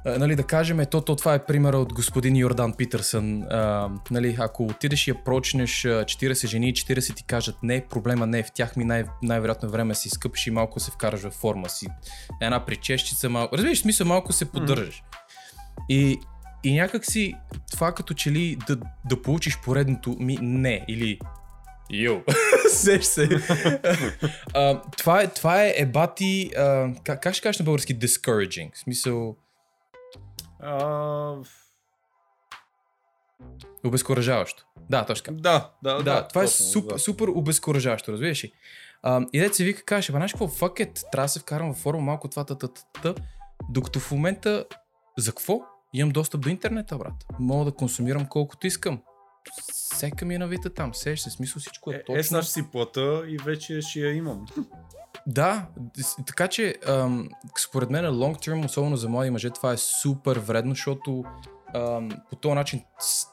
а, 0.06 0.20
нали, 0.20 0.36
да 0.36 0.44
кажем, 0.44 0.86
то, 0.92 1.02
то 1.02 1.16
това 1.16 1.34
е 1.34 1.46
примера 1.46 1.78
от 1.78 1.94
господин 1.94 2.36
Йордан 2.36 2.74
Питърсън. 2.74 3.44
А, 3.44 3.90
нали, 4.12 4.36
ако 4.40 4.66
отидеш 4.66 5.08
и 5.08 5.10
я 5.10 5.24
прочнеш 5.24 5.86
а, 5.86 5.90
40 5.90 6.48
жени 6.48 6.70
и 6.70 6.74
40 6.74 7.16
ти 7.16 7.24
кажат 7.24 7.56
не, 7.64 7.86
проблема 7.88 8.28
не 8.28 8.40
е 8.40 8.44
в 8.44 8.52
тях, 8.54 8.76
ми 8.76 8.86
най- 8.86 9.06
най-вероятно 9.24 9.70
време 9.70 9.96
си 9.96 10.08
изкъпиш 10.08 10.48
и 10.48 10.52
малко 10.52 10.80
се 10.80 10.92
вкараш 10.92 11.22
в 11.22 11.32
форма 11.32 11.70
си. 11.70 11.88
Една 12.42 12.66
причещица, 12.66 13.30
малко. 13.30 13.58
Разбираш, 13.58 13.80
смисъл 13.80 14.08
малко 14.08 14.34
се 14.34 14.52
поддържаш. 14.52 15.04
И, 15.90 16.20
и 16.64 16.74
някак 16.74 17.06
си 17.06 17.36
това 17.72 17.92
като 17.92 18.14
че 18.14 18.32
ли 18.32 18.58
да, 18.68 18.78
да 19.06 19.22
получиш 19.22 19.60
поредното 19.64 20.16
ми 20.20 20.38
не 20.42 20.86
или 20.88 21.20
Йо, 21.90 22.22
сеш 22.70 23.04
се. 23.04 23.30
а, 24.54 24.82
това, 24.98 25.22
е, 25.22 25.28
това 25.28 25.64
е 25.64 25.74
ебати, 25.78 26.52
а, 26.58 26.90
как, 27.04 27.22
как 27.22 27.34
ще 27.34 27.44
кажеш 27.44 27.60
на 27.60 27.66
български 27.66 28.00
discouraging? 28.00 28.76
В 28.76 28.80
смисъл, 28.80 29.36
А, 30.66 31.36
обезкуражаващо. 33.86 34.64
Да, 34.90 35.06
точно 35.06 35.24
така. 35.24 35.38
да, 35.42 35.72
да, 35.84 35.98
Да, 35.98 36.04
да. 36.04 36.28
това 36.28 36.42
е 36.42 36.46
точно, 36.46 36.66
супер, 36.66 36.94
да. 36.94 37.00
супер 37.00 37.28
обезкуражаващо, 37.28 38.12
разбираш 38.12 38.44
ли? 38.44 38.52
А, 39.04 39.22
и 39.34 39.40
дете 39.40 39.54
се 39.56 39.64
вика, 39.64 39.84
каже, 39.84 40.12
знаеш 40.12 40.32
какво, 40.32 40.48
fuck 40.48 40.86
it, 40.86 41.12
трябва 41.12 41.26
да 41.26 41.30
се 41.30 41.40
вкарам 41.40 41.74
в 41.74 41.78
форма 41.78 42.02
малко 42.02 42.28
това, 42.28 42.44
та, 42.46 42.58
та, 42.58 42.68
та, 43.04 43.16
докато 43.70 44.00
в 44.00 44.12
момента, 44.12 44.66
за 45.18 45.32
какво? 45.32 45.60
Имам 45.94 46.12
достъп 46.12 46.42
до 46.42 46.50
интернета, 46.50 46.98
брат. 46.98 47.14
Мога 47.40 47.66
да 47.66 47.72
консумирам 47.72 48.26
колкото 48.26 48.68
искам. 48.68 49.02
Сека 49.74 50.26
ми 50.26 50.36
е 50.36 50.40
навита 50.40 50.74
там, 50.74 50.94
сеш 50.94 51.20
се, 51.20 51.30
смисъл 51.30 51.60
всичко 51.60 51.92
е, 51.92 51.96
Е, 51.96 52.04
точно. 52.04 52.20
е, 52.20 52.24
сега 52.24 52.42
ще 52.42 52.52
си 52.52 52.72
плата 52.72 53.24
и 53.28 53.38
вече 53.38 53.82
ще 53.82 54.00
я 54.00 54.14
имам. 54.14 54.46
Да, 55.28 55.68
така 56.28 56.48
че 56.48 56.76
ам, 56.88 57.30
според 57.60 57.90
мен 57.90 58.06
long 58.06 58.36
term, 58.36 58.66
особено 58.66 58.98
за 58.98 59.10
млади 59.10 59.30
мъже, 59.30 59.50
това 59.50 59.74
е 59.74 59.78
супер 59.78 60.38
вредно, 60.38 60.72
защото 60.72 61.24
ам, 61.76 62.10
по 62.30 62.36
този 62.36 62.56
начин 62.56 62.82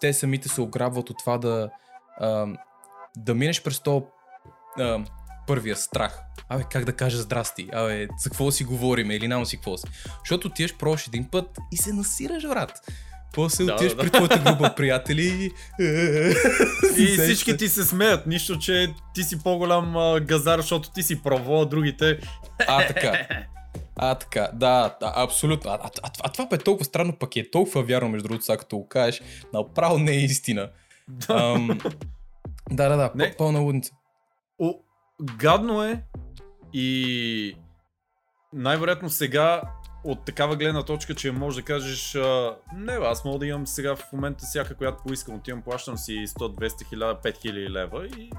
те 0.00 0.12
самите 0.12 0.48
се 0.48 0.60
ограбват 0.60 1.10
от 1.10 1.18
това 1.18 1.38
да, 1.38 1.70
ам, 2.20 2.56
да 3.16 3.34
минеш 3.34 3.62
през 3.62 3.80
то 3.80 4.06
ам, 4.80 5.06
първия 5.46 5.76
страх. 5.76 6.22
Абе, 6.48 6.64
как 6.70 6.84
да 6.84 6.92
кажа 6.92 7.18
здрасти? 7.18 7.68
Абе, 7.72 8.08
за 8.18 8.30
какво 8.30 8.50
си 8.50 8.64
говорим 8.64 9.10
или 9.10 9.28
няма 9.28 9.46
си 9.46 9.56
какво 9.56 9.76
си? 9.76 9.86
Защото 10.18 10.48
отиваш, 10.48 10.76
пробваш 10.76 11.06
един 11.06 11.28
път 11.30 11.58
и 11.72 11.76
се 11.76 11.92
насираш, 11.92 12.48
брат. 12.48 12.90
После 13.32 13.64
Да, 13.64 13.74
отиваш 13.74 13.92
да, 13.92 13.96
да. 13.96 14.02
при 14.02 14.10
твоята 14.10 14.38
група 14.38 14.74
приятели 14.76 15.22
и... 15.22 15.50
И 16.98 17.06
всички 17.06 17.56
ти 17.56 17.68
се 17.68 17.84
смеят, 17.84 18.26
нищо, 18.26 18.58
че 18.58 18.94
ти 19.14 19.22
си 19.22 19.42
по-голям 19.42 19.96
а, 19.96 20.20
газар, 20.20 20.60
защото 20.60 20.90
ти 20.90 21.02
си 21.02 21.22
пробвал, 21.22 21.62
а 21.62 21.66
другите... 21.66 22.18
А, 22.68 22.86
така. 22.86 23.26
А, 23.96 24.14
така, 24.14 24.50
да, 24.54 24.96
да 25.00 25.12
абсолютно. 25.16 25.70
А, 25.70 25.74
а, 25.82 25.90
а, 26.02 26.10
а 26.24 26.28
това 26.28 26.46
бе 26.46 26.58
толкова 26.58 26.84
странно, 26.84 27.16
пък 27.18 27.36
е 27.36 27.50
толкова 27.50 27.82
вярно, 27.82 28.08
между 28.08 28.28
другото, 28.28 28.44
сега 28.44 28.56
като 28.56 28.78
го 28.78 28.88
кажеш, 28.88 29.22
направо 29.52 29.98
не 29.98 30.12
е 30.12 30.24
истина. 30.24 30.70
Ам, 31.28 31.78
да, 32.70 32.88
да, 32.88 32.96
да, 32.96 33.12
не. 33.14 33.34
пълна 33.38 33.60
лудница. 33.60 33.92
О, 34.58 34.74
гадно 35.36 35.82
е 35.82 36.02
и 36.72 37.56
най-вероятно 38.52 39.10
сега 39.10 39.62
от 40.04 40.24
такава 40.24 40.56
гледна 40.56 40.82
точка, 40.82 41.14
че 41.14 41.32
може 41.32 41.56
да 41.56 41.64
кажеш 41.64 42.14
а, 42.14 42.56
не, 42.76 42.92
аз 42.92 43.24
мога 43.24 43.38
да 43.38 43.46
имам 43.46 43.66
сега 43.66 43.96
в 43.96 44.12
момента 44.12 44.44
всяка, 44.46 44.74
която 44.74 45.02
поискам, 45.02 45.34
отивам, 45.34 45.62
плащам 45.62 45.98
си 45.98 46.12
100, 46.12 46.38
200, 46.38 46.68
1000, 46.68 47.24
5000 47.24 47.70
лева 47.70 48.06
и 48.06 48.30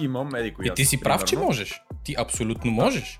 имам 0.00 0.34
еди 0.34 0.54
коя 0.54 0.72
И 0.72 0.74
ти 0.74 0.84
си 0.84 1.00
прав, 1.00 1.24
че 1.24 1.30
примерно. 1.30 1.46
можеш. 1.46 1.82
Ти 2.04 2.14
абсолютно 2.18 2.70
можеш. 2.70 3.18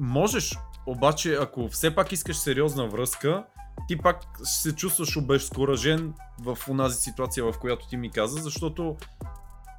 Можеш, 0.00 0.58
обаче 0.86 1.34
ако 1.40 1.68
все 1.68 1.94
пак 1.94 2.12
искаш 2.12 2.36
сериозна 2.36 2.88
връзка, 2.88 3.44
ти 3.88 3.98
пак 3.98 4.16
ще 4.36 4.68
се 4.68 4.76
чувстваш 4.76 5.16
обезкуражен 5.16 6.14
в 6.40 6.58
онази 6.70 7.00
ситуация, 7.00 7.44
в 7.44 7.58
която 7.60 7.88
ти 7.88 7.96
ми 7.96 8.10
каза, 8.10 8.42
защото 8.42 8.96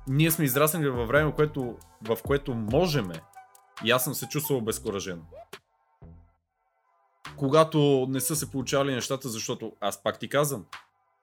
ние 0.08 0.32
сме 0.32 0.46
израснали 0.46 0.90
във 0.90 1.08
време, 1.08 1.32
което, 1.32 1.76
в 2.02 2.18
което 2.24 2.54
можеме. 2.54 3.14
И 3.86 3.92
аз 3.92 4.04
съм 4.04 4.14
се 4.14 4.28
чувствал 4.28 4.60
обезкуражен. 4.60 5.22
Когато 7.38 8.08
не 8.10 8.20
са 8.20 8.36
се 8.36 8.52
получавали 8.52 8.94
нещата, 8.94 9.30
защото 9.30 9.72
аз 9.82 10.04
пак 10.04 10.20
ти 10.20 10.30
казвам, 10.30 10.66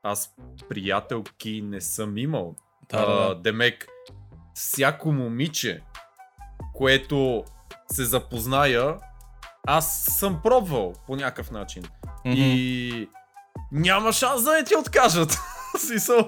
аз 0.03 0.35
приятелки 0.69 1.63
не 1.63 1.81
съм 1.81 2.19
имал. 2.19 2.55
Да, 2.91 2.99
А, 2.99 3.07
да. 3.07 3.35
Демек, 3.35 3.87
всяко 4.55 5.13
момиче, 5.13 5.83
което 6.75 7.45
се 7.93 8.05
запозная, 8.05 8.97
аз 9.67 10.05
съм 10.05 10.41
пробвал 10.43 10.93
по 11.07 11.17
някакъв 11.17 11.51
начин. 11.51 11.83
Мгм. 12.25 12.35
И 12.37 13.09
няма 13.73 14.13
шанс 14.13 14.45
да 14.45 14.53
не 14.53 14.65
ти 14.65 14.77
откажат. 14.77 15.39
Смисъл, 15.79 16.27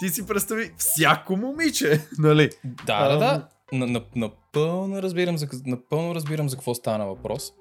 ти 0.00 0.08
си 0.08 0.26
представи 0.26 0.72
всяко 0.76 1.36
момиче, 1.36 2.06
нали? 2.18 2.50
Да, 2.64 3.08
да, 3.08 3.18
да. 3.18 3.48
На, 3.72 4.02
на, 4.16 4.30
напълно, 4.56 5.02
разбирам 5.02 5.38
за, 5.38 5.48
напълно 5.66 6.14
разбирам 6.14 6.48
за 6.48 6.56
какво 6.56 6.74
стана 6.74 7.06
въпрос. 7.06 7.52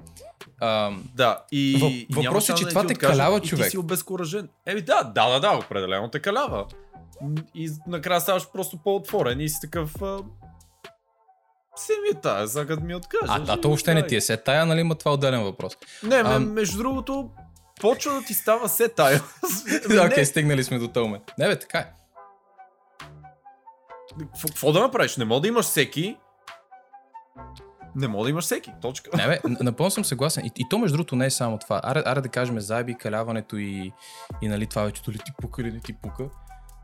Ам, 0.61 1.03
Да, 1.15 1.43
и 1.51 1.71
и 1.73 2.15
въпросът 2.15 2.55
е, 2.55 2.59
че 2.59 2.63
да 2.63 2.69
това 2.69 2.87
те 2.87 2.93
откажат 2.93 3.17
калява, 3.17 3.37
и 3.37 3.41
човек. 3.41 3.65
Ти 3.65 3.71
си 3.71 3.77
обезкуражен. 3.77 4.49
Еми 4.65 4.81
да, 4.81 5.03
да, 5.03 5.29
да, 5.29 5.39
да, 5.39 5.57
определено 5.57 6.09
те 6.09 6.19
калява. 6.19 6.65
И 7.55 7.71
накрая 7.87 8.21
ставаш 8.21 8.51
просто 8.53 8.77
по-отворен 8.83 9.41
и 9.41 9.49
си 9.49 9.57
такъв... 9.61 10.01
А... 10.01 10.17
Си 11.75 11.91
ми 12.03 12.17
е 12.17 12.21
тая, 12.21 12.47
сега 12.47 12.75
ми 12.75 12.95
откажеш. 12.95 13.29
а, 13.29 13.45
а 13.47 13.61
то 13.61 13.67
въобще 13.67 13.93
не 13.93 14.07
ти 14.07 14.15
е 14.15 14.21
се 14.21 14.37
тая, 14.37 14.65
нали? 14.65 14.83
Ма 14.83 14.95
това 14.95 15.13
отделен 15.13 15.43
въпрос. 15.43 15.77
Не, 16.03 16.15
Ам. 16.15 16.53
между 16.53 16.77
другото, 16.77 17.29
почва 17.81 18.13
да 18.13 18.21
ти 18.21 18.33
става 18.33 18.69
се 18.69 18.89
тая. 18.89 19.21
Да, 19.89 20.05
окей, 20.05 20.25
стигнали 20.25 20.63
сме 20.63 20.79
до 20.79 21.01
момент. 21.01 21.23
Не, 21.37 21.47
бе, 21.47 21.59
така 21.59 21.77
е. 21.77 21.93
Какво 24.41 24.71
да 24.71 24.79
направиш? 24.79 25.17
Не 25.17 25.25
мога 25.25 25.41
да 25.41 25.47
имаш 25.47 25.65
всеки. 25.65 26.17
Не 27.95 28.07
мога 28.07 28.23
да 28.23 28.29
имаш 28.29 28.45
всеки. 28.45 28.71
Точка. 28.81 29.17
Не, 29.17 29.27
бе, 29.27 29.39
напълно 29.61 29.91
съм 29.91 30.05
съгласен. 30.05 30.45
И, 30.45 30.51
и 30.57 30.69
то, 30.69 30.77
между 30.77 30.97
другото, 30.97 31.15
не 31.15 31.25
е 31.25 31.29
само 31.29 31.57
това. 31.57 31.81
Аре, 31.83 32.03
аре 32.05 32.21
да 32.21 32.29
кажем 32.29 32.59
заеби, 32.59 32.95
каляването 32.95 33.57
и, 33.57 33.91
и 34.41 34.47
нали, 34.47 34.67
това 34.67 34.83
вече 34.83 35.11
ли 35.11 35.17
ти 35.17 35.31
пука 35.41 35.61
или 35.61 35.71
не 35.71 35.79
ти 35.79 35.93
пука. 35.93 36.29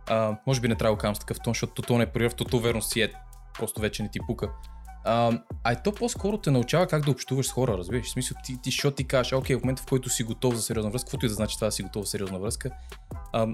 А, 0.09 0.37
може 0.47 0.61
би 0.61 0.67
не 0.67 0.75
трябва 0.75 0.95
да 0.95 1.01
казвам 1.01 1.15
с 1.15 1.19
такъв 1.19 1.37
тон, 1.43 1.51
защото 1.51 1.81
то 1.81 1.97
не 1.97 2.03
е 2.03 2.11
прерив, 2.11 2.35
то 2.35 2.59
верно 2.59 2.81
си 2.81 3.01
е. 3.01 3.13
Просто 3.53 3.81
вече 3.81 4.03
не 4.03 4.09
ти 4.09 4.19
пука. 4.27 4.49
А, 5.05 5.39
а 5.63 5.73
и 5.73 5.75
то 5.83 5.91
по-скоро 5.91 6.37
те 6.37 6.51
научава 6.51 6.87
как 6.87 7.05
да 7.05 7.11
общуваш 7.11 7.47
с 7.47 7.51
хора, 7.51 7.77
разбираш? 7.77 8.05
В 8.05 8.09
смисъл, 8.09 8.37
ти, 8.43 8.61
ти, 8.61 8.91
ти 8.95 9.07
кажеш, 9.07 9.33
окей, 9.33 9.55
в 9.55 9.61
момента 9.63 9.81
в 9.81 9.85
който 9.85 10.09
си 10.09 10.23
готов 10.23 10.55
за 10.55 10.61
сериозна 10.61 10.91
връзка, 10.91 11.05
каквото 11.05 11.25
и 11.25 11.29
да 11.29 11.35
значи 11.35 11.55
това 11.55 11.67
да 11.67 11.71
си 11.71 11.83
готов 11.83 12.05
за 12.05 12.09
сериозна 12.09 12.39
връзка, 12.39 12.69
а, 13.33 13.47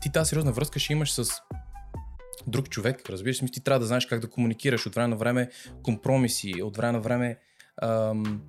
ти 0.00 0.12
тази 0.12 0.28
сериозна 0.28 0.52
връзка 0.52 0.78
ще 0.78 0.92
имаш 0.92 1.12
с 1.12 1.42
друг 2.48 2.68
човек, 2.68 3.10
разбираш? 3.10 3.36
Смисъл, 3.36 3.52
ти 3.52 3.60
трябва 3.60 3.80
да 3.80 3.86
знаеш 3.86 4.06
как 4.06 4.20
да 4.20 4.30
комуникираш 4.30 4.86
от 4.86 4.94
време 4.94 5.08
на 5.08 5.16
време 5.16 5.50
компромиси, 5.82 6.62
от 6.62 6.76
време 6.76 6.92
на 6.92 7.00
време 7.00 7.38
ам, 7.82 8.42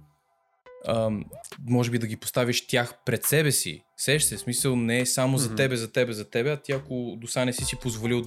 ам, 0.87 1.25
може 1.67 1.91
би 1.91 1.99
да 1.99 2.07
ги 2.07 2.17
поставиш 2.17 2.67
тях 2.67 2.93
пред 3.05 3.25
себе 3.25 3.51
си. 3.51 3.83
Сеш 3.97 4.23
се, 4.23 4.37
смисъл 4.37 4.75
не 4.75 4.99
е 4.99 5.05
само 5.05 5.37
за 5.37 5.55
тебе, 5.55 5.75
за 5.75 5.91
тебе, 5.91 6.13
за 6.13 6.29
тебе, 6.29 6.51
а 6.51 6.57
ти 6.57 6.71
ако 6.71 7.17
до 7.17 7.27
сега 7.27 7.45
не 7.45 7.53
си 7.53 7.65
си 7.65 7.75
позволил 7.81 8.25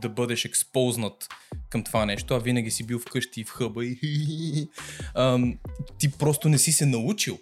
да 0.00 0.08
бъдеш 0.08 0.44
експознат 0.44 1.28
към 1.70 1.84
това 1.84 2.06
нещо, 2.06 2.34
а 2.34 2.38
винаги 2.38 2.70
си 2.70 2.86
бил 2.86 2.98
вкъщи 2.98 3.40
и 3.40 3.44
в 3.44 3.50
хъба 3.50 3.84
и 3.84 4.68
ам, 5.14 5.58
ти 5.98 6.10
просто 6.10 6.48
не 6.48 6.58
си 6.58 6.72
се 6.72 6.86
научил. 6.86 7.38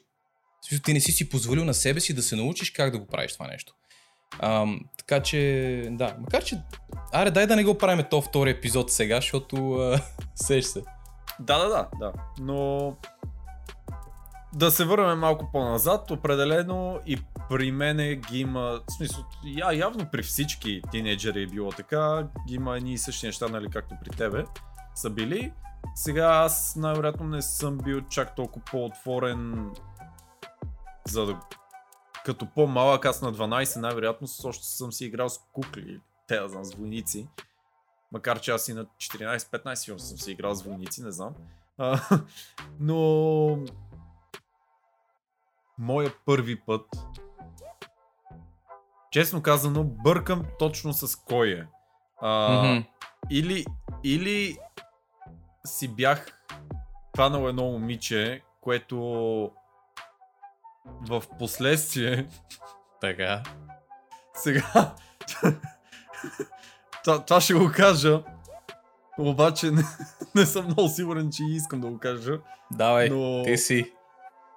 Смисъл, 0.69 0.83
ти 0.83 0.93
не 0.93 1.01
си 1.01 1.13
си 1.13 1.29
позволил 1.29 1.65
на 1.65 1.75
себе 1.75 2.01
си 2.01 2.15
да 2.15 2.23
се 2.23 2.37
научиш 2.37 2.71
как 2.71 2.93
да 2.93 2.99
го 2.99 3.07
правиш 3.07 3.33
това 3.33 3.47
нещо. 3.47 3.75
Ам, 4.41 4.81
така 4.99 5.23
че, 5.23 5.83
да, 5.91 6.17
макар 6.19 6.45
че, 6.45 6.63
аре, 7.13 7.31
дай 7.31 7.47
да 7.47 7.57
не 7.57 7.65
го 7.65 7.79
правим 7.79 8.07
то 8.11 8.23
втори 8.23 8.51
епизод 8.51 8.93
сега, 8.93 9.17
защото 9.17 9.73
а, 9.73 10.01
сеш 10.35 10.65
се. 10.65 10.83
Да, 11.41 11.59
да, 11.59 11.69
да, 11.69 11.89
да. 11.99 12.13
Но 12.41 12.93
да 14.55 14.71
се 14.71 14.85
върнем 14.85 15.19
малко 15.19 15.49
по-назад, 15.53 16.11
определено 16.11 17.01
и 17.07 17.19
при 17.49 17.73
мене 17.73 18.15
ги 18.15 18.41
има, 18.41 18.81
в 18.89 18.93
смисъл, 18.93 19.25
я, 19.45 19.73
явно 19.73 20.07
при 20.13 20.23
всички 20.23 20.83
тинейджери 20.91 21.43
е 21.43 21.47
било 21.47 21.71
така, 21.71 22.29
ги 22.49 22.55
има 22.55 22.77
едни 22.77 22.93
и 22.93 22.99
същи 22.99 23.27
неща, 23.27 23.49
нали, 23.49 23.71
както 23.71 23.95
при 24.05 24.11
тебе 24.11 24.45
са 24.95 25.11
били. 25.11 25.53
Сега 25.95 26.27
аз 26.27 26.77
най-вероятно 26.77 27.27
не 27.27 27.43
съм 27.43 27.79
бил 27.79 28.01
чак 28.01 28.35
толкова 28.35 28.65
по-отворен 28.71 29.71
за 31.09 31.27
да... 31.27 31.41
Като 32.29 32.47
по-малък, 32.47 33.05
аз 33.05 33.23
на 33.23 33.33
12 33.33 33.81
най-вероятно 33.81 34.29
още 34.45 34.67
съм 34.67 34.93
си 34.93 35.05
играл 35.05 35.29
с 35.29 35.39
кукли, 35.53 36.01
те 36.27 36.41
да 36.41 36.49
знам, 36.49 36.65
с 36.65 36.75
войници. 36.75 37.29
Макар 38.13 38.41
че 38.41 38.51
аз 38.51 38.69
и 38.69 38.75
на 38.75 38.85
14-15 38.85 39.75
сигурно 39.75 39.99
съм 39.99 40.19
си 40.19 40.33
играл 40.33 40.55
с 40.55 40.63
войници, 40.63 41.03
не 41.03 41.11
знам. 41.11 41.35
А, 41.79 42.01
но... 42.81 43.59
Моя 45.79 46.13
първи 46.27 46.61
път... 46.61 46.87
Честно 49.11 49.43
казано, 49.43 49.85
бъркам 49.85 50.45
точно 50.59 50.93
с 50.93 51.17
кой 51.17 51.49
е. 51.49 51.67
А, 52.21 52.63
Мгм. 52.63 52.85
или, 53.31 53.65
или 54.05 54.59
си 55.65 55.89
бях 55.89 56.43
хванал 57.15 57.49
едно 57.49 57.65
момиче, 57.65 58.43
което 58.61 59.51
в 61.09 61.23
последствие 61.39 62.29
Така. 63.01 63.43
сега 64.35 64.95
това, 67.05 67.25
това 67.25 67.41
ще 67.41 67.55
го 67.55 67.71
кажа, 67.75 68.23
обаче 69.19 69.71
не, 69.71 69.83
не 70.35 70.47
съм 70.47 70.65
много 70.65 70.89
сигурен, 70.89 71.31
че 71.33 71.43
искам 71.45 71.81
да 71.81 71.87
го 71.87 71.99
кажа. 71.99 72.39
Давай, 72.73 73.09
Но- 73.09 73.43
ти 73.45 73.57
си. 73.59 73.93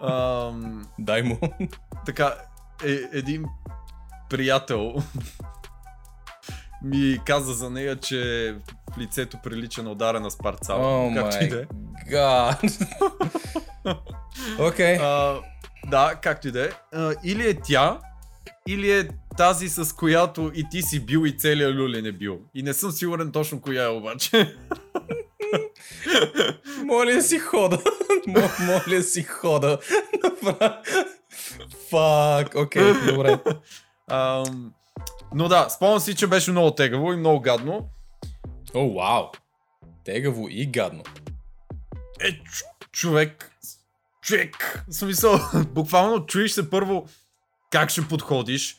Ам, 0.02 0.88
Дай 1.00 1.24
му. 1.24 1.40
така, 2.06 2.36
е, 2.86 3.18
един 3.18 3.46
приятел 4.30 4.96
ми 6.84 7.20
каза 7.26 7.54
за 7.54 7.70
нея, 7.70 7.96
че 8.00 8.56
в 8.94 8.98
лицето 8.98 9.38
прилича 9.44 9.84
на 9.84 9.92
ударена 9.92 10.32
с 10.32 10.38
парцал. 10.38 11.08
О 11.08 11.14
както 11.16 11.44
и 11.44 11.48
да 11.50 11.62
е. 11.62 11.66
Окей. 14.60 14.98
Да, 15.86 16.16
както 16.16 16.48
и 16.48 16.52
да 16.52 16.66
е. 16.66 16.70
Или 17.24 17.50
е 17.50 17.56
тя, 17.56 18.00
или 18.68 18.92
е 18.92 19.08
тази 19.38 19.70
с 19.70 19.96
която 19.96 20.52
и 20.56 20.66
ти 20.72 20.82
си 20.82 21.00
бил 21.00 21.20
и 21.20 21.32
целият 21.32 21.76
люлин 21.76 22.06
е 22.06 22.12
бил. 22.12 22.40
И 22.54 22.64
не 22.64 22.74
съм 22.74 22.92
сигурен 22.92 23.32
точно 23.32 23.62
коя 23.62 23.84
е 23.84 23.88
обаче. 23.88 24.58
Моля 26.86 27.22
си 27.22 27.40
хода. 27.40 27.78
Мо- 28.28 28.60
Моля 28.62 29.02
си 29.02 29.24
хода. 29.24 29.80
Фак, 31.90 32.56
окей, 32.56 32.94
добре. 33.06 33.40
Ам, 34.08 34.74
но 35.34 35.48
да, 35.48 35.70
спомням 35.70 36.00
си, 36.00 36.16
че 36.16 36.28
беше 36.28 36.52
много 36.52 36.72
тегаво 36.72 37.14
и 37.14 37.18
много 37.18 37.40
гадно. 37.40 37.90
О, 38.74 38.94
вау. 38.94 39.24
Тегаво 40.06 40.48
и 40.50 40.66
гадно. 40.66 41.04
Е, 42.20 42.32
ч- 42.32 42.64
човек, 42.92 43.52
човек, 44.22 44.84
в 44.88 44.94
смисъл, 44.94 45.40
буквално 45.68 46.26
чуеш 46.26 46.52
се 46.52 46.70
първо 46.70 47.06
как 47.72 47.90
ще 47.90 48.08
подходиш. 48.08 48.78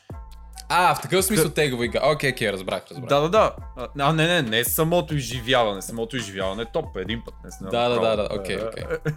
А, 0.69 0.95
в 0.95 1.01
такъв 1.01 1.25
смисъл 1.25 1.49
тегава 1.49 1.85
игра. 1.85 2.11
Окей, 2.11 2.31
окей, 2.31 2.51
разбрах, 2.51 2.83
разбрах. 2.91 3.09
Да, 3.09 3.21
да, 3.21 3.29
да. 3.29 3.55
А, 3.99 4.13
не, 4.13 4.27
не, 4.27 4.41
не 4.41 4.63
самото 4.63 5.15
изживяване. 5.15 5.81
Самото 5.81 6.17
изживяване 6.17 6.61
е 6.61 6.65
топ. 6.65 6.97
Един 6.97 7.21
път 7.25 7.33
не 7.43 7.49
знам. 7.49 7.69
Да, 7.71 7.89
да, 7.89 7.99
да, 7.99 8.15
да, 8.15 8.29
окей, 8.39 8.55
Е, 8.55 8.63
окей. 8.65 8.83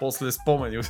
После 0.00 0.32
спомени. 0.32 0.76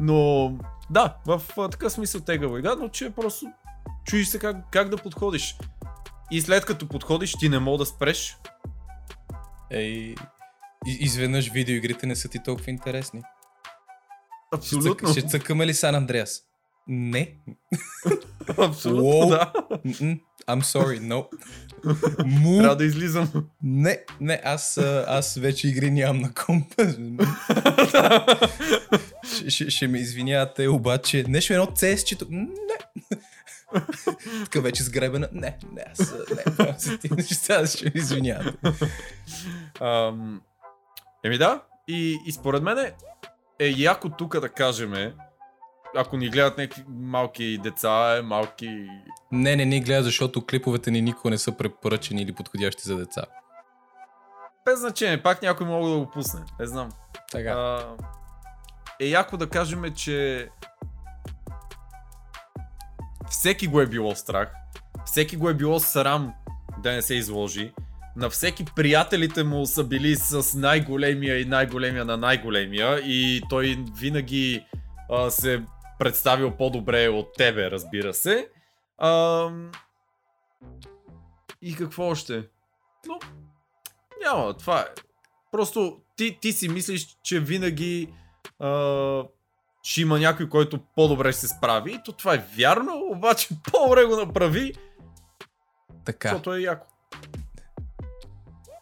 Но, 0.00 0.52
да, 0.90 1.16
в 1.26 1.42
такъв 1.70 1.92
смисъл 1.92 2.20
тегава 2.20 2.58
игра, 2.58 2.74
но 2.74 2.88
че 2.88 3.10
просто 3.10 3.46
чуеш 4.04 4.28
се 4.28 4.38
как, 4.38 4.56
как 4.70 4.88
да 4.88 4.96
подходиш. 4.96 5.56
И 6.30 6.40
след 6.40 6.64
като 6.64 6.88
подходиш, 6.88 7.32
ти 7.32 7.48
не 7.48 7.58
мога 7.58 7.78
да 7.78 7.86
спреш. 7.86 8.36
Ей, 9.70 10.14
изведнъж 10.86 11.50
видеоигрите 11.50 12.06
не 12.06 12.16
са 12.16 12.28
ти 12.28 12.38
толкова 12.44 12.70
интересни. 12.70 13.20
Ще, 13.20 14.56
Абсолютно. 14.56 15.08
цък, 15.08 15.18
ще 15.18 15.28
цъкаме 15.28 15.66
ли 15.66 15.74
Сан 15.74 15.94
Андреас? 15.94 16.40
Не. 16.88 17.36
Абсолютно, 18.58 19.04
Уоу. 19.04 19.28
да. 19.28 19.52
Mm-mm. 19.70 20.20
I'm 20.48 20.62
sorry, 20.62 21.00
no. 21.00 21.26
Му. 22.26 22.58
Трябва 22.58 22.76
да 22.76 22.84
излизам. 22.84 23.46
Не, 23.62 23.98
не, 24.20 24.40
аз, 24.44 24.78
аз 25.06 25.34
вече 25.34 25.68
игри 25.68 25.90
нямам 25.90 26.22
на 26.22 26.34
комп. 26.34 26.74
ще, 29.36 29.50
ще, 29.50 29.70
ще 29.70 29.88
ме 29.88 29.98
извинявате, 29.98 30.68
обаче 30.68 31.24
нещо 31.28 31.52
едно 31.52 31.66
CS-чето. 31.66 32.26
Не. 32.30 32.46
Така 34.44 34.60
вече 34.60 34.82
сгребена. 34.82 35.28
Не, 35.32 35.56
не, 35.72 35.84
аз 35.92 36.12
не. 37.10 37.16
неща, 37.16 37.66
ще 37.66 37.84
ме 37.84 37.92
извинявате. 37.94 38.52
Ам, 39.80 40.40
еми 41.24 41.38
да, 41.38 41.60
и, 41.88 42.18
и 42.26 42.32
според 42.32 42.62
мен 42.62 42.78
е, 42.78 42.94
е 43.58 43.68
яко 43.68 44.08
тук 44.08 44.40
да 44.40 44.48
кажем, 44.48 45.12
ако 45.96 46.16
ни 46.16 46.28
гледат 46.28 46.58
някакви 46.58 46.84
малки 46.88 47.58
деца, 47.62 48.20
малки... 48.24 48.86
Не, 49.32 49.56
не 49.56 49.64
ни 49.64 49.80
гледа, 49.80 50.02
защото 50.02 50.46
клиповете 50.46 50.90
ни 50.90 51.02
никога 51.02 51.30
не 51.30 51.38
са 51.38 51.56
препоръчени 51.56 52.22
или 52.22 52.32
подходящи 52.32 52.82
за 52.82 52.96
деца. 52.96 53.24
Без 54.64 54.80
значение, 54.80 55.22
пак 55.22 55.42
някой 55.42 55.66
мога 55.66 55.90
да 55.90 55.98
го 55.98 56.10
пусне, 56.10 56.40
не 56.60 56.66
знам. 56.66 56.88
Така. 57.32 57.50
А, 57.50 57.96
е 59.00 59.06
яко 59.06 59.36
да 59.36 59.48
кажем, 59.48 59.94
че 59.94 60.48
всеки 63.30 63.66
го 63.66 63.80
е 63.80 63.86
било 63.86 64.14
страх, 64.14 64.52
всеки 65.04 65.36
го 65.36 65.48
е 65.48 65.54
било 65.54 65.80
срам 65.80 66.34
да 66.78 66.92
не 66.92 67.02
се 67.02 67.14
изложи, 67.14 67.72
на 68.16 68.30
всеки 68.30 68.64
приятелите 68.76 69.44
му 69.44 69.66
са 69.66 69.84
били 69.84 70.16
с 70.16 70.58
най-големия 70.58 71.40
и 71.40 71.44
най-големия 71.44 72.04
на 72.04 72.16
най-големия 72.16 72.98
и 72.98 73.42
той 73.48 73.84
винаги 73.98 74.66
а, 75.10 75.30
се 75.30 75.62
представил 75.98 76.56
по-добре 76.56 77.08
от 77.08 77.34
тебе, 77.34 77.70
разбира 77.70 78.14
се. 78.14 78.48
А, 78.98 79.48
и 81.62 81.74
какво 81.76 82.08
още? 82.08 82.48
Но, 83.06 83.18
няма, 84.24 84.56
това 84.56 84.80
е. 84.80 84.84
Просто 85.52 86.00
ти, 86.16 86.38
ти 86.40 86.52
си 86.52 86.68
мислиш, 86.68 87.06
че 87.22 87.40
винаги 87.40 88.12
а, 88.58 89.24
ще 89.82 90.00
има 90.00 90.18
някой, 90.18 90.48
който 90.48 90.80
по-добре 90.96 91.32
ще 91.32 91.40
се 91.40 91.48
справи. 91.48 91.92
И 91.92 92.00
то 92.04 92.12
това 92.12 92.34
е 92.34 92.46
вярно, 92.58 93.02
обаче 93.10 93.48
по-добре 93.72 94.04
го 94.04 94.16
направи, 94.16 94.72
така. 96.04 96.28
защото 96.28 96.54
е 96.54 96.60
яко. 96.60 96.91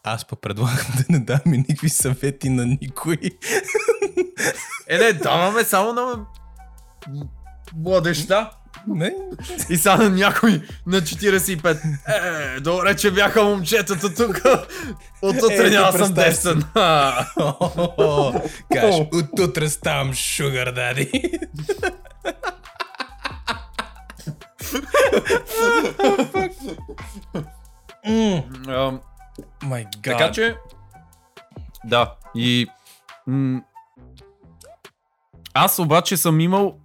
Аз 0.04 0.24
па 0.24 0.36
предлагам 0.36 0.86
да 0.96 1.04
не 1.08 1.18
даваме 1.18 1.56
никакви 1.56 1.88
съвети 1.88 2.48
на 2.48 2.66
никой. 2.66 3.18
Е, 4.88 4.98
не, 4.98 5.12
даваме 5.12 5.64
само 5.64 5.92
на 5.92 6.02
м- 6.02 6.26
младежта. 7.76 8.50
Не, 8.86 9.14
И 9.70 9.76
сега 9.76 9.96
на 9.96 10.10
някой 10.10 10.62
на 10.86 11.00
45. 11.00 11.80
Е, 12.56 12.60
добре, 12.60 12.96
че 12.96 13.10
бяха 13.10 13.42
момчетата 13.42 14.14
тук. 14.14 14.42
От 15.22 15.36
утре 15.36 15.66
Ето, 15.66 15.70
няма 15.70 15.92
съм 15.92 16.14
десен. 16.14 16.62
Каш, 18.72 18.94
от 19.12 19.38
утре 19.38 19.68
ставам 19.68 20.14
шугар 20.14 20.72
дади. 20.72 21.38
Май 29.62 29.84
гад. 29.84 30.18
Така 30.18 30.32
че, 30.32 30.56
да, 31.84 32.14
и 32.34 32.66
м- 33.26 33.62
аз 35.54 35.78
обаче 35.78 36.16
съм 36.16 36.40
имал 36.40 36.78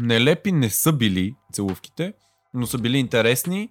нелепи 0.00 0.52
не 0.52 0.70
са 0.70 0.92
били 0.92 1.36
целувките, 1.52 2.12
но 2.54 2.66
са 2.66 2.78
били 2.78 2.98
интересни. 2.98 3.68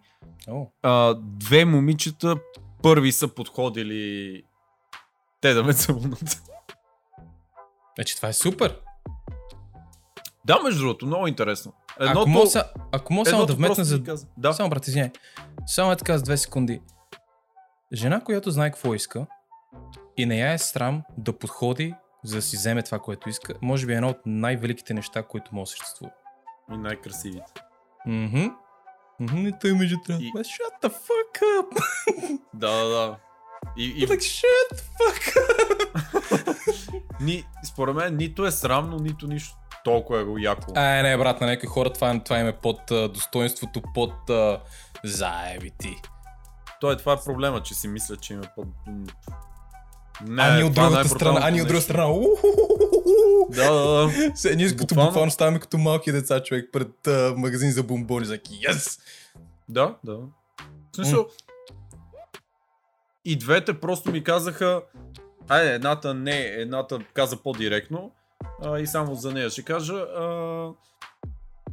О, 0.50 0.68
А, 0.84 1.16
две 1.20 1.66
момичета 1.66 2.36
първи 2.82 3.12
са 3.12 3.28
подходили 3.28 4.44
те 5.42 5.54
да 5.54 5.64
ме 5.64 5.74
целунат. 5.74 6.42
Значи 7.96 8.16
това 8.16 8.30
е 8.30 8.34
супер. 8.34 8.80
Да, 10.46 10.60
между 10.64 10.80
другото, 10.80 11.06
много 11.06 11.28
интересно. 11.28 11.74
ако 12.00 12.30
мога, 12.30 12.48
са, 12.48 12.66
ако 12.92 13.14
мога 13.14 13.30
само 13.30 13.42
едното 13.42 13.54
да 13.54 13.68
вметна 13.68 13.84
за... 13.84 14.02
Да. 14.38 14.54
Само 14.54 14.70
брат, 14.70 14.88
извиняй. 14.88 15.12
Само 15.66 15.92
е 15.92 15.96
така 15.96 16.18
за 16.18 16.24
две 16.24 16.38
секунди. 16.38 16.82
Жена, 17.94 18.22
която 18.22 18.52
знае 18.52 18.72
какво 18.72 18.94
иска 18.94 19.26
и 20.18 20.26
не 20.26 20.38
я 20.40 20.54
е 20.54 20.58
срам 20.58 21.04
да 21.18 21.38
подходи, 21.38 21.96
за 22.24 22.36
да 22.36 22.42
си 22.42 22.58
вземе 22.58 22.84
това, 22.84 23.00
което 23.00 23.30
иска, 23.30 23.54
може 23.62 23.86
би 23.86 23.94
е 23.94 23.96
едно 23.96 24.10
от 24.10 24.18
най-великите 24.26 24.94
неща, 24.94 25.24
които 25.24 25.56
може 25.56 25.70
да 25.70 25.72
съществува. 25.72 26.12
И 26.74 26.78
най-красивите. 26.78 27.54
Мхм. 28.06 28.46
Мхм, 29.20 29.48
и 29.48 29.54
той 29.62 29.74
между 29.74 29.98
трябва. 30.06 30.24
И- 30.24 30.32
Shut 30.34 30.82
the 30.84 30.90
fuck 30.90 31.42
up! 31.42 31.84
Да, 32.54 32.72
да, 32.72 32.90
да. 32.90 33.18
И, 33.78 33.86
и 33.86 34.08
Like, 34.08 34.18
shut 34.18 34.74
the 34.74 34.84
fuck 35.00 35.36
up! 35.36 37.04
ни, 37.22 37.44
според 37.66 37.96
мен 37.96 38.18
нито 38.18 38.46
е 38.46 38.52
срамно, 38.52 38.98
нито 38.98 39.28
нищо 39.28 39.56
толкова 39.84 40.20
е 40.20 40.24
го 40.24 40.38
яко. 40.38 40.72
Ай, 40.76 41.04
не, 41.04 41.18
брат, 41.18 41.42
на 41.42 41.48
някои 41.48 41.70
хора 41.70 41.94
това, 41.94 42.24
това 42.24 42.40
им 42.40 42.48
е 42.48 42.58
под 42.58 42.92
а, 42.92 43.10
достоинството, 43.10 43.82
под 43.94 44.30
а, 44.30 44.62
заеби 45.04 45.72
ти. 45.78 45.96
Той, 46.84 46.98
това 46.98 47.14
е 47.14 47.24
проблема, 47.26 47.64
че 47.64 47.74
си 47.74 47.88
мисля, 47.88 48.18
че 48.18 48.34
има 48.34 48.44
по... 48.56 48.66
Не, 50.28 50.44
а 50.44 50.56
ние 50.56 50.64
от 50.64 50.78
е 50.78 50.82
другата 50.82 51.10
страна, 51.10 51.40
а 51.44 51.50
ние 51.50 51.62
от 51.62 51.68
друга 51.68 51.82
страна. 51.82 52.14
Да, 53.50 53.74
да, 53.74 54.08
да. 54.44 54.56
Ние 54.56 54.76
като 54.76 54.96
Буквално. 54.96 55.32
ставаме 55.32 55.60
като 55.60 55.78
малки 55.78 56.12
деца, 56.12 56.44
човек, 56.44 56.70
пред 56.74 57.08
а, 57.08 57.34
магазин 57.38 57.72
за 57.72 57.84
бомбони, 57.84 58.26
за 58.26 58.38
yes! 58.38 59.00
Да, 59.70 59.96
да. 60.04 60.18
В 60.92 60.96
смисъл... 60.96 61.28
И 63.26 63.38
двете 63.38 63.80
просто 63.80 64.12
ми 64.12 64.24
казаха... 64.24 64.82
Айде, 65.50 65.74
едната 65.74 66.14
не, 66.14 66.40
едната 66.40 67.00
каза 67.14 67.38
по-директно. 67.38 68.12
А, 68.64 68.80
и 68.80 68.88
само 68.88 69.16
за 69.16 69.32
нея 69.32 69.50
ще 69.50 69.64
кажа. 69.64 69.96
А, 69.96 70.70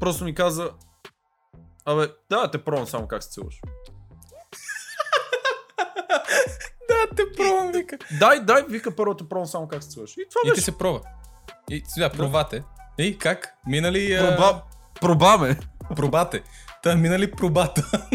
просто 0.01 0.25
ми 0.25 0.35
каза... 0.35 0.71
Абе, 1.85 2.07
да, 2.31 2.41
да 2.41 2.51
те 2.51 2.65
пробвам 2.65 2.87
само 2.87 3.09
как 3.09 3.23
се 3.23 3.31
целуваш. 3.31 3.61
Да, 7.01 7.17
те 7.17 7.23
пробвам, 7.37 7.73
вика. 7.73 7.97
Дай, 8.21 8.41
дай, 8.41 8.63
вика 8.69 8.97
първо 8.97 9.15
те 9.15 9.29
пробвам 9.29 9.47
само 9.47 9.69
как 9.69 9.83
се 9.83 9.89
целуваш. 9.91 10.13
И 10.13 10.27
това 10.31 10.41
И 10.45 10.47
ти 10.47 10.51
беше. 10.51 10.63
се 10.63 10.79
пробва. 10.79 11.01
И 11.71 11.83
сега, 11.87 12.11
пробате. 12.11 12.65
И 12.99 13.19
как? 13.19 13.55
Минали... 13.67 14.15
а, 14.15 14.37
Проба... 14.37 14.63
Пробаме. 15.01 15.59
Пробате. 15.97 16.43
Та, 16.83 16.97
минали 16.97 17.31
пробата. 17.31 18.07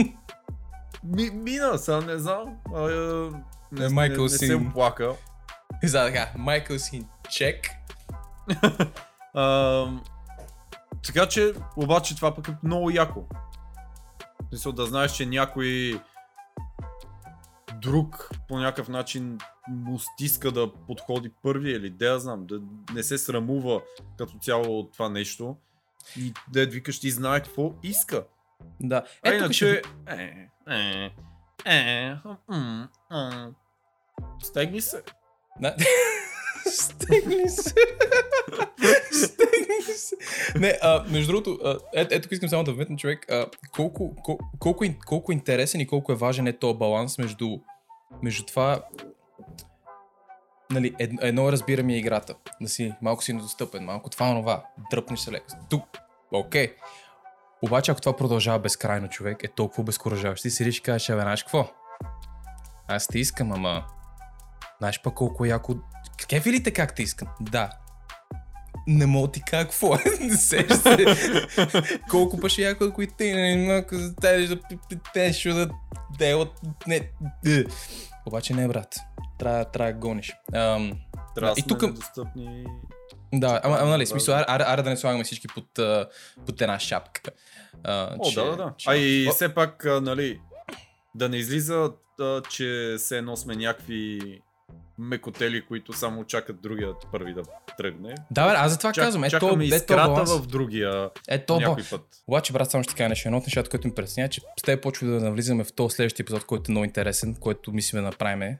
Ми, 1.03 1.30
мина, 1.30 1.78
сега 1.78 2.02
не 2.02 2.18
знам. 2.18 2.57
А, 2.76 2.80
а, 2.80 3.32
не, 3.72 3.86
Е, 3.86 3.88
не, 3.88 3.90
Майкъл 3.90 4.24
не, 4.24 4.30
се 4.30 4.38
Син. 4.38 4.68
оплака. 4.68 5.14
И 5.84 5.88
сега 5.88 6.06
така, 6.06 6.32
Майкъл 6.38 6.80
Син, 6.80 7.07
чек. 7.30 7.70
А, 9.38 9.86
така 11.06 11.26
че, 11.26 11.53
обаче 11.78 12.16
това 12.16 12.36
пък 12.36 12.48
е 12.48 12.56
много 12.64 12.90
яко. 12.90 13.24
В 14.41 14.49
смисъл 14.49 14.72
да 14.72 14.86
знаеш, 14.86 15.12
че 15.12 15.26
някой 15.26 15.99
друг 17.81 18.30
по 18.47 18.57
някакъв 18.60 18.89
начин 18.89 19.38
му 19.68 19.99
стиска 19.99 20.52
да 20.52 20.73
подходи 20.88 21.31
първи 21.43 21.72
или 21.72 21.89
да 21.89 22.06
я 22.06 22.19
знам, 22.19 22.45
да 22.45 22.61
не 22.93 23.03
се 23.03 23.18
срамува 23.18 23.81
като 24.18 24.38
цяло 24.41 24.80
от 24.80 24.93
това 24.93 25.10
нещо. 25.10 25.57
И 26.18 26.34
да 26.52 26.65
викаш 26.65 26.99
ти 26.99 27.11
знае 27.11 27.43
какво 27.43 27.73
иска. 27.84 28.26
Да. 28.81 29.03
А 29.23 29.30
Ето, 29.30 29.43
тук 29.43 29.53
ще... 29.53 29.65
иначе... 29.65 29.81
Е, 30.07 30.49
е, 30.69 31.11
е, 31.65 32.15
м. 32.49 32.89
Стегни 34.43 34.81
се. 34.81 35.03
Да. 35.61 35.76
Стегни 36.72 37.50
се. 37.50 37.74
Стегни 39.12 39.96
се. 39.96 40.16
Не, 40.60 40.78
а, 40.82 41.04
между 41.10 41.32
другото, 41.32 41.60
а, 41.64 41.80
ето, 41.94 42.28
искам 42.32 42.50
само 42.50 42.64
да 42.64 42.74
вметна 42.74 42.98
човек, 42.98 43.32
а, 43.32 43.46
колко, 43.72 44.16
кол, 44.24 44.38
колко, 44.60 44.86
колко 45.06 45.32
интересен 45.32 45.82
и 45.82 45.88
колко 45.88 46.12
е 46.12 46.16
важен 46.16 46.48
е 46.48 46.58
този 46.58 46.78
баланс 46.78 47.18
между, 47.18 47.48
между 48.24 48.46
това, 48.46 48.86
нали, 50.72 50.96
ед, 51.00 51.12
едно 51.22 51.52
разбира 51.52 51.84
ми 51.84 51.94
е 51.94 51.98
играта, 51.98 52.36
да 52.62 52.70
си 52.70 52.94
малко 53.02 53.24
си 53.24 53.34
недостъпен, 53.34 53.84
малко 53.84 54.10
това, 54.10 54.30
онова, 54.30 54.66
дръпнеш 54.92 55.20
се 55.20 55.32
леко. 55.32 55.48
Тук, 55.70 55.84
Окей. 56.32 56.76
Обаче, 57.62 57.92
ако 57.92 58.02
това 58.02 58.16
продължава 58.16 58.60
безкрайно, 58.60 59.10
човек, 59.10 59.44
е 59.44 59.48
толкова 59.48 59.84
безкуражаващо. 59.84 60.42
Ти 60.42 60.52
седиш 60.52 60.78
и 60.78 60.82
кажеш, 60.82 61.10
абе, 61.10 61.22
знаеш 61.22 61.44
какво? 61.44 61.68
Аз 62.88 63.08
те 63.08 63.20
искам, 63.20 63.52
ама... 63.52 63.86
Знаеш 64.80 65.02
пък 65.02 65.14
колко 65.14 65.46
яко... 65.46 65.74
Кефи 66.27 66.52
ли 66.52 66.64
те 66.64 66.72
как 66.72 66.95
те 66.95 67.03
искам? 67.03 67.27
Да. 67.41 67.69
Не 68.88 69.06
мога 69.06 69.32
ти 69.32 69.41
кажа 69.41 69.64
какво 69.64 69.95
е. 69.95 69.99
Не 70.19 70.38
се. 70.38 70.68
колко 72.10 72.40
пъше 72.40 72.61
яко, 72.61 72.94
кои 72.94 73.07
ти 73.07 73.34
не 73.34 73.68
малко 73.68 73.95
за 73.95 74.15
те 74.15 74.48
да 74.48 74.60
питеш 74.90 75.44
да 75.44 75.69
делат... 76.18 76.49
Не. 76.88 77.11
Обаче 78.26 78.53
не, 78.53 78.68
брат. 78.68 78.95
Трябва, 79.40 79.65
трябва 79.65 79.94
да 79.94 79.99
гониш. 79.99 80.34
Ам, 80.53 80.94
Трябва 81.36 81.53
и 81.57 81.61
тук- 81.64 81.80
сме 81.80 81.88
недостъпни. 81.88 82.65
да, 83.34 83.61
ама, 83.64 83.77
ама 83.80 83.90
нали, 83.90 84.06
смисъл, 84.06 84.36
аре, 84.38 84.64
аре 84.68 84.82
да 84.82 84.90
не 84.90 84.98
слагаме 84.98 85.23
всички 85.23 85.48
под, 85.48 85.68
под 86.45 86.61
една 86.61 86.80
шапка. 86.80 87.32
А, 87.84 88.15
О, 88.19 88.32
да, 88.32 88.45
да, 88.45 88.56
да. 88.56 88.73
че- 88.77 88.90
А 88.90 88.95
и 88.95 89.27
О, 89.30 89.32
все 89.32 89.53
пак, 89.53 89.86
нали, 90.02 90.40
да 91.15 91.30
не 91.30 91.38
излиза, 91.38 91.91
а, 92.19 92.41
че 92.41 92.95
все 92.98 93.18
едно 93.18 93.38
сме 93.38 93.56
някакви 93.56 94.19
мекотели, 95.00 95.66
които 95.66 95.94
само 95.94 96.24
чакат 96.26 96.62
другия 96.62 96.90
първи 97.12 97.34
да 97.34 97.42
тръгне. 97.78 98.16
Да, 98.32 98.48
бе, 98.48 98.54
аз 98.58 98.72
за 98.72 98.78
това 98.78 98.94
Чак, 98.94 99.04
казвам. 99.04 99.24
Ето, 99.24 99.32
чакаме 99.32 99.66
ето 99.66 99.76
искрата 99.76 100.26
в 100.26 100.48
другия 100.48 101.10
Ето, 101.28 101.60
някой 101.60 101.84
път. 101.92 102.02
Обаче, 102.28 102.54
брат, 102.54 102.72
само 102.72 102.84
ще 102.84 102.94
ти 102.94 102.98
кажа 102.98 103.10
нещо. 103.10 103.28
Едно 103.28 103.38
от 103.38 103.46
нещата, 103.46 103.70
което 103.70 103.88
ми 103.88 103.96
притеснява, 103.96 104.26
е, 104.26 104.30
че 104.30 104.42
с 104.60 104.62
теб 104.62 104.84
почва 104.84 105.08
да 105.08 105.22
навлизаме 105.22 105.64
в 105.64 105.74
този 105.74 105.96
следващия 105.96 106.24
епизод, 106.24 106.46
който 106.46 106.72
е 106.72 106.72
много 106.72 106.86
интересен, 106.86 107.36
който 107.36 107.72
мислиме 107.72 108.02
да 108.02 108.08
направим 108.08 108.58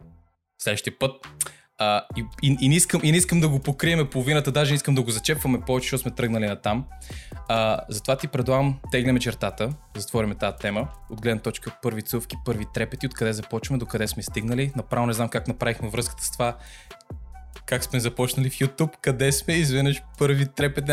следващия 0.62 1.00
път. 1.00 1.28
А, 1.78 2.06
и, 2.18 2.26
и, 2.44 2.58
и, 2.62 2.70
не 2.70 2.76
искам, 2.76 3.02
и 3.04 3.12
не 3.12 3.18
искам 3.18 3.40
да 3.40 3.50
го 3.50 3.60
покриеме 3.60 4.10
половината, 4.10 4.52
даже 4.52 4.72
не 4.72 4.76
искам 4.76 4.96
да 4.96 5.02
го 5.02 5.12
зачепваме 5.12 5.62
повече, 5.62 5.86
защото 5.86 6.02
сме 6.02 6.12
тръгнали 6.12 6.48
на 6.48 6.56
там. 6.56 6.86
Затова 7.90 8.18
ти 8.18 8.28
предлагам, 8.28 8.80
тегляме 8.92 9.20
чертата, 9.20 9.70
затвориме 9.96 10.36
тази 10.36 10.58
тема, 10.58 10.88
от 11.10 11.22
гледна 11.22 11.42
точка 11.42 11.72
първи 11.82 12.02
цъвки, 12.02 12.36
първи 12.46 12.66
трепети, 12.74 13.06
откъде 13.06 13.34
започваме, 13.34 13.80
до 13.80 13.86
къде 13.86 14.08
сме 14.08 14.24
стигнали. 14.24 14.72
Направо 14.76 15.06
не 15.06 15.14
знам 15.14 15.30
как 15.30 15.48
направихме 15.48 15.90
връзката 15.90 16.24
с 16.24 16.32
това, 16.32 16.58
как 17.66 17.84
сме 17.84 18.00
започнали 18.00 18.50
в 18.50 18.54
YouTube, 18.54 18.92
къде 19.02 19.32
сме, 19.32 19.54
изведнъж 19.54 20.02
първи 20.20 20.48
трепет. 20.48 20.86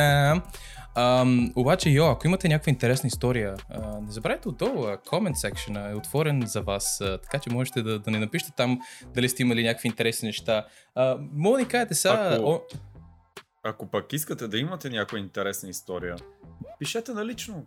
Ам, 0.95 1.53
обаче, 1.57 1.91
йо, 1.91 2.07
ако 2.07 2.27
имате 2.27 2.49
някаква 2.49 2.71
интересна 2.71 3.07
история, 3.07 3.55
а, 3.71 4.01
не 4.01 4.13
забравяйте 4.13 4.49
отдолу, 4.49 4.85
а, 4.85 4.97
comment 4.99 5.35
section 5.35 5.93
е 5.93 5.95
отворен 5.95 6.43
за 6.43 6.61
вас, 6.63 7.01
а, 7.01 7.19
така 7.19 7.39
че 7.39 7.51
можете 7.51 7.83
да, 7.83 7.99
да 7.99 8.11
ни 8.11 8.19
напишете 8.19 8.53
там 8.57 8.81
дали 9.07 9.29
сте 9.29 9.43
имали 9.43 9.63
някакви 9.63 9.89
интересни 9.89 10.27
неща. 10.27 10.67
А, 10.95 11.17
мога 11.33 11.57
да 11.57 11.63
ни 11.63 11.69
кажете 11.69 11.95
сега... 11.95 12.15
Ако- 12.33 12.45
О, 12.45 12.61
Ако 13.65 13.87
пък 13.87 14.13
искате 14.13 14.49
да 14.49 14.59
имате 14.59 14.91
някаква 14.91 15.19
интересна 15.19 15.69
история, 15.69 16.17
пишете 16.79 17.13
налично. 17.13 17.67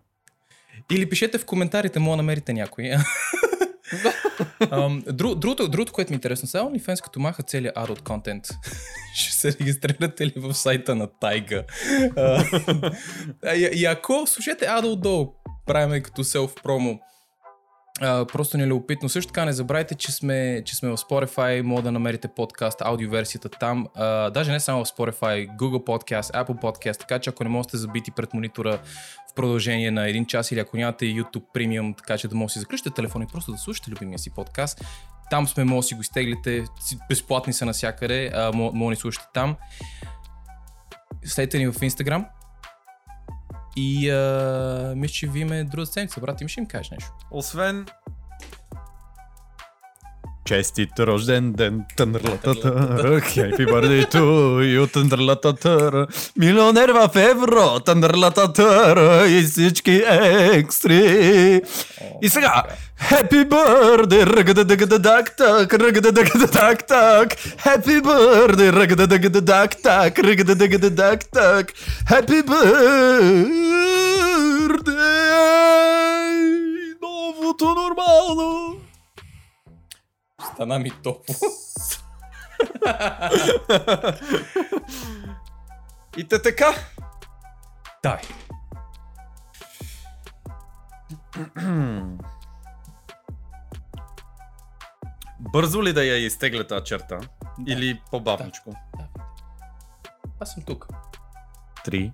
или 0.91 1.09
пишете 1.09 1.37
в 1.37 1.45
коментарите, 1.45 1.99
мога 1.99 2.13
да 2.13 2.17
намерите 2.17 2.53
някой. 2.53 2.83
Друг, 5.07 5.39
другото, 5.39 5.67
другото, 5.67 5.93
което 5.93 6.11
ми 6.11 6.15
е 6.15 6.17
интересно, 6.17 6.47
сега 6.47 6.63
OnlyFans 6.63 7.03
като 7.03 7.19
маха 7.19 7.43
целият 7.43 7.75
adult 7.75 8.03
контент, 8.03 8.47
ще 9.15 9.33
се 9.33 9.51
регистрирате 9.59 10.25
ли 10.25 10.33
в 10.35 10.53
сайта 10.53 10.95
на 10.95 11.07
Тайга? 11.07 11.63
И, 13.55 13.69
и 13.73 13.85
ако 13.85 14.27
слушате 14.27 14.65
Adult 14.65 14.99
долу, 14.99 15.33
правим 15.65 16.03
като 16.03 16.23
селф 16.23 16.55
промо, 16.63 16.99
просто 18.01 18.57
ни. 18.57 18.81
Също 19.07 19.31
така 19.31 19.45
не 19.45 19.53
забравяйте, 19.53 19.95
че 19.95 20.11
сме, 20.11 20.61
че 20.65 20.75
сме 20.75 20.89
в 20.89 20.97
Spotify, 20.97 21.61
мога 21.61 21.81
да 21.81 21.91
намерите 21.91 22.27
подкаст, 22.27 22.81
аудиоверсията 22.81 23.49
там. 23.49 23.87
А, 23.95 24.29
даже 24.29 24.51
не 24.51 24.59
само 24.59 24.85
в 24.85 24.87
Spotify, 24.87 25.55
Google 25.57 25.85
Podcast, 25.85 26.45
Apple 26.45 26.61
Podcast, 26.61 26.99
така 26.99 27.19
че 27.19 27.29
ако 27.29 27.43
не 27.43 27.49
можете 27.49 27.77
забити 27.77 28.11
пред 28.11 28.33
монитора 28.33 28.79
в 29.31 29.33
продължение 29.35 29.91
на 29.91 30.09
един 30.09 30.25
час 30.25 30.51
или 30.51 30.59
ако 30.59 30.77
нямате 30.77 31.05
YouTube 31.05 31.43
Premium, 31.55 31.97
така 31.97 32.17
че 32.17 32.27
да 32.27 32.35
може 32.35 32.45
да 32.45 32.53
си 32.53 32.59
заключите 32.59 32.89
телефон 32.89 33.21
и 33.21 33.27
просто 33.27 33.51
да 33.51 33.57
слушате 33.57 33.91
любимия 33.91 34.19
си 34.19 34.29
подкаст, 34.29 34.85
там 35.29 35.47
сме, 35.47 35.63
може 35.63 35.85
да 35.85 35.87
си 35.87 35.95
го 35.95 36.01
изтеглите, 36.01 36.65
безплатни 37.09 37.53
са 37.53 37.65
навсякъде, 37.65 38.31
може 38.53 38.73
да 38.73 38.89
ни 38.89 38.95
слушате 38.95 39.27
там. 39.33 39.55
Следете 41.25 41.57
ни 41.57 41.67
в 41.67 41.73
Instagram. 41.73 42.25
И 43.75 44.09
а, 44.09 44.93
мисля, 44.95 45.13
че 45.13 45.27
виме 45.27 45.63
друга 45.63 45.85
седмица, 45.85 46.21
брат, 46.21 46.41
имаш 46.41 46.57
ли 46.57 46.61
им 46.61 46.67
кажеш 46.67 46.91
нещо? 46.91 47.11
Освен... 47.31 47.85
Честит 50.44 51.00
рожден 51.00 51.52
ден, 51.52 51.84
тънърлатата, 51.96 53.20
хейпи 53.20 53.66
бърди 53.66 54.06
ту, 54.10 54.18
ю 54.60 54.86
тънърлатата, 54.86 56.06
милионер 56.36 56.88
в 56.88 57.10
евро, 57.16 57.80
тънърлатата 57.80 59.24
и 59.28 59.42
всички 59.42 60.02
екстри. 60.52 61.60
И 62.22 62.28
сега, 62.28 62.62
Happy 63.10 63.48
birthday, 63.48 64.26
ръгададагадак 64.26 65.36
так, 65.36 65.74
ръгададагадак 65.74 66.86
так, 66.86 67.34
Happy 67.64 68.02
birthday, 68.02 68.72
ръгададагадак 68.72 69.82
так, 69.82 70.18
ръгададагадак 70.18 71.24
так, 71.32 71.72
Happy 72.10 72.42
birthday, 72.44 73.50
новото 77.02 77.64
нормално. 77.64 78.76
Стана 80.55 80.79
ми 80.79 80.91
топло. 81.03 81.35
И 86.17 86.27
те 86.27 86.41
така. 86.41 86.73
Дай. 88.03 88.21
Бързо 95.39 95.83
ли 95.83 95.93
да 95.93 96.03
я 96.03 96.25
изтегля 96.25 96.67
тази 96.67 96.85
черта? 96.85 97.19
Или 97.67 98.01
по-бавничко? 98.11 98.75
Аз 100.39 100.53
съм 100.53 100.63
тук. 100.63 100.87
3, 101.85 102.11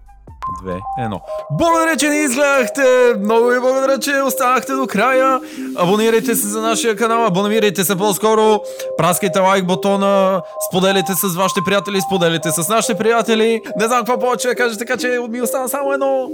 2, 0.63 0.79
1. 0.99 1.19
Благодаря, 1.51 1.97
че 1.97 2.09
ни 2.09 2.17
изгледахте! 2.17 2.81
Много 3.19 3.47
ви 3.47 3.59
благодаря, 3.59 3.99
че 3.99 4.21
останахте 4.21 4.73
до 4.73 4.87
края. 4.87 5.39
Абонирайте 5.75 6.35
се 6.35 6.47
за 6.47 6.61
нашия 6.61 6.95
канал, 6.95 7.25
абонирайте 7.25 7.83
се 7.83 7.97
по-скоро, 7.97 8.61
праскайте 8.97 9.39
лайк 9.39 9.67
бутона, 9.67 10.41
споделите 10.69 11.13
с 11.13 11.35
вашите 11.35 11.61
приятели, 11.65 12.01
споделите 12.01 12.51
с 12.51 12.69
нашите 12.69 12.95
приятели. 12.97 13.61
Не 13.77 13.85
знам 13.85 13.99
какво 14.05 14.19
повече 14.19 14.47
да 14.47 14.55
кажа, 14.55 14.77
така 14.77 14.97
че 14.97 15.19
ми 15.29 15.41
остана 15.41 15.69
само 15.69 15.93
едно. 15.93 16.29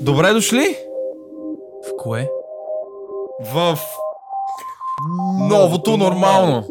Добре 0.00 0.32
дошли 0.32 0.76
В 1.88 1.96
кое? 1.98 2.28
в 3.54 3.78
новото 5.48 5.96
нормално. 5.96 6.64